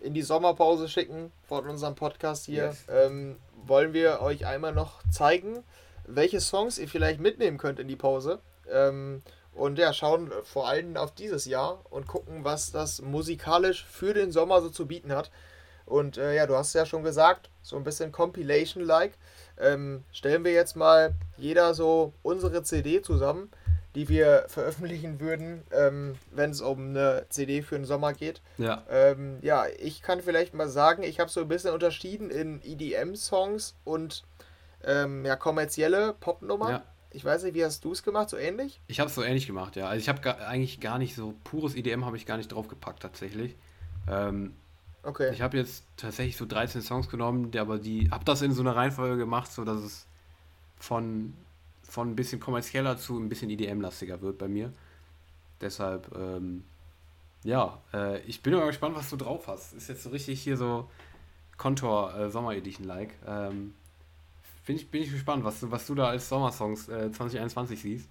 in 0.00 0.14
die 0.14 0.22
Sommerpause 0.22 0.88
schicken 0.88 1.32
von 1.42 1.68
unserem 1.68 1.94
Podcast 1.94 2.46
hier, 2.46 2.66
yes. 2.66 2.84
ähm, 2.88 3.36
wollen 3.66 3.92
wir 3.92 4.20
euch 4.20 4.46
einmal 4.46 4.72
noch 4.72 5.02
zeigen, 5.10 5.62
welche 6.06 6.40
Songs 6.40 6.78
ihr 6.78 6.88
vielleicht 6.88 7.20
mitnehmen 7.20 7.58
könnt 7.58 7.78
in 7.78 7.88
die 7.88 7.96
Pause. 7.96 8.40
Ähm, 8.70 9.22
und 9.52 9.78
ja, 9.78 9.92
schauen 9.92 10.32
vor 10.44 10.68
allem 10.68 10.96
auf 10.96 11.12
dieses 11.14 11.44
Jahr 11.44 11.84
und 11.90 12.06
gucken, 12.06 12.44
was 12.44 12.72
das 12.72 13.02
musikalisch 13.02 13.84
für 13.84 14.14
den 14.14 14.32
Sommer 14.32 14.62
so 14.62 14.70
zu 14.70 14.86
bieten 14.86 15.12
hat. 15.12 15.30
Und 15.86 16.18
äh, 16.18 16.36
ja, 16.36 16.46
du 16.46 16.56
hast 16.56 16.72
ja 16.74 16.86
schon 16.86 17.02
gesagt, 17.02 17.50
so 17.62 17.76
ein 17.76 17.84
bisschen 17.84 18.12
Compilation-like. 18.12 19.12
Ähm, 19.58 20.04
stellen 20.12 20.44
wir 20.44 20.52
jetzt 20.52 20.76
mal 20.76 21.14
jeder 21.36 21.74
so 21.74 22.12
unsere 22.22 22.62
CD 22.62 23.02
zusammen 23.02 23.50
die 23.94 24.08
wir 24.08 24.44
veröffentlichen 24.48 25.20
würden, 25.20 25.62
ähm, 25.72 26.14
wenn 26.30 26.50
es 26.50 26.60
um 26.60 26.90
eine 26.90 27.26
CD 27.28 27.62
für 27.62 27.76
den 27.76 27.84
Sommer 27.84 28.12
geht. 28.12 28.40
Ja. 28.58 28.84
Ähm, 28.88 29.38
ja, 29.42 29.64
ich 29.78 30.02
kann 30.02 30.20
vielleicht 30.20 30.54
mal 30.54 30.68
sagen, 30.68 31.02
ich 31.02 31.18
habe 31.18 31.30
so 31.30 31.40
ein 31.40 31.48
bisschen 31.48 31.72
unterschieden 31.72 32.30
in 32.30 32.60
EDM-Songs 32.62 33.74
und 33.84 34.22
ähm, 34.84 35.24
ja, 35.24 35.36
kommerzielle 35.36 36.14
Popnummern. 36.20 36.70
Ja. 36.70 36.82
Ich 37.12 37.24
weiß 37.24 37.42
nicht, 37.42 37.54
wie 37.54 37.64
hast 37.64 37.84
du 37.84 37.90
es 37.90 38.04
gemacht? 38.04 38.30
So 38.30 38.36
ähnlich? 38.36 38.80
Ich 38.86 39.00
habe 39.00 39.08
es 39.08 39.16
so 39.16 39.24
ähnlich 39.24 39.48
gemacht, 39.48 39.74
ja. 39.74 39.88
Also 39.88 40.00
ich 40.00 40.08
habe 40.08 40.46
eigentlich 40.46 40.78
gar 40.78 40.98
nicht 40.98 41.16
so 41.16 41.34
pures 41.42 41.74
EDM 41.74 42.04
habe 42.04 42.16
ich 42.16 42.24
gar 42.24 42.36
nicht 42.36 42.52
draufgepackt 42.52 43.02
tatsächlich. 43.02 43.56
Ähm, 44.08 44.54
okay. 45.02 45.32
Ich 45.32 45.42
habe 45.42 45.56
jetzt 45.56 45.84
tatsächlich 45.96 46.36
so 46.36 46.46
13 46.46 46.82
Songs 46.82 47.08
genommen, 47.08 47.50
die, 47.50 47.58
aber 47.58 47.78
die 47.78 48.08
habe 48.12 48.24
das 48.24 48.42
in 48.42 48.52
so 48.52 48.62
einer 48.62 48.76
Reihenfolge 48.76 49.16
gemacht, 49.16 49.50
so 49.50 49.64
dass 49.64 49.80
es 49.80 50.06
von 50.78 51.34
von 51.90 52.10
ein 52.10 52.16
bisschen 52.16 52.40
kommerzieller 52.40 52.96
zu 52.96 53.18
ein 53.18 53.28
bisschen 53.28 53.50
EDM-lastiger 53.50 54.20
wird 54.22 54.38
bei 54.38 54.48
mir. 54.48 54.72
Deshalb, 55.60 56.14
ähm, 56.16 56.64
ja, 57.42 57.78
äh, 57.92 58.20
ich 58.20 58.42
bin 58.42 58.54
mal 58.54 58.66
gespannt, 58.66 58.96
was 58.96 59.10
du 59.10 59.16
drauf 59.16 59.48
hast. 59.48 59.74
Ist 59.74 59.88
jetzt 59.88 60.04
so 60.04 60.10
richtig 60.10 60.40
hier 60.40 60.56
so 60.56 60.88
Contour 61.58 62.14
äh, 62.14 62.30
Sommer 62.30 62.54
Edition 62.54 62.86
like. 62.86 63.14
Ähm, 63.26 63.74
bin, 64.66 64.76
ich, 64.76 64.90
bin 64.90 65.02
ich 65.02 65.10
gespannt, 65.10 65.44
was 65.44 65.60
du, 65.60 65.70
was 65.70 65.86
du 65.86 65.94
da 65.94 66.06
als 66.06 66.28
Sommersongs 66.28 66.88
äh, 66.88 67.10
2021 67.10 67.80
siehst. 67.80 68.08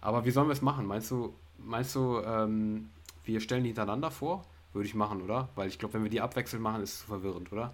Aber 0.00 0.24
wie 0.24 0.30
sollen 0.30 0.48
wir 0.48 0.52
es 0.52 0.62
machen? 0.62 0.86
Meinst 0.86 1.10
du, 1.10 1.34
meinst 1.56 1.94
du, 1.94 2.20
ähm, 2.20 2.90
wir 3.24 3.40
stellen 3.40 3.64
die 3.64 3.70
hintereinander 3.70 4.10
vor? 4.10 4.44
Würde 4.74 4.86
ich 4.86 4.94
machen, 4.94 5.22
oder? 5.22 5.48
Weil 5.54 5.68
ich 5.68 5.78
glaube, 5.78 5.94
wenn 5.94 6.02
wir 6.02 6.10
die 6.10 6.20
abwechselnd 6.20 6.62
machen, 6.62 6.82
ist 6.82 6.92
es 6.92 7.00
zu 7.00 7.06
verwirrend, 7.06 7.50
oder? 7.52 7.72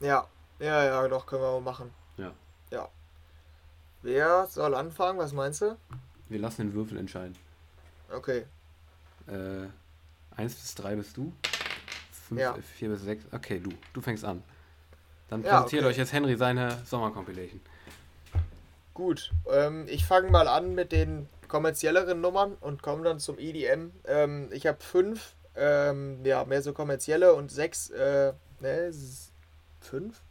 Ja, 0.00 0.26
ja, 0.58 0.84
ja, 0.84 1.08
doch, 1.08 1.24
können 1.24 1.42
wir 1.42 1.52
mal 1.52 1.60
machen. 1.60 1.90
Ja. 2.16 2.32
Ja. 2.70 2.88
Wer 4.02 4.46
soll 4.46 4.74
anfangen? 4.74 5.18
Was 5.18 5.32
meinst 5.32 5.62
du? 5.62 5.76
Wir 6.28 6.38
lassen 6.38 6.62
den 6.62 6.74
Würfel 6.74 6.98
entscheiden. 6.98 7.36
Okay. 8.12 8.44
Äh, 9.26 9.66
1 10.36 10.54
bis 10.54 10.74
3 10.74 10.96
bist 10.96 11.16
du. 11.16 11.32
5, 12.28 12.40
ja. 12.40 12.54
4 12.54 12.88
bis 12.88 13.02
6. 13.02 13.24
Okay, 13.32 13.60
du. 13.60 13.70
Du 13.92 14.00
fängst 14.00 14.24
an. 14.24 14.42
Dann 15.28 15.42
präsentiert 15.42 15.82
ja, 15.82 15.88
okay. 15.88 15.92
euch 15.92 15.96
jetzt 15.96 16.12
Henry 16.12 16.36
seine 16.36 16.78
Sommercompilation. 16.84 17.60
Gut. 18.94 19.32
Ähm, 19.50 19.86
ich 19.88 20.04
fange 20.04 20.30
mal 20.30 20.48
an 20.48 20.74
mit 20.74 20.92
den 20.92 21.28
kommerzielleren 21.48 22.20
Nummern 22.20 22.56
und 22.60 22.82
komme 22.82 23.04
dann 23.04 23.20
zum 23.20 23.38
EDM. 23.38 23.92
Ähm, 24.06 24.48
ich 24.52 24.66
habe 24.66 24.78
fünf, 24.80 25.34
ähm, 25.56 26.24
ja, 26.24 26.44
mehr 26.44 26.62
so 26.62 26.72
kommerzielle 26.72 27.34
und 27.34 27.50
sechs, 27.50 27.90
äh, 27.90 28.32
ne, 28.60 28.92
fünf? 29.80 30.22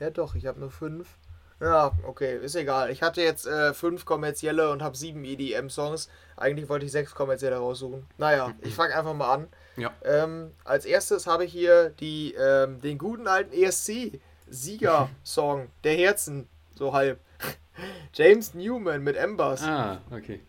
Ja, 0.00 0.10
doch, 0.10 0.34
ich 0.34 0.46
habe 0.46 0.60
nur 0.60 0.70
fünf. 0.70 1.16
Ja, 1.64 1.92
okay, 2.06 2.36
ist 2.36 2.54
egal. 2.56 2.90
Ich 2.90 3.02
hatte 3.02 3.22
jetzt 3.22 3.46
äh, 3.46 3.72
fünf 3.72 4.04
kommerzielle 4.04 4.70
und 4.70 4.82
habe 4.82 4.98
sieben 4.98 5.24
EDM-Songs. 5.24 6.10
Eigentlich 6.36 6.68
wollte 6.68 6.84
ich 6.84 6.92
sechs 6.92 7.14
kommerzielle 7.14 7.56
raussuchen. 7.56 8.04
Naja, 8.18 8.52
ich 8.62 8.74
fange 8.74 8.94
einfach 8.94 9.14
mal 9.14 9.32
an. 9.32 9.48
Ja. 9.76 9.90
Ähm, 10.04 10.50
als 10.64 10.84
erstes 10.84 11.26
habe 11.26 11.46
ich 11.46 11.52
hier 11.52 11.88
die, 12.00 12.34
ähm, 12.34 12.82
den 12.82 12.98
guten 12.98 13.26
alten 13.26 13.54
ESC-Sieger-Song 13.54 15.68
der 15.84 15.94
Herzen, 15.94 16.46
so 16.74 16.92
halb. 16.92 17.18
James 18.12 18.52
Newman 18.52 19.02
mit 19.02 19.16
Embers. 19.16 19.62
Ah, 19.62 20.02
okay. 20.10 20.42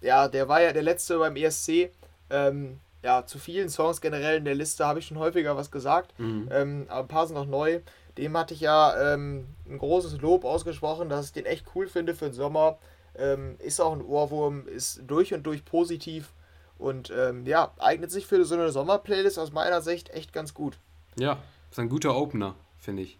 Ja, 0.00 0.26
der 0.26 0.48
war 0.48 0.60
ja 0.60 0.72
der 0.72 0.82
letzte 0.82 1.18
beim 1.18 1.36
ESC. 1.36 1.92
Ähm, 2.30 2.80
ja, 3.04 3.24
zu 3.24 3.38
vielen 3.38 3.68
Songs 3.68 4.00
generell 4.00 4.38
in 4.38 4.44
der 4.44 4.56
Liste 4.56 4.84
habe 4.84 4.98
ich 4.98 5.06
schon 5.06 5.18
häufiger 5.18 5.56
was 5.56 5.70
gesagt. 5.70 6.18
Mhm. 6.18 6.48
Ähm, 6.50 6.86
aber 6.88 7.02
ein 7.02 7.08
paar 7.08 7.28
sind 7.28 7.36
noch 7.36 7.46
neu 7.46 7.78
dem 8.18 8.36
hatte 8.36 8.52
ich 8.52 8.60
ja 8.60 9.14
ähm, 9.14 9.46
ein 9.66 9.78
großes 9.78 10.20
Lob 10.20 10.44
ausgesprochen, 10.44 11.08
dass 11.08 11.26
ich 11.26 11.32
den 11.32 11.46
echt 11.46 11.64
cool 11.74 11.86
finde 11.86 12.14
für 12.14 12.26
den 12.26 12.34
Sommer. 12.34 12.78
Ähm, 13.16 13.56
ist 13.58 13.80
auch 13.80 13.92
ein 13.92 14.02
Ohrwurm, 14.02 14.68
ist 14.68 15.02
durch 15.06 15.32
und 15.32 15.44
durch 15.44 15.64
positiv 15.64 16.34
und 16.78 17.10
ähm, 17.10 17.46
ja, 17.46 17.72
eignet 17.78 18.10
sich 18.10 18.26
für 18.26 18.44
so 18.44 18.54
eine 18.54 18.70
Sommerplaylist 18.70 19.38
aus 19.38 19.52
meiner 19.52 19.82
Sicht 19.82 20.10
echt 20.10 20.32
ganz 20.32 20.54
gut. 20.54 20.78
Ja, 21.16 21.38
ist 21.70 21.78
ein 21.78 21.88
guter 21.88 22.16
Opener, 22.16 22.54
finde 22.76 23.02
ich. 23.02 23.18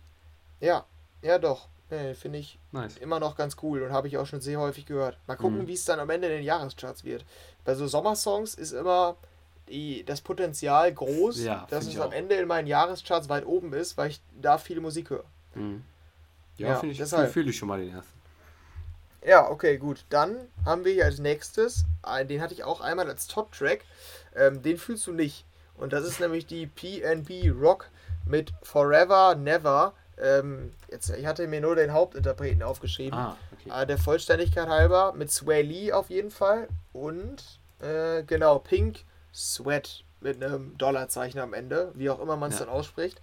Ja, 0.60 0.84
ja 1.22 1.38
doch. 1.38 1.68
Nee, 1.90 2.14
finde 2.14 2.38
ich 2.38 2.58
nice. 2.70 2.98
immer 2.98 3.18
noch 3.18 3.34
ganz 3.34 3.56
cool 3.62 3.82
und 3.82 3.92
habe 3.92 4.08
ich 4.08 4.18
auch 4.18 4.26
schon 4.26 4.42
sehr 4.42 4.60
häufig 4.60 4.84
gehört. 4.84 5.18
Mal 5.26 5.36
gucken, 5.36 5.62
mhm. 5.62 5.66
wie 5.68 5.72
es 5.72 5.86
dann 5.86 6.00
am 6.00 6.10
Ende 6.10 6.28
in 6.28 6.34
den 6.34 6.44
Jahrescharts 6.44 7.02
wird. 7.02 7.24
Bei 7.64 7.74
so 7.74 7.86
Sommersongs 7.86 8.54
ist 8.54 8.72
immer 8.72 9.16
die, 9.70 10.04
das 10.04 10.20
Potenzial 10.20 10.92
groß, 10.92 11.42
ja, 11.44 11.66
dass 11.70 11.86
es 11.86 11.98
am 11.98 12.12
Ende 12.12 12.34
in 12.36 12.48
meinen 12.48 12.66
Jahrescharts 12.66 13.28
weit 13.28 13.46
oben 13.46 13.72
ist, 13.72 13.96
weil 13.96 14.10
ich 14.10 14.20
da 14.40 14.58
viel 14.58 14.80
Musik 14.80 15.10
höre. 15.10 15.24
Mhm. 15.54 15.82
Ja, 16.56 16.68
ja 16.68 16.76
finde 16.76 16.94
ich, 16.94 17.08
fühle 17.08 17.28
fühl 17.28 17.48
ich 17.48 17.56
schon 17.56 17.68
mal 17.68 17.80
den 17.80 17.94
ersten. 17.94 18.18
Ja, 19.24 19.50
okay, 19.50 19.78
gut. 19.78 20.04
Dann 20.10 20.36
haben 20.64 20.84
wir 20.84 20.92
hier 20.92 21.04
als 21.04 21.18
nächstes, 21.18 21.84
den 22.28 22.40
hatte 22.40 22.54
ich 22.54 22.64
auch 22.64 22.80
einmal 22.80 23.08
als 23.08 23.26
Top-Track, 23.26 23.84
ähm, 24.36 24.62
den 24.62 24.78
fühlst 24.78 25.06
du 25.06 25.12
nicht. 25.12 25.44
Und 25.76 25.92
das 25.92 26.04
ist 26.04 26.20
nämlich 26.20 26.46
die 26.46 26.66
PNB 26.66 27.52
Rock 27.60 27.88
mit 28.24 28.52
Forever 28.62 29.34
Never. 29.34 29.92
Ähm, 30.20 30.72
jetzt, 30.90 31.10
ich 31.10 31.26
hatte 31.26 31.46
mir 31.46 31.60
nur 31.60 31.76
den 31.76 31.92
Hauptinterpreten 31.92 32.62
aufgeschrieben. 32.62 33.18
Ah, 33.18 33.36
okay. 33.52 33.82
äh, 33.82 33.86
der 33.86 33.98
Vollständigkeit 33.98 34.68
halber 34.68 35.12
mit 35.12 35.30
Sway 35.30 35.62
Lee 35.62 35.92
auf 35.92 36.10
jeden 36.10 36.30
Fall. 36.30 36.68
Und 36.92 37.60
äh, 37.80 38.22
genau, 38.24 38.58
Pink 38.58 39.04
Sweat 39.38 40.04
mit 40.20 40.42
einem 40.42 40.76
Dollarzeichen 40.78 41.40
am 41.40 41.54
Ende, 41.54 41.92
wie 41.94 42.10
auch 42.10 42.20
immer 42.20 42.36
man 42.36 42.50
es 42.50 42.58
ja. 42.58 42.66
dann 42.66 42.74
ausspricht. 42.74 43.20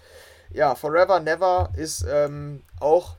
Ja, 0.52 0.76
Forever 0.76 1.20
Never 1.20 1.72
ist 1.76 2.06
ähm, 2.08 2.62
auch 2.80 3.16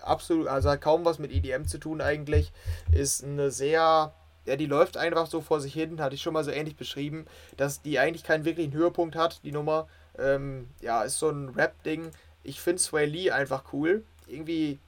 absolut, 0.00 0.48
also 0.48 0.70
hat 0.70 0.80
kaum 0.80 1.04
was 1.04 1.18
mit 1.18 1.30
EDM 1.30 1.66
zu 1.66 1.78
tun 1.78 2.00
eigentlich. 2.00 2.52
Ist 2.90 3.22
eine 3.22 3.50
sehr, 3.50 4.12
ja, 4.44 4.56
die 4.56 4.66
läuft 4.66 4.96
einfach 4.96 5.26
so 5.26 5.40
vor 5.40 5.60
sich 5.60 5.72
hin, 5.72 6.00
hatte 6.00 6.14
ich 6.14 6.22
schon 6.22 6.32
mal 6.32 6.44
so 6.44 6.50
ähnlich 6.50 6.76
beschrieben, 6.76 7.26
dass 7.56 7.82
die 7.82 7.98
eigentlich 7.98 8.24
keinen 8.24 8.44
wirklichen 8.44 8.72
Höhepunkt 8.72 9.14
hat, 9.16 9.40
die 9.44 9.52
Nummer. 9.52 9.86
Ähm, 10.18 10.68
ja, 10.80 11.02
ist 11.02 11.18
so 11.18 11.30
ein 11.30 11.50
Rap-Ding. 11.50 12.10
Ich 12.42 12.60
finde 12.60 12.82
Sway 12.82 13.06
Lee 13.06 13.30
einfach 13.30 13.64
cool. 13.72 14.04
Irgendwie 14.26 14.78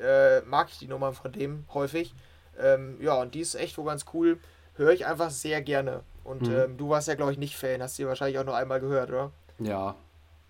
äh, 0.00 0.40
mag 0.42 0.68
ich 0.70 0.78
die 0.78 0.88
Nummern 0.88 1.14
von 1.14 1.32
dem 1.32 1.64
häufig. 1.72 2.14
Ähm, 2.58 2.98
ja, 3.00 3.14
und 3.14 3.34
die 3.34 3.40
ist 3.40 3.54
echt 3.54 3.78
wo 3.78 3.84
ganz 3.84 4.04
cool. 4.12 4.38
Höre 4.74 4.92
ich 4.92 5.06
einfach 5.06 5.30
sehr 5.30 5.62
gerne. 5.62 6.02
Und 6.28 6.42
mhm. 6.42 6.54
ähm, 6.54 6.76
du 6.76 6.88
warst 6.88 7.08
ja, 7.08 7.14
glaube 7.14 7.32
ich, 7.32 7.38
nicht 7.38 7.56
Fan. 7.56 7.82
Hast 7.82 7.98
du 7.98 8.06
wahrscheinlich 8.06 8.38
auch 8.38 8.44
nur 8.44 8.56
einmal 8.56 8.80
gehört, 8.80 9.10
oder? 9.10 9.30
Ja. 9.58 9.96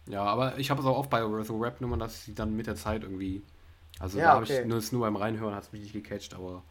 Ja, 0.07 0.25
aber 0.25 0.59
ich 0.59 0.71
habe 0.71 0.81
es 0.81 0.87
auch 0.87 0.97
oft 0.97 1.11
bei 1.11 1.21
so 1.45 1.59
Rap-Nummern, 1.59 1.99
dass 1.99 2.25
sie 2.25 2.35
dann 2.35 2.57
mit 2.57 2.67
der 2.67 2.77
Zeit 2.77 3.03
irgendwie 3.03 3.43
also 3.99 4.19
ja, 4.19 4.25
da 4.25 4.31
habe 4.35 4.45
okay. 4.45 4.61
ich 4.61 4.67
nur, 4.67 4.83
nur 4.93 5.01
beim 5.01 5.17
Reinhören 5.17 5.55
hat 5.55 5.65
es 5.65 5.73
mich 5.73 5.83
nicht 5.83 5.93
gecatcht, 5.93 6.35
aber 6.35 6.63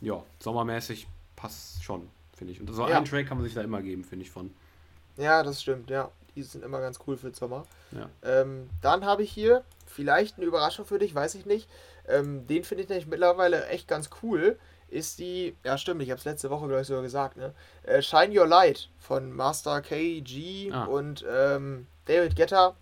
ja, 0.00 0.22
sommermäßig 0.38 1.06
passt 1.34 1.82
schon, 1.82 2.08
finde 2.36 2.52
ich. 2.52 2.60
Und 2.60 2.72
so 2.72 2.88
ja. 2.88 2.96
einen 2.96 3.06
Track 3.06 3.26
kann 3.26 3.38
man 3.38 3.44
sich 3.44 3.54
da 3.54 3.62
immer 3.62 3.82
geben, 3.82 4.04
finde 4.04 4.24
ich 4.24 4.30
von. 4.30 4.54
Ja, 5.16 5.42
das 5.42 5.62
stimmt, 5.62 5.90
ja. 5.90 6.10
Die 6.34 6.42
sind 6.42 6.62
immer 6.62 6.80
ganz 6.80 7.00
cool 7.06 7.16
für 7.16 7.30
den 7.30 7.34
Sommer. 7.34 7.64
Ja. 7.92 8.10
Ähm, 8.22 8.68
dann 8.82 9.04
habe 9.04 9.22
ich 9.22 9.32
hier 9.32 9.64
vielleicht 9.86 10.36
eine 10.36 10.46
Überraschung 10.46 10.84
für 10.84 10.98
dich, 10.98 11.14
weiß 11.14 11.34
ich 11.34 11.46
nicht. 11.46 11.68
Ähm, 12.06 12.46
den 12.46 12.62
finde 12.62 12.84
ich 12.84 12.88
nämlich 12.88 13.06
mittlerweile 13.06 13.66
echt 13.68 13.88
ganz 13.88 14.10
cool. 14.22 14.58
Ist 14.88 15.18
die, 15.18 15.56
ja 15.64 15.76
stimmt, 15.78 16.02
ich 16.02 16.10
habe 16.10 16.18
es 16.18 16.24
letzte 16.24 16.48
Woche, 16.50 16.66
glaube 16.66 16.82
ich, 16.82 16.86
sogar 16.86 17.02
gesagt, 17.02 17.36
ne? 17.36 17.54
Äh, 17.82 18.02
Shine 18.02 18.38
Your 18.38 18.46
Light 18.46 18.88
von 18.98 19.32
Master 19.32 19.80
KG 19.80 20.70
ah. 20.72 20.84
und 20.84 21.24
ähm, 21.28 21.86
David 22.04 22.36
Guetta 22.36 22.76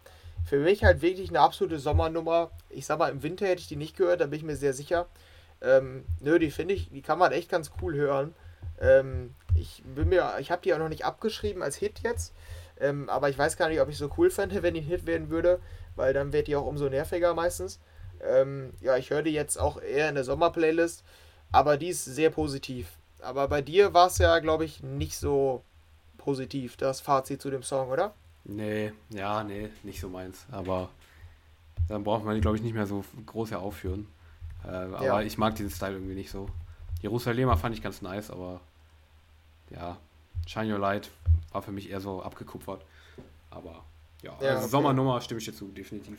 für 0.44 0.58
mich 0.58 0.84
halt 0.84 1.00
wirklich 1.00 1.30
eine 1.30 1.40
absolute 1.40 1.78
Sommernummer. 1.78 2.50
Ich 2.68 2.86
sag 2.86 2.98
mal, 2.98 3.10
im 3.10 3.22
Winter 3.22 3.46
hätte 3.46 3.60
ich 3.60 3.68
die 3.68 3.76
nicht 3.76 3.96
gehört, 3.96 4.20
da 4.20 4.26
bin 4.26 4.38
ich 4.38 4.44
mir 4.44 4.56
sehr 4.56 4.74
sicher. 4.74 5.06
Ähm, 5.62 6.04
nö, 6.20 6.38
die 6.38 6.50
finde 6.50 6.74
ich, 6.74 6.90
die 6.90 7.02
kann 7.02 7.18
man 7.18 7.32
echt 7.32 7.48
ganz 7.48 7.70
cool 7.80 7.94
hören. 7.94 8.34
Ähm, 8.80 9.34
ich 9.56 9.82
bin 9.84 10.10
mir, 10.10 10.34
ich 10.40 10.50
habe 10.50 10.62
die 10.62 10.74
auch 10.74 10.78
noch 10.78 10.88
nicht 10.88 11.04
abgeschrieben 11.04 11.62
als 11.62 11.76
Hit 11.76 12.00
jetzt. 12.02 12.34
Ähm, 12.78 13.08
aber 13.08 13.30
ich 13.30 13.38
weiß 13.38 13.56
gar 13.56 13.68
nicht, 13.68 13.80
ob 13.80 13.88
ich 13.88 13.96
so 13.96 14.10
cool 14.18 14.30
fände, 14.30 14.62
wenn 14.62 14.74
die 14.74 14.80
ein 14.80 14.86
Hit 14.86 15.06
werden 15.06 15.30
würde, 15.30 15.60
weil 15.96 16.12
dann 16.12 16.32
wird 16.32 16.48
die 16.48 16.56
auch 16.56 16.66
umso 16.66 16.88
nerviger 16.88 17.34
meistens. 17.34 17.80
Ähm, 18.22 18.72
ja, 18.80 18.96
ich 18.96 19.10
höre 19.10 19.22
die 19.22 19.32
jetzt 19.32 19.58
auch 19.58 19.80
eher 19.80 20.08
in 20.08 20.14
der 20.14 20.24
Sommerplaylist, 20.24 21.04
aber 21.54 21.76
die 21.76 21.88
ist 21.88 22.04
sehr 22.04 22.30
positiv. 22.30 22.88
Aber 23.22 23.48
bei 23.48 23.62
dir 23.62 23.94
war 23.94 24.08
es 24.08 24.18
ja, 24.18 24.38
glaube 24.40 24.64
ich, 24.64 24.82
nicht 24.82 25.16
so 25.16 25.62
positiv, 26.18 26.76
das 26.76 27.00
Fazit 27.00 27.40
zu 27.40 27.50
dem 27.50 27.62
Song, 27.62 27.90
oder? 27.90 28.12
Nee, 28.44 28.92
ja, 29.10 29.42
nee, 29.44 29.70
nicht 29.82 30.00
so 30.00 30.08
meins. 30.08 30.46
Aber 30.50 30.90
dann 31.88 32.04
braucht 32.04 32.24
man 32.24 32.34
die, 32.34 32.40
glaube 32.40 32.56
ich, 32.56 32.62
nicht 32.62 32.74
mehr 32.74 32.86
so 32.86 33.04
groß 33.26 33.50
ja 33.50 33.58
aufführen. 33.58 34.06
Äh, 34.64 34.68
aber 34.68 35.04
ja. 35.04 35.20
ich 35.22 35.38
mag 35.38 35.54
diesen 35.54 35.70
Style 35.70 35.92
irgendwie 35.92 36.14
nicht 36.14 36.30
so. 36.30 36.48
Jerusalemer 37.00 37.56
fand 37.56 37.74
ich 37.74 37.82
ganz 37.82 38.02
nice, 38.02 38.30
aber 38.30 38.60
ja, 39.70 39.96
Shine 40.46 40.72
Your 40.72 40.78
Light 40.78 41.10
war 41.52 41.62
für 41.62 41.72
mich 41.72 41.90
eher 41.90 42.00
so 42.00 42.22
abgekupfert. 42.22 42.82
Aber 43.50 43.84
ja, 44.22 44.32
ja 44.40 44.48
also 44.48 44.60
okay. 44.60 44.68
Sommernummer 44.68 45.20
stimme 45.20 45.38
ich 45.38 45.46
dir 45.46 45.54
zu, 45.54 45.66
definitiv. 45.68 46.18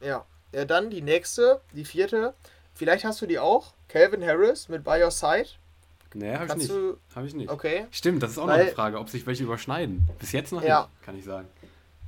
Ja. 0.00 0.24
ja, 0.52 0.64
dann 0.64 0.90
die 0.90 1.02
nächste, 1.02 1.60
die 1.72 1.84
vierte. 1.84 2.34
Vielleicht 2.76 3.04
hast 3.06 3.22
du 3.22 3.26
die 3.26 3.38
auch. 3.38 3.72
Calvin 3.88 4.22
Harris 4.22 4.68
mit 4.68 4.84
By 4.84 5.02
Your 5.02 5.10
Side. 5.10 5.48
Nee, 6.12 6.34
habe 6.34 6.46
ich 6.46 6.54
nicht. 6.54 6.72
Habe 7.14 7.26
ich 7.26 7.34
nicht. 7.34 7.50
Okay. 7.50 7.86
Stimmt, 7.90 8.22
das 8.22 8.32
ist 8.32 8.38
auch 8.38 8.46
weil, 8.46 8.58
noch 8.58 8.64
eine 8.66 8.72
Frage, 8.72 8.98
ob 8.98 9.08
sich 9.08 9.26
welche 9.26 9.44
überschneiden. 9.44 10.06
Bis 10.18 10.32
jetzt 10.32 10.52
noch 10.52 10.62
ja. 10.62 10.82
nicht, 10.82 11.02
kann 11.02 11.18
ich 11.18 11.24
sagen. 11.24 11.48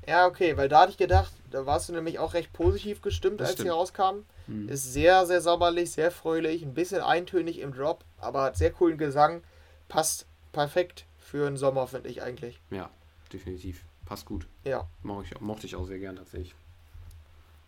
Ja, 0.06 0.26
okay, 0.26 0.56
weil 0.56 0.68
da 0.68 0.80
hatte 0.80 0.92
ich 0.92 0.98
gedacht, 0.98 1.32
da 1.50 1.64
warst 1.64 1.88
du 1.88 1.94
nämlich 1.94 2.18
auch 2.18 2.34
recht 2.34 2.52
positiv 2.52 3.00
gestimmt, 3.00 3.40
das 3.40 3.48
als 3.48 3.54
stimmt. 3.54 3.68
sie 3.68 3.74
rauskam. 3.74 4.24
Hm. 4.46 4.68
Ist 4.68 4.92
sehr, 4.92 5.26
sehr 5.26 5.40
sommerlich, 5.40 5.90
sehr 5.90 6.10
fröhlich, 6.10 6.62
ein 6.62 6.74
bisschen 6.74 7.02
eintönig 7.02 7.60
im 7.60 7.74
Drop, 7.74 8.04
aber 8.18 8.42
hat 8.42 8.56
sehr 8.56 8.70
coolen 8.70 8.98
Gesang. 8.98 9.42
Passt 9.88 10.26
perfekt 10.52 11.06
für 11.18 11.46
den 11.46 11.56
Sommer, 11.56 11.86
finde 11.86 12.10
ich 12.10 12.22
eigentlich. 12.22 12.60
Ja, 12.70 12.90
definitiv. 13.32 13.84
Passt 14.04 14.26
gut. 14.26 14.46
Ja. 14.64 14.86
Mochte 15.02 15.34
ich, 15.34 15.40
mochte 15.40 15.66
ich 15.66 15.76
auch 15.76 15.86
sehr 15.86 15.98
gern 15.98 16.16
tatsächlich. 16.16 16.54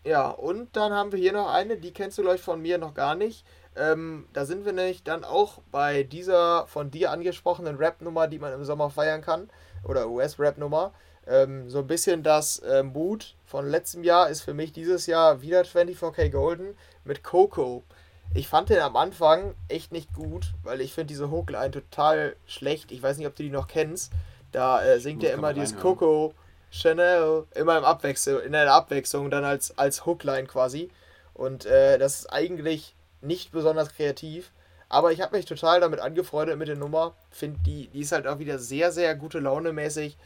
Ja, 0.05 0.30
und 0.30 0.76
dann 0.76 0.92
haben 0.92 1.12
wir 1.12 1.18
hier 1.18 1.32
noch 1.32 1.53
eine, 1.53 1.76
die 1.76 1.92
kennst 1.92 2.16
du, 2.16 2.22
glaube 2.22 2.36
ich, 2.36 2.42
von 2.42 2.61
mir 2.62 2.78
noch 2.78 2.94
gar 2.94 3.14
nicht. 3.14 3.44
Ähm, 3.76 4.26
da 4.32 4.46
sind 4.46 4.64
wir 4.64 4.72
nämlich 4.72 5.05
dann 5.05 5.24
auch 5.24 5.59
bei 5.70 6.03
dieser 6.03 6.66
von 6.66 6.90
dir 6.90 7.11
angesprochenen 7.11 7.76
Rap-Nummer, 7.76 8.26
die 8.26 8.38
man 8.38 8.53
im 8.53 8.64
Sommer 8.64 8.90
feiern 8.90 9.20
kann, 9.20 9.51
oder 9.84 10.09
US-Rap-Nummer. 10.09 10.92
Ähm, 11.26 11.68
so 11.68 11.80
ein 11.80 11.86
bisschen 11.86 12.22
das 12.22 12.59
äh, 12.61 12.82
Mood 12.82 13.36
von 13.44 13.68
letztem 13.68 14.03
Jahr 14.03 14.30
ist 14.30 14.40
für 14.40 14.55
mich 14.55 14.72
dieses 14.72 15.07
Jahr 15.07 15.42
wieder 15.42 15.62
24K 15.62 16.30
Golden 16.30 16.76
mit 17.05 17.22
Coco. 17.22 17.84
Ich 18.32 18.48
fand 18.48 18.70
den 18.70 18.80
am 18.80 18.96
Anfang 18.96 19.55
echt 19.68 19.92
nicht 19.92 20.14
gut, 20.14 20.55
weil 20.62 20.80
ich 20.80 20.94
finde 20.94 21.09
diese 21.09 21.30
Hookline 21.30 21.72
total 21.72 22.36
schlecht. 22.46 22.90
Ich 22.90 23.03
weiß 23.03 23.18
nicht, 23.18 23.26
ob 23.26 23.36
du 23.36 23.42
die 23.42 23.51
noch 23.51 23.66
kennst. 23.66 24.12
Da 24.53 24.82
äh, 24.82 24.98
singt 24.98 25.22
er 25.24 25.34
immer 25.34 25.53
dieses 25.53 25.76
Coco 25.76 26.34
Chanel 26.71 27.47
immer 27.55 27.77
im 27.77 27.85
Abwechsel, 27.85 28.39
in 28.41 28.55
einer 28.55 28.73
Abwechslung 28.73 29.31
dann 29.31 29.45
als, 29.45 29.77
als 29.77 30.07
Hookline 30.07 30.47
quasi. 30.47 30.91
Und 31.35 31.66
äh, 31.66 31.99
das 31.99 32.21
ist 32.21 32.33
eigentlich 32.33 32.95
nicht 33.21 33.53
besonders 33.53 33.95
kreativ. 33.95 34.53
Aber 34.89 35.12
ich 35.12 35.21
habe 35.21 35.37
mich 35.37 35.47
total 35.47 35.81
damit 35.81 36.01
angefreundet 36.01 36.59
mit 36.59 36.68
der 36.68 36.77
Nummer. 36.77 37.14
Finde, 37.31 37.61
die, 37.64 37.89
die 37.89 38.01
ist 38.01 38.12
halt 38.12 38.27
auch 38.27 38.39
wieder 38.41 38.59
sehr, 38.59 38.91
sehr 38.91 39.14
gute 39.14 39.39
Laune 39.39 39.73
mäßig. 39.73 40.16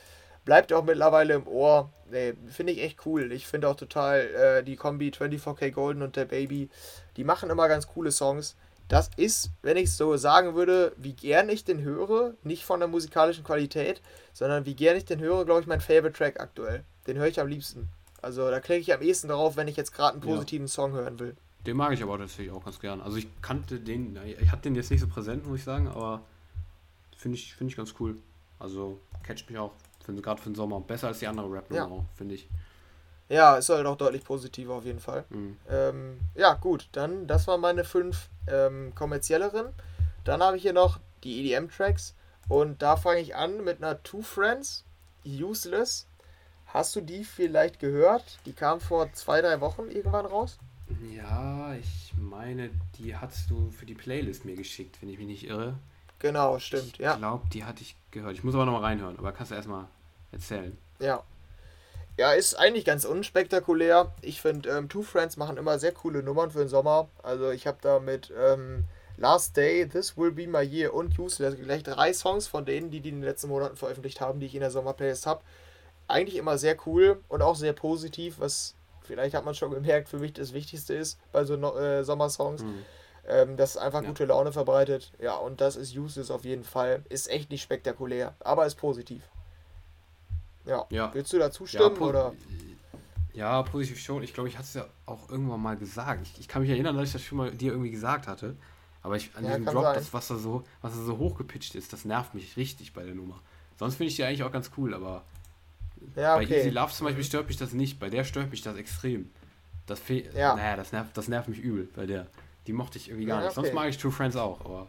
Bleibt 0.44 0.72
auch 0.72 0.84
mittlerweile 0.84 1.34
im 1.34 1.46
Ohr. 1.46 1.90
Nee, 2.10 2.34
finde 2.48 2.72
ich 2.72 2.82
echt 2.82 3.06
cool. 3.06 3.32
Ich 3.32 3.46
finde 3.46 3.68
auch 3.68 3.76
total 3.76 4.20
äh, 4.20 4.62
die 4.62 4.76
Kombi 4.76 5.10
24K 5.10 5.70
Golden 5.70 6.02
und 6.02 6.16
der 6.16 6.26
Baby. 6.26 6.68
Die 7.16 7.24
machen 7.24 7.50
immer 7.50 7.68
ganz 7.68 7.86
coole 7.88 8.10
Songs. 8.10 8.56
Das 8.88 9.10
ist, 9.16 9.50
wenn 9.62 9.76
ich 9.76 9.84
es 9.84 9.96
so 9.96 10.16
sagen 10.16 10.54
würde, 10.54 10.92
wie 10.96 11.14
gern 11.14 11.48
ich 11.48 11.64
den 11.64 11.82
höre, 11.82 12.34
nicht 12.42 12.64
von 12.64 12.80
der 12.80 12.88
musikalischen 12.88 13.44
Qualität, 13.44 14.02
sondern 14.32 14.66
wie 14.66 14.74
gern 14.74 14.96
ich 14.96 15.04
den 15.04 15.20
höre, 15.20 15.44
glaube 15.44 15.62
ich, 15.62 15.66
mein 15.66 15.80
Favorite 15.80 16.12
Track 16.12 16.40
aktuell. 16.40 16.84
Den 17.06 17.16
höre 17.16 17.28
ich 17.28 17.40
am 17.40 17.48
liebsten. 17.48 17.88
Also 18.20 18.50
da 18.50 18.60
klicke 18.60 18.80
ich 18.80 18.92
am 18.92 19.02
ehesten 19.02 19.28
drauf, 19.28 19.56
wenn 19.56 19.68
ich 19.68 19.76
jetzt 19.76 19.92
gerade 19.92 20.14
einen 20.14 20.22
positiven 20.22 20.66
ja. 20.66 20.72
Song 20.72 20.92
hören 20.92 21.18
will. 21.18 21.36
Den 21.66 21.76
mag 21.76 21.92
ich 21.92 22.02
aber 22.02 22.18
tatsächlich 22.18 22.50
auch 22.50 22.64
ganz 22.64 22.78
gern. 22.78 23.00
Also 23.00 23.16
ich 23.16 23.28
kannte 23.40 23.80
den, 23.80 24.18
ich 24.40 24.50
hatte 24.50 24.62
den 24.62 24.74
jetzt 24.74 24.90
nicht 24.90 25.00
so 25.00 25.06
präsent, 25.06 25.46
muss 25.46 25.58
ich 25.58 25.64
sagen, 25.64 25.88
aber 25.88 26.22
finde 27.16 27.38
ich, 27.38 27.54
find 27.54 27.70
ich 27.70 27.76
ganz 27.76 27.94
cool. 28.00 28.16
Also 28.58 29.00
catcht 29.22 29.48
mich 29.48 29.58
auch, 29.58 29.72
gerade 30.06 30.40
für 30.40 30.50
den 30.50 30.54
Sommer. 30.54 30.80
Besser 30.80 31.08
als 31.08 31.20
die 31.20 31.26
andere 31.26 31.50
rap 31.50 31.70
ja. 31.70 31.88
finde 32.16 32.34
ich. 32.34 32.48
Ja, 33.28 33.56
ist 33.56 33.70
halt 33.70 33.86
auch 33.86 33.96
deutlich 33.96 34.22
positiver 34.22 34.74
auf 34.74 34.84
jeden 34.84 35.00
Fall. 35.00 35.24
Mhm. 35.30 35.56
Ähm, 35.70 36.20
ja, 36.34 36.54
gut, 36.54 36.88
dann, 36.92 37.26
das 37.26 37.46
waren 37.46 37.60
meine 37.60 37.84
fünf 37.84 38.28
ähm, 38.48 38.94
kommerzielleren. 38.94 39.72
Dann 40.24 40.42
habe 40.42 40.56
ich 40.56 40.62
hier 40.62 40.72
noch 40.72 41.00
die 41.22 41.40
EDM-Tracks 41.40 42.14
und 42.48 42.82
da 42.82 42.96
fange 42.96 43.20
ich 43.20 43.36
an 43.36 43.64
mit 43.64 43.78
einer 43.78 44.02
Two 44.02 44.22
Friends, 44.22 44.84
Useless. 45.26 46.06
Hast 46.66 46.96
du 46.96 47.00
die 47.00 47.24
vielleicht 47.24 47.78
gehört? 47.78 48.38
Die 48.46 48.52
kam 48.52 48.80
vor 48.80 49.12
zwei, 49.12 49.40
drei 49.40 49.60
Wochen 49.60 49.90
irgendwann 49.90 50.26
raus. 50.26 50.58
Ja, 51.14 51.74
ich 51.74 52.12
meine, 52.18 52.70
die 52.98 53.16
hast 53.16 53.48
du 53.50 53.70
für 53.70 53.86
die 53.86 53.94
Playlist 53.94 54.44
mir 54.44 54.56
geschickt, 54.56 55.00
wenn 55.00 55.08
ich 55.08 55.18
mich 55.18 55.26
nicht 55.26 55.46
irre. 55.46 55.78
Genau, 56.18 56.58
stimmt, 56.58 56.94
ich 56.94 56.98
ja. 56.98 57.12
Ich 57.12 57.18
glaube, 57.18 57.46
die 57.52 57.64
hatte 57.64 57.82
ich 57.82 57.96
gehört. 58.10 58.34
Ich 58.34 58.44
muss 58.44 58.54
aber 58.54 58.66
noch 58.66 58.72
mal 58.72 58.80
reinhören, 58.80 59.18
aber 59.18 59.32
kannst 59.32 59.52
du 59.52 59.56
erstmal 59.56 59.86
erzählen. 60.32 60.76
Ja. 60.98 61.22
Ja, 62.16 62.32
ist 62.32 62.54
eigentlich 62.54 62.84
ganz 62.84 63.04
unspektakulär. 63.04 64.12
Ich 64.22 64.40
finde, 64.40 64.70
ähm, 64.70 64.88
Two 64.88 65.02
Friends 65.02 65.36
machen 65.36 65.56
immer 65.56 65.78
sehr 65.78 65.92
coole 65.92 66.22
Nummern 66.22 66.50
für 66.50 66.60
den 66.60 66.68
Sommer. 66.68 67.08
Also 67.22 67.50
ich 67.50 67.66
habe 67.66 67.78
da 67.80 67.98
mit 67.98 68.32
ähm, 68.38 68.84
Last 69.16 69.56
Day, 69.56 69.88
This 69.88 70.16
Will 70.16 70.30
Be 70.30 70.46
My 70.46 70.62
Year 70.62 70.94
und 70.94 71.18
Useless 71.18 71.56
gleich 71.56 71.82
drei 71.82 72.12
Songs 72.12 72.46
von 72.46 72.64
denen, 72.64 72.90
die 72.90 73.00
die 73.00 73.08
in 73.08 73.16
den 73.16 73.24
letzten 73.24 73.48
Monaten 73.48 73.76
veröffentlicht 73.76 74.20
haben, 74.20 74.38
die 74.38 74.46
ich 74.46 74.54
in 74.54 74.60
der 74.60 74.70
Sommerplaylist 74.70 75.26
habe. 75.26 75.42
Eigentlich 76.06 76.36
immer 76.36 76.56
sehr 76.56 76.76
cool 76.86 77.20
und 77.28 77.42
auch 77.42 77.56
sehr 77.56 77.72
positiv, 77.72 78.36
was 78.38 78.74
vielleicht 79.02 79.34
hat 79.34 79.44
man 79.44 79.54
schon 79.54 79.70
gemerkt, 79.70 80.08
für 80.08 80.18
mich 80.18 80.34
das 80.34 80.52
Wichtigste 80.52 80.94
ist 80.94 81.18
bei 81.32 81.44
so 81.44 81.54
äh, 81.54 82.04
Sommersongs. 82.04 82.62
Mhm. 82.62 82.84
Ähm, 83.26 83.56
das 83.56 83.76
einfach 83.76 84.02
ja. 84.02 84.08
gute 84.08 84.26
Laune 84.26 84.52
verbreitet. 84.52 85.12
Ja, 85.18 85.36
und 85.36 85.60
das 85.60 85.76
ist 85.76 85.96
Useless 85.96 86.30
auf 86.30 86.44
jeden 86.44 86.64
Fall. 86.64 87.02
Ist 87.08 87.30
echt 87.30 87.50
nicht 87.50 87.62
spektakulär, 87.62 88.34
aber 88.40 88.66
ist 88.66 88.74
positiv. 88.74 89.22
Ja. 90.64 90.86
ja. 90.90 91.10
Willst 91.12 91.32
du 91.32 91.38
da 91.38 91.50
zustimmen 91.50 91.94
ja, 91.96 92.00
oder? 92.00 92.32
Ja, 93.34 93.62
positiv 93.62 94.00
schon. 94.00 94.22
Ich 94.22 94.32
glaube, 94.32 94.48
ich 94.48 94.56
hatte 94.56 94.66
es 94.66 94.74
ja 94.74 94.86
auch 95.06 95.28
irgendwann 95.28 95.60
mal 95.60 95.76
gesagt. 95.76 96.22
Ich, 96.22 96.40
ich, 96.40 96.48
kann 96.48 96.62
mich 96.62 96.70
erinnern, 96.70 96.96
dass 96.96 97.08
ich 97.08 97.12
das 97.12 97.22
schon 97.22 97.38
mal 97.38 97.50
dir 97.50 97.72
irgendwie 97.72 97.90
gesagt 97.90 98.28
hatte. 98.28 98.56
Aber 99.02 99.16
ich, 99.16 99.30
an 99.36 99.44
ja, 99.44 99.50
diesem 99.50 99.66
Drop, 99.66 99.92
das, 99.94 100.14
was 100.14 100.28
da 100.28 100.36
so, 100.36 100.64
was 100.80 100.94
da 100.94 101.02
so 101.02 101.18
hochgepitcht 101.18 101.74
ist, 101.74 101.92
das 101.92 102.04
nervt 102.04 102.34
mich 102.34 102.56
richtig 102.56 102.94
bei 102.94 103.04
der 103.04 103.14
Nummer. 103.14 103.42
Sonst 103.76 103.96
finde 103.96 104.08
ich 104.08 104.16
die 104.16 104.24
eigentlich 104.24 104.44
auch 104.44 104.52
ganz 104.52 104.70
cool, 104.76 104.94
aber 104.94 105.24
ja, 106.16 106.36
okay. 106.36 106.46
bei 106.46 106.56
Easy 106.58 106.70
Love 106.70 106.92
zum 106.92 107.06
Beispiel 107.06 107.24
stört 107.24 107.48
mich 107.48 107.56
das 107.56 107.72
nicht. 107.72 107.98
Bei 107.98 108.08
der 108.08 108.24
stört 108.24 108.50
mich 108.50 108.62
das 108.62 108.76
extrem. 108.76 109.30
Das 109.86 110.00
ja. 110.08 110.54
Naja, 110.54 110.76
das 110.76 110.92
nervt, 110.92 111.16
das 111.16 111.28
nervt 111.28 111.48
mich 111.48 111.58
übel 111.58 111.88
bei 111.94 112.06
der. 112.06 112.28
Die 112.66 112.72
mochte 112.72 112.98
ich 112.98 113.08
irgendwie 113.08 113.26
gar 113.26 113.40
ja, 113.40 113.48
nicht. 113.48 113.58
Okay. 113.58 113.66
Sonst 113.66 113.74
mag 113.74 113.88
ich 113.88 113.98
True 113.98 114.12
Friends 114.12 114.36
auch, 114.36 114.64
aber 114.64 114.88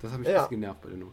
das 0.00 0.12
hat 0.12 0.18
mich 0.18 0.28
ja. 0.28 0.46
genervt 0.46 0.82
bei 0.82 0.90
der 0.90 0.98
Nummer. 0.98 1.12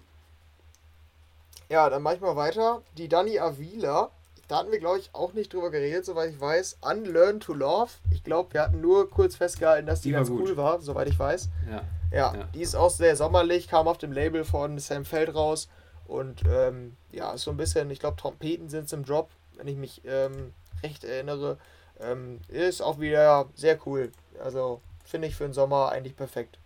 Ja, 1.74 1.90
dann 1.90 2.04
mach 2.04 2.14
ich 2.14 2.22
mal 2.22 2.36
weiter. 2.36 2.84
Die 3.00 3.08
Dani 3.08 3.40
Avila, 3.40 4.12
da 4.48 4.58
hatten 4.60 4.72
wir, 4.72 4.78
glaube 4.78 5.00
ich, 5.00 5.10
auch 5.12 5.34
nicht 5.34 5.52
drüber 5.52 5.72
geredet, 5.72 6.06
soweit 6.06 6.30
ich 6.30 6.40
weiß. 6.40 6.78
Unlearn 6.82 7.40
to 7.40 7.52
Love. 7.52 7.90
Ich 8.12 8.24
glaube, 8.24 8.54
wir 8.54 8.62
hatten 8.62 8.80
nur 8.80 9.10
kurz 9.10 9.38
festgehalten, 9.38 9.88
dass 9.88 10.02
die, 10.02 10.10
die 10.10 10.14
ganz 10.14 10.30
gut. 10.30 10.42
cool 10.42 10.56
war, 10.56 10.80
soweit 10.82 11.08
ich 11.08 11.18
weiß. 11.18 11.50
Ja. 11.68 11.82
ja. 12.12 12.36
Ja, 12.36 12.44
die 12.54 12.62
ist 12.62 12.76
auch 12.76 12.92
sehr 12.92 13.16
sommerlich, 13.16 13.68
kam 13.68 13.88
auf 13.88 13.98
dem 13.98 14.12
Label 14.12 14.46
von 14.46 14.78
Sam 14.78 15.04
Feld 15.04 15.34
raus. 15.34 15.68
Und 16.06 16.44
ähm, 16.48 16.96
ja, 17.12 17.32
ist 17.32 17.42
so 17.42 17.50
ein 17.50 17.58
bisschen, 17.58 17.90
ich 17.90 18.00
glaube, 18.00 18.18
Trompeten 18.18 18.70
sind 18.70 18.86
es 18.86 18.94
im 18.94 19.04
Drop, 19.04 19.32
wenn 19.56 19.68
ich 19.68 19.76
mich 19.76 20.04
ähm, 20.06 20.54
recht 20.84 21.04
erinnere. 21.04 21.58
Ähm, 22.00 22.40
ist 22.50 22.84
auch 22.84 23.00
wieder 23.00 23.48
sehr 23.56 23.80
cool. 23.88 24.12
Also 24.44 24.80
finde 25.04 25.28
ich 25.28 25.36
für 25.36 25.46
den 25.46 25.54
Sommer 25.54 25.90
eigentlich 25.92 26.16
perfekt. 26.16 26.60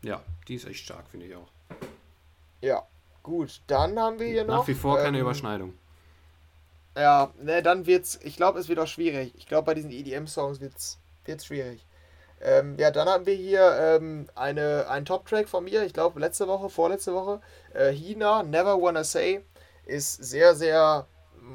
Ja, 0.00 0.22
die 0.48 0.54
ist 0.54 0.66
echt 0.66 0.82
stark, 0.82 1.06
finde 1.10 1.26
ich 1.26 1.36
auch. 1.36 1.48
Ja, 2.62 2.86
gut. 3.30 3.62
Dann 3.66 3.98
haben 3.98 4.18
wir 4.18 4.26
hier 4.26 4.44
noch. 4.44 4.58
Nach 4.58 4.68
wie 4.68 4.74
vor 4.74 4.98
keine 4.98 5.18
ähm, 5.18 5.22
Überschneidung. 5.22 5.74
Ja, 6.96 7.32
ne, 7.40 7.62
dann 7.62 7.86
wird's. 7.86 8.18
Ich 8.22 8.36
glaube, 8.36 8.58
es 8.58 8.68
wird 8.68 8.78
auch 8.78 8.86
schwierig. 8.86 9.32
Ich 9.36 9.46
glaube, 9.46 9.66
bei 9.66 9.74
diesen 9.74 9.90
EDM-Songs 9.90 10.60
wird's, 10.60 10.98
wird's 11.24 11.46
schwierig. 11.46 11.86
Ähm, 12.42 12.76
ja, 12.78 12.90
dann 12.90 13.08
haben 13.08 13.26
wir 13.26 13.34
hier 13.34 13.76
ähm, 13.78 14.26
eine, 14.34 14.88
einen 14.88 15.04
Top-Track 15.04 15.48
von 15.48 15.64
mir, 15.64 15.84
ich 15.84 15.92
glaube 15.92 16.18
letzte 16.20 16.48
Woche, 16.48 16.70
vorletzte 16.70 17.12
Woche. 17.12 17.40
Äh, 17.74 17.92
Hina, 17.92 18.42
Never 18.42 18.80
Wanna 18.80 19.04
Say, 19.04 19.44
ist 19.84 20.24
sehr, 20.24 20.54
sehr, 20.54 21.06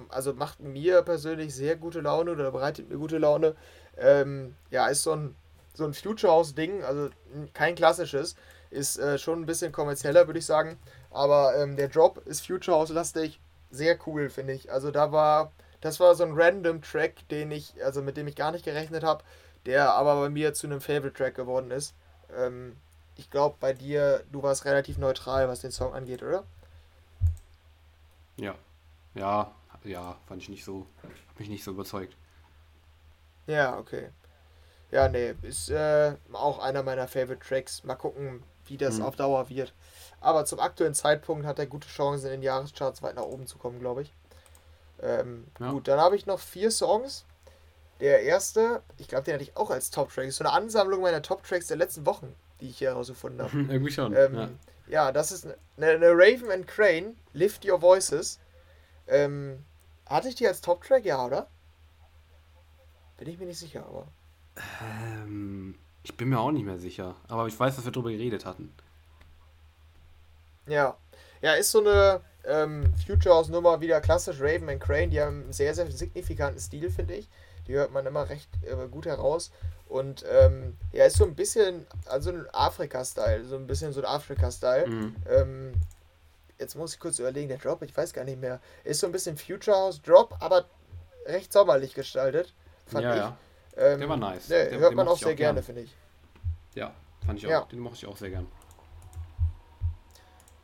also 0.10 0.34
macht 0.34 0.60
mir 0.60 1.02
persönlich 1.02 1.56
sehr 1.56 1.76
gute 1.76 2.02
Laune 2.02 2.32
oder 2.32 2.52
bereitet 2.52 2.88
mir 2.90 2.98
gute 2.98 3.18
Laune. 3.18 3.56
Ähm, 3.98 4.56
ja, 4.70 4.88
ist 4.88 5.02
so 5.02 5.14
ein, 5.14 5.36
so 5.74 5.86
ein 5.86 5.94
Future 5.96 6.32
House-Ding, 6.32 6.84
also 6.84 7.10
kein 7.54 7.74
klassisches, 7.74 8.36
ist 8.70 9.00
äh, 9.00 9.18
schon 9.18 9.42
ein 9.42 9.46
bisschen 9.48 9.72
kommerzieller, 9.72 10.28
würde 10.28 10.40
ich 10.40 10.46
sagen. 10.46 10.78
Aber 11.16 11.58
ähm, 11.58 11.76
der 11.76 11.88
Drop 11.88 12.26
ist 12.26 12.46
Future 12.46 12.78
House-lastig, 12.78 13.40
sehr 13.72 13.98
cool, 14.06 14.30
finde 14.30 14.54
ich. 14.54 14.72
Also 14.72 14.92
da 14.92 15.12
war, 15.12 15.52
das 15.82 16.00
war 16.00 16.14
so 16.16 16.24
ein 16.24 16.34
random 16.34 16.82
Track, 16.82 17.28
den 17.30 17.52
ich, 17.52 17.74
also 17.84 18.02
mit 18.02 18.18
dem 18.18 18.28
ich 18.28 18.36
gar 18.36 18.52
nicht 18.52 18.66
gerechnet 18.66 19.04
habe 19.04 19.24
der 19.66 19.94
aber 19.94 20.20
bei 20.20 20.30
mir 20.30 20.54
zu 20.54 20.68
einem 20.68 20.82
Favorite-Track 20.82 21.36
geworden 21.36 21.72
ist. 21.72 21.96
Ähm, 22.36 22.78
ich 23.18 23.30
glaube, 23.30 23.56
bei 23.60 23.74
dir, 23.74 24.24
du 24.32 24.44
warst 24.44 24.66
relativ 24.66 24.98
neutral, 24.98 25.48
was 25.48 25.62
den 25.62 25.72
Song 25.72 25.94
angeht, 25.94 26.22
oder? 26.22 26.44
Ja. 28.38 28.56
Ja, 29.14 29.52
ja, 29.84 30.18
fand 30.28 30.42
ich 30.42 30.50
nicht 30.50 30.66
so, 30.66 30.86
hab 31.30 31.40
mich 31.40 31.50
nicht 31.50 31.64
so 31.64 31.72
überzeugt. 31.72 32.16
Ja, 33.48 33.78
okay. 33.78 34.10
Ja, 34.92 35.08
nee, 35.08 35.34
ist 35.42 35.70
äh, 35.70 36.16
auch 36.34 36.60
einer 36.60 36.84
meiner 36.84 37.08
Favorite 37.08 37.46
Tracks. 37.46 37.84
Mal 37.84 37.96
gucken, 37.96 38.44
wie 38.66 38.78
das 38.78 38.98
mhm. 38.98 39.06
auf 39.06 39.16
Dauer 39.16 39.50
wird. 39.50 39.74
Aber 40.22 40.46
zum 40.46 40.60
aktuellen 40.60 40.94
Zeitpunkt 40.94 41.46
hat 41.46 41.60
er 41.60 41.66
gute 41.66 41.88
Chancen, 41.88 42.26
in 42.28 42.32
den 42.34 42.42
Jahrescharts 42.42 43.04
weit 43.04 43.16
nach 43.16 43.24
oben 43.24 43.48
zu 43.48 43.58
kommen, 43.58 43.80
glaube 43.80 44.04
ich. 44.04 44.14
Ähm, 45.02 45.46
ja. 45.60 45.72
Gut, 45.72 45.88
dann 45.88 46.00
habe 46.00 46.16
ich 46.16 46.26
noch 46.26 46.40
vier 46.40 46.72
Songs. 46.72 47.26
Der 48.00 48.24
erste, 48.24 48.82
ich 48.98 49.08
glaube, 49.08 49.24
den 49.24 49.36
hatte 49.36 49.44
ich 49.44 49.56
auch 49.56 49.70
als 49.70 49.90
Top-Track. 49.90 50.28
Ist 50.28 50.38
so 50.38 50.44
eine 50.44 50.54
Ansammlung 50.54 51.02
meiner 51.02 51.22
Top-Tracks 51.22 51.68
der 51.68 51.78
letzten 51.78 52.06
Wochen, 52.06 52.34
die 52.60 52.70
ich 52.70 52.78
hier 52.78 52.90
herausgefunden 52.90 53.42
habe. 53.42 53.58
Irgendwie 53.70 53.92
schon. 53.92 54.14
Ähm, 54.16 54.36
ja. 54.36 54.50
ja. 54.88 55.12
das 55.12 55.32
ist 55.32 55.46
eine, 55.46 55.56
eine, 55.78 56.12
Raven 56.12 56.52
and 56.52 56.68
Crane, 56.68 57.16
Lift 57.34 57.66
Your 57.66 57.82
Voices. 57.82 58.40
Ähm, 59.08 59.64
hatte 60.08 60.28
ich 60.28 60.36
die 60.36 60.48
als 60.48 60.62
Top-Track? 60.62 61.06
Ja, 61.06 61.26
oder? 61.26 61.48
Bin 63.18 63.30
ich 63.30 63.40
mir 63.40 63.46
nicht 63.46 63.60
sicher, 63.60 63.86
aber. 63.88 64.08
Ähm, 64.82 65.76
ich 66.04 66.16
bin 66.18 66.30
mir 66.30 66.40
auch 66.40 66.52
nicht 66.52 66.66
mehr 66.66 66.80
sicher. 66.80 67.16
Aber 67.28 67.48
ich 67.48 67.58
weiß, 67.58 67.76
dass 67.76 67.86
wir 67.86 67.92
darüber 67.92 68.12
geredet 68.12 68.46
hatten. 68.46 68.74
Ja. 70.68 70.98
Ja, 71.42 71.54
ist 71.54 71.72
so 71.72 71.80
eine 71.80 72.22
ähm, 72.46 72.94
Future 73.06 73.36
House 73.36 73.50
Nummer 73.50 73.82
wieder 73.82 74.02
klassisch 74.02 74.38
Raven 74.40 74.70
and 74.70 74.82
Crane. 74.82 75.10
Die 75.10 75.22
haben 75.22 75.44
einen 75.44 75.54
sehr, 75.54 75.74
sehr 75.74 75.90
signifikanten 75.92 76.60
Stil, 76.60 76.90
finde 76.90 77.16
ich. 77.16 77.30
Die 77.68 77.74
hört 77.74 77.92
man 77.92 78.06
immer 78.06 78.30
recht 78.30 78.50
äh, 78.64 78.88
gut 78.88 79.06
heraus. 79.06 79.52
Und 79.88 80.26
ähm, 80.30 80.78
ja, 80.92 81.06
ist 81.06 81.18
so 81.18 81.26
ein 81.26 81.36
bisschen, 81.36 81.86
also 82.06 82.32
ein 82.32 82.48
Afrika-Style, 82.52 83.46
so 83.46 83.56
ein 83.56 83.68
bisschen 83.68 83.94
so 83.94 84.02
ein 84.02 84.06
Afrika-Style. 84.06 84.88
Mhm. 84.88 85.16
Ähm, 85.30 85.74
jetzt 86.58 86.76
muss 86.76 86.94
ich 86.94 87.00
kurz 87.00 87.20
überlegen, 87.20 87.50
der 87.50 87.58
Drop, 87.58 87.82
ich 87.84 87.96
weiß 87.96 88.14
gar 88.14 88.24
nicht 88.24 88.40
mehr. 88.40 88.60
Ist 88.84 89.00
so 89.00 89.08
ein 89.08 89.12
bisschen 89.12 89.38
Future 89.38 89.78
House 89.78 90.02
Drop, 90.02 90.36
aber 90.40 90.66
recht 91.26 91.54
sommerlich 91.54 91.94
gestaltet, 91.94 92.54
fand 92.88 93.04
ja, 93.04 93.14
ich. 93.14 93.18
Ja. 93.18 93.38
Ähm, 93.78 94.00
der 94.00 94.10
war 94.10 94.18
nice. 94.18 94.50
Ne, 94.50 94.70
der, 94.70 94.80
hört 94.80 94.96
man 94.96 95.08
auch 95.08 95.18
sehr 95.18 95.36
gerne, 95.36 95.62
finde 95.62 95.82
ich. 95.82 95.96
Ja, 96.76 96.92
fand 97.26 97.40
ich 97.40 97.46
auch. 97.48 97.52
Ja. 97.52 97.68
Den 97.72 97.80
mochte 97.80 97.98
ich 97.98 98.08
auch 98.08 98.18
sehr 98.18 98.30
gern. 98.30 98.48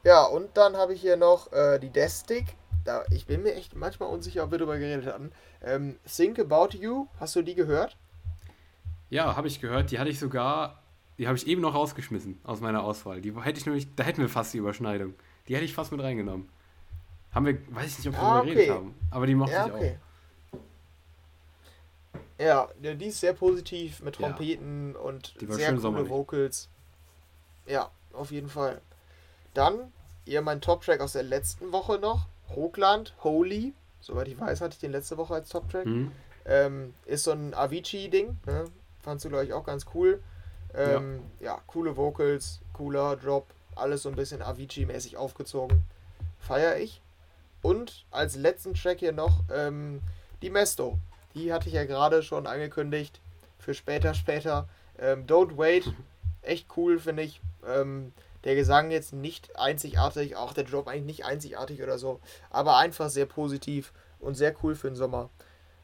Ja, 0.04 0.24
und 0.24 0.58
dann 0.58 0.78
habe 0.78 0.93
ich 0.93 1.02
hier 1.02 1.18
noch 1.18 1.52
äh, 1.52 1.80
die 1.80 1.89
Destic 1.89 2.56
da, 2.84 3.04
ich 3.12 3.26
bin 3.26 3.43
mir 3.43 3.54
echt 3.56 3.76
manchmal 3.76 4.10
unsicher, 4.10 4.43
ob 4.43 4.52
wir 4.52 4.58
darüber 4.58 4.78
geredet 4.78 5.06
hatten. 5.06 5.32
Ähm, 5.64 5.99
Think 6.06 6.39
About 6.39 6.76
You, 6.76 7.08
hast 7.20 7.36
du 7.36 7.41
die 7.41 7.56
gehört? 7.56 7.97
Ja, 9.10 9.36
habe 9.36 9.47
ich 9.47 9.60
gehört. 9.60 9.91
Die 9.91 9.99
hatte 9.99 10.10
ich 10.10 10.20
sogar, 10.20 10.82
die 11.18 11.28
habe 11.28 11.38
ich 11.38 11.47
eben 11.47 11.62
noch 11.62 11.76
rausgeschmissen 11.76 12.39
aus 12.43 12.62
meiner 12.62 12.84
Auswahl. 12.84 13.22
Die 13.22 13.34
hätte 13.41 13.60
ich 13.60 13.66
nämlich, 13.66 13.93
da 13.95 14.04
hätten 14.04 14.22
wir 14.22 14.30
fast 14.30 14.54
die 14.54 14.58
Überschneidung. 14.58 15.14
Die 15.47 15.56
hätte 15.56 15.66
ich 15.66 15.74
fast 15.74 15.91
mit 15.91 16.02
reingenommen. 16.02 16.49
Haben 17.32 17.45
wir, 17.45 17.58
weiß 17.74 17.91
ich 17.91 17.97
nicht, 17.99 18.08
ob 18.08 18.14
wir 18.14 18.22
ah, 18.22 18.36
darüber 18.36 18.41
okay. 18.41 18.54
geredet 18.54 18.76
haben, 18.76 18.95
aber 19.10 19.28
die 19.28 19.36
mochte 19.36 19.54
ja, 19.54 19.68
ich 19.68 19.74
okay. 19.74 19.97
auch. 19.97 20.08
Ja, 22.39 22.70
die 22.82 23.06
ist 23.06 23.20
sehr 23.20 23.34
positiv 23.34 24.02
mit 24.02 24.16
Trompeten 24.16 24.93
ja. 24.95 24.99
und 24.99 25.36
sehr 25.47 25.76
coole 25.76 26.10
Vocals. 26.10 26.70
Ja, 27.68 27.91
auf 28.14 28.32
jeden 28.32 28.49
Fall. 28.49 28.82
Dann, 29.54 29.91
ihr 30.26 30.41
mein 30.41 30.62
Top-Track 30.62 31.02
aus 31.02 31.14
der 31.14 31.23
letzten 31.23 31.72
Woche 31.72 31.99
noch. 31.99 32.28
Hochland, 32.49 33.14
Holy, 33.23 33.73
soweit 33.99 34.28
ich 34.28 34.40
weiß, 34.40 34.61
hatte 34.61 34.73
ich 34.73 34.80
den 34.80 34.91
letzte 34.91 35.18
Woche 35.18 35.36
als 35.36 35.49
Top-Track. 35.49 35.86
Mhm. 35.86 36.11
Ähm, 36.45 36.94
ist 37.06 37.23
so 37.23 37.32
ein 37.32 37.53
Avicii-Ding, 37.53 38.38
ne? 38.45 38.65
fandst 39.02 39.26
du, 39.26 39.30
glaube 39.30 39.45
ich, 39.45 39.53
auch 39.53 39.65
ganz 39.65 39.86
cool. 39.94 40.22
Ähm, 40.73 41.22
ja. 41.40 41.53
ja. 41.53 41.61
coole 41.68 41.98
Vocals, 41.98 42.60
cooler 42.73 43.15
Drop, 43.15 43.48
alles 43.76 44.03
so 44.03 44.10
ein 44.10 44.15
bisschen 44.15 44.41
Avicii-mäßig 44.41 45.18
aufgezogen. 45.18 45.84
Feier 46.40 46.78
ich. 46.78 47.02
Und 47.61 48.06
als 48.11 48.36
letzten 48.36 48.73
Track 48.73 48.99
hier 48.99 49.11
noch 49.11 49.44
ähm, 49.53 50.02
die 50.41 50.49
Mesto. 50.49 50.98
Die 51.36 51.53
hatte 51.53 51.69
ich 51.69 51.76
ja 51.76 51.86
gerade 51.86 52.23
schon 52.23 52.48
angekündigt. 52.48 53.19
Für 53.60 53.73
später, 53.73 54.14
später. 54.14 54.68
Ähm, 54.98 55.28
Don't 55.28 55.57
Wait. 55.57 55.94
Echt 56.41 56.68
cool, 56.76 56.99
finde 56.99 57.23
ich. 57.23 57.40
Ähm, 57.68 58.14
der 58.43 58.55
Gesang 58.55 58.91
jetzt 58.91 59.13
nicht 59.13 59.57
einzigartig, 59.57 60.35
auch 60.35 60.53
der 60.53 60.63
Drop 60.63 60.88
eigentlich 60.88 61.05
nicht 61.05 61.26
einzigartig 61.26 61.81
oder 61.84 61.97
so, 61.97 62.19
aber 62.49 62.77
einfach 62.77 63.09
sehr 63.09 63.26
positiv 63.26 63.93
und 64.19 64.35
sehr 64.35 64.53
cool 64.63 64.76
für 64.76 64.89
den 64.89 64.95
Sommer. 64.95 65.30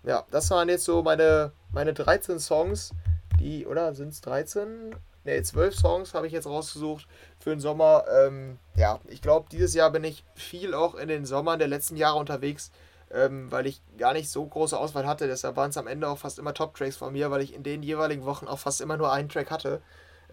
Ja, 0.04 0.26
das 0.32 0.50
waren 0.52 0.70
jetzt 0.70 0.86
so 0.86 1.04
meine, 1.04 1.52
meine 1.72 1.94
13 1.94 2.40
Songs, 2.40 2.92
die, 3.40 3.66
oder 3.66 3.94
sind 3.94 4.10
es 4.10 4.22
13? 4.22 4.96
Ne, 5.26 5.44
12 5.44 5.76
Songs 5.76 6.14
habe 6.14 6.26
ich 6.26 6.34
jetzt 6.34 6.48
rausgesucht 6.48 7.06
für 7.38 7.50
den 7.50 7.60
Sommer. 7.60 8.06
Ähm, 8.10 8.58
ja, 8.78 9.02
ich 9.08 9.22
glaube, 9.22 9.48
dieses 9.52 9.74
Jahr 9.74 9.92
bin 9.92 10.06
ich 10.06 10.24
viel 10.36 10.74
auch 10.74 10.96
in 10.96 11.10
den 11.10 11.26
Sommern 11.26 11.60
der 11.60 11.68
letzten 11.68 11.98
Jahre 11.98 12.18
unterwegs, 12.18 12.72
ähm, 13.12 13.52
weil 13.52 13.68
ich 13.68 13.82
gar 13.98 14.14
nicht 14.14 14.30
so 14.30 14.46
große 14.46 14.80
Auswahl 14.80 15.06
hatte. 15.06 15.28
Deshalb 15.28 15.58
waren 15.58 15.72
es 15.72 15.78
am 15.78 15.88
Ende 15.88 16.08
auch 16.08 16.18
fast 16.18 16.40
immer 16.40 16.54
Top-Tracks 16.54 16.96
von 16.96 17.12
mir, 17.12 17.30
weil 17.30 17.42
ich 17.42 17.54
in 17.54 17.64
den 17.64 17.84
jeweiligen 17.84 18.24
Wochen 18.24 18.48
auch 18.48 18.60
fast 18.60 18.80
immer 18.80 18.96
nur 18.96 19.12
einen 19.12 19.28
Track 19.28 19.52
hatte. 19.52 19.82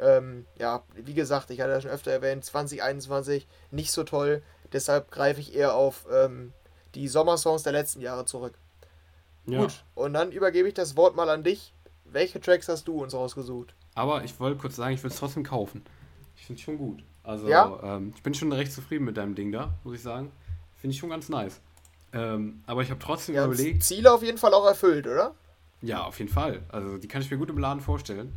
Ähm, 0.00 0.46
ja, 0.58 0.82
wie 0.94 1.14
gesagt, 1.14 1.50
ich 1.50 1.60
hatte 1.60 1.70
das 1.70 1.82
schon 1.82 1.92
öfter 1.92 2.10
erwähnt, 2.10 2.44
2021 2.44 3.46
nicht 3.70 3.92
so 3.92 4.04
toll. 4.04 4.42
Deshalb 4.72 5.10
greife 5.10 5.40
ich 5.40 5.54
eher 5.54 5.74
auf 5.74 6.06
ähm, 6.12 6.52
die 6.94 7.08
Sommersongs 7.08 7.62
der 7.62 7.72
letzten 7.72 8.00
Jahre 8.00 8.24
zurück. 8.24 8.54
Ja. 9.46 9.60
Gut, 9.60 9.84
und 9.94 10.14
dann 10.14 10.32
übergebe 10.32 10.66
ich 10.68 10.74
das 10.74 10.96
Wort 10.96 11.16
mal 11.16 11.28
an 11.28 11.44
dich. 11.44 11.72
Welche 12.04 12.40
Tracks 12.40 12.68
hast 12.68 12.88
du 12.88 13.02
uns 13.02 13.14
rausgesucht? 13.14 13.74
Aber 13.94 14.24
ich 14.24 14.38
wollte 14.40 14.58
kurz 14.58 14.76
sagen, 14.76 14.94
ich 14.94 15.02
will 15.02 15.10
es 15.10 15.18
trotzdem 15.18 15.44
kaufen. 15.44 15.82
Ich 16.36 16.46
finde 16.46 16.58
es 16.58 16.64
schon 16.64 16.78
gut. 16.78 17.04
Also, 17.22 17.48
ja? 17.48 17.78
ähm, 17.82 18.12
ich 18.14 18.22
bin 18.22 18.34
schon 18.34 18.52
recht 18.52 18.72
zufrieden 18.72 19.04
mit 19.04 19.16
deinem 19.16 19.34
Ding 19.34 19.52
da, 19.52 19.74
muss 19.84 19.94
ich 19.94 20.02
sagen. 20.02 20.32
Finde 20.76 20.94
ich 20.94 21.00
schon 21.00 21.10
ganz 21.10 21.28
nice. 21.28 21.60
Ähm, 22.12 22.62
aber 22.66 22.82
ich 22.82 22.90
habe 22.90 23.00
trotzdem 23.00 23.34
ja, 23.34 23.44
überlegt. 23.44 23.82
Ziele 23.82 24.12
auf 24.12 24.22
jeden 24.22 24.38
Fall 24.38 24.54
auch 24.54 24.66
erfüllt, 24.66 25.06
oder? 25.06 25.34
Ja, 25.82 26.04
auf 26.04 26.18
jeden 26.18 26.30
Fall. 26.30 26.62
Also, 26.68 26.98
die 26.98 27.08
kann 27.08 27.22
ich 27.22 27.30
mir 27.30 27.38
gut 27.38 27.50
im 27.50 27.58
Laden 27.58 27.80
vorstellen. 27.80 28.36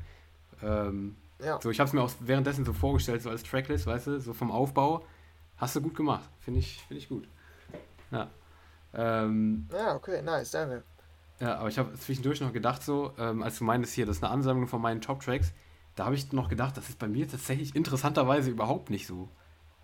Ähm, 0.64 1.16
ja. 1.43 1.59
So, 1.61 1.69
ich 1.69 1.80
habe 1.80 1.88
es 1.88 1.93
mir 1.93 2.01
auch 2.01 2.11
währenddessen 2.19 2.65
so 2.65 2.73
vorgestellt, 2.73 3.22
so 3.22 3.30
als 3.30 3.43
Tracklist, 3.43 3.85
weißt 3.85 4.07
du, 4.07 4.19
so 4.19 4.34
vom 4.34 4.51
Aufbau. 4.51 5.05
Hast 5.57 5.76
du 5.76 5.81
gut 5.81 5.95
gemacht. 5.95 6.30
Finde 6.39 6.59
ich, 6.59 6.84
find 6.88 6.99
ich 6.99 7.09
gut. 7.09 7.27
Ja. 8.11 8.30
Ähm, 8.93 9.68
ja, 9.72 9.95
okay, 9.95 10.22
nice, 10.22 10.51
danke. 10.51 10.84
Ja, 11.39 11.57
aber 11.57 11.69
ich 11.69 11.77
habe 11.77 11.93
zwischendurch 11.93 12.41
noch 12.41 12.53
gedacht, 12.53 12.81
so, 12.84 13.14
ähm, 13.18 13.43
als 13.43 13.59
du 13.59 13.64
meintest 13.64 13.93
hier, 13.93 14.05
das 14.05 14.18
ist 14.18 14.23
eine 14.23 14.31
Ansammlung 14.31 14.68
von 14.68 14.81
meinen 14.81 15.01
Top-Tracks, 15.01 15.53
da 15.95 16.05
habe 16.05 16.15
ich 16.15 16.31
noch 16.31 16.49
gedacht, 16.49 16.77
das 16.77 16.89
ist 16.89 16.99
bei 16.99 17.07
mir 17.07 17.27
tatsächlich 17.27 17.76
interessanterweise 17.76 18.49
überhaupt 18.49 18.89
nicht 18.89 19.07
so. 19.07 19.30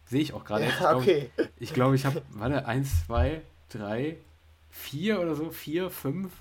Sehe 0.06 0.22
ich 0.22 0.34
auch 0.34 0.46
gerade. 0.46 0.66
Ja, 0.66 0.96
okay. 0.96 1.30
Ich 1.38 1.40
glaube, 1.40 1.52
ich, 1.60 1.74
glaub, 1.74 1.94
ich 1.94 2.06
habe, 2.06 2.22
warte, 2.30 2.66
eins, 2.68 3.06
zwei, 3.06 3.42
drei, 3.70 4.18
vier 4.70 5.22
oder 5.22 5.36
so, 5.36 5.50
vier, 5.50 5.90
fünf. 5.90 6.32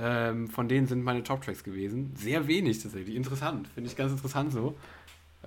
Ähm, 0.00 0.48
von 0.48 0.66
denen 0.68 0.86
sind 0.86 1.04
meine 1.04 1.22
Top-Tracks 1.22 1.62
gewesen. 1.62 2.14
Sehr 2.16 2.46
wenig 2.46 2.82
tatsächlich. 2.82 3.14
Interessant. 3.14 3.68
Finde 3.68 3.90
ich 3.90 3.96
ganz 3.96 4.12
interessant 4.12 4.52
so. 4.52 4.74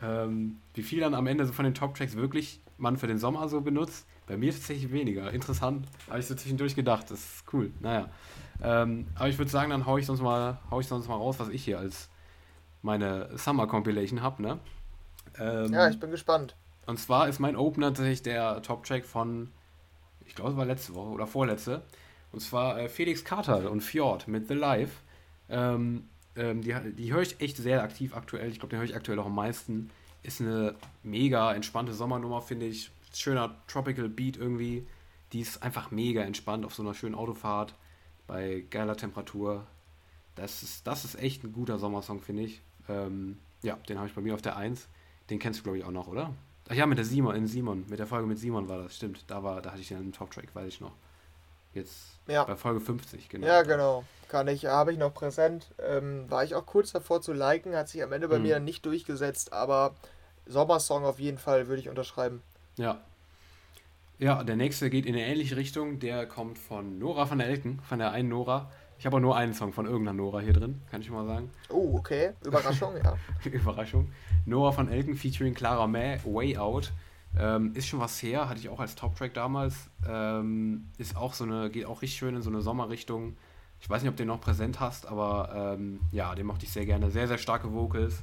Ähm, 0.01 0.57
wie 0.75 0.83
viel 0.83 0.99
dann 0.99 1.15
am 1.15 1.25
Ende 1.25 1.45
so 1.45 1.53
von 1.53 1.65
den 1.65 1.73
Top-Tracks 1.73 2.15
wirklich 2.15 2.59
man 2.77 2.97
für 2.97 3.07
den 3.07 3.17
Sommer 3.17 3.47
so 3.49 3.61
benutzt. 3.61 4.05
Bei 4.27 4.37
mir 4.37 4.51
tatsächlich 4.51 4.91
weniger. 4.91 5.31
Interessant. 5.31 5.87
Habe 6.07 6.19
ich 6.19 6.27
so 6.27 6.35
zwischendurch 6.35 6.75
gedacht. 6.75 7.09
Das 7.09 7.19
ist 7.19 7.53
cool. 7.53 7.71
Naja. 7.79 8.09
Ähm, 8.61 9.07
aber 9.15 9.29
ich 9.29 9.37
würde 9.37 9.51
sagen, 9.51 9.71
dann 9.71 9.85
haue 9.85 9.99
ich 9.99 10.05
sonst 10.05 10.21
mal, 10.21 10.59
hau 10.69 10.79
ich 10.79 10.87
sonst 10.87 11.07
mal 11.07 11.15
raus, 11.15 11.39
was 11.39 11.49
ich 11.49 11.63
hier 11.63 11.79
als 11.79 12.09
meine 12.81 13.29
Summer 13.37 13.65
Compilation 13.67 14.21
habe, 14.21 14.41
ne? 14.41 14.59
Ähm, 15.39 15.73
ja, 15.73 15.89
ich 15.89 15.99
bin 15.99 16.11
gespannt. 16.11 16.55
Und 16.85 16.99
zwar 16.99 17.27
ist 17.27 17.39
mein 17.39 17.55
Opener 17.55 17.87
tatsächlich 17.87 18.23
der 18.23 18.61
Top-Track 18.61 19.05
von, 19.05 19.49
ich 20.25 20.35
glaube, 20.35 20.51
es 20.51 20.57
war 20.57 20.65
letzte 20.65 20.93
Woche 20.93 21.09
oder 21.09 21.27
vorletzte. 21.27 21.81
Und 22.33 22.39
zwar 22.39 22.79
äh, 22.79 22.89
Felix 22.89 23.23
Carter 23.23 23.71
und 23.71 23.81
Fjord 23.81 24.27
mit 24.27 24.47
The 24.47 24.55
Life. 24.55 25.01
Ähm, 25.49 26.09
ähm, 26.35 26.61
die, 26.61 26.75
die 26.97 27.13
höre 27.13 27.21
ich 27.21 27.39
echt 27.39 27.57
sehr 27.57 27.83
aktiv 27.83 28.15
aktuell. 28.15 28.49
Ich 28.49 28.59
glaube, 28.59 28.71
den 28.71 28.79
höre 28.79 28.85
ich 28.85 28.95
aktuell 28.95 29.19
auch 29.19 29.27
am 29.27 29.35
meisten. 29.35 29.91
Ist 30.23 30.41
eine 30.41 30.75
mega 31.03 31.53
entspannte 31.53 31.93
Sommernummer, 31.93 32.41
finde 32.41 32.65
ich. 32.65 32.91
Schöner 33.13 33.55
Tropical 33.67 34.09
Beat 34.09 34.35
irgendwie. 34.35 34.87
Die 35.31 35.41
ist 35.41 35.61
einfach 35.61 35.91
mega 35.91 36.23
entspannt 36.23 36.65
auf 36.65 36.73
so 36.73 36.81
einer 36.81 36.95
schönen 36.95 37.13
Autofahrt 37.13 37.75
bei 38.25 38.65
geiler 38.71 38.97
Temperatur. 38.97 39.67
Das 40.33 40.63
ist, 40.63 40.87
das 40.87 41.05
ist 41.05 41.21
echt 41.21 41.43
ein 41.43 41.53
guter 41.53 41.77
Sommersong, 41.77 42.19
finde 42.19 42.43
ich. 42.43 42.61
Ähm, 42.89 43.37
ja, 43.61 43.75
den 43.87 43.99
habe 43.99 44.07
ich 44.07 44.15
bei 44.15 44.21
mir 44.21 44.33
auf 44.33 44.41
der 44.41 44.57
1. 44.57 44.87
Den 45.29 45.37
kennst 45.37 45.59
du, 45.59 45.63
glaube 45.63 45.77
ich, 45.77 45.83
auch 45.83 45.91
noch, 45.91 46.07
oder? 46.07 46.33
Ach 46.67 46.73
ja, 46.73 46.87
mit 46.87 46.97
der 46.97 47.05
Simon, 47.05 47.35
in 47.35 47.45
Simon, 47.45 47.85
mit 47.89 47.99
der 47.99 48.07
Folge 48.07 48.25
mit 48.25 48.39
Simon 48.39 48.67
war 48.67 48.79
das, 48.79 48.95
stimmt. 48.95 49.23
Da 49.27 49.43
war, 49.43 49.61
da 49.61 49.71
hatte 49.71 49.81
ich 49.81 49.89
den 49.89 49.99
im 49.99 50.11
Top-Track, 50.11 50.55
weiß 50.55 50.67
ich 50.67 50.81
noch. 50.81 50.93
Jetzt 51.73 52.19
ja. 52.27 52.43
bei 52.43 52.55
Folge 52.55 52.79
50, 52.79 53.29
genau. 53.29 53.47
Ja, 53.47 53.63
genau. 53.63 54.03
Kann 54.29 54.47
ich, 54.47 54.65
habe 54.65 54.91
ich 54.91 54.97
noch 54.97 55.13
präsent. 55.13 55.73
Ähm, 55.79 56.29
war 56.29 56.43
ich 56.43 56.55
auch 56.55 56.65
kurz 56.65 56.91
davor 56.91 57.21
zu 57.21 57.33
liken, 57.33 57.75
hat 57.75 57.89
sich 57.89 58.01
am 58.03 58.11
Ende 58.11 58.27
bei 58.27 58.35
hm. 58.35 58.43
mir 58.43 58.59
nicht 58.59 58.85
durchgesetzt, 58.85 59.53
aber 59.53 59.93
Sommersong 60.45 61.03
auf 61.05 61.19
jeden 61.19 61.37
Fall 61.37 61.67
würde 61.67 61.81
ich 61.81 61.89
unterschreiben. 61.89 62.41
Ja. 62.77 63.01
Ja, 64.19 64.43
der 64.43 64.55
nächste 64.55 64.89
geht 64.89 65.05
in 65.05 65.15
eine 65.15 65.25
ähnliche 65.25 65.57
Richtung. 65.57 65.99
Der 65.99 66.25
kommt 66.25 66.57
von 66.57 66.99
Nora 66.99 67.29
van 67.29 67.39
der 67.39 67.47
Elken, 67.47 67.79
von 67.81 67.99
der 67.99 68.11
einen 68.11 68.29
Nora. 68.29 68.71
Ich 68.97 69.05
habe 69.05 69.17
auch 69.17 69.21
nur 69.21 69.35
einen 69.35 69.53
Song 69.53 69.73
von 69.73 69.85
irgendeiner 69.85 70.13
Nora 70.13 70.39
hier 70.39 70.53
drin, 70.53 70.81
kann 70.89 71.01
ich 71.01 71.09
mal 71.09 71.25
sagen. 71.25 71.51
Oh, 71.69 71.97
okay. 71.97 72.31
Überraschung, 72.45 72.93
ja. 73.03 73.17
Überraschung. 73.51 74.11
Nora 74.45 74.71
von 74.71 74.89
Elken 74.89 75.15
featuring 75.15 75.53
Clara 75.53 75.87
May, 75.87 76.19
Way 76.23 76.57
Out. 76.57 76.93
Ähm, 77.37 77.73
ist 77.73 77.87
schon 77.87 77.99
was 77.99 78.21
her, 78.21 78.47
hatte 78.47 78.59
ich 78.59 78.69
auch 78.69 78.79
als 78.79 78.95
Top-Track 78.95 79.33
damals. 79.33 79.89
Ähm, 80.07 80.87
ist 80.97 81.15
auch 81.15 81.33
so 81.33 81.43
eine, 81.43 81.69
geht 81.69 81.85
auch 81.85 82.01
richtig 82.01 82.17
schön 82.19 82.35
in 82.35 82.41
so 82.41 82.49
eine 82.49 82.61
Sommerrichtung. 82.61 83.35
Ich 83.81 83.89
weiß 83.89 84.01
nicht, 84.01 84.09
ob 84.09 84.15
du 84.15 84.23
den 84.23 84.27
noch 84.27 84.41
präsent 84.41 84.79
hast, 84.79 85.07
aber 85.07 85.75
ähm, 85.77 85.99
ja, 86.11 86.35
den 86.35 86.45
mochte 86.45 86.65
ich 86.65 86.71
sehr 86.71 86.85
gerne. 86.85 87.09
Sehr, 87.09 87.27
sehr 87.27 87.37
starke 87.37 87.73
Vocals. 87.73 88.21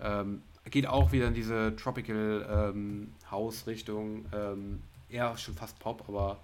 Ähm, 0.00 0.42
geht 0.70 0.86
auch 0.86 1.12
wieder 1.12 1.26
in 1.28 1.34
diese 1.34 1.74
Tropical 1.76 2.72
ähm, 2.74 3.12
House-Richtung. 3.30 4.26
Ähm, 4.32 4.82
eher 5.08 5.36
schon 5.38 5.54
fast 5.54 5.78
Pop, 5.78 6.04
aber 6.08 6.38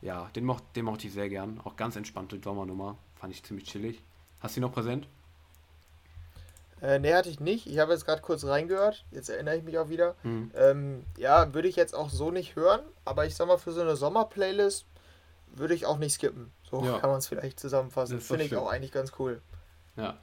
ja, 0.00 0.28
den, 0.34 0.44
mocht, 0.44 0.64
den 0.74 0.84
mochte 0.84 1.06
ich 1.06 1.12
sehr 1.12 1.28
gern. 1.28 1.60
Auch 1.64 1.76
ganz 1.76 1.96
entspannte 1.96 2.40
Sommernummer. 2.42 2.96
Fand 3.16 3.32
ich 3.32 3.42
ziemlich 3.42 3.68
chillig. 3.68 4.02
Hast 4.40 4.56
du 4.56 4.60
ihn 4.60 4.62
noch 4.62 4.72
präsent? 4.72 5.06
Äh, 6.82 6.98
ne, 6.98 7.14
hatte 7.14 7.28
ich 7.28 7.38
nicht. 7.38 7.68
Ich 7.68 7.78
habe 7.78 7.92
jetzt 7.92 8.04
gerade 8.04 8.20
kurz 8.20 8.44
reingehört. 8.44 9.04
Jetzt 9.12 9.30
erinnere 9.30 9.56
ich 9.56 9.62
mich 9.62 9.78
auch 9.78 9.88
wieder. 9.88 10.16
Hm. 10.22 10.50
Ähm, 10.56 11.04
ja, 11.16 11.54
würde 11.54 11.68
ich 11.68 11.76
jetzt 11.76 11.94
auch 11.94 12.10
so 12.10 12.32
nicht 12.32 12.56
hören. 12.56 12.80
Aber 13.04 13.24
ich 13.24 13.36
sag 13.36 13.46
mal, 13.46 13.56
für 13.56 13.70
so 13.70 13.80
eine 13.80 13.94
Sommerplaylist 13.94 14.86
würde 15.54 15.74
ich 15.74 15.86
auch 15.86 15.98
nicht 15.98 16.14
skippen. 16.14 16.50
So 16.68 16.84
ja. 16.84 16.98
kann 16.98 17.10
man 17.10 17.20
es 17.20 17.28
vielleicht 17.28 17.60
zusammenfassen. 17.60 18.20
Finde 18.20 18.44
ich 18.44 18.56
auch 18.56 18.68
eigentlich 18.68 18.90
ganz 18.90 19.12
cool. 19.20 19.40
Ja. 19.96 20.18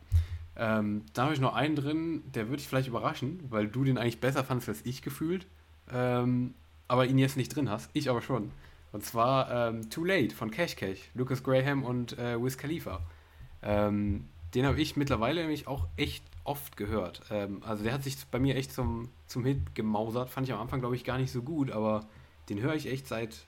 Ähm, 0.57 1.06
da 1.14 1.23
habe 1.23 1.34
ich 1.34 1.40
noch 1.40 1.56
einen 1.56 1.77
drin, 1.77 2.23
der 2.36 2.49
würde 2.49 2.60
ich 2.60 2.68
vielleicht 2.68 2.90
überraschen, 2.90 3.40
weil 3.49 3.69
du 3.69 3.86
den 3.86 3.98
eigentlich 3.98 4.19
besser 4.19 4.44
fandest 4.44 4.68
als 4.68 4.81
ich 4.84 5.02
gefühlt. 5.02 5.48
Ähm, 5.91 6.56
aber 6.90 7.06
ihn 7.06 7.18
jetzt 7.18 7.38
nicht 7.38 7.56
drin 7.56 7.69
hast. 7.69 7.90
Ich 7.94 8.10
aber 8.10 8.22
schon. 8.22 8.52
Und 8.91 9.06
zwar 9.06 9.69
ähm, 9.69 9.90
Too 9.90 10.03
Late 10.03 10.36
von 10.36 10.52
Cash 10.52 10.76
Cash, 10.76 11.10
Lucas 11.14 11.44
Graham 11.44 11.84
und 11.84 12.18
äh, 12.18 12.41
Wiz 12.44 12.57
Khalifa. 12.57 13.02
Ähm, 13.61 14.27
den 14.56 14.65
habe 14.65 14.81
ich 14.81 14.98
mittlerweile 14.98 15.41
nämlich 15.41 15.68
auch 15.68 15.88
echt 15.95 16.23
oft 16.44 16.78
gehört. 16.78 17.22
Ähm, 17.30 17.61
also 17.66 17.84
der 17.84 17.94
hat 17.94 18.03
sich 18.03 18.18
bei 18.28 18.40
mir 18.40 18.56
echt 18.56 18.74
zum, 18.74 19.10
zum 19.28 19.45
Hit 19.45 19.76
gemausert. 19.76 20.30
Fand 20.30 20.48
ich 20.48 20.53
am 20.53 20.61
Anfang, 20.61 20.80
glaube 20.80 20.95
ich, 20.95 21.03
gar 21.03 21.18
nicht 21.18 21.32
so 21.32 21.41
gut, 21.41 21.72
aber 21.72 22.06
den 22.49 22.61
höre 22.61 22.76
ich 22.76 22.88
echt 22.88 23.07
seit. 23.07 23.45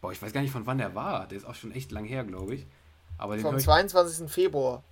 Boah, 0.00 0.12
ich 0.12 0.20
weiß 0.20 0.32
gar 0.32 0.42
nicht, 0.42 0.50
von 0.50 0.66
wann 0.66 0.78
der 0.78 0.94
war. 0.94 1.26
Der 1.28 1.38
ist 1.38 1.44
auch 1.44 1.54
schon 1.54 1.72
echt 1.72 1.90
lang 1.90 2.04
her, 2.04 2.24
glaube 2.24 2.54
ich. 2.54 2.66
Aber 3.16 3.38
Vom 3.38 3.58
22. 3.58 4.30
Februar. 4.30 4.82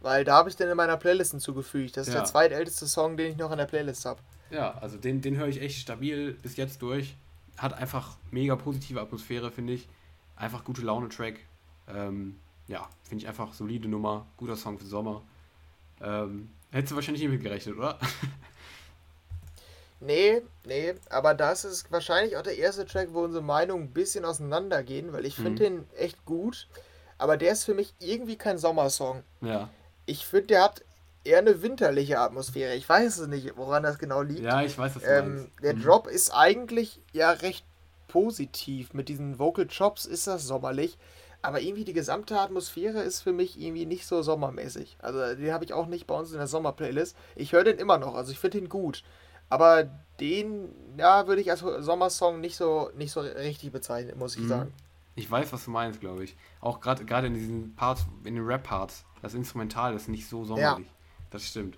Weil 0.00 0.24
da 0.24 0.36
habe 0.36 0.48
ich 0.48 0.56
den 0.56 0.68
in 0.68 0.76
meiner 0.76 0.96
Playlist 0.96 1.30
hinzugefügt. 1.30 1.96
Das 1.96 2.08
ist 2.08 2.14
ja. 2.14 2.20
der 2.20 2.28
zweitälteste 2.28 2.86
Song, 2.86 3.16
den 3.16 3.32
ich 3.32 3.36
noch 3.36 3.50
in 3.52 3.58
der 3.58 3.66
Playlist 3.66 4.04
habe. 4.04 4.20
Ja, 4.50 4.72
also 4.78 4.96
den, 4.96 5.20
den 5.20 5.36
höre 5.36 5.48
ich 5.48 5.60
echt 5.60 5.78
stabil 5.80 6.32
bis 6.42 6.56
jetzt 6.56 6.82
durch 6.82 7.16
hat 7.60 7.74
einfach 7.74 8.16
mega 8.30 8.56
positive 8.56 9.00
Atmosphäre, 9.00 9.50
finde 9.50 9.74
ich. 9.74 9.88
Einfach 10.34 10.64
gute 10.64 10.80
Laune-Track. 10.80 11.40
Ähm, 11.88 12.38
ja, 12.68 12.88
finde 13.02 13.22
ich 13.22 13.28
einfach 13.28 13.52
solide 13.52 13.88
Nummer, 13.88 14.26
guter 14.36 14.56
Song 14.56 14.78
für 14.78 14.86
Sommer. 14.86 15.22
Ähm, 16.00 16.50
hättest 16.70 16.92
du 16.92 16.96
wahrscheinlich 16.96 17.22
nicht 17.22 17.32
mitgerechnet, 17.32 17.76
oder? 17.76 17.98
nee, 20.00 20.42
nee, 20.64 20.94
aber 21.10 21.34
das 21.34 21.64
ist 21.64 21.90
wahrscheinlich 21.90 22.36
auch 22.36 22.42
der 22.42 22.58
erste 22.58 22.86
Track, 22.86 23.08
wo 23.12 23.22
unsere 23.22 23.42
Meinungen 23.42 23.84
ein 23.84 23.92
bisschen 23.92 24.24
auseinandergehen, 24.24 25.12
weil 25.12 25.26
ich 25.26 25.36
finde 25.36 25.70
mhm. 25.70 25.76
den 25.76 25.90
echt 25.96 26.24
gut, 26.24 26.68
aber 27.18 27.36
der 27.36 27.52
ist 27.52 27.64
für 27.64 27.74
mich 27.74 27.94
irgendwie 27.98 28.36
kein 28.36 28.58
Sommersong. 28.58 29.22
Ja. 29.40 29.68
Ich 30.06 30.26
finde, 30.26 30.48
der 30.48 30.62
hat 30.62 30.82
eher 31.24 31.38
eine 31.38 31.62
winterliche 31.62 32.18
Atmosphäre. 32.18 32.74
Ich 32.74 32.88
weiß 32.88 33.18
es 33.18 33.26
nicht, 33.28 33.56
woran 33.56 33.82
das 33.82 33.98
genau 33.98 34.22
liegt. 34.22 34.40
Ja, 34.40 34.62
ich 34.62 34.76
weiß, 34.76 34.94
du 34.94 35.00
ähm, 35.00 35.50
Der 35.62 35.74
mhm. 35.74 35.82
Drop 35.82 36.06
ist 36.06 36.30
eigentlich 36.30 37.00
ja 37.12 37.30
recht 37.30 37.64
positiv. 38.08 38.94
Mit 38.94 39.08
diesen 39.08 39.38
Vocal 39.38 39.66
Chops 39.66 40.06
ist 40.06 40.26
das 40.26 40.44
sommerlich. 40.44 40.98
Aber 41.42 41.60
irgendwie 41.60 41.84
die 41.84 41.94
gesamte 41.94 42.38
Atmosphäre 42.38 43.00
ist 43.02 43.22
für 43.22 43.32
mich 43.32 43.58
irgendwie 43.58 43.86
nicht 43.86 44.06
so 44.06 44.22
sommermäßig. 44.22 44.98
Also 45.00 45.34
den 45.34 45.52
habe 45.52 45.64
ich 45.64 45.72
auch 45.72 45.86
nicht 45.86 46.06
bei 46.06 46.14
uns 46.14 46.32
in 46.32 46.38
der 46.38 46.46
Sommerplaylist. 46.46 47.16
Ich 47.34 47.52
höre 47.52 47.64
den 47.64 47.78
immer 47.78 47.98
noch, 47.98 48.14
also 48.14 48.30
ich 48.30 48.38
finde 48.38 48.58
ihn 48.58 48.68
gut. 48.68 49.02
Aber 49.48 49.90
den, 50.20 50.68
ja, 50.96 51.26
würde 51.26 51.40
ich 51.40 51.50
als 51.50 51.60
Sommersong 51.60 52.40
nicht 52.40 52.56
so, 52.56 52.90
nicht 52.94 53.10
so 53.10 53.20
richtig 53.20 53.72
bezeichnen, 53.72 54.18
muss 54.18 54.36
ich 54.36 54.42
mhm. 54.42 54.48
sagen. 54.48 54.72
Ich 55.16 55.30
weiß, 55.30 55.52
was 55.52 55.64
du 55.64 55.70
meinst, 55.70 56.00
glaube 56.00 56.24
ich. 56.24 56.36
Auch 56.60 56.80
gerade 56.80 57.26
in 57.26 57.34
diesen 57.34 57.74
Parts, 57.74 58.06
in 58.24 58.34
den 58.34 58.44
Rap-Parts, 58.44 59.04
das 59.22 59.34
Instrumental 59.34 59.94
ist 59.94 60.08
nicht 60.08 60.28
so 60.28 60.44
sommerlich. 60.44 60.86
Ja. 60.86 60.92
Das 61.30 61.44
stimmt. 61.44 61.76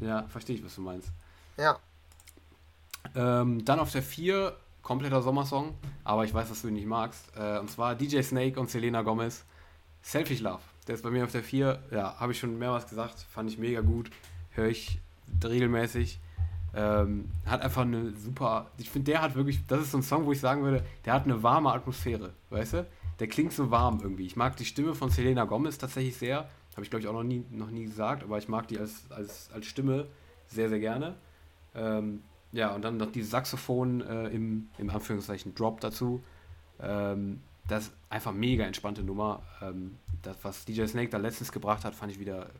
Ja, 0.00 0.24
verstehe 0.28 0.56
ich, 0.56 0.64
was 0.64 0.74
du 0.74 0.82
meinst. 0.82 1.08
Ja. 1.56 1.78
Ähm, 3.14 3.64
dann 3.64 3.80
auf 3.80 3.92
der 3.92 4.02
4, 4.02 4.56
kompletter 4.84 5.22
Sommersong, 5.22 5.74
aber 6.04 6.24
ich 6.24 6.32
weiß, 6.32 6.50
dass 6.50 6.62
du 6.62 6.68
ihn 6.68 6.74
nicht 6.74 6.86
magst. 6.86 7.32
Äh, 7.36 7.58
und 7.58 7.68
zwar 7.68 7.96
DJ 7.96 8.20
Snake 8.20 8.60
und 8.60 8.70
Selena 8.70 9.02
Gomez. 9.02 9.44
Selfish 10.02 10.40
Love. 10.40 10.60
Der 10.86 10.94
ist 10.94 11.02
bei 11.02 11.10
mir 11.10 11.24
auf 11.24 11.32
der 11.32 11.42
4. 11.42 11.82
Ja, 11.90 12.20
habe 12.20 12.32
ich 12.32 12.38
schon 12.38 12.56
mehrmals 12.58 12.86
gesagt. 12.86 13.18
Fand 13.30 13.50
ich 13.50 13.58
mega 13.58 13.80
gut. 13.80 14.10
Höre 14.50 14.68
ich 14.68 15.00
regelmäßig. 15.42 16.20
Ähm, 16.76 17.30
hat 17.46 17.62
einfach 17.62 17.82
eine 17.82 18.12
super. 18.12 18.70
Ich 18.76 18.90
finde, 18.90 19.12
der 19.12 19.22
hat 19.22 19.34
wirklich. 19.34 19.66
Das 19.66 19.80
ist 19.80 19.92
so 19.92 19.98
ein 19.98 20.02
Song, 20.02 20.26
wo 20.26 20.32
ich 20.32 20.40
sagen 20.40 20.62
würde, 20.62 20.84
der 21.04 21.14
hat 21.14 21.24
eine 21.24 21.42
warme 21.42 21.72
Atmosphäre. 21.72 22.34
Weißt 22.50 22.74
du? 22.74 22.86
Der 23.18 23.28
klingt 23.28 23.52
so 23.52 23.70
warm 23.70 24.00
irgendwie. 24.02 24.26
Ich 24.26 24.36
mag 24.36 24.56
die 24.56 24.64
Stimme 24.64 24.94
von 24.94 25.08
Selena 25.08 25.44
Gomez 25.44 25.78
tatsächlich 25.78 26.16
sehr. 26.16 26.48
Habe 26.72 26.82
ich, 26.82 26.90
glaube 26.90 27.02
ich, 27.02 27.08
auch 27.08 27.12
noch 27.12 27.22
nie, 27.22 27.44
noch 27.50 27.70
nie 27.70 27.84
gesagt, 27.84 28.24
aber 28.24 28.36
ich 28.36 28.48
mag 28.48 28.68
die 28.68 28.78
als, 28.78 29.10
als, 29.10 29.48
als 29.54 29.66
Stimme 29.66 30.08
sehr, 30.48 30.68
sehr 30.68 30.80
gerne. 30.80 31.14
Ähm, 31.74 32.22
ja, 32.54 32.72
und 32.72 32.82
dann 32.82 32.96
noch 32.96 33.10
dieses 33.10 33.30
Saxophon 33.30 34.00
äh, 34.00 34.28
im, 34.28 34.68
im 34.78 34.88
Anführungszeichen 34.88 35.56
Drop 35.56 35.80
dazu. 35.80 36.22
Ähm, 36.80 37.42
das 37.66 37.86
ist 37.86 37.94
einfach 38.08 38.32
mega 38.32 38.64
entspannte 38.64 39.02
Nummer. 39.02 39.42
Ähm, 39.60 39.98
das, 40.22 40.36
was 40.42 40.64
DJ 40.64 40.86
Snake 40.86 41.10
da 41.10 41.18
letztens 41.18 41.50
gebracht 41.50 41.84
hat, 41.84 41.96
fand 41.96 42.12
ich 42.12 42.20
wieder 42.20 42.50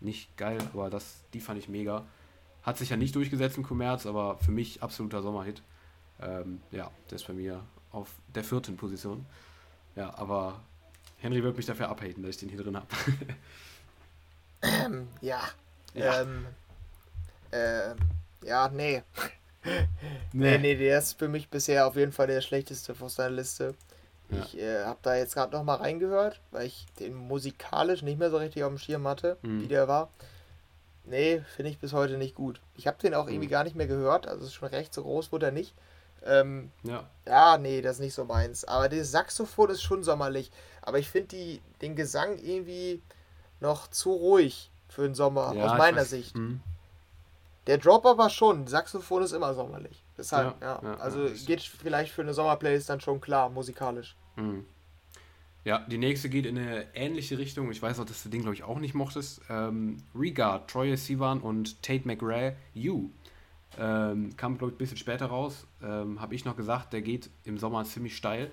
nicht 0.00 0.36
geil, 0.36 0.58
aber 0.72 0.90
das, 0.90 1.22
die 1.32 1.38
fand 1.40 1.60
ich 1.60 1.68
mega. 1.68 2.04
Hat 2.64 2.76
sich 2.76 2.90
ja 2.90 2.96
nicht 2.96 3.14
durchgesetzt 3.14 3.56
im 3.56 3.62
Kommerz, 3.62 4.04
aber 4.04 4.36
für 4.38 4.50
mich 4.50 4.82
absoluter 4.82 5.22
Sommerhit. 5.22 5.62
Ähm, 6.20 6.60
ja, 6.72 6.90
der 7.08 7.16
ist 7.16 7.26
bei 7.28 7.32
mir 7.32 7.62
auf 7.92 8.10
der 8.34 8.42
vierten 8.42 8.76
Position. 8.76 9.26
Ja, 9.94 10.12
aber 10.18 10.60
Henry 11.18 11.40
wird 11.44 11.56
mich 11.56 11.66
dafür 11.66 11.88
abhaten, 11.88 12.24
dass 12.24 12.30
ich 12.30 12.38
den 12.38 12.48
hier 12.48 12.62
drin 12.62 12.76
habe. 12.76 12.88
ähm, 14.62 15.06
ja. 15.20 15.40
Ja. 15.94 16.22
Ähm, 16.22 16.46
äh, 17.52 17.94
ja, 18.46 18.68
nee. 18.68 19.02
nee. 19.64 19.88
Nee, 20.32 20.58
nee, 20.58 20.74
der 20.76 20.98
ist 20.98 21.18
für 21.18 21.28
mich 21.28 21.48
bisher 21.48 21.86
auf 21.86 21.96
jeden 21.96 22.12
Fall 22.12 22.28
der 22.28 22.40
schlechteste 22.40 22.94
von 22.94 23.08
seiner 23.08 23.34
Liste. 23.34 23.74
Ja. 24.30 24.42
Ich 24.42 24.58
äh, 24.58 24.84
habe 24.84 24.98
da 25.02 25.16
jetzt 25.16 25.34
gerade 25.34 25.52
noch 25.52 25.64
mal 25.64 25.76
reingehört, 25.76 26.40
weil 26.50 26.66
ich 26.66 26.86
den 26.98 27.14
musikalisch 27.14 28.02
nicht 28.02 28.18
mehr 28.18 28.30
so 28.30 28.38
richtig 28.38 28.64
auf 28.64 28.70
dem 28.70 28.78
Schirm 28.78 29.06
hatte, 29.06 29.36
mhm. 29.42 29.62
wie 29.62 29.68
der 29.68 29.88
war. 29.88 30.10
Nee, 31.04 31.42
finde 31.54 31.70
ich 31.70 31.78
bis 31.78 31.92
heute 31.92 32.16
nicht 32.16 32.34
gut. 32.34 32.60
Ich 32.74 32.86
habe 32.86 32.98
den 33.00 33.14
auch 33.14 33.26
mhm. 33.26 33.32
irgendwie 33.32 33.48
gar 33.48 33.64
nicht 33.64 33.76
mehr 33.76 33.86
gehört, 33.86 34.26
also 34.26 34.44
ist 34.44 34.54
schon 34.54 34.68
recht 34.68 34.92
so 34.92 35.02
groß 35.02 35.30
wurde 35.30 35.46
er 35.46 35.52
nicht. 35.52 35.74
Ähm, 36.24 36.72
ja. 36.82 37.08
Ja, 37.26 37.58
nee, 37.58 37.80
das 37.82 37.96
ist 37.96 38.00
nicht 38.00 38.14
so 38.14 38.24
meins. 38.24 38.64
Aber 38.64 38.88
das 38.88 39.12
Saxophon 39.12 39.70
ist 39.70 39.82
schon 39.82 40.02
sommerlich. 40.02 40.50
Aber 40.82 40.98
ich 40.98 41.08
finde 41.08 41.60
den 41.80 41.94
Gesang 41.94 42.38
irgendwie 42.38 43.00
noch 43.60 43.88
zu 43.88 44.12
ruhig 44.12 44.70
für 44.88 45.02
den 45.02 45.14
Sommer, 45.14 45.54
ja, 45.54 45.64
aus 45.66 45.78
meiner 45.78 46.04
Sicht. 46.04 46.34
Hm. 46.34 46.60
Der 47.66 47.78
Dropper 47.78 48.16
war 48.16 48.30
schon, 48.30 48.66
Saxophon 48.66 49.22
ist 49.22 49.32
immer 49.32 49.52
sommerlich. 49.54 50.04
Deshalb, 50.16 50.60
ja. 50.60 50.80
ja, 50.82 50.88
ja 50.88 50.94
also 50.98 51.28
geht 51.46 51.62
vielleicht 51.62 52.12
für 52.12 52.22
eine 52.22 52.32
Sommerplaylist 52.32 52.88
dann 52.88 53.00
schon 53.00 53.20
klar, 53.20 53.50
musikalisch. 53.50 54.16
Mhm. 54.36 54.64
Ja, 55.64 55.80
die 55.80 55.98
nächste 55.98 56.28
geht 56.28 56.46
in 56.46 56.56
eine 56.56 56.94
ähnliche 56.94 57.38
Richtung. 57.38 57.72
Ich 57.72 57.82
weiß 57.82 57.98
auch, 57.98 58.04
dass 58.04 58.22
du 58.22 58.28
den, 58.28 58.42
glaube 58.42 58.54
ich, 58.54 58.62
auch 58.62 58.78
nicht 58.78 58.94
mochtest. 58.94 59.40
Ähm, 59.50 59.96
Regard, 60.14 60.70
Troye 60.70 60.96
Sivan 60.96 61.40
und 61.40 61.82
Tate 61.82 62.06
McRae, 62.06 62.54
You. 62.72 63.10
Ähm, 63.76 64.36
kam, 64.36 64.58
glaube 64.58 64.70
ich, 64.70 64.74
ein 64.76 64.78
bisschen 64.78 64.96
später 64.96 65.26
raus. 65.26 65.66
Ähm, 65.82 66.20
Habe 66.20 66.36
ich 66.36 66.44
noch 66.44 66.56
gesagt, 66.56 66.92
der 66.92 67.02
geht 67.02 67.30
im 67.42 67.58
Sommer 67.58 67.84
ziemlich 67.84 68.16
steil. 68.16 68.52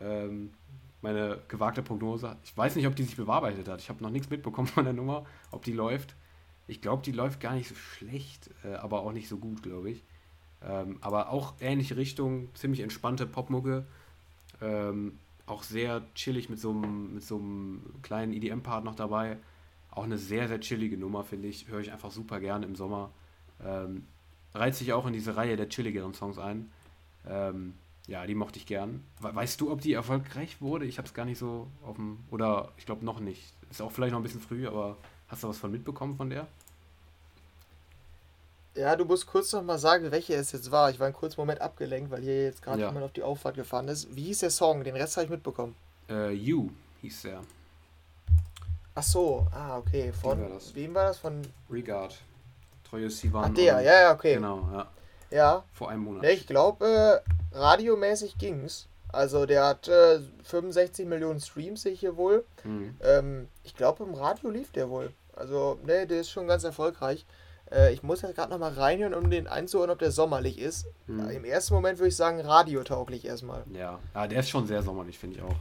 Ähm, 0.00 0.54
meine 1.02 1.38
gewagte 1.48 1.82
Prognose. 1.82 2.36
Ich 2.42 2.56
weiß 2.56 2.74
nicht, 2.76 2.86
ob 2.86 2.96
die 2.96 3.04
sich 3.04 3.16
bewahrheitet 3.16 3.68
hat. 3.68 3.80
Ich 3.80 3.90
habe 3.90 4.02
noch 4.02 4.10
nichts 4.10 4.30
mitbekommen 4.30 4.66
von 4.66 4.84
der 4.84 4.94
Nummer, 4.94 5.26
ob 5.50 5.62
die 5.62 5.72
läuft. 5.72 6.16
Ich 6.66 6.80
glaube, 6.80 7.02
die 7.02 7.12
läuft 7.12 7.40
gar 7.40 7.54
nicht 7.54 7.68
so 7.68 7.74
schlecht, 7.74 8.50
äh, 8.64 8.74
aber 8.74 9.00
auch 9.02 9.12
nicht 9.12 9.28
so 9.28 9.38
gut, 9.38 9.62
glaube 9.62 9.90
ich. 9.90 10.02
Ähm, 10.62 10.98
aber 11.00 11.30
auch 11.30 11.54
ähnliche 11.60 11.96
Richtung, 11.96 12.54
ziemlich 12.54 12.80
entspannte 12.80 13.26
Popmucke. 13.26 13.86
Ähm, 14.60 15.18
auch 15.46 15.62
sehr 15.62 16.02
chillig 16.14 16.48
mit 16.48 16.58
so 16.58 16.70
einem 16.70 17.82
kleinen 18.02 18.32
EDM-Part 18.32 18.84
noch 18.84 18.96
dabei. 18.96 19.38
Auch 19.90 20.04
eine 20.04 20.18
sehr, 20.18 20.48
sehr 20.48 20.60
chillige 20.60 20.98
Nummer, 20.98 21.24
finde 21.24 21.48
ich. 21.48 21.68
Höre 21.68 21.80
ich 21.80 21.92
einfach 21.92 22.10
super 22.10 22.40
gerne 22.40 22.66
im 22.66 22.74
Sommer. 22.74 23.12
Ähm, 23.64 24.06
reiht 24.54 24.74
sich 24.74 24.92
auch 24.92 25.06
in 25.06 25.12
diese 25.12 25.36
Reihe 25.36 25.56
der 25.56 25.68
chilligeren 25.68 26.14
Songs 26.14 26.38
ein. 26.38 26.72
Ähm, 27.26 27.74
ja, 28.08 28.26
die 28.26 28.34
mochte 28.34 28.58
ich 28.58 28.66
gern. 28.66 29.04
Weißt 29.20 29.60
du, 29.60 29.70
ob 29.70 29.80
die 29.80 29.92
erfolgreich 29.92 30.60
wurde? 30.60 30.84
Ich 30.84 30.98
habe 30.98 31.06
es 31.06 31.14
gar 31.14 31.24
nicht 31.24 31.38
so 31.38 31.68
auf 31.84 31.96
dem. 31.96 32.18
Oder 32.30 32.72
ich 32.76 32.86
glaube 32.86 33.04
noch 33.04 33.20
nicht. 33.20 33.54
Ist 33.70 33.82
auch 33.82 33.92
vielleicht 33.92 34.12
noch 34.12 34.20
ein 34.20 34.24
bisschen 34.24 34.40
früh, 34.40 34.66
aber 34.66 34.98
hast 35.28 35.42
du 35.42 35.48
was 35.48 35.58
von 35.58 35.70
mitbekommen 35.70 36.16
von 36.16 36.30
der? 36.30 36.46
Ja, 38.74 38.94
du 38.94 39.06
musst 39.06 39.26
kurz 39.26 39.52
noch 39.52 39.62
mal 39.62 39.78
sagen, 39.78 40.10
welche 40.10 40.34
es 40.34 40.52
jetzt 40.52 40.70
war. 40.70 40.90
Ich 40.90 41.00
war 41.00 41.06
einen 41.06 41.14
kurzen 41.14 41.40
Moment 41.40 41.62
abgelenkt, 41.62 42.10
weil 42.10 42.20
hier 42.20 42.44
jetzt 42.44 42.62
gerade 42.62 42.82
ja. 42.82 42.88
jemand 42.88 43.06
auf 43.06 43.12
die 43.12 43.22
Auffahrt 43.22 43.56
gefahren 43.56 43.88
ist. 43.88 44.14
Wie 44.14 44.24
hieß 44.24 44.40
der 44.40 44.50
Song? 44.50 44.84
Den 44.84 44.96
Rest 44.96 45.16
habe 45.16 45.24
ich 45.24 45.30
mitbekommen. 45.30 45.74
Uh, 46.10 46.28
you 46.28 46.68
hieß 47.00 47.22
der. 47.22 47.40
Ach 48.94 49.02
so, 49.02 49.46
ah, 49.52 49.78
okay. 49.78 50.12
Von 50.12 50.40
war 50.40 50.60
wem 50.74 50.94
war 50.94 51.06
das? 51.06 51.18
Von 51.18 51.42
Regard. 51.70 52.18
Treue 52.84 53.10
Sivan. 53.10 53.50
Ach, 53.50 53.54
der, 53.54 53.80
ja, 53.80 54.00
ja, 54.02 54.12
okay. 54.12 54.34
Genau, 54.34 54.68
ja. 54.72 54.90
Ja. 55.30 55.64
Vor 55.72 55.90
einem 55.90 56.04
Monat. 56.04 56.24
Ja, 56.24 56.30
ich 56.30 56.46
glaube, 56.46 57.22
äh, 57.52 57.56
radiomäßig 57.56 58.38
ging's. 58.38 58.88
Also 59.16 59.46
der 59.46 59.64
hat 59.64 59.88
äh, 59.88 60.20
65 60.44 61.06
Millionen 61.06 61.40
Streams, 61.40 61.82
sehe 61.82 61.92
ich 61.92 62.00
hier 62.00 62.16
wohl. 62.16 62.44
Mhm. 62.64 62.96
Ähm, 63.02 63.48
ich 63.64 63.74
glaube, 63.74 64.04
im 64.04 64.14
Radio 64.14 64.50
lief 64.50 64.70
der 64.72 64.90
wohl. 64.90 65.12
Also, 65.34 65.78
ne, 65.84 66.06
der 66.06 66.20
ist 66.20 66.30
schon 66.30 66.46
ganz 66.46 66.64
erfolgreich. 66.64 67.24
Äh, 67.70 67.94
ich 67.94 68.02
muss 68.02 68.20
jetzt 68.22 68.34
gerade 68.34 68.50
nochmal 68.50 68.74
reinhören, 68.74 69.14
um 69.14 69.30
den 69.30 69.46
einzuhören, 69.46 69.90
ob 69.90 69.98
der 69.98 70.10
sommerlich 70.10 70.58
ist. 70.58 70.86
Hm. 71.06 71.30
Im 71.30 71.44
ersten 71.44 71.74
Moment 71.74 71.98
würde 71.98 72.08
ich 72.08 72.16
sagen, 72.16 72.40
radiotauglich 72.40 73.24
erstmal. 73.24 73.64
Ja. 73.72 73.98
ja, 74.14 74.26
der 74.26 74.40
ist 74.40 74.50
schon 74.50 74.66
sehr 74.66 74.82
sommerlich, 74.82 75.18
finde 75.18 75.36
ich 75.36 75.42
auch. 75.42 75.56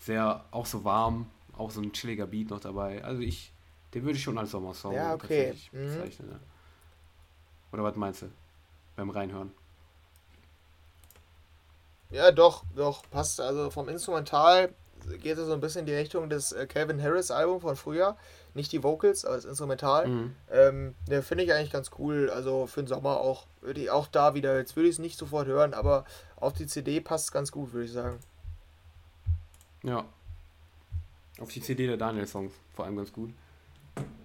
Sehr, 0.00 0.44
auch 0.50 0.66
so 0.66 0.84
warm, 0.84 1.26
auch 1.56 1.70
so 1.70 1.80
ein 1.80 1.92
chilliger 1.92 2.26
Beat 2.26 2.50
noch 2.50 2.60
dabei. 2.60 3.04
Also 3.04 3.22
ich, 3.22 3.52
den 3.94 4.02
würde 4.02 4.16
ich 4.16 4.22
schon 4.22 4.36
als 4.36 4.50
Sommersong 4.50 4.94
ja, 4.94 5.14
okay. 5.14 5.54
mhm. 5.72 5.94
bezeichnen. 5.94 6.28
Ja. 6.32 6.38
Oder 7.72 7.84
was 7.84 7.94
meinst 7.94 8.22
du 8.22 8.26
beim 8.96 9.10
Reinhören? 9.10 9.52
Ja, 12.10 12.32
doch, 12.32 12.64
doch, 12.74 13.02
passt. 13.10 13.40
Also 13.40 13.70
vom 13.70 13.88
Instrumental 13.88 14.74
geht 15.22 15.38
es 15.38 15.46
so 15.46 15.52
ein 15.52 15.60
bisschen 15.60 15.80
in 15.80 15.86
die 15.86 15.94
Richtung 15.94 16.28
des 16.28 16.52
äh, 16.52 16.66
Calvin 16.66 17.02
Harris 17.02 17.30
Album 17.30 17.60
von 17.60 17.76
früher 17.76 18.16
nicht 18.54 18.72
die 18.72 18.82
Vocals, 18.82 19.24
aber 19.24 19.36
das 19.36 19.44
Instrumental. 19.44 20.08
Mhm. 20.08 20.34
Ähm, 20.50 20.94
ne, 21.08 21.22
finde 21.22 21.44
ich 21.44 21.52
eigentlich 21.52 21.70
ganz 21.70 21.90
cool. 21.98 22.30
Also 22.30 22.66
für 22.66 22.82
den 22.82 22.88
Sommer 22.88 23.20
auch, 23.20 23.46
würde 23.60 23.80
ich 23.80 23.90
auch 23.90 24.06
da 24.08 24.34
wieder, 24.34 24.56
jetzt 24.58 24.76
würde 24.76 24.88
ich 24.88 24.96
es 24.96 24.98
nicht 24.98 25.18
sofort 25.18 25.46
hören, 25.46 25.74
aber 25.74 26.04
auf 26.36 26.52
die 26.52 26.66
CD 26.66 27.00
passt 27.00 27.26
es 27.26 27.32
ganz 27.32 27.52
gut, 27.52 27.72
würde 27.72 27.86
ich 27.86 27.92
sagen. 27.92 28.18
Ja. 29.82 30.04
Auf 31.38 31.50
die 31.50 31.60
CD 31.60 31.86
der 31.86 31.96
Daniel-Songs 31.96 32.52
vor 32.74 32.84
allem 32.84 32.96
ganz 32.96 33.12
gut. 33.12 33.30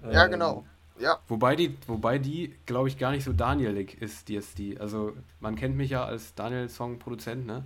Ja, 0.03 0.25
ähm, 0.25 0.31
genau. 0.31 0.65
Ja. 0.99 1.19
Wobei 1.27 1.55
die, 1.55 1.77
wobei 1.87 2.19
die, 2.19 2.55
glaube 2.65 2.87
ich, 2.87 2.97
gar 2.97 3.11
nicht 3.11 3.25
so 3.25 3.33
Danielig 3.33 4.01
ist, 4.01 4.29
die 4.29 4.35
ist 4.35 4.57
die. 4.57 4.79
Also 4.79 5.13
man 5.39 5.55
kennt 5.55 5.75
mich 5.75 5.89
ja 5.89 6.05
als 6.05 6.33
Daniel-Song-Produzent, 6.35 7.45
ne? 7.45 7.63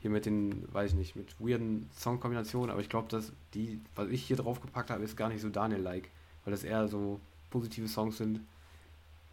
hier 0.00 0.10
mit 0.10 0.26
den, 0.26 0.66
weiß 0.72 0.92
ich 0.92 0.96
nicht, 0.96 1.16
mit 1.16 1.38
weirden 1.38 1.88
Songkombinationen, 1.94 2.70
aber 2.70 2.80
ich 2.80 2.88
glaube, 2.88 3.08
dass 3.08 3.32
die, 3.54 3.80
was 3.94 4.08
ich 4.08 4.24
hier 4.24 4.36
drauf 4.36 4.60
gepackt 4.60 4.90
habe, 4.90 5.04
ist 5.04 5.16
gar 5.16 5.28
nicht 5.28 5.42
so 5.42 5.50
Daniel-like, 5.50 6.08
weil 6.44 6.52
das 6.52 6.64
eher 6.64 6.88
so 6.88 7.20
positive 7.50 7.86
Songs 7.86 8.16
sind. 8.16 8.40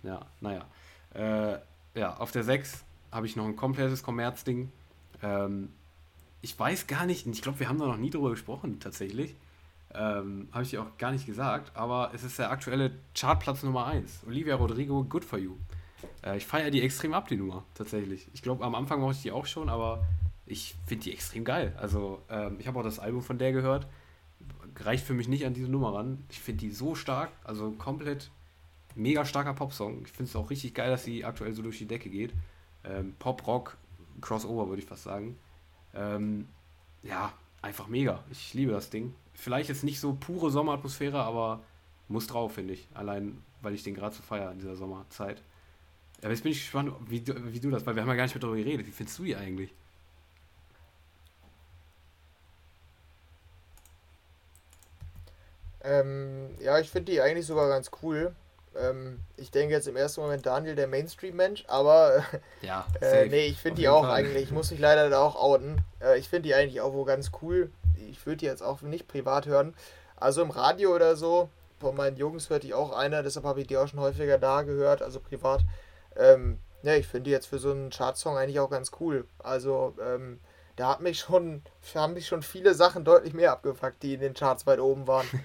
Ja, 0.03 0.25
naja. 0.41 0.65
Äh, 1.13 1.59
ja, 1.97 2.17
auf 2.17 2.31
der 2.31 2.43
6 2.43 2.83
habe 3.11 3.25
ich 3.25 3.35
noch 3.35 3.45
ein 3.45 3.55
komplettes 3.55 4.03
Kommerzding. 4.03 4.71
Ähm, 5.23 5.69
ich 6.41 6.57
weiß 6.59 6.87
gar 6.87 7.05
nicht, 7.05 7.25
ich 7.25 7.41
glaube, 7.41 7.61
wir 7.61 7.69
haben 7.69 7.79
da 7.79 7.87
noch 7.87 7.97
nie 7.97 8.09
drüber 8.09 8.29
gesprochen, 8.29 8.79
tatsächlich. 8.79 9.35
Ähm, 9.93 10.49
habe 10.51 10.63
ich 10.63 10.71
dir 10.71 10.81
auch 10.81 10.97
gar 10.97 11.11
nicht 11.11 11.25
gesagt, 11.25 11.75
aber 11.75 12.11
es 12.13 12.23
ist 12.23 12.37
der 12.39 12.51
aktuelle 12.51 12.91
Chartplatz 13.15 13.63
Nummer 13.63 13.87
1. 13.87 14.23
Olivia 14.27 14.55
Rodrigo, 14.55 15.03
Good 15.03 15.23
For 15.23 15.39
You. 15.39 15.55
Äh, 16.23 16.37
ich 16.37 16.45
feiere 16.45 16.71
die 16.71 16.81
extrem 16.81 17.13
ab, 17.13 17.27
die 17.27 17.37
Nummer, 17.37 17.63
tatsächlich. 17.73 18.27
Ich 18.33 18.41
glaube, 18.41 18.63
am 18.65 18.75
Anfang 18.75 18.99
mochte 18.99 19.17
ich 19.17 19.23
die 19.23 19.31
auch 19.31 19.45
schon, 19.45 19.69
aber 19.69 20.05
ich 20.45 20.75
finde 20.85 21.05
die 21.05 21.13
extrem 21.13 21.43
geil. 21.43 21.73
Also, 21.77 22.21
ähm, 22.29 22.57
ich 22.59 22.67
habe 22.67 22.79
auch 22.79 22.83
das 22.83 22.99
Album 22.99 23.21
von 23.21 23.37
der 23.37 23.51
gehört. 23.51 23.87
Reicht 24.79 25.05
für 25.05 25.13
mich 25.13 25.27
nicht 25.27 25.45
an 25.45 25.53
diese 25.53 25.69
Nummer 25.69 25.93
ran. 25.93 26.23
Ich 26.29 26.39
finde 26.39 26.59
die 26.61 26.71
so 26.71 26.93
stark, 26.93 27.31
also 27.43 27.71
komplett 27.71 28.29
mega 28.95 29.25
starker 29.25 29.53
Popsong. 29.53 30.03
Ich 30.05 30.11
finde 30.11 30.29
es 30.29 30.35
auch 30.35 30.49
richtig 30.49 30.73
geil, 30.73 30.89
dass 30.89 31.03
sie 31.03 31.25
aktuell 31.25 31.53
so 31.53 31.61
durch 31.61 31.77
die 31.77 31.87
Decke 31.87 32.09
geht. 32.09 32.33
Ähm, 32.83 33.15
Pop, 33.19 33.45
Rock, 33.47 33.77
Crossover 34.21 34.67
würde 34.69 34.81
ich 34.81 34.87
fast 34.87 35.03
sagen. 35.03 35.37
Ähm, 35.93 36.47
ja, 37.03 37.31
einfach 37.67 37.87
mega. 37.87 38.23
Ich 38.31 38.53
liebe 38.53 38.71
das 38.71 38.89
Ding. 38.89 39.13
Vielleicht 39.33 39.69
jetzt 39.69 39.83
nicht 39.83 39.99
so 39.99 40.13
pure 40.13 40.49
Sommeratmosphäre, 40.49 41.19
aber 41.19 41.61
muss 42.07 42.27
drauf, 42.27 42.53
finde 42.53 42.73
ich. 42.73 42.87
Allein, 42.93 43.43
weil 43.61 43.73
ich 43.73 43.83
den 43.83 43.93
gerade 43.93 44.15
so 44.15 44.23
feiere 44.23 44.51
in 44.51 44.59
dieser 44.59 44.75
Sommerzeit. 44.75 45.41
Aber 46.21 46.31
jetzt 46.31 46.43
bin 46.43 46.51
ich 46.51 46.59
gespannt, 46.59 46.93
wie 47.07 47.21
du, 47.21 47.53
wie 47.53 47.59
du 47.59 47.69
das, 47.69 47.85
weil 47.85 47.95
wir 47.95 48.01
haben 48.01 48.09
ja 48.09 48.15
gar 48.15 48.23
nicht 48.23 48.33
mehr 48.33 48.41
darüber 48.41 48.57
geredet. 48.57 48.87
Wie 48.87 48.91
findest 48.91 49.19
du 49.19 49.23
die 49.23 49.35
eigentlich? 49.35 49.73
Ähm, 55.81 56.49
ja, 56.59 56.79
ich 56.79 56.89
finde 56.89 57.11
die 57.11 57.21
eigentlich 57.21 57.45
sogar 57.45 57.69
ganz 57.69 57.91
cool. 58.01 58.35
Ähm, 58.79 59.19
ich 59.35 59.51
denke 59.51 59.73
jetzt 59.73 59.87
im 59.87 59.95
ersten 59.95 60.21
Moment 60.21 60.45
Daniel, 60.45 60.75
der 60.75 60.87
Mainstream-Mensch, 60.87 61.65
aber 61.67 62.23
ja, 62.61 62.85
äh, 63.01 63.27
nee, 63.27 63.47
ich 63.47 63.57
finde 63.57 63.81
die 63.81 63.89
auch 63.89 64.03
Fall. 64.03 64.11
eigentlich, 64.11 64.43
ich 64.43 64.51
muss 64.51 64.71
mich 64.71 64.79
leider 64.79 65.09
da 65.09 65.21
auch 65.21 65.35
outen. 65.35 65.81
Äh, 66.01 66.19
ich 66.19 66.29
finde 66.29 66.49
die 66.49 66.55
eigentlich 66.55 66.81
auch 66.81 66.93
wohl 66.93 67.05
ganz 67.05 67.31
cool. 67.41 67.71
Ich 68.09 68.25
würde 68.25 68.37
die 68.37 68.45
jetzt 68.45 68.63
auch 68.63 68.81
nicht 68.81 69.07
privat 69.07 69.45
hören. 69.45 69.75
Also 70.15 70.41
im 70.41 70.49
Radio 70.49 70.95
oder 70.95 71.15
so, 71.15 71.49
von 71.79 71.95
meinen 71.95 72.17
Jungs 72.17 72.49
hört 72.49 72.63
die 72.63 72.73
auch 72.73 72.91
einer, 72.91 73.23
deshalb 73.23 73.45
habe 73.45 73.61
ich 73.61 73.67
die 73.67 73.77
auch 73.77 73.87
schon 73.87 73.99
häufiger 73.99 74.37
da 74.37 74.63
gehört, 74.63 75.01
also 75.01 75.19
privat. 75.19 75.61
Ähm, 76.15 76.59
ja, 76.83 76.95
ich 76.95 77.07
finde 77.07 77.25
die 77.25 77.31
jetzt 77.31 77.47
für 77.47 77.59
so 77.59 77.71
einen 77.71 77.89
Chartsong 77.89 78.37
eigentlich 78.37 78.59
auch 78.59 78.69
ganz 78.69 78.91
cool. 78.99 79.25
Also, 79.39 79.95
ähm, 80.01 80.39
da 80.75 80.89
hat 80.89 81.01
mich 81.01 81.19
schon, 81.19 81.63
haben 81.95 82.13
mich 82.13 82.27
schon 82.27 82.43
viele 82.43 82.73
Sachen 82.73 83.03
deutlich 83.03 83.33
mehr 83.33 83.51
abgefuckt, 83.51 84.01
die 84.03 84.13
in 84.13 84.21
den 84.21 84.33
Charts 84.33 84.65
weit 84.65 84.79
oben 84.79 85.07
waren. 85.07 85.27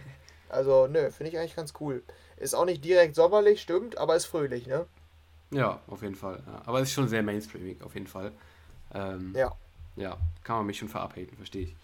Also, 0.52 0.86
nö, 0.86 1.10
finde 1.10 1.30
ich 1.30 1.38
eigentlich 1.38 1.56
ganz 1.56 1.72
cool. 1.80 2.02
Ist 2.42 2.54
auch 2.54 2.64
nicht 2.64 2.84
direkt 2.84 3.14
sommerlich, 3.14 3.62
stimmt, 3.62 3.96
aber 3.98 4.16
ist 4.16 4.24
fröhlich, 4.24 4.66
ne? 4.66 4.84
Ja, 5.52 5.80
auf 5.86 6.02
jeden 6.02 6.16
Fall. 6.16 6.42
Ja. 6.44 6.62
Aber 6.66 6.80
es 6.80 6.88
ist 6.88 6.94
schon 6.94 7.06
sehr 7.06 7.22
mainstreamig, 7.22 7.80
auf 7.82 7.94
jeden 7.94 8.08
Fall. 8.08 8.32
Ähm, 8.92 9.32
ja. 9.36 9.52
Ja, 9.94 10.16
kann 10.42 10.56
man 10.56 10.66
mich 10.66 10.78
schon 10.78 10.88
verabhäten, 10.88 11.36
verstehe 11.36 11.62
ich. 11.62 11.76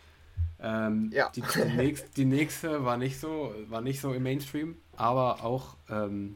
Ähm, 0.60 1.10
ja. 1.12 1.30
Die, 1.30 1.42
die, 1.42 1.64
nächste, 1.76 2.08
die, 2.16 2.24
nächste, 2.24 2.84
war 2.84 2.96
nicht 2.96 3.20
so, 3.20 3.54
war 3.68 3.82
nicht 3.82 4.00
so 4.00 4.12
im 4.12 4.24
Mainstream, 4.24 4.76
aber 4.96 5.44
auch 5.44 5.76
ähm, 5.88 6.34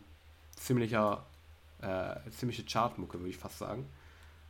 ziemlicher, 0.54 1.26
äh, 1.80 2.14
ziemliche 2.30 2.62
Chartmucke, 2.64 3.18
würde 3.18 3.30
ich 3.30 3.38
fast 3.38 3.58
sagen. 3.58 3.88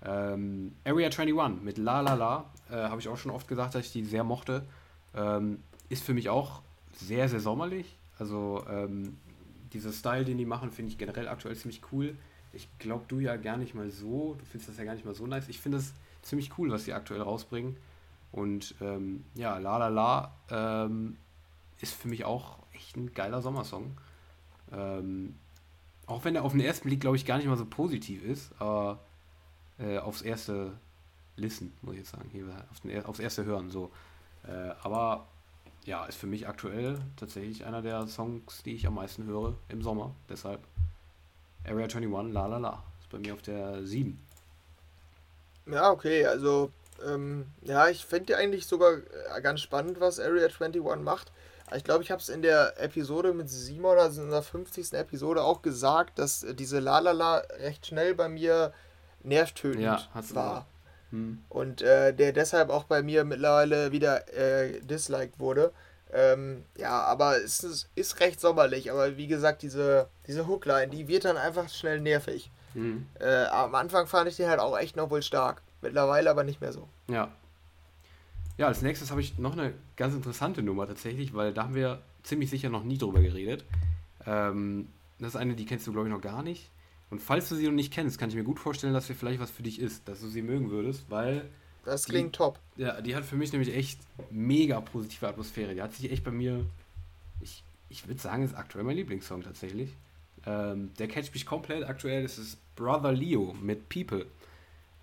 Ähm, 0.04 0.74
Area 0.84 1.06
21 1.06 1.62
mit 1.62 1.78
La 1.78 2.02
La 2.02 2.12
La, 2.12 2.44
äh, 2.70 2.74
habe 2.74 3.00
ich 3.00 3.08
auch 3.08 3.16
schon 3.16 3.30
oft 3.30 3.48
gesagt, 3.48 3.74
dass 3.74 3.86
ich 3.86 3.92
die 3.92 4.04
sehr 4.04 4.24
mochte. 4.24 4.66
Ähm, 5.14 5.62
ist 5.88 6.04
für 6.04 6.12
mich 6.12 6.28
auch 6.28 6.60
sehr, 6.94 7.30
sehr 7.30 7.40
sommerlich. 7.40 7.96
Also 8.18 8.62
ähm, 8.68 9.16
dieser 9.72 9.92
Style, 9.92 10.24
den 10.24 10.38
die 10.38 10.44
machen, 10.44 10.70
finde 10.70 10.90
ich 10.92 10.98
generell 10.98 11.28
aktuell 11.28 11.56
ziemlich 11.56 11.80
cool. 11.92 12.16
Ich 12.52 12.68
glaube, 12.78 13.04
du 13.08 13.18
ja 13.18 13.36
gar 13.36 13.56
nicht 13.56 13.74
mal 13.74 13.90
so. 13.90 14.34
Du 14.38 14.44
findest 14.44 14.68
das 14.68 14.78
ja 14.78 14.84
gar 14.84 14.94
nicht 14.94 15.04
mal 15.04 15.14
so 15.14 15.26
nice. 15.26 15.48
Ich 15.48 15.60
finde 15.60 15.78
es 15.78 15.92
ziemlich 16.22 16.58
cool, 16.58 16.70
was 16.70 16.84
sie 16.84 16.92
aktuell 16.92 17.22
rausbringen. 17.22 17.76
Und 18.30 18.74
ähm, 18.80 19.24
ja, 19.34 19.58
La 19.58 19.78
La 19.78 19.88
La 19.88 20.32
ähm, 20.50 21.16
ist 21.80 21.94
für 21.94 22.08
mich 22.08 22.24
auch 22.24 22.58
echt 22.72 22.96
ein 22.96 23.12
geiler 23.14 23.42
Sommersong. 23.42 23.96
Ähm, 24.72 25.34
auch 26.06 26.24
wenn 26.24 26.34
er 26.34 26.44
auf 26.44 26.52
den 26.52 26.60
ersten 26.60 26.88
Blick, 26.88 27.00
glaube 27.00 27.16
ich, 27.16 27.26
gar 27.26 27.36
nicht 27.36 27.46
mal 27.46 27.56
so 27.56 27.66
positiv 27.66 28.24
ist, 28.24 28.52
aber 28.58 29.00
äh, 29.78 29.98
aufs 29.98 30.22
erste 30.22 30.72
Listen, 31.36 31.72
muss 31.82 31.94
ich 31.94 32.00
jetzt 32.00 32.10
sagen, 32.10 32.28
hier 32.30 33.08
aufs 33.08 33.18
erste 33.18 33.44
Hören 33.44 33.70
so. 33.70 33.90
Äh, 34.46 34.74
aber 34.82 35.26
ja, 35.84 36.04
ist 36.06 36.16
für 36.16 36.26
mich 36.26 36.48
aktuell 36.48 37.00
tatsächlich 37.16 37.64
einer 37.64 37.82
der 37.82 38.06
Songs, 38.06 38.62
die 38.62 38.74
ich 38.74 38.86
am 38.86 38.94
meisten 38.94 39.24
höre 39.24 39.54
im 39.68 39.82
Sommer. 39.82 40.14
Deshalb 40.28 40.60
Area 41.64 41.84
21, 41.84 42.32
La 42.32 42.46
La 42.46 42.58
La. 42.58 42.82
Ist 43.00 43.10
bei 43.10 43.18
mir 43.18 43.34
auf 43.34 43.42
der 43.42 43.84
7. 43.84 44.18
Ja, 45.66 45.90
okay, 45.90 46.26
also 46.26 46.70
ähm, 47.06 47.46
ja, 47.62 47.88
ich 47.88 48.04
finde 48.04 48.36
eigentlich 48.36 48.66
sogar 48.66 48.94
äh, 48.94 49.40
ganz 49.42 49.60
spannend, 49.60 50.00
was 50.00 50.20
Area 50.20 50.46
21 50.46 50.82
macht. 51.02 51.32
Ich 51.74 51.84
glaube, 51.84 52.02
ich 52.02 52.10
habe 52.10 52.20
es 52.20 52.28
in 52.28 52.42
der 52.42 52.80
Episode 52.80 53.32
mit 53.32 53.48
Simon, 53.48 53.98
also 53.98 54.22
in 54.22 54.30
der 54.30 54.42
50. 54.42 54.92
Episode 54.92 55.42
auch 55.42 55.62
gesagt, 55.62 56.18
dass 56.18 56.44
diese 56.54 56.80
La 56.80 56.98
La 56.98 57.12
La 57.12 57.38
recht 57.60 57.86
schnell 57.86 58.14
bei 58.14 58.28
mir 58.28 58.72
nervtötend 59.22 59.82
ja, 59.82 60.08
war. 60.34 60.66
Hm. 61.12 61.38
Und 61.48 61.82
äh, 61.82 62.12
der 62.12 62.32
deshalb 62.32 62.70
auch 62.70 62.84
bei 62.84 63.02
mir 63.02 63.24
mittlerweile 63.24 63.92
wieder 63.92 64.28
äh, 64.34 64.80
disliked 64.80 65.38
wurde. 65.38 65.72
Ähm, 66.12 66.64
ja, 66.76 67.02
aber 67.02 67.36
es 67.36 67.62
ist, 67.62 67.88
ist, 67.94 68.20
recht 68.20 68.40
sommerlich. 68.40 68.90
Aber 68.90 69.16
wie 69.16 69.28
gesagt, 69.28 69.62
diese, 69.62 70.08
diese 70.26 70.46
Hookline, 70.46 70.88
die 70.88 71.08
wird 71.08 71.24
dann 71.24 71.36
einfach 71.36 71.68
schnell 71.68 72.00
nervig. 72.00 72.50
Hm. 72.74 73.06
Äh, 73.20 73.44
am 73.44 73.74
Anfang 73.74 74.06
fand 74.06 74.28
ich 74.28 74.36
den 74.36 74.48
halt 74.48 74.60
auch 74.60 74.76
echt 74.78 74.96
noch 74.96 75.10
wohl 75.10 75.22
stark. 75.22 75.62
Mittlerweile 75.80 76.30
aber 76.30 76.44
nicht 76.44 76.60
mehr 76.60 76.72
so. 76.72 76.88
Ja. 77.08 77.30
Ja, 78.58 78.66
als 78.66 78.82
nächstes 78.82 79.10
habe 79.10 79.20
ich 79.20 79.38
noch 79.38 79.52
eine 79.52 79.72
ganz 79.96 80.14
interessante 80.14 80.62
Nummer 80.62 80.86
tatsächlich, 80.86 81.34
weil 81.34 81.52
da 81.52 81.64
haben 81.64 81.74
wir 81.74 82.02
ziemlich 82.22 82.50
sicher 82.50 82.68
noch 82.68 82.84
nie 82.84 82.98
drüber 82.98 83.20
geredet. 83.20 83.64
Ähm, 84.26 84.88
das 85.18 85.30
ist 85.30 85.36
eine, 85.36 85.54
die 85.54 85.66
kennst 85.66 85.86
du, 85.86 85.92
glaube 85.92 86.08
ich, 86.08 86.14
noch 86.14 86.20
gar 86.20 86.42
nicht. 86.42 86.70
Und 87.12 87.20
falls 87.20 87.50
du 87.50 87.56
sie 87.56 87.66
noch 87.66 87.74
nicht 87.74 87.92
kennst, 87.92 88.18
kann 88.18 88.30
ich 88.30 88.36
mir 88.36 88.42
gut 88.42 88.58
vorstellen, 88.58 88.94
dass 88.94 89.06
sie 89.06 89.12
vielleicht 89.12 89.38
was 89.38 89.50
für 89.50 89.62
dich 89.62 89.78
ist, 89.78 90.08
dass 90.08 90.22
du 90.22 90.28
sie 90.28 90.40
mögen 90.40 90.70
würdest, 90.70 91.04
weil. 91.10 91.44
Das 91.84 92.06
klingt 92.06 92.34
die, 92.34 92.38
top. 92.38 92.58
Ja, 92.78 93.02
die 93.02 93.14
hat 93.14 93.26
für 93.26 93.36
mich 93.36 93.52
nämlich 93.52 93.74
echt 93.74 94.00
mega 94.30 94.80
positive 94.80 95.28
Atmosphäre. 95.28 95.74
Die 95.74 95.82
hat 95.82 95.92
sich 95.92 96.10
echt 96.10 96.24
bei 96.24 96.30
mir. 96.30 96.64
Ich, 97.42 97.64
ich 97.90 98.08
würde 98.08 98.18
sagen, 98.18 98.42
ist 98.42 98.54
aktuell 98.54 98.84
mein 98.84 98.96
Lieblingssong 98.96 99.42
tatsächlich. 99.42 99.90
Ähm, 100.46 100.94
der 100.98 101.06
catcht 101.06 101.34
mich 101.34 101.44
komplett 101.44 101.84
aktuell. 101.84 102.22
Das 102.22 102.38
ist 102.38 102.56
Brother 102.76 103.12
Leo 103.12 103.54
mit 103.60 103.90
People. 103.90 104.24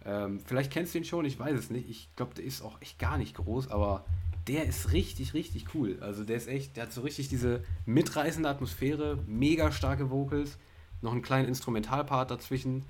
Ähm, 0.03 0.39
vielleicht 0.43 0.71
kennst 0.71 0.95
du 0.95 0.97
ihn 0.97 1.05
schon, 1.05 1.25
ich 1.25 1.37
weiß 1.37 1.59
es 1.59 1.69
nicht. 1.69 1.87
Ich 1.91 2.09
glaube, 2.15 2.33
der 2.33 2.43
ist 2.43 2.63
auch 2.63 2.81
echt 2.81 2.97
gar 2.97 3.19
nicht 3.19 3.35
groß, 3.35 3.69
aber 3.69 4.03
der 4.47 4.65
ist 4.65 4.93
richtig, 4.93 5.35
richtig 5.35 5.75
cool. 5.75 5.99
Also 6.01 6.23
der 6.23 6.37
ist 6.37 6.47
echt, 6.47 6.75
der 6.75 6.85
hat 6.85 6.91
so 6.91 7.01
richtig 7.01 7.29
diese 7.29 7.63
mitreißende 7.85 8.49
Atmosphäre, 8.49 9.19
mega 9.27 9.71
starke 9.71 10.09
Vocals 10.09 10.57
noch 11.01 11.11
einen 11.11 11.21
kleinen 11.21 11.47
Instrumentalpart 11.47 12.31
dazwischen. 12.31 12.83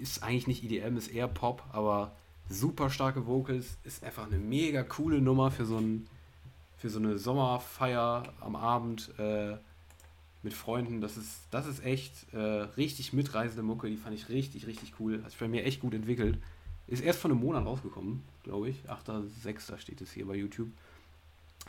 Ist 0.00 0.22
eigentlich 0.22 0.46
nicht 0.46 0.64
EDM, 0.64 0.96
ist 0.96 1.08
eher 1.08 1.28
Pop, 1.28 1.62
aber 1.72 2.12
super 2.48 2.90
starke 2.90 3.26
Vocals. 3.26 3.76
Ist 3.84 4.02
einfach 4.04 4.26
eine 4.26 4.38
mega 4.38 4.82
coole 4.82 5.20
Nummer 5.20 5.50
für 5.50 5.66
so, 5.66 5.78
ein, 5.78 6.06
für 6.78 6.88
so 6.88 6.98
eine 6.98 7.18
Sommerfeier 7.18 8.32
am 8.40 8.56
Abend 8.56 9.10
äh, 9.18 9.56
mit 10.42 10.54
Freunden. 10.54 11.00
Das 11.00 11.16
ist, 11.16 11.40
das 11.50 11.66
ist 11.66 11.84
echt 11.84 12.32
äh, 12.32 12.38
richtig 12.38 13.12
mitreißende 13.12 13.62
Mucke. 13.62 13.88
Die 13.88 13.96
fand 13.96 14.14
ich 14.14 14.28
richtig, 14.28 14.66
richtig 14.66 14.94
cool. 14.98 15.22
Hat 15.22 15.30
sich 15.30 15.40
bei 15.40 15.48
mir 15.48 15.64
echt 15.64 15.80
gut 15.80 15.94
entwickelt. 15.94 16.38
Ist 16.86 17.02
erst 17.02 17.20
vor 17.20 17.30
einem 17.30 17.40
Monat 17.40 17.64
rausgekommen, 17.64 18.22
glaube 18.42 18.68
ich. 18.68 18.76
8.6. 18.88 19.78
steht 19.78 20.00
es 20.00 20.12
hier 20.12 20.26
bei 20.26 20.34
YouTube. 20.34 20.68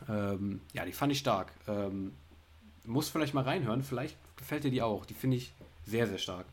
Ähm, 0.09 0.59
ja, 0.73 0.85
die 0.85 0.91
fand 0.91 1.13
ich 1.13 1.19
stark. 1.19 1.53
Ähm, 1.67 2.11
muss 2.87 3.09
vielleicht 3.09 3.33
mal 3.33 3.43
reinhören. 3.43 3.83
Vielleicht 3.83 4.17
gefällt 4.37 4.63
dir 4.63 4.71
die 4.71 4.81
auch. 4.81 5.05
Die 5.05 5.13
finde 5.13 5.37
ich 5.37 5.53
sehr, 5.85 6.07
sehr 6.07 6.17
stark. 6.17 6.45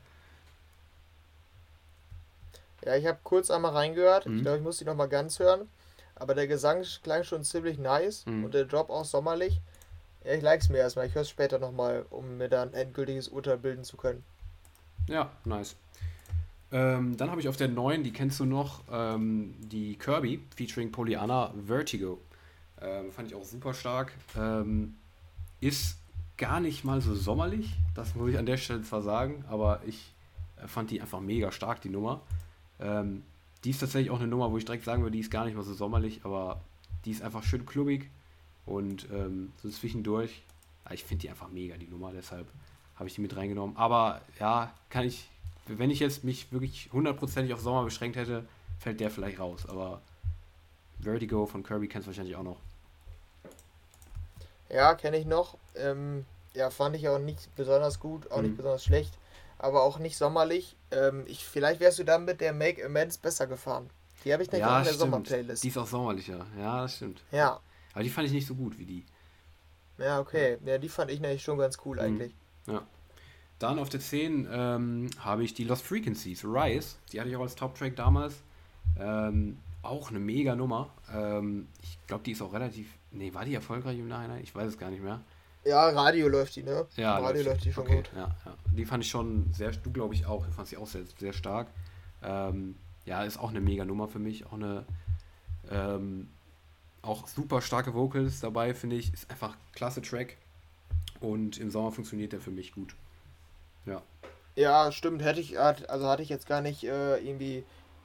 Ja, 2.85 2.97
ich 2.97 3.07
habe 3.07 3.19
kurz 3.23 3.51
einmal 3.51 3.73
reingehört. 3.73 4.27
Mhm. 4.27 4.37
Ich 4.37 4.43
glaube, 4.43 4.59
ich 4.59 4.65
muss 4.65 4.79
die 4.79 4.85
nochmal 4.85 5.09
ganz 5.09 5.39
hören. 5.39 5.69
Aber 6.15 6.35
der 6.35 6.47
Gesang 6.47 6.85
klang 7.03 7.25
schon 7.25 7.45
ziemlich 7.45 7.79
nice 7.79 8.27
mhm. 8.27 8.45
und 8.45 8.55
der 8.55 8.65
Drop 8.65 8.91
auch 8.91 9.05
sommerlich. 9.05 9.61
Ja, 10.25 10.35
ich 10.35 10.43
like 10.43 10.61
es 10.61 10.69
mir 10.69 10.79
erstmal. 10.79 11.07
Ich 11.07 11.15
höre 11.15 11.23
es 11.23 11.31
später 11.31 11.59
nochmal, 11.59 12.07
um 12.11 12.39
mir 12.39 12.49
dann 12.49 12.69
ein 12.69 12.75
endgültiges 12.75 13.29
Urteil 13.29 13.59
bilden 13.59 13.85
zu 13.85 13.97
können. 13.97 14.23
Ja, 15.09 15.31
nice. 15.45 15.75
Ähm, 16.71 17.17
dann 17.17 17.31
habe 17.31 17.41
ich 17.41 17.49
auf 17.49 17.57
der 17.57 17.69
neuen, 17.69 18.03
die 18.03 18.13
kennst 18.13 18.41
du 18.41 18.45
noch, 18.45 18.83
ähm, 18.91 19.55
die 19.59 19.97
Kirby 19.97 20.41
featuring 20.57 20.91
Pollyanna 20.91 21.53
Vertigo. 21.67 22.19
Ähm, 22.81 23.13
fand 23.13 23.29
ich 23.29 23.35
auch 23.35 23.45
super 23.45 23.75
stark. 23.75 24.13
Ähm, 24.37 24.95
ist 25.61 25.97
gar 26.37 26.61
nicht 26.61 26.85
mal 26.85 27.01
so 27.01 27.15
sommerlich, 27.15 27.71
das 27.95 28.15
muss 28.15 28.31
ich 28.31 28.39
an 28.39 28.47
der 28.47 28.57
Stelle 28.57 28.83
zwar 28.83 29.03
sagen, 29.03 29.45
aber 29.49 29.81
ich 29.87 30.13
äh, 30.57 30.67
fand 30.67 30.91
die 30.91 31.01
einfach 31.01 31.21
mega 31.21 31.53
stark, 31.53 31.81
die 31.81 31.89
Nummer. 31.89 32.21
Ähm, 32.81 33.23
die 33.65 33.71
ist 33.71 33.79
tatsächlich 33.79 34.11
auch 34.11 34.19
eine 34.19 34.29
Nummer, 34.29 34.51
wo 34.51 34.59
ich 34.59 34.65
direkt 34.65 34.85
sagen 34.85 35.03
würde, 35.03 35.13
die 35.13 35.21
ist 35.21 35.31
gar 35.31 35.45
nicht 35.45 35.55
mal 35.55 35.63
so 35.63 35.75
sommerlich, 35.75 36.21
aber 36.25 36.61
die 37.05 37.11
ist 37.11 37.23
einfach 37.23 37.43
schön 37.45 37.65
klubbig 37.65 38.11
und 38.67 39.09
ähm, 39.13 39.53
so 39.63 39.69
zwischendurch. 39.71 40.43
Ich 40.91 41.05
finde 41.05 41.23
die 41.23 41.31
einfach 41.31 41.49
mega, 41.49 41.77
die 41.77 41.87
Nummer, 41.87 42.13
deshalb 42.13 42.49
habe 42.97 43.09
ich 43.09 43.15
die 43.15 43.21
mit 43.21 43.37
reingenommen. 43.37 43.77
Aber 43.77 44.21
ja, 44.41 44.73
kann 44.91 45.05
ich, 45.05 45.29
wenn 45.67 45.91
ich 45.91 46.01
jetzt 46.01 46.25
mich 46.25 46.51
wirklich 46.53 46.91
hundertprozentig 46.93 47.55
auf 47.55 47.61
Sommer 47.61 47.85
beschränkt 47.85 48.17
hätte, 48.17 48.45
fällt 48.79 49.01
der 49.01 49.11
vielleicht 49.11 49.39
raus. 49.39 49.67
Aber 49.69 50.03
Vertigo 51.01 51.47
von 51.47 51.63
Kirby 51.63 51.89
kennst 51.89 52.07
du 52.07 52.11
wahrscheinlich 52.11 52.37
auch 52.37 52.43
noch. 52.43 52.59
Ja, 54.69 54.95
kenne 54.95 55.19
ich 55.19 55.27
noch. 55.27 55.57
Ähm, 55.77 56.25
ja, 56.55 56.71
fand 56.71 56.97
ich 56.97 57.09
auch 57.09 57.19
nicht 57.19 57.55
besonders 57.57 57.99
gut, 58.01 58.31
auch 58.31 58.39
mhm. 58.39 58.45
nicht 58.45 58.57
besonders 58.57 58.85
schlecht, 58.85 59.19
aber 59.59 59.83
auch 59.83 59.99
nicht 59.99 60.17
sommerlich. 60.17 60.77
Ähm, 60.91 61.25
ich, 61.27 61.45
vielleicht 61.45 61.81
wärst 61.81 61.99
du 61.99 62.05
dann 62.05 62.25
mit 62.25 62.41
der 62.41 62.53
Make 62.53 62.85
Amends 62.85 63.19
besser 63.19 63.47
gefahren. 63.47 63.91
Die 64.25 64.33
habe 64.33 64.43
ich 64.43 64.53
nämlich 64.53 64.67
ja, 64.67 64.77
auch 64.77 64.79
in 64.79 64.85
der 64.85 64.95
Sommerplaylist. 64.95 65.65
Die 65.65 65.69
ist 65.69 65.79
auch 65.79 65.87
sommerlicher, 65.87 66.47
ja, 66.59 66.83
das 66.83 66.97
stimmt. 66.97 67.23
Ja. 67.33 67.61
Aber 67.93 68.05
die 68.05 68.11
fand 68.11 68.27
ich 68.27 68.33
nicht 68.33 68.47
so 68.47 68.55
gut 68.55 68.79
wie 68.79 68.85
die. 68.85 69.05
Ja, 69.99 70.21
okay. 70.21 70.59
Ja, 70.65 70.79
die 70.79 70.89
fand 70.89 71.11
ich 71.11 71.21
nämlich 71.21 71.43
schon 71.43 71.59
ganz 71.59 71.79
cool 71.85 71.97
mhm. 71.97 72.03
eigentlich. 72.03 72.35
Ja. 72.67 72.83
Dann 73.59 73.79
auf 73.79 73.89
der 73.89 74.01
10 74.01 74.49
ähm, 74.51 75.11
habe 75.21 75.45
ich 75.45 75.55
die 75.55 75.65
Lost 75.65 75.85
Frequencies, 75.85 76.45
Rise. 76.45 76.97
Die 77.13 77.21
hatte 77.21 77.31
ich 77.31 77.37
auch 77.37 77.43
als 77.43 77.55
Top-Track 77.55 77.95
damals. 77.95 78.35
Ähm, 78.99 79.59
auch 79.83 80.11
eine 80.11 80.19
mega 80.19 80.57
Nummer. 80.57 80.91
Ähm, 81.13 81.69
ich 81.83 81.99
glaube, 82.07 82.25
die 82.25 82.33
ist 82.33 82.43
auch 82.43 82.53
relativ. 82.53 82.89
Nee, 83.11 83.33
war 83.35 83.45
die 83.45 83.55
erfolgreich 83.55 83.99
im 83.99 84.09
Nachhinein? 84.09 84.43
Ich 84.43 84.55
weiß 84.55 84.69
es 84.69 84.79
gar 84.79 84.91
nicht 84.91 85.03
mehr. 85.03 85.21
Ja, 85.65 85.89
Radio 85.91 86.29
läuft 86.29 86.57
die, 86.57 86.63
ne? 86.63 86.87
Ja, 86.97 87.19
Radio 87.19 87.43
läuft, 87.43 87.47
läuft 87.47 87.65
die 87.65 87.73
schon 87.73 87.85
okay. 87.85 87.97
gut. 87.97 88.11
Ja, 88.17 88.35
ja. 88.45 88.55
Die 88.73 88.85
fand 88.85 89.05
ich 89.05 89.11
schon 89.11 89.53
sehr, 89.53 89.71
du 89.71 89.93
glaube 89.93 90.15
ich 90.15 90.27
auch, 90.27 90.47
ich 90.47 90.55
fand 90.55 90.69
sie 90.69 90.77
auch 90.77 90.87
sehr, 90.87 91.03
sehr 91.19 91.33
stark. 91.33 91.69
Ähm, 92.23 92.75
ja, 93.05 93.23
ist 93.25 93.39
auch 93.39 93.51
eine 93.51 93.61
mega 93.61 93.85
Nummer 93.85 94.09
für 94.09 94.19
mich. 94.19 94.47
Auch 94.47 94.55
eine, 94.55 94.85
ähm, 95.71 96.29
auch 97.03 97.27
super 97.27 97.61
starke 97.61 97.95
Vocals 97.95 98.41
dabei, 98.41 98.75
finde 98.75 98.97
ich. 98.97 99.13
Ist 99.13 99.31
einfach 99.31 99.57
klasse 99.73 100.03
Track. 100.03 100.37
Und 101.21 101.59
im 101.59 101.71
Sommer 101.71 101.93
funktioniert 101.93 102.33
der 102.33 102.41
für 102.41 102.51
mich 102.51 102.73
gut. 102.73 102.95
Ja. 103.87 104.03
Ja, 104.55 104.93
stimmt. 104.93 105.23
Hätte 105.23 105.41
ich, 105.41 105.59
also 105.59 106.09
hatte 106.09 106.23
ich 106.23 106.29
jetzt 106.29 106.47
gar 106.47 106.61
nicht 106.61 106.85
äh, 106.85 107.17
irgendwie 107.19 107.65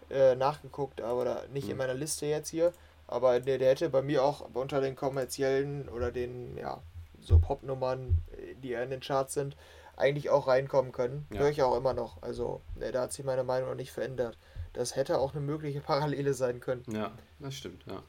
äh, 0.09 0.35
nachgeguckt, 0.35 1.01
aber 1.01 1.43
nicht 1.51 1.65
mhm. 1.65 1.71
in 1.71 1.77
meiner 1.77 1.93
Liste 1.93 2.25
jetzt 2.25 2.49
hier. 2.49 2.73
Aber 3.07 3.39
der, 3.39 3.57
der 3.57 3.69
hätte 3.69 3.89
bei 3.89 4.01
mir 4.01 4.23
auch 4.23 4.49
unter 4.53 4.81
den 4.81 4.95
kommerziellen 4.95 5.89
oder 5.89 6.11
den, 6.11 6.57
ja, 6.57 6.81
so 7.27 7.39
Popnummern, 7.39 8.21
äh, 8.31 8.55
die 8.55 8.73
in 8.73 8.89
den 8.89 9.01
Charts 9.01 9.33
sind, 9.33 9.55
eigentlich 9.95 10.29
auch 10.29 10.47
reinkommen 10.47 10.91
können. 10.91 11.27
Ja. 11.31 11.41
Höre 11.41 11.49
ich 11.49 11.61
auch 11.61 11.75
immer 11.75 11.93
noch. 11.93 12.21
Also 12.21 12.61
äh, 12.79 12.91
da 12.91 13.03
hat 13.03 13.13
sich 13.13 13.25
meine 13.25 13.43
Meinung 13.43 13.69
noch 13.69 13.75
nicht 13.75 13.91
verändert. 13.91 14.37
Das 14.73 14.95
hätte 14.95 15.19
auch 15.19 15.33
eine 15.33 15.41
mögliche 15.41 15.81
Parallele 15.81 16.33
sein 16.33 16.59
können. 16.59 16.83
Ja, 16.91 17.11
das 17.39 17.55
stimmt, 17.55 17.85
ja. 17.85 18.01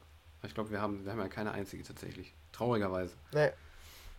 Ich 0.43 0.53
glaube, 0.53 0.71
wir 0.71 0.81
haben, 0.81 1.03
wir 1.03 1.11
haben 1.11 1.19
ja 1.19 1.27
keine 1.27 1.51
einzige 1.51 1.83
tatsächlich. 1.83 2.33
Traurigerweise. 2.53 3.15
Nee. 3.33 3.49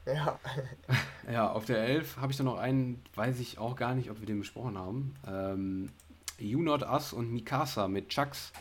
Ja. 0.07 0.39
ja, 1.33 1.51
auf 1.51 1.65
der 1.65 1.79
11 1.79 2.19
habe 2.19 2.33
ich 2.33 2.37
dann 2.37 2.47
noch 2.47 2.59
einen, 2.59 3.03
weiß 3.15 3.39
ich 3.41 3.59
auch 3.59 3.77
gar 3.77 3.95
nicht, 3.95 4.11
ob 4.11 4.21
wir 4.21 4.27
den 4.27 4.41
besprochen 4.41 4.77
haben. 4.77 5.15
Ähm, 5.27 5.93
you 6.39 6.61
Not 6.61 6.83
Us 6.83 7.13
und 7.13 7.31
Mikasa 7.33 7.89
mit 7.89 8.09
Chucks. 8.09 8.53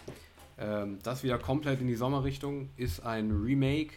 Ähm, 0.57 0.99
das 1.03 1.23
wieder 1.23 1.37
komplett 1.37 1.81
in 1.81 1.87
die 1.87 1.95
Sommerrichtung. 1.95 2.69
Ist 2.77 3.05
ein 3.05 3.31
Remake, 3.31 3.95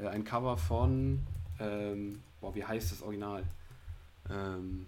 äh, 0.00 0.08
ein 0.08 0.24
Cover 0.24 0.56
von 0.56 1.26
ähm, 1.60 2.20
boah, 2.40 2.54
wie 2.54 2.64
heißt 2.64 2.92
das 2.92 3.02
Original? 3.02 3.44
Ähm, 4.28 4.86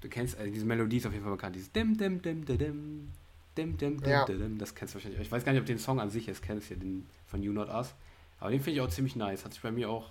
du 0.00 0.08
kennst, 0.08 0.36
also 0.38 0.52
diese 0.52 0.66
Melodie 0.66 0.98
ist 0.98 1.06
auf 1.06 1.12
jeden 1.12 1.24
Fall 1.24 1.32
bekannt. 1.32 1.56
Dieses 1.56 1.72
dim, 1.72 1.96
dim, 1.96 2.20
dim, 2.20 2.44
dim, 2.44 2.58
dim, 2.58 3.12
dim, 3.56 3.76
dim, 3.76 4.00
dim, 4.00 4.26
dim, 4.26 4.58
das 4.58 4.74
kennst 4.74 4.94
du 4.94 4.96
wahrscheinlich. 4.96 5.20
Ich 5.20 5.32
weiß 5.32 5.44
gar 5.44 5.52
nicht, 5.52 5.60
ob 5.60 5.66
du 5.66 5.72
den 5.72 5.78
Song 5.78 6.00
an 6.00 6.10
sich 6.10 6.26
jetzt 6.26 6.42
kennst, 6.42 6.68
hier, 6.68 6.76
den 6.76 7.06
von 7.26 7.42
You 7.42 7.52
Not 7.52 7.68
Us. 7.68 7.94
Aber 8.40 8.50
den 8.50 8.60
finde 8.60 8.78
ich 8.78 8.80
auch 8.80 8.90
ziemlich 8.90 9.16
nice. 9.16 9.44
Hat 9.44 9.52
sich 9.52 9.62
bei 9.62 9.70
mir 9.70 9.88
auch 9.88 10.10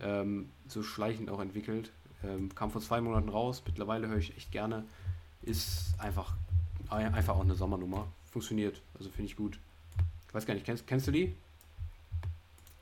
ähm, 0.00 0.50
so 0.66 0.82
schleichend 0.82 1.30
auch 1.30 1.40
entwickelt. 1.40 1.90
Ähm, 2.24 2.54
kam 2.54 2.70
vor 2.70 2.80
zwei 2.80 3.00
Monaten 3.00 3.28
raus. 3.28 3.62
Mittlerweile 3.64 4.08
höre 4.08 4.18
ich 4.18 4.36
echt 4.36 4.50
gerne. 4.50 4.84
Ist 5.42 5.94
einfach, 5.98 6.34
einfach 6.88 7.36
auch 7.36 7.42
eine 7.42 7.54
Sommernummer. 7.54 8.08
Funktioniert. 8.32 8.82
Also 8.98 9.10
finde 9.10 9.30
ich 9.30 9.36
gut. 9.36 9.58
weiß 10.32 10.44
gar 10.44 10.54
nicht, 10.54 10.66
kennst, 10.66 10.86
kennst 10.86 11.06
du 11.06 11.12
die? 11.12 11.36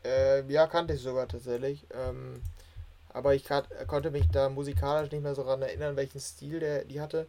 Äh, 0.05 0.43
ja, 0.51 0.67
kannte 0.67 0.95
ich 0.95 1.01
sogar 1.01 1.29
tatsächlich. 1.29 1.87
Ähm, 1.93 2.43
aber 3.15 3.35
ich 3.35 3.47
konnte 3.87 4.11
mich 4.11 4.29
da 4.29 4.49
musikalisch 4.49 5.13
nicht 5.13 5.23
mehr 5.23 5.35
so 5.35 5.45
daran 5.45 5.63
erinnern, 5.63 5.97
welchen 5.97 6.21
Stil 6.21 6.59
der 6.59 6.85
die 6.85 7.01
hatte. 7.01 7.27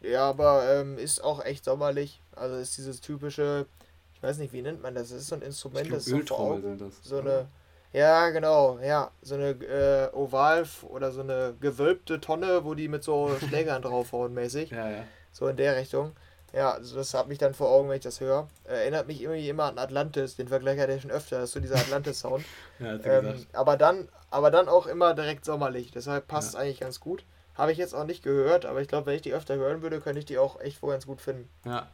Ja, 0.00 0.28
aber 0.28 0.70
ähm, 0.72 0.96
ist 0.96 1.22
auch 1.24 1.44
echt 1.44 1.64
sommerlich. 1.64 2.20
Also 2.36 2.56
ist 2.56 2.76
dieses 2.78 3.00
typische, 3.00 3.66
ich 4.14 4.22
weiß 4.22 4.38
nicht, 4.38 4.52
wie 4.52 4.62
nennt 4.62 4.82
man 4.82 4.94
das? 4.94 5.10
Das 5.10 5.22
ist 5.22 5.28
so 5.28 5.34
ein 5.34 5.42
Instrument, 5.42 5.88
glaub, 5.88 5.98
das 5.98 6.06
ist 6.06 6.28
so 6.28 6.36
Augen. 6.36 6.78
Das. 6.78 6.92
So 7.02 7.18
eine, 7.18 7.48
ja, 7.92 8.30
genau, 8.30 8.78
ja. 8.80 9.10
So 9.22 9.34
eine 9.34 9.50
äh, 9.50 10.14
Oval 10.14 10.64
oder 10.82 11.10
so 11.10 11.22
eine 11.22 11.54
gewölbte 11.60 12.20
Tonne, 12.20 12.64
wo 12.64 12.74
die 12.74 12.88
mit 12.88 13.02
so 13.02 13.34
Schlägern 13.48 13.82
draufhauen 13.82 14.34
mäßig. 14.34 14.70
Ja, 14.70 14.90
ja. 14.90 15.04
So 15.32 15.48
in 15.48 15.56
der 15.56 15.76
Richtung. 15.76 16.12
Ja, 16.54 16.72
also 16.72 16.96
das 16.96 17.12
hat 17.14 17.26
mich 17.28 17.38
dann 17.38 17.52
vor 17.52 17.68
Augen, 17.68 17.88
wenn 17.88 17.96
ich 17.96 18.02
das 18.02 18.20
höre. 18.20 18.48
Erinnert 18.64 19.08
mich 19.08 19.20
irgendwie 19.20 19.48
immer 19.48 19.64
an 19.64 19.78
Atlantis, 19.78 20.36
den 20.36 20.48
Vergleich 20.48 20.78
hatte 20.78 20.92
ich 20.92 21.02
schon 21.02 21.10
öfter, 21.10 21.38
das 21.38 21.50
ist 21.50 21.54
so 21.54 21.60
dieser 21.60 21.76
Atlantis-Sound. 21.76 22.44
ja, 22.78 22.98
ähm, 23.04 23.46
aber 23.52 23.76
dann, 23.76 24.08
aber 24.30 24.50
dann 24.50 24.68
auch 24.68 24.86
immer 24.86 25.14
direkt 25.14 25.44
sommerlich, 25.44 25.90
deshalb 25.90 26.28
passt 26.28 26.48
es 26.48 26.54
ja. 26.54 26.60
eigentlich 26.60 26.80
ganz 26.80 27.00
gut. 27.00 27.24
Habe 27.56 27.72
ich 27.72 27.78
jetzt 27.78 27.94
auch 27.94 28.04
nicht 28.04 28.22
gehört, 28.22 28.66
aber 28.66 28.80
ich 28.82 28.88
glaube, 28.88 29.06
wenn 29.06 29.16
ich 29.16 29.22
die 29.22 29.32
öfter 29.32 29.56
hören 29.56 29.82
würde, 29.82 30.00
könnte 30.00 30.18
ich 30.20 30.24
die 30.26 30.38
auch 30.38 30.60
echt 30.60 30.82
wohl 30.82 30.92
ganz 30.92 31.06
gut 31.06 31.20
finden. 31.20 31.48
Ja. 31.64 31.88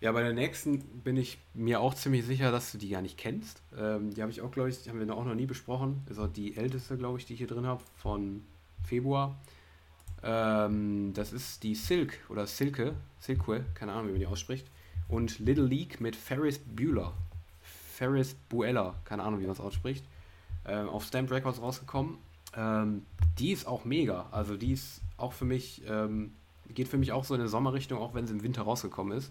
Ja, 0.00 0.12
bei 0.12 0.22
der 0.22 0.32
nächsten 0.32 0.78
bin 1.00 1.16
ich 1.16 1.38
mir 1.54 1.80
auch 1.80 1.92
ziemlich 1.92 2.24
sicher, 2.24 2.52
dass 2.52 2.70
du 2.70 2.78
die 2.78 2.88
gar 2.88 3.02
nicht 3.02 3.18
kennst. 3.18 3.62
Ähm, 3.76 4.14
die 4.14 4.22
habe 4.22 4.30
ich 4.30 4.42
auch, 4.42 4.52
glaube 4.52 4.68
ich, 4.68 4.82
die 4.82 4.90
haben 4.90 5.04
wir 5.04 5.12
auch 5.12 5.24
noch 5.24 5.34
nie 5.34 5.46
besprochen. 5.46 6.06
Ist 6.08 6.20
auch 6.20 6.28
die 6.28 6.56
älteste, 6.56 6.96
glaube 6.96 7.18
ich, 7.18 7.26
die 7.26 7.32
ich 7.32 7.38
hier 7.38 7.48
drin 7.48 7.66
habe, 7.66 7.82
von 7.96 8.44
Februar. 8.84 9.36
Ähm, 10.22 11.12
das 11.14 11.32
ist 11.32 11.62
die 11.62 11.74
Silk 11.74 12.18
oder 12.28 12.46
Silke, 12.46 12.94
Silke, 13.20 13.64
keine 13.74 13.92
Ahnung, 13.92 14.08
wie 14.08 14.12
man 14.12 14.20
die 14.20 14.26
ausspricht. 14.26 14.66
Und 15.08 15.38
Little 15.38 15.66
League 15.66 16.00
mit 16.00 16.16
Ferris 16.16 16.58
Bueller. 16.58 17.12
Ferris 17.62 18.34
Bueller, 18.48 18.94
keine 19.04 19.22
Ahnung, 19.22 19.40
wie 19.40 19.44
man 19.44 19.52
es 19.52 19.60
ausspricht. 19.60 20.04
Ähm, 20.66 20.88
auf 20.88 21.04
Stamped 21.04 21.32
Records 21.32 21.60
rausgekommen. 21.60 22.18
Ähm, 22.56 23.06
die 23.38 23.52
ist 23.52 23.66
auch 23.66 23.84
mega. 23.84 24.26
Also 24.30 24.56
die 24.56 24.72
ist 24.72 25.00
auch 25.16 25.32
für 25.32 25.44
mich, 25.44 25.82
ähm, 25.86 26.32
geht 26.74 26.88
für 26.88 26.98
mich 26.98 27.12
auch 27.12 27.24
so 27.24 27.34
in 27.34 27.40
eine 27.40 27.48
Sommerrichtung, 27.48 27.98
auch 27.98 28.14
wenn 28.14 28.26
sie 28.26 28.34
im 28.34 28.42
Winter 28.42 28.62
rausgekommen 28.62 29.16
ist. 29.16 29.30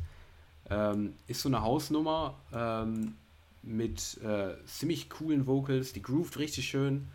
Ähm, 0.70 1.14
ist 1.28 1.42
so 1.42 1.50
eine 1.50 1.62
Hausnummer 1.62 2.36
ähm, 2.54 3.16
mit 3.64 4.20
äh, 4.24 4.56
ziemlich 4.66 5.10
coolen 5.10 5.48
Vocals, 5.48 5.94
die 5.94 6.02
groovt 6.02 6.38
richtig 6.38 6.68
schön, 6.68 7.08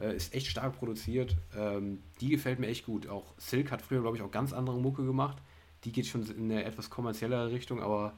äh, 0.00 0.14
ist 0.14 0.34
echt 0.34 0.46
stark 0.46 0.76
produziert. 0.78 1.36
Ähm, 1.56 2.02
die 2.20 2.28
gefällt 2.28 2.58
mir 2.58 2.68
echt 2.68 2.86
gut. 2.86 3.08
Auch 3.08 3.34
Silk 3.38 3.70
hat 3.70 3.82
früher, 3.82 4.00
glaube 4.00 4.16
ich, 4.16 4.22
auch 4.22 4.30
ganz 4.30 4.52
andere 4.52 4.78
Mucke 4.78 5.04
gemacht. 5.04 5.38
Die 5.84 5.92
geht 5.92 6.06
schon 6.06 6.28
in 6.30 6.50
eine 6.50 6.64
etwas 6.64 6.90
kommerziellere 6.90 7.50
Richtung, 7.50 7.80
aber 7.80 8.12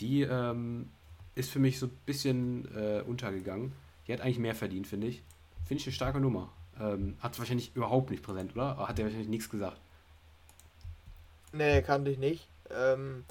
die 0.00 0.22
ähm, 0.22 0.90
ist 1.34 1.50
für 1.50 1.58
mich 1.58 1.78
so 1.78 1.86
ein 1.86 1.98
bisschen 2.06 2.68
äh, 2.74 3.02
untergegangen. 3.02 3.72
Die 4.06 4.12
hat 4.12 4.20
eigentlich 4.20 4.38
mehr 4.38 4.54
verdient, 4.54 4.86
finde 4.86 5.08
ich. 5.08 5.22
Finde 5.64 5.80
ich 5.80 5.86
eine 5.86 5.94
starke 5.94 6.20
Nummer. 6.20 6.52
Ähm, 6.80 7.16
hat 7.20 7.38
wahrscheinlich 7.38 7.74
überhaupt 7.74 8.10
nicht 8.10 8.22
präsent, 8.22 8.54
oder? 8.54 8.76
Hat 8.76 8.98
er 8.98 9.04
wahrscheinlich 9.04 9.28
nichts 9.28 9.50
gesagt? 9.50 9.80
Nee, 11.52 11.82
kannte 11.82 12.10
ich 12.10 12.18
nicht. 12.18 12.48
Ähm, 12.70 13.24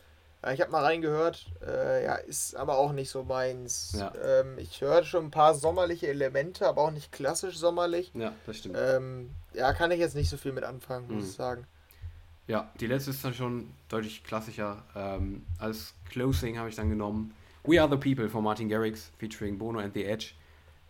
ich 0.54 0.62
habe 0.62 0.72
mal 0.72 0.84
reingehört, 0.84 1.48
äh, 1.66 2.06
ja, 2.06 2.16
ist 2.16 2.56
aber 2.56 2.78
auch 2.78 2.92
nicht 2.92 3.10
so 3.10 3.24
meins. 3.24 3.96
Ja. 3.98 4.14
Ähm, 4.24 4.58
ich 4.58 4.82
höre 4.82 5.04
schon 5.04 5.26
ein 5.26 5.32
paar 5.32 5.56
sommerliche 5.56 6.08
Elemente, 6.08 6.68
aber 6.68 6.84
auch 6.84 6.92
nicht 6.92 7.12
klassisch 7.12 7.58
sommerlich. 7.58 8.12
Ja, 8.14 8.34
das 8.46 8.58
stimmt. 8.58 8.78
Ähm, 8.80 9.32
ja, 9.54 9.74
kann 9.74 9.92
ich 9.92 10.00
jetzt 10.00 10.16
nicht 10.16 10.30
so 10.30 10.38
viel 10.38 10.52
mit 10.52 10.64
anfangen, 10.64 11.08
muss 11.08 11.24
mhm. 11.24 11.30
ich 11.30 11.36
sagen. 11.36 11.68
Ja, 12.48 12.72
die 12.80 12.88
letzte 12.88 13.12
ist 13.12 13.26
dann 13.26 13.34
schon 13.34 13.74
deutlich 13.90 14.24
klassischer. 14.24 14.84
Ähm, 14.96 15.46
als 15.60 15.94
Closing 16.10 16.58
habe 16.58 16.70
ich 16.70 16.76
dann 16.76 16.90
genommen 16.90 17.34
We 17.64 17.82
Are 17.82 17.90
the 17.90 17.98
People 17.98 18.30
von 18.30 18.44
Martin 18.44 18.70
Garrix 18.70 19.12
featuring 19.18 19.58
Bono 19.58 19.80
and 19.80 19.94
the 19.94 20.06
Edge 20.06 20.32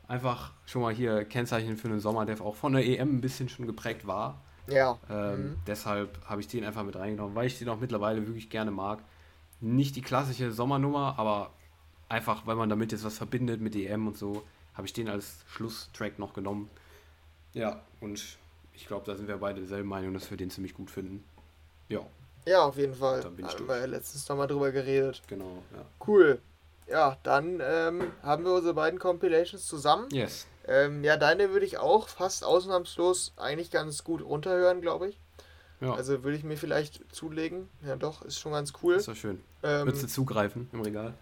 einfach 0.08 0.54
schon 0.66 0.82
mal 0.82 0.94
hier 0.94 1.26
Kennzeichen 1.26 1.78
für 1.78 1.88
einen 1.88 2.00
Sommer, 2.00 2.26
der 2.26 2.40
auch 2.42 2.56
von 2.56 2.74
der 2.74 2.86
EM 2.86 3.18
ein 3.18 3.22
bisschen 3.22 3.50
schon 3.50 3.68
geprägt 3.68 4.08
war. 4.08 4.42
Ja. 4.68 4.98
Ähm, 5.10 5.42
mhm. 5.42 5.56
Deshalb 5.66 6.18
habe 6.26 6.42
ich 6.42 6.48
den 6.48 6.64
einfach 6.64 6.84
mit 6.84 6.96
reingenommen, 6.96 7.36
weil 7.36 7.48
ich 7.48 7.58
den 7.58 7.70
auch 7.70 7.80
mittlerweile 7.80 8.26
wirklich 8.26 8.50
gerne 8.50 8.72
mag. 8.72 9.00
Nicht 9.60 9.96
die 9.96 10.02
klassische 10.02 10.52
Sommernummer, 10.52 11.16
aber 11.18 11.52
einfach, 12.10 12.46
weil 12.46 12.56
man 12.56 12.70
damit 12.70 12.92
jetzt 12.92 13.04
was 13.04 13.18
verbindet 13.18 13.62
mit 13.62 13.76
EM 13.76 14.08
und 14.08 14.18
so, 14.18 14.44
habe 14.74 14.88
ich 14.88 14.94
den 14.94 15.10
als 15.10 15.40
Schlusstrack 15.48 16.20
noch 16.20 16.34
genommen. 16.34 16.70
Ja, 17.54 17.82
und 18.00 18.38
ich 18.74 18.88
glaube, 18.88 19.06
da 19.06 19.16
sind 19.16 19.28
wir 19.28 19.38
beide 19.38 19.60
derselben 19.60 19.90
Meinung, 19.90 20.14
dass 20.14 20.30
wir 20.30 20.38
den 20.38 20.52
ziemlich 20.52 20.76
gut 20.76 20.92
finden. 20.92 21.24
Ja. 21.90 22.02
Ja, 22.46 22.62
auf 22.62 22.78
jeden 22.78 22.94
Fall. 22.94 23.22
Da 23.22 23.30
haben 23.30 23.68
wir 23.68 23.80
ja 23.80 23.86
letztens 23.86 24.30
noch 24.30 24.38
mal 24.38 24.48
drüber 24.48 24.72
geredet. 24.72 25.22
Genau, 25.28 25.64
ja. 25.74 25.86
Cool. 26.06 26.40
Ja, 26.88 27.18
dann 27.24 27.60
ähm, 27.62 28.12
haben 28.22 28.46
wir 28.46 28.54
unsere 28.54 28.74
beiden 28.74 29.00
Compilations 29.00 29.66
zusammen. 29.66 30.08
Yes. 30.12 30.48
Ähm, 30.66 31.04
ja, 31.04 31.18
deine 31.18 31.52
würde 31.52 31.66
ich 31.66 31.78
auch 31.78 32.08
fast 32.08 32.46
ausnahmslos 32.46 33.34
eigentlich 33.36 33.72
ganz 33.72 34.04
gut 34.04 34.22
runterhören, 34.22 34.82
glaube 34.82 35.10
ich. 35.10 35.20
Ja. 35.80 35.94
Also 35.94 36.24
würde 36.24 36.38
ich 36.38 36.44
mir 36.44 36.58
vielleicht 36.58 37.04
zulegen. 37.14 37.70
Ja, 37.86 37.96
doch, 37.96 38.24
ist 38.24 38.40
schon 38.40 38.52
ganz 38.54 38.74
cool. 38.82 38.96
Ist 38.96 39.08
doch 39.08 39.16
schön. 39.16 39.42
Ähm, 39.64 39.86
Würdest 39.86 40.04
du 40.04 40.08
zugreifen 40.08 40.70
im 40.74 40.82
Regal? 40.82 41.14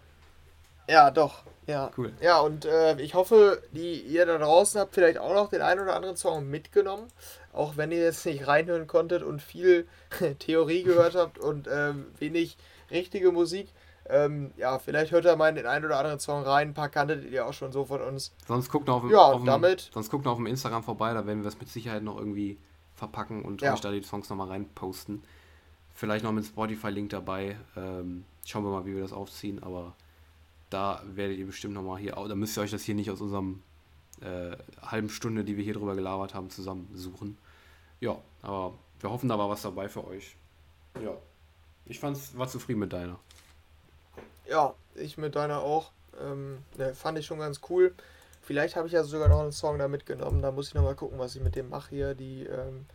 Ja, 0.88 1.10
doch. 1.10 1.42
Ja. 1.66 1.90
Cool. 1.96 2.12
Ja, 2.20 2.40
und 2.40 2.64
äh, 2.64 3.00
ich 3.00 3.14
hoffe, 3.14 3.60
die 3.72 4.00
ihr 4.00 4.24
da 4.24 4.38
draußen 4.38 4.80
habt 4.80 4.94
vielleicht 4.94 5.18
auch 5.18 5.34
noch 5.34 5.50
den 5.50 5.62
einen 5.62 5.80
oder 5.80 5.96
anderen 5.96 6.16
Song 6.16 6.48
mitgenommen. 6.48 7.08
Auch 7.52 7.76
wenn 7.76 7.90
ihr 7.90 7.98
jetzt 7.98 8.24
nicht 8.24 8.46
reinhören 8.46 8.86
konntet 8.86 9.22
und 9.22 9.42
viel 9.42 9.86
Theorie 10.38 10.84
gehört 10.84 11.14
habt 11.16 11.38
und 11.38 11.68
ähm, 11.70 12.06
wenig 12.18 12.56
richtige 12.90 13.32
Musik. 13.32 13.68
Ähm, 14.08 14.52
ja, 14.56 14.78
vielleicht 14.78 15.10
hört 15.10 15.24
er 15.24 15.34
mal 15.34 15.52
den 15.52 15.66
einen 15.66 15.84
oder 15.84 15.98
anderen 15.98 16.20
Song 16.20 16.44
rein. 16.44 16.68
Ein 16.68 16.74
paar 16.74 16.88
kanntet 16.88 17.28
ihr 17.28 17.46
auch 17.46 17.52
schon 17.52 17.72
so 17.72 17.84
von 17.84 18.00
uns. 18.00 18.32
Sonst 18.46 18.70
guckt 18.70 18.86
noch 18.86 19.02
auf, 19.02 19.10
ja, 19.10 19.18
auf, 19.18 19.44
damit, 19.44 19.90
sonst 19.92 20.10
guckt 20.10 20.24
noch 20.24 20.32
auf 20.32 20.38
dem 20.38 20.46
Instagram 20.46 20.84
vorbei, 20.84 21.12
da 21.12 21.26
werden 21.26 21.42
wir 21.42 21.48
es 21.48 21.58
mit 21.58 21.68
Sicherheit 21.68 22.04
noch 22.04 22.16
irgendwie 22.16 22.58
verpacken 22.96 23.42
und 23.42 23.62
ja. 23.62 23.74
euch 23.74 23.80
da 23.80 23.90
die 23.90 24.02
Songs 24.02 24.28
nochmal 24.28 24.48
reinposten. 24.48 25.22
Vielleicht 25.94 26.24
noch 26.24 26.32
mit 26.32 26.44
Spotify-Link 26.44 27.10
dabei. 27.10 27.56
Ähm, 27.76 28.24
schauen 28.44 28.64
wir 28.64 28.70
mal, 28.70 28.86
wie 28.86 28.94
wir 28.94 29.02
das 29.02 29.12
aufziehen, 29.12 29.62
aber 29.62 29.94
da 30.70 31.02
werdet 31.04 31.38
ihr 31.38 31.46
bestimmt 31.46 31.74
nochmal 31.74 31.98
hier, 31.98 32.12
da 32.12 32.34
müsst 32.34 32.58
ihr 32.58 32.62
euch 32.62 32.70
das 32.70 32.82
hier 32.82 32.94
nicht 32.94 33.10
aus 33.10 33.20
unserem 33.20 33.62
äh, 34.20 34.56
halben 34.82 35.08
Stunde, 35.08 35.44
die 35.44 35.56
wir 35.56 35.64
hier 35.64 35.74
drüber 35.74 35.94
gelabert 35.94 36.34
haben, 36.34 36.50
zusammensuchen. 36.50 37.38
Ja, 38.00 38.18
aber 38.42 38.74
wir 39.00 39.10
hoffen, 39.10 39.28
da 39.28 39.38
war 39.38 39.48
was 39.48 39.62
dabei 39.62 39.88
für 39.88 40.06
euch. 40.06 40.36
Ja, 41.02 41.16
ich 41.86 42.00
fand's, 42.00 42.36
war 42.36 42.48
zufrieden 42.48 42.80
mit 42.80 42.92
deiner. 42.92 43.18
Ja, 44.48 44.74
ich 44.94 45.18
mit 45.18 45.34
deiner 45.36 45.60
auch. 45.60 45.92
Ähm, 46.20 46.58
ne, 46.76 46.94
fand 46.94 47.18
ich 47.18 47.26
schon 47.26 47.38
ganz 47.38 47.60
cool. 47.68 47.94
Vielleicht 48.46 48.76
habe 48.76 48.86
ich 48.86 48.92
ja 48.92 49.02
sogar 49.02 49.28
noch 49.28 49.40
einen 49.40 49.50
Song 49.50 49.76
da 49.76 49.88
mitgenommen. 49.88 50.40
Da 50.40 50.52
muss 50.52 50.68
ich 50.68 50.74
nochmal 50.74 50.94
gucken, 50.94 51.18
was 51.18 51.34
ich 51.34 51.42
mit 51.42 51.56
dem 51.56 51.68
mache 51.68 51.90
hier. 51.90 52.14
Die 52.14 52.44
ähm, 52.44 52.86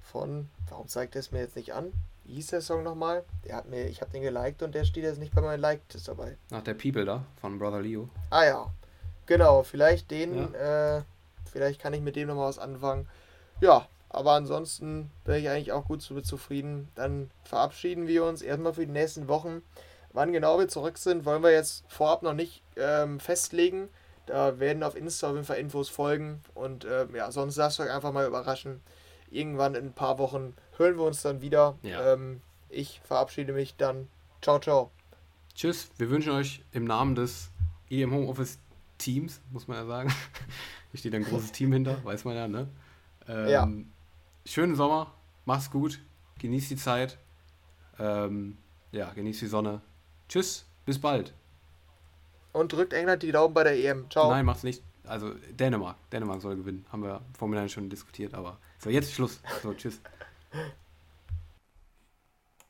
von. 0.00 0.48
Warum 0.68 0.88
zeigt 0.88 1.14
er 1.14 1.20
es 1.20 1.30
mir 1.30 1.38
jetzt 1.38 1.54
nicht 1.54 1.72
an? 1.72 1.92
Wie 2.24 2.34
hieß 2.34 2.48
der 2.48 2.60
Song 2.60 2.82
nochmal? 2.82 3.24
Der 3.44 3.54
hat 3.54 3.68
mir, 3.68 3.86
ich 3.86 4.00
habe 4.00 4.10
den 4.10 4.22
geliked 4.22 4.64
und 4.64 4.74
der 4.74 4.84
steht 4.84 5.04
jetzt 5.04 5.20
nicht 5.20 5.32
bei 5.32 5.42
meinen 5.42 5.60
Liked 5.60 5.96
dabei. 6.08 6.36
Ach, 6.50 6.62
der 6.64 6.74
People 6.74 7.04
da, 7.04 7.24
von 7.40 7.56
Brother 7.56 7.80
Leo. 7.80 8.08
Ah 8.30 8.44
ja. 8.44 8.66
Genau, 9.26 9.62
vielleicht 9.62 10.10
den, 10.10 10.52
ja. 10.52 10.96
äh, 10.96 11.02
vielleicht 11.52 11.80
kann 11.80 11.94
ich 11.94 12.00
mit 12.00 12.16
dem 12.16 12.26
nochmal 12.26 12.48
was 12.48 12.58
anfangen. 12.58 13.08
Ja, 13.60 13.86
aber 14.08 14.32
ansonsten 14.32 15.12
bin 15.22 15.36
ich 15.36 15.48
eigentlich 15.48 15.70
auch 15.70 15.84
gut 15.84 16.02
zufrieden. 16.02 16.88
Dann 16.96 17.30
verabschieden 17.44 18.08
wir 18.08 18.24
uns 18.24 18.42
erstmal 18.42 18.74
für 18.74 18.86
die 18.86 18.92
nächsten 18.92 19.28
Wochen. 19.28 19.62
Wann 20.12 20.32
genau 20.32 20.58
wir 20.58 20.66
zurück 20.66 20.98
sind, 20.98 21.24
wollen 21.24 21.44
wir 21.44 21.52
jetzt 21.52 21.84
vorab 21.86 22.24
noch 22.24 22.34
nicht 22.34 22.64
ähm, 22.76 23.20
festlegen. 23.20 23.88
Da 24.30 24.60
werden 24.60 24.84
auf 24.84 24.94
Insta 24.94 25.28
auf 25.28 25.34
jeden 25.34 25.44
Fall 25.44 25.58
Infos 25.58 25.88
folgen. 25.88 26.40
Und 26.54 26.84
ähm, 26.84 27.16
ja, 27.16 27.32
sonst 27.32 27.56
lasst 27.56 27.80
euch 27.80 27.90
einfach 27.90 28.12
mal 28.12 28.28
überraschen. 28.28 28.80
Irgendwann 29.28 29.74
in 29.74 29.86
ein 29.86 29.92
paar 29.92 30.18
Wochen 30.18 30.54
hören 30.76 30.96
wir 30.96 31.04
uns 31.04 31.22
dann 31.22 31.40
wieder. 31.40 31.76
Ja. 31.82 32.12
Ähm, 32.12 32.40
ich 32.68 33.00
verabschiede 33.02 33.52
mich 33.52 33.74
dann. 33.74 34.06
Ciao, 34.40 34.60
ciao. 34.60 34.92
Tschüss. 35.56 35.90
Wir 35.98 36.10
wünschen 36.10 36.30
euch 36.30 36.62
im 36.70 36.84
Namen 36.84 37.16
des 37.16 37.50
EM 37.90 38.12
Homeoffice 38.12 38.60
Teams, 38.98 39.40
muss 39.50 39.66
man 39.66 39.78
ja 39.78 39.86
sagen. 39.86 40.14
Hier 40.92 41.00
steht 41.00 41.14
ein 41.16 41.24
großes 41.24 41.50
Team 41.50 41.72
hinter, 41.72 42.04
weiß 42.04 42.24
man 42.24 42.36
ja, 42.36 42.46
ne? 42.46 42.68
Ähm, 43.26 43.48
ja. 43.48 43.68
Schönen 44.44 44.76
Sommer. 44.76 45.12
Mach's 45.44 45.72
gut. 45.72 46.00
Genießt 46.38 46.70
die 46.70 46.76
Zeit. 46.76 47.18
Ähm, 47.98 48.58
ja, 48.92 49.12
genießt 49.12 49.42
die 49.42 49.46
Sonne. 49.46 49.80
Tschüss, 50.28 50.66
bis 50.86 51.00
bald. 51.00 51.34
Und 52.52 52.72
drückt 52.72 52.92
England 52.92 53.22
die 53.22 53.32
Daumen 53.32 53.54
bei 53.54 53.64
der 53.64 53.76
EM. 53.76 54.10
Ciao. 54.10 54.30
Nein, 54.30 54.44
macht's 54.44 54.62
nicht. 54.62 54.82
Also 55.04 55.32
Dänemark. 55.50 55.96
Dänemark 56.10 56.40
soll 56.40 56.56
gewinnen. 56.56 56.84
Haben 56.90 57.02
wir 57.02 57.20
vorhin 57.38 57.68
schon 57.68 57.88
diskutiert, 57.88 58.34
aber 58.34 58.58
so, 58.78 58.90
jetzt 58.90 59.12
Schluss. 59.12 59.40
So, 59.62 59.74
tschüss. 59.74 60.00